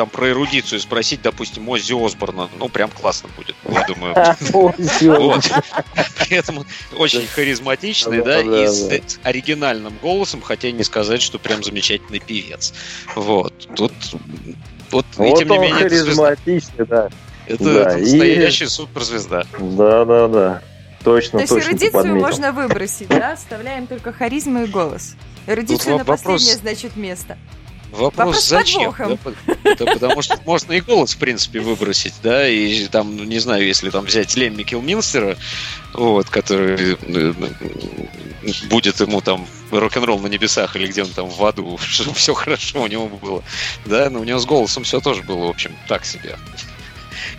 там 0.00 0.08
про 0.08 0.30
эрудицию 0.30 0.80
спросить, 0.80 1.20
допустим, 1.20 1.68
Оззи 1.68 1.92
Осборна, 1.92 2.48
ну, 2.58 2.70
прям 2.70 2.88
классно 2.88 3.28
будет, 3.36 3.54
я 3.68 3.84
думаю. 3.86 4.14
При 6.18 6.36
этом 6.38 6.64
очень 6.96 7.26
харизматичный, 7.26 8.22
да, 8.22 8.40
и 8.40 8.66
с 8.66 8.84
да. 8.88 8.96
с 9.06 9.20
оригинальным 9.22 9.92
голосом, 10.00 10.40
хотя 10.40 10.70
не 10.70 10.84
сказать, 10.84 11.20
что 11.20 11.38
прям 11.38 11.62
замечательный 11.62 12.18
певец. 12.18 12.72
Вот. 13.14 13.68
Тут 13.76 13.92
вот, 14.90 15.04
и 15.18 15.18
Вот 15.18 15.38
тем 15.38 15.48
не 15.50 15.58
менее, 15.58 15.74
харизматичный, 15.74 16.86
да. 16.86 17.10
Это, 17.46 17.64
Да, 17.64 17.80
это 17.90 17.98
и- 17.98 18.00
настоящая 18.00 18.68
суперзвезда. 18.68 19.44
Да, 19.58 20.06
да, 20.06 20.28
да. 20.28 20.62
Точно, 21.04 21.40
То 21.40 21.42
есть 21.42 21.52
точно 21.52 21.68
эрудицию 21.72 22.16
можно 22.16 22.52
выбросить, 22.52 23.08
да? 23.08 23.32
Оставляем 23.32 23.86
только 23.86 24.14
харизму 24.14 24.64
и 24.64 24.66
голос. 24.66 25.14
Эрудицию 25.46 25.98
Тут 25.98 26.06
на 26.06 26.14
вопрос- 26.14 26.22
последнее, 26.22 26.56
значит, 26.56 26.96
место. 26.96 27.36
Вопрос, 27.90 28.14
Вопрос 28.16 28.44
зачем? 28.46 28.94
да, 29.64 29.74
да, 29.74 29.92
потому 29.92 30.22
что 30.22 30.38
можно 30.44 30.72
и 30.72 30.80
голос, 30.80 31.14
в 31.14 31.18
принципе, 31.18 31.60
выбросить, 31.60 32.14
да, 32.22 32.48
и 32.48 32.86
там, 32.86 33.16
ну, 33.16 33.24
не 33.24 33.38
знаю, 33.38 33.66
если 33.66 33.90
там 33.90 34.04
взять 34.04 34.36
Лемми 34.36 34.62
Килминстера, 34.62 35.36
вот, 35.94 36.30
который 36.30 36.94
э, 36.94 36.96
э, 37.02 37.32
будет 38.68 39.00
ему 39.00 39.20
там 39.20 39.46
рок-н-ролл 39.70 40.20
на 40.20 40.28
небесах 40.28 40.76
или 40.76 40.86
где 40.86 41.02
он 41.02 41.10
там 41.10 41.28
в 41.28 41.44
аду, 41.44 41.78
чтобы 41.82 42.14
все 42.14 42.34
хорошо 42.34 42.82
у 42.82 42.86
него 42.86 43.08
было, 43.08 43.42
да, 43.86 44.08
но 44.10 44.20
у 44.20 44.24
него 44.24 44.38
с 44.38 44.46
голосом 44.46 44.84
все 44.84 45.00
тоже 45.00 45.22
было, 45.22 45.46
в 45.46 45.50
общем, 45.50 45.74
так 45.88 46.04
себе. 46.04 46.36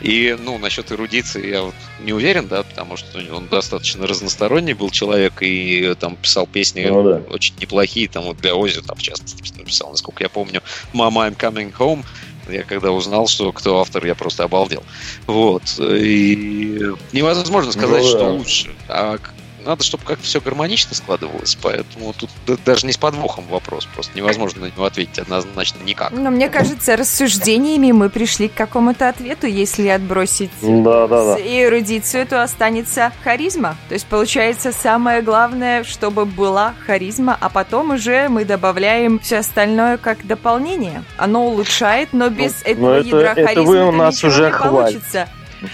И, 0.02 0.36
ну, 0.40 0.58
насчет 0.58 0.92
эрудиции 0.92 1.48
я 1.50 1.62
вот 1.64 1.76
не 2.00 2.14
уверен, 2.14 2.48
да, 2.48 2.64
потому 2.64 2.98
что 2.98 3.20
он 3.34 3.48
достаточно 3.48 4.08
разносторонний 4.08 4.74
был 4.74 4.90
человек 4.90 5.42
и 5.42 5.82
э, 5.84 5.96
там 5.96 6.16
писал 6.16 6.48
песни 6.48 6.86
Ну 6.90 7.04
да. 7.04 7.22
очень 7.30 7.54
неплохие, 7.60 8.08
там 8.08 8.24
вот 8.24 8.38
для 8.38 8.56
Ози 8.56 8.82
там 8.82 8.98
в 8.98 9.02
частности 9.02 9.54
написал, 9.58 9.92
насколько 9.92 10.24
я 10.24 10.30
помню, 10.30 10.62
Mama 10.94 11.30
I'm 11.30 11.38
Coming 11.38 11.74
Home. 11.78 12.04
Я 12.50 12.64
когда 12.64 12.92
узнал, 12.92 13.28
что 13.28 13.52
кто 13.52 13.80
автор, 13.80 14.06
я 14.06 14.16
просто 14.16 14.44
обалдел. 14.44 14.84
Вот. 15.28 15.64
И 15.80 16.82
невозможно 17.12 17.72
сказать, 17.72 18.02
Ну 18.02 18.10
что 18.10 18.20
да. 18.20 18.30
лучше. 18.30 18.76
А 18.88 19.20
надо, 19.66 19.84
чтобы 19.84 20.04
как-то 20.06 20.24
все 20.24 20.42
гармонично 20.42 20.96
складывалось, 20.96 21.58
поэтому 21.62 22.14
тут 22.14 22.30
даже 22.66 22.86
не 22.88 22.94
с 22.94 22.98
подвохом 22.98 23.46
вопрос, 23.48 23.86
просто 23.94 24.16
невозможно 24.18 24.62
на 24.62 24.66
него 24.68 24.86
ответить 24.86 25.20
однозначно 25.20 25.84
никак. 25.84 26.12
Но 26.12 26.30
мне 26.32 26.50
кажется, 26.50 26.96
рассуждениями 26.98 27.92
мы 27.92 28.10
пришли 28.10 28.48
к 28.50 28.54
какому-то 28.54 29.10
ответу, 29.10 29.48
если 29.48 29.88
отбросить 29.88 30.52
Да, 30.62 31.08
да, 31.08 31.36
да. 31.36 31.38
эрудицию, 31.40 32.26
то 32.28 32.44
останется 32.44 33.12
харизма. 33.24 33.76
То 33.88 33.94
есть, 33.96 34.06
получается, 34.08 34.72
самое 34.72 35.22
главное, 35.22 35.84
чтобы 35.84 36.26
была 36.26 36.74
харизма, 36.86 37.38
а 37.40 37.50
потом 37.50 37.92
уже 37.92 38.30
мы 38.30 38.46
добавляем 38.46 39.20
все 39.20 39.38
остальное 39.40 39.98
как 39.98 40.26
дополнение. 40.26 41.04
Оно 41.18 41.46
улучшает, 41.48 42.10
но 42.14 42.30
без 42.30 42.64
Ну, 42.66 42.72
этого 42.72 42.94
это- 43.00 43.08
ядра 43.08 43.32
это 43.34 43.46
харизмы 43.48 43.66
вы 43.66 43.88
у 43.88 43.92
нас 43.92 44.24
уже 44.24 44.46
не 44.46 44.52
хвалите. 44.52 44.72
получится. 45.00 45.30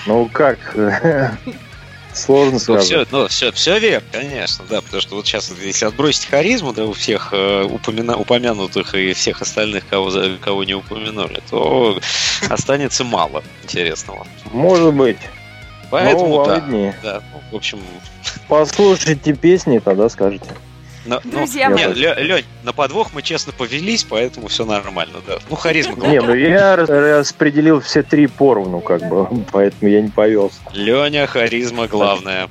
Ну 0.05 0.29
как? 0.31 0.57
Сложно 2.17 2.53
Ну, 2.53 2.59
сказать. 2.59 2.83
все, 2.83 3.05
ну, 3.11 3.27
все, 3.27 3.51
все 3.51 3.79
верно, 3.79 4.07
конечно, 4.11 4.65
да, 4.69 4.81
потому 4.81 5.01
что 5.01 5.15
вот 5.15 5.27
сейчас, 5.27 5.51
если 5.63 5.85
отбросить 5.85 6.25
харизму, 6.25 6.73
да, 6.73 6.85
у 6.85 6.93
всех 6.93 7.29
э, 7.31 7.63
упомина- 7.63 8.15
упомянутых 8.15 8.95
и 8.95 9.13
всех 9.13 9.41
остальных, 9.41 9.87
кого, 9.87 10.11
кого 10.41 10.63
не 10.63 10.73
упомянули, 10.73 11.41
то 11.49 11.99
останется 12.49 13.03
мало 13.03 13.43
интересного. 13.63 14.25
Может 14.51 14.93
быть. 14.93 15.17
Поэтому, 15.89 16.45
да, 16.45 16.59
да, 17.01 17.21
ну, 17.31 17.41
в 17.51 17.55
общем, 17.55 17.79
Послушайте 18.47 19.33
песни, 19.33 19.79
тогда 19.79 20.09
скажете. 20.09 20.49
На- 21.07 21.21
ну, 21.23 21.31
Друзья 21.31 21.69
мои. 21.69 21.85
не, 21.85 21.93
Лё- 21.93 22.19
Лёнь, 22.21 22.45
на 22.63 22.73
подвох 22.73 23.13
мы 23.13 23.21
честно 23.21 23.53
повелись, 23.53 24.03
поэтому 24.03 24.47
все 24.47 24.65
нормально, 24.65 25.17
да. 25.27 25.37
Ну, 25.49 25.55
харизма 25.55 25.95
Не, 26.07 26.21
ну 26.21 26.33
я 26.35 26.75
рас- 26.75 26.89
распределил 26.89 27.79
все 27.81 28.03
три 28.03 28.27
поровну, 28.27 28.79
как 28.81 29.07
бы, 29.07 29.27
поэтому 29.51 29.89
я 29.91 30.01
не 30.01 30.09
повелся. 30.09 30.57
Леня, 30.73 31.25
харизма 31.27 31.87
главная. 31.87 32.49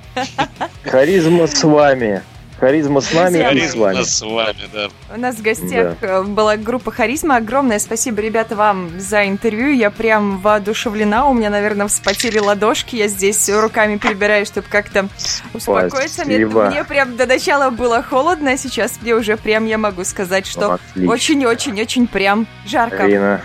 Харизма 0.85 1.47
с 1.47 1.62
вами. 1.62 2.23
Харизма 2.59 3.01
с 3.01 3.12
нами 3.12 3.39
и 3.39 3.41
с 3.41 3.45
Харизма 3.45 3.81
вами. 3.81 4.03
с 4.03 4.23
вами, 4.23 4.69
да. 4.73 4.89
У 5.15 5.19
нас 5.19 5.37
в 5.37 5.43
гостях 5.43 5.97
э, 6.01 6.23
была 6.23 6.57
группа 6.57 6.91
Харизма. 6.91 7.37
Огромное 7.37 7.78
спасибо, 7.78 8.23
ребята, 8.23 8.57
вам 8.57 8.99
за 8.99 9.27
интервью. 9.27 9.73
Я 9.73 9.91
прям 9.91 10.39
воодушевлена. 10.39 11.27
У 11.28 11.35
меня, 11.35 11.51
наверное, 11.51 11.87
вспотели 11.87 12.39
ладошки. 12.39 12.97
Я 12.97 13.09
здесь 13.09 13.49
руками 13.51 13.99
перебираю, 13.99 14.47
чтобы 14.47 14.69
как-то 14.70 15.09
успокоиться. 15.53 16.24
Мне, 16.24 16.47
мне 16.47 16.85
прям 16.85 17.16
до 17.16 17.27
начала 17.27 17.70
было 17.70 18.03
холодно, 18.03 18.53
а 18.53 18.57
сейчас 18.57 18.99
мне 19.03 19.15
уже 19.15 19.37
прям 19.37 19.66
я 19.66 19.77
могу 19.77 20.05
сказать, 20.05 20.47
что 20.47 20.78
очень-очень-очень 20.97 22.07
прям 22.07 22.47
жарко. 22.66 23.05
Арина. 23.05 23.43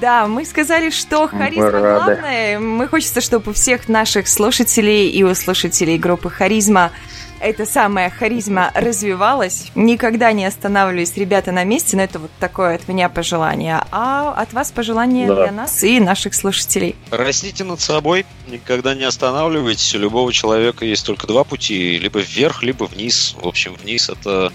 Да, 0.00 0.26
мы 0.26 0.44
сказали, 0.44 0.90
что 0.90 1.26
харизма 1.26 1.70
рады. 1.70 1.80
главное. 1.80 2.58
Мы 2.58 2.86
хочется, 2.86 3.20
чтобы 3.20 3.50
у 3.50 3.54
всех 3.54 3.88
наших 3.88 4.28
слушателей 4.28 5.08
и 5.08 5.22
у 5.22 5.34
слушателей 5.34 5.96
группы 5.96 6.28
Харизма 6.28 6.92
эта 7.40 7.66
самая 7.66 8.10
харизма 8.10 8.70
развивалась. 8.74 9.70
Никогда 9.74 10.32
не 10.32 10.44
останавливались 10.44 11.16
ребята 11.16 11.52
на 11.52 11.64
месте, 11.64 11.96
но 11.96 12.02
это 12.02 12.18
вот 12.18 12.30
такое 12.40 12.74
от 12.76 12.88
меня 12.88 13.08
пожелание. 13.08 13.82
А 13.90 14.32
от 14.32 14.52
вас 14.52 14.70
пожелание 14.72 15.26
Да. 15.26 15.34
для 15.34 15.52
нас 15.52 15.82
и 15.84 16.00
наших 16.00 16.34
слушателей. 16.34 16.94
Растите 17.10 17.64
над 17.64 17.80
собой, 17.80 18.26
никогда 18.48 18.94
не 18.94 19.04
останавливайтесь. 19.04 19.94
У 19.94 19.98
любого 19.98 20.32
человека 20.32 20.84
есть 20.84 21.04
только 21.06 21.26
два 21.26 21.44
пути, 21.44 21.98
либо 21.98 22.20
вверх, 22.20 22.62
либо 22.62 22.84
вниз. 22.84 23.34
В 23.40 23.46
общем, 23.46 23.74
вниз 23.82 24.08
это, 24.08 24.52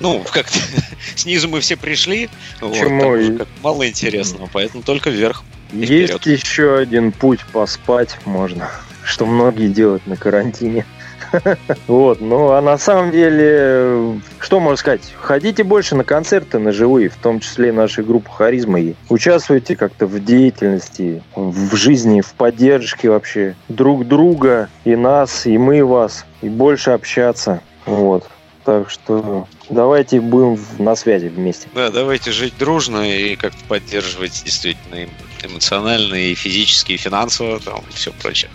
ну, 0.00 0.24
как-то 0.32 0.58
снизу 1.16 1.48
мы 1.48 1.60
все 1.60 1.76
пришли, 1.76 2.28
вот, 2.60 2.72
Почему? 2.72 3.08
уже 3.08 3.38
как 3.38 3.48
мало 3.62 3.88
интересного, 3.88 4.48
поэтому 4.52 4.82
только 4.82 5.10
вверх. 5.10 5.42
И 5.72 5.78
Есть 5.80 6.14
вперед. 6.14 6.26
еще 6.26 6.78
один 6.78 7.12
путь 7.12 7.40
поспать 7.52 8.16
можно, 8.24 8.70
что 9.04 9.26
многие 9.26 9.68
делают 9.68 10.06
на 10.06 10.16
карантине. 10.16 10.86
Вот, 11.86 12.20
ну 12.20 12.50
а 12.52 12.60
на 12.60 12.78
самом 12.78 13.10
деле, 13.10 14.20
что 14.40 14.60
можно 14.60 14.76
сказать? 14.76 15.12
Ходите 15.16 15.64
больше 15.64 15.94
на 15.94 16.04
концерты, 16.04 16.58
на 16.58 16.72
живые, 16.72 17.08
в 17.08 17.16
том 17.16 17.40
числе 17.40 17.68
и 17.68 17.72
нашей 17.72 18.04
группы 18.04 18.30
«Харизма», 18.30 18.80
и 18.80 18.94
участвуйте 19.08 19.76
как-то 19.76 20.06
в 20.06 20.22
деятельности, 20.24 21.22
в 21.34 21.74
жизни, 21.76 22.20
в 22.20 22.32
поддержке 22.32 23.10
вообще 23.10 23.54
друг 23.68 24.06
друга, 24.06 24.68
и 24.84 24.96
нас, 24.96 25.46
и 25.46 25.58
мы 25.58 25.84
вас, 25.84 26.24
и 26.42 26.48
больше 26.48 26.90
общаться. 26.90 27.60
Вот. 27.86 28.28
Так 28.64 28.90
что 28.90 29.46
давайте 29.68 30.20
будем 30.20 30.58
на 30.78 30.96
связи 30.96 31.26
вместе. 31.28 31.68
Да, 31.74 31.90
давайте 31.90 32.32
жить 32.32 32.54
дружно 32.58 33.08
и 33.08 33.36
как-то 33.36 33.62
поддерживать 33.64 34.42
действительно 34.44 35.08
эмоционально 35.42 36.14
и 36.14 36.34
физически, 36.34 36.92
и 36.92 36.96
финансово, 36.96 37.60
там, 37.60 37.82
и 37.88 37.92
все 37.92 38.12
прочее. 38.12 38.50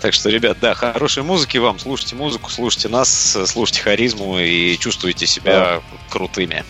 Так 0.00 0.12
что, 0.12 0.28
ребят, 0.28 0.58
да, 0.60 0.74
хорошей 0.74 1.22
музыки 1.22 1.58
вам, 1.58 1.78
слушайте 1.78 2.16
музыку, 2.16 2.50
слушайте 2.50 2.88
нас, 2.88 3.38
слушайте 3.46 3.82
харизму 3.82 4.38
и 4.38 4.76
чувствуйте 4.78 5.26
себя 5.26 5.52
да. 5.52 5.82
крутыми. 6.10 6.64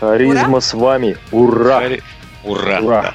Харизма 0.00 0.48
Ура! 0.48 0.60
с 0.60 0.74
вами. 0.74 1.16
Ура! 1.32 1.80
Хари... 1.80 2.02
Ура! 2.44 2.80
Ура! 2.80 3.02
Да. 3.02 3.14